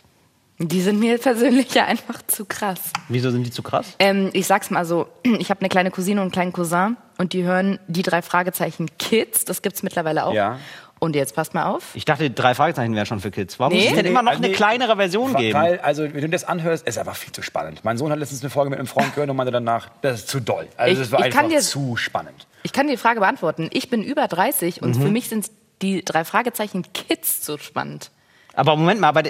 Die 0.60 0.82
sind 0.82 1.00
mir 1.00 1.18
persönlich 1.20 1.74
ja 1.76 1.86
einfach 1.86 2.22
zu 2.26 2.46
krass. 2.46 2.80
Wieso 3.10 3.30
sind 3.30 3.44
die 3.44 3.52
zu 3.52 3.62
krass? 3.62 3.94
Ähm, 4.00 4.30
ich 4.34 4.48
sag's 4.48 4.70
mal 4.72 4.86
so, 4.86 5.08
ich 5.24 5.50
habe 5.50 5.60
eine 5.62 5.70
kleine 5.70 5.92
Cousine 5.92 6.20
und 6.22 6.26
einen 6.26 6.32
kleinen 6.32 6.54
Cousin 6.54 6.98
und 7.18 7.34
die 7.34 7.44
hören 7.44 7.80
die 7.88 8.02
drei 8.02 8.22
Fragezeichen 8.22 8.88
Kids, 8.98 9.46
das 9.46 9.62
gibt's 9.62 9.84
mittlerweile 9.84 10.26
auch. 10.26 10.34
Ja. 10.34 10.60
Und 11.00 11.16
jetzt 11.16 11.36
passt 11.36 11.54
mal 11.54 11.66
auf. 11.66 11.92
Ich 11.94 12.06
dachte, 12.06 12.32
drei 12.32 12.56
Fragezeichen 12.56 12.96
wären 12.96 13.06
schon 13.06 13.20
für 13.20 13.30
Kids. 13.30 13.60
Warum 13.60 13.72
Nee. 13.74 13.82
muss 13.82 13.90
es 13.92 13.96
denn 13.98 14.06
immer 14.08 14.24
noch 14.24 14.32
nee, 14.32 14.38
eine 14.38 14.48
nee. 14.48 14.54
kleinere 14.54 14.96
Version 14.96 15.32
Weil- 15.32 15.42
geben? 15.44 15.60
Weil, 15.60 15.80
also, 15.82 16.02
wenn 16.12 16.22
du 16.22 16.30
das 16.30 16.44
anhörst, 16.44 16.88
ist 16.88 16.98
einfach 16.98 17.16
viel 17.16 17.32
zu 17.32 17.44
spannend. 17.44 17.82
Mein 17.86 18.00
Sohn 18.00 18.12
hat 18.12 18.18
letztens 18.18 18.42
eine 18.42 18.50
Folge 18.50 18.72
mit 18.72 18.80
einem 18.80 18.88
Freund 18.88 19.14
gehört 19.14 19.30
und 19.30 19.36
meinte 19.36 19.52
danach, 19.52 19.90
das 20.02 20.22
ist 20.22 20.28
zu 20.30 20.40
doll. 20.40 20.68
Also, 20.76 20.94
Ich- 20.94 21.00
das 21.00 21.12
war 21.12 21.20
einfach 21.22 21.48
dir- 21.48 21.60
zu 21.60 21.98
spannend. 21.98 22.48
Ich 22.64 22.74
kann 22.74 22.88
dir 22.88 22.94
die 22.94 22.98
Frage 22.98 23.20
beantworten. 23.20 23.70
Ich 23.74 23.92
bin 23.92 24.02
über 24.02 24.28
30 24.28 24.82
und 24.82 24.98
Mhm. 24.98 25.02
für 25.04 25.10
mich 25.10 25.30
sind 25.30 25.52
die 25.84 26.04
drei 26.04 26.26
Fragezeichen 26.26 26.84
Kids 26.94 27.46
so 27.46 27.60
spannend. 27.60 28.10
Aber 28.58 28.76
Moment 28.76 29.00
mal, 29.00 29.10
aber, 29.10 29.24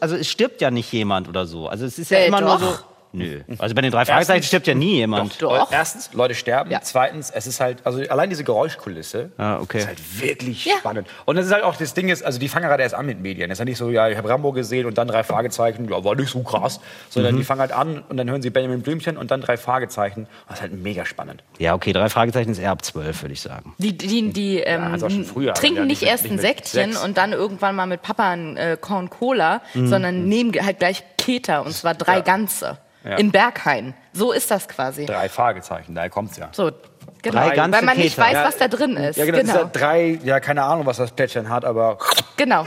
also 0.00 0.16
es 0.16 0.28
stirbt 0.28 0.60
ja 0.60 0.70
nicht 0.70 0.92
jemand 0.92 1.28
oder 1.28 1.46
so. 1.46 1.68
Also 1.68 1.86
es 1.86 1.98
ist 1.98 2.10
ja 2.10 2.18
Äh, 2.18 2.26
immer 2.26 2.40
nur 2.40 2.58
doch. 2.58 2.78
so. 2.78 2.93
Nö. 3.16 3.40
Also 3.58 3.74
bei 3.74 3.80
den 3.82 3.90
drei 3.92 4.04
Fragezeichen 4.04 4.36
Erstens- 4.38 4.46
stirbt 4.48 4.66
ja 4.66 4.74
nie 4.74 4.96
jemand. 4.96 5.40
Doch. 5.40 5.70
Erstens, 5.72 6.10
Leute 6.12 6.34
sterben. 6.34 6.70
Ja. 6.70 6.80
Zweitens, 6.82 7.30
es 7.30 7.46
ist 7.46 7.60
halt, 7.60 7.78
also 7.84 8.00
allein 8.08 8.28
diese 8.28 8.44
Geräuschkulisse 8.44 9.30
Ah, 9.36 9.58
okay. 9.60 9.78
ist 9.78 9.86
halt 9.86 10.20
wirklich 10.22 10.64
Ja. 10.64 10.74
spannend. 10.78 11.08
Und 11.24 11.36
das 11.36 11.46
ist 11.46 11.52
halt 11.52 11.62
auch, 11.64 11.76
das 11.76 11.94
Ding 11.94 12.08
ist, 12.08 12.24
also 12.24 12.38
die 12.38 12.48
fangen 12.48 12.66
gerade 12.68 12.82
erst 12.82 12.94
an 12.94 13.06
mit 13.06 13.20
Medien. 13.20 13.50
Es 13.50 13.56
ist 13.56 13.58
ja 13.60 13.64
nicht 13.64 13.78
so, 13.78 13.90
ja, 13.90 14.08
ich 14.08 14.16
habe 14.16 14.28
Rambo 14.28 14.52
gesehen 14.52 14.86
und 14.86 14.98
dann 14.98 15.08
drei 15.08 15.22
Fragezeichen, 15.24 15.88
ja, 15.88 16.02
war 16.04 16.14
nicht 16.14 16.30
so 16.30 16.42
krass. 16.42 16.80
Sondern 17.08 17.34
Mhm. 17.34 17.38
die 17.38 17.44
fangen 17.44 17.60
halt 17.60 17.72
an 17.72 18.02
und 18.08 18.16
dann 18.16 18.28
hören 18.28 18.42
sie 18.42 18.50
Benjamin 18.50 18.82
Blümchen 18.82 19.16
und 19.16 19.30
dann 19.30 19.40
drei 19.40 19.56
Fragezeichen. 19.56 20.26
Das 20.48 20.56
ist 20.56 20.62
halt 20.62 20.72
mega 20.72 21.04
spannend. 21.06 21.42
Ja, 21.58 21.74
okay, 21.74 21.92
drei 21.92 22.08
Fragezeichen 22.08 22.50
ist 22.50 22.58
eher 22.58 22.70
ab 22.72 22.84
zwölf, 22.84 23.22
würde 23.22 23.32
ich 23.32 23.40
sagen. 23.40 23.74
Die, 23.78 23.96
die, 23.96 24.32
die 24.32 24.58
ähm, 24.60 24.82
also 24.92 25.08
früher, 25.08 25.54
trinken 25.54 25.78
ja, 25.78 25.84
nicht 25.84 26.02
erst 26.02 26.26
ein 26.30 26.38
Säckchen 26.38 26.92
sechs. 26.92 27.04
und 27.04 27.16
dann 27.16 27.32
irgendwann 27.32 27.76
mal 27.76 27.86
mit 27.86 28.02
Papa 28.02 28.30
ein 28.30 28.56
äh, 28.56 28.76
Korn 28.80 29.10
Cola, 29.10 29.60
Mhm. 29.74 29.88
sondern 29.88 30.24
nehmen 30.28 30.52
halt 30.64 30.78
gleich 30.78 31.04
Keter 31.18 31.64
und 31.64 31.72
zwar 31.72 31.94
drei 31.94 32.16
Ja. 32.16 32.20
ganze. 32.20 32.78
Ja. 33.04 33.16
In 33.16 33.30
Berghain. 33.30 33.94
So 34.12 34.32
ist 34.32 34.50
das 34.50 34.66
quasi. 34.66 35.04
Drei 35.06 35.28
Fragezeichen, 35.28 35.94
daher 35.94 36.10
kommt's 36.10 36.36
ja. 36.36 36.48
So, 36.52 36.70
Genau, 37.22 37.40
Drei 37.40 37.56
ganze 37.56 37.78
weil 37.78 37.84
man 37.86 37.96
nicht 37.96 38.16
Keter. 38.16 38.26
weiß, 38.28 38.46
was 38.46 38.56
da 38.58 38.68
drin 38.68 38.96
ist. 38.98 39.16
Ja, 39.16 39.24
genau. 39.24 39.38
Das 39.38 39.48
ist 39.48 39.54
ja 39.54 39.60
genau. 39.60 39.70
drei, 39.72 40.18
ja, 40.24 40.40
keine 40.40 40.62
Ahnung, 40.62 40.84
was 40.84 40.98
das 40.98 41.10
Plättchen 41.10 41.48
hat, 41.48 41.64
aber 41.64 41.98
genau. 42.36 42.66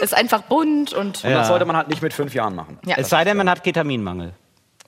Ist 0.00 0.14
einfach 0.14 0.42
bunt 0.42 0.92
und 0.92 1.24
und 1.24 1.30
das 1.32 1.48
sollte 1.48 1.64
man 1.64 1.76
halt 1.76 1.88
nicht 1.88 2.02
mit 2.02 2.12
fünf 2.12 2.34
Jahren 2.34 2.54
machen. 2.54 2.78
ja. 2.84 2.96
Es 2.98 3.08
sei 3.08 3.24
denn, 3.24 3.36
man 3.36 3.48
hat 3.50 3.64
Ketaminmangel. 3.64 4.34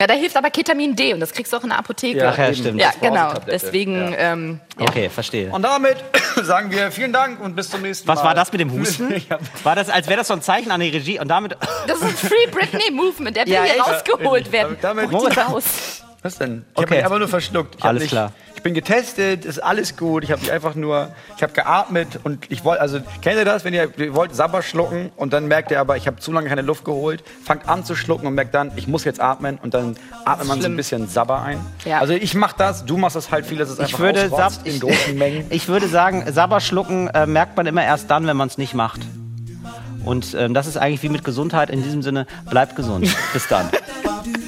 Ja, 0.00 0.06
da 0.06 0.14
hilft 0.14 0.36
aber 0.36 0.50
Ketamin 0.50 0.94
D 0.94 1.12
und 1.14 1.20
das 1.20 1.32
kriegst 1.32 1.52
du 1.52 1.56
auch 1.56 1.62
in 1.62 1.70
der 1.70 1.78
Apotheke. 1.78 2.28
Ach 2.28 2.38
ja, 2.38 2.46
eben. 2.46 2.54
stimmt. 2.56 2.80
Ja, 2.80 2.92
genau. 3.00 3.34
Deswegen, 3.46 4.14
ähm, 4.16 4.60
ja. 4.78 4.86
Okay, 4.88 5.08
verstehe. 5.08 5.50
Und 5.50 5.62
damit 5.62 5.96
sagen 6.42 6.70
wir 6.70 6.90
vielen 6.90 7.12
Dank 7.12 7.40
und 7.40 7.56
bis 7.56 7.70
zum 7.70 7.82
nächsten 7.82 8.06
Was 8.08 8.20
Mal. 8.20 8.28
war 8.28 8.34
das 8.34 8.52
mit 8.52 8.60
dem 8.60 8.72
Husten? 8.72 9.14
War 9.64 9.74
das, 9.76 9.90
als 9.90 10.06
wäre 10.08 10.18
das 10.18 10.28
so 10.28 10.34
ein 10.34 10.42
Zeichen 10.42 10.70
an 10.70 10.80
die 10.80 10.88
Regie 10.90 11.18
und 11.20 11.28
damit. 11.28 11.56
das 11.86 11.98
ist 11.98 12.04
ein 12.04 12.10
Free 12.30 12.46
Britney 12.50 12.90
Movement, 12.92 13.36
der 13.36 13.46
will 13.46 13.52
Ja, 13.54 13.64
hier 13.64 13.80
rausgeholt 13.82 14.52
werden. 14.52 14.76
Damit- 14.80 15.10
ihn 15.10 15.16
raus. 15.16 16.02
Was 16.22 16.36
denn? 16.38 16.64
Ich 16.72 16.76
habe 16.76 16.86
Okay. 16.86 16.94
mich 16.96 17.04
einfach 17.04 17.18
nur 17.18 17.28
verschluckt. 17.28 17.76
Alles 17.84 18.02
nicht, 18.02 18.10
klar. 18.10 18.32
Ich 18.58 18.62
bin 18.64 18.74
getestet, 18.74 19.44
ist 19.44 19.60
alles 19.60 19.96
gut. 19.96 20.24
Ich 20.24 20.32
habe 20.32 20.40
mich 20.40 20.50
einfach 20.50 20.74
nur, 20.74 21.12
ich 21.36 21.44
habe 21.44 21.52
geatmet 21.52 22.18
und 22.24 22.50
ich 22.50 22.64
wollte, 22.64 22.80
also 22.80 22.98
kennt 23.22 23.36
ihr 23.36 23.44
das, 23.44 23.64
wenn 23.64 23.72
ihr, 23.72 23.88
ihr 23.96 24.16
wollt 24.16 24.34
Sabber 24.34 24.62
schlucken 24.62 25.12
und 25.14 25.32
dann 25.32 25.46
merkt 25.46 25.70
ihr 25.70 25.78
aber, 25.78 25.96
ich 25.96 26.08
habe 26.08 26.16
zu 26.16 26.32
lange 26.32 26.48
keine 26.48 26.62
Luft 26.62 26.84
geholt, 26.84 27.22
fangt 27.44 27.68
an 27.68 27.84
zu 27.84 27.94
schlucken 27.94 28.26
und 28.26 28.34
merkt 28.34 28.52
dann, 28.56 28.72
ich 28.74 28.88
muss 28.88 29.04
jetzt 29.04 29.20
atmen 29.20 29.60
und 29.62 29.74
dann 29.74 29.96
atmet 30.24 30.48
man 30.48 30.60
so 30.60 30.66
ein 30.66 30.74
bisschen 30.74 31.06
Sabber 31.06 31.40
ein. 31.40 31.60
Ja. 31.84 32.00
Also 32.00 32.14
ich 32.14 32.34
mache 32.34 32.56
das, 32.58 32.84
du 32.84 32.96
machst 32.96 33.14
das 33.14 33.30
halt 33.30 33.46
viel, 33.46 33.58
dass 33.58 33.70
es 33.70 33.78
einfach 33.78 33.92
Ich 33.92 33.98
würde, 34.00 34.28
Sab 34.28 34.52
in 34.64 34.80
großen 34.80 35.14
Mengen. 35.16 35.46
ich 35.50 35.68
würde 35.68 35.86
sagen, 35.86 36.24
Sabber 36.28 36.58
schlucken 36.58 37.06
äh, 37.10 37.26
merkt 37.26 37.56
man 37.56 37.64
immer 37.66 37.84
erst 37.84 38.10
dann, 38.10 38.26
wenn 38.26 38.36
man 38.36 38.48
es 38.48 38.58
nicht 38.58 38.74
macht. 38.74 39.02
Und 40.04 40.34
ähm, 40.34 40.52
das 40.52 40.66
ist 40.66 40.76
eigentlich 40.76 41.04
wie 41.04 41.10
mit 41.10 41.22
Gesundheit. 41.22 41.70
In 41.70 41.84
diesem 41.84 42.02
Sinne, 42.02 42.26
bleibt 42.50 42.74
gesund. 42.74 43.08
Bis 43.32 43.46
dann. 43.46 43.70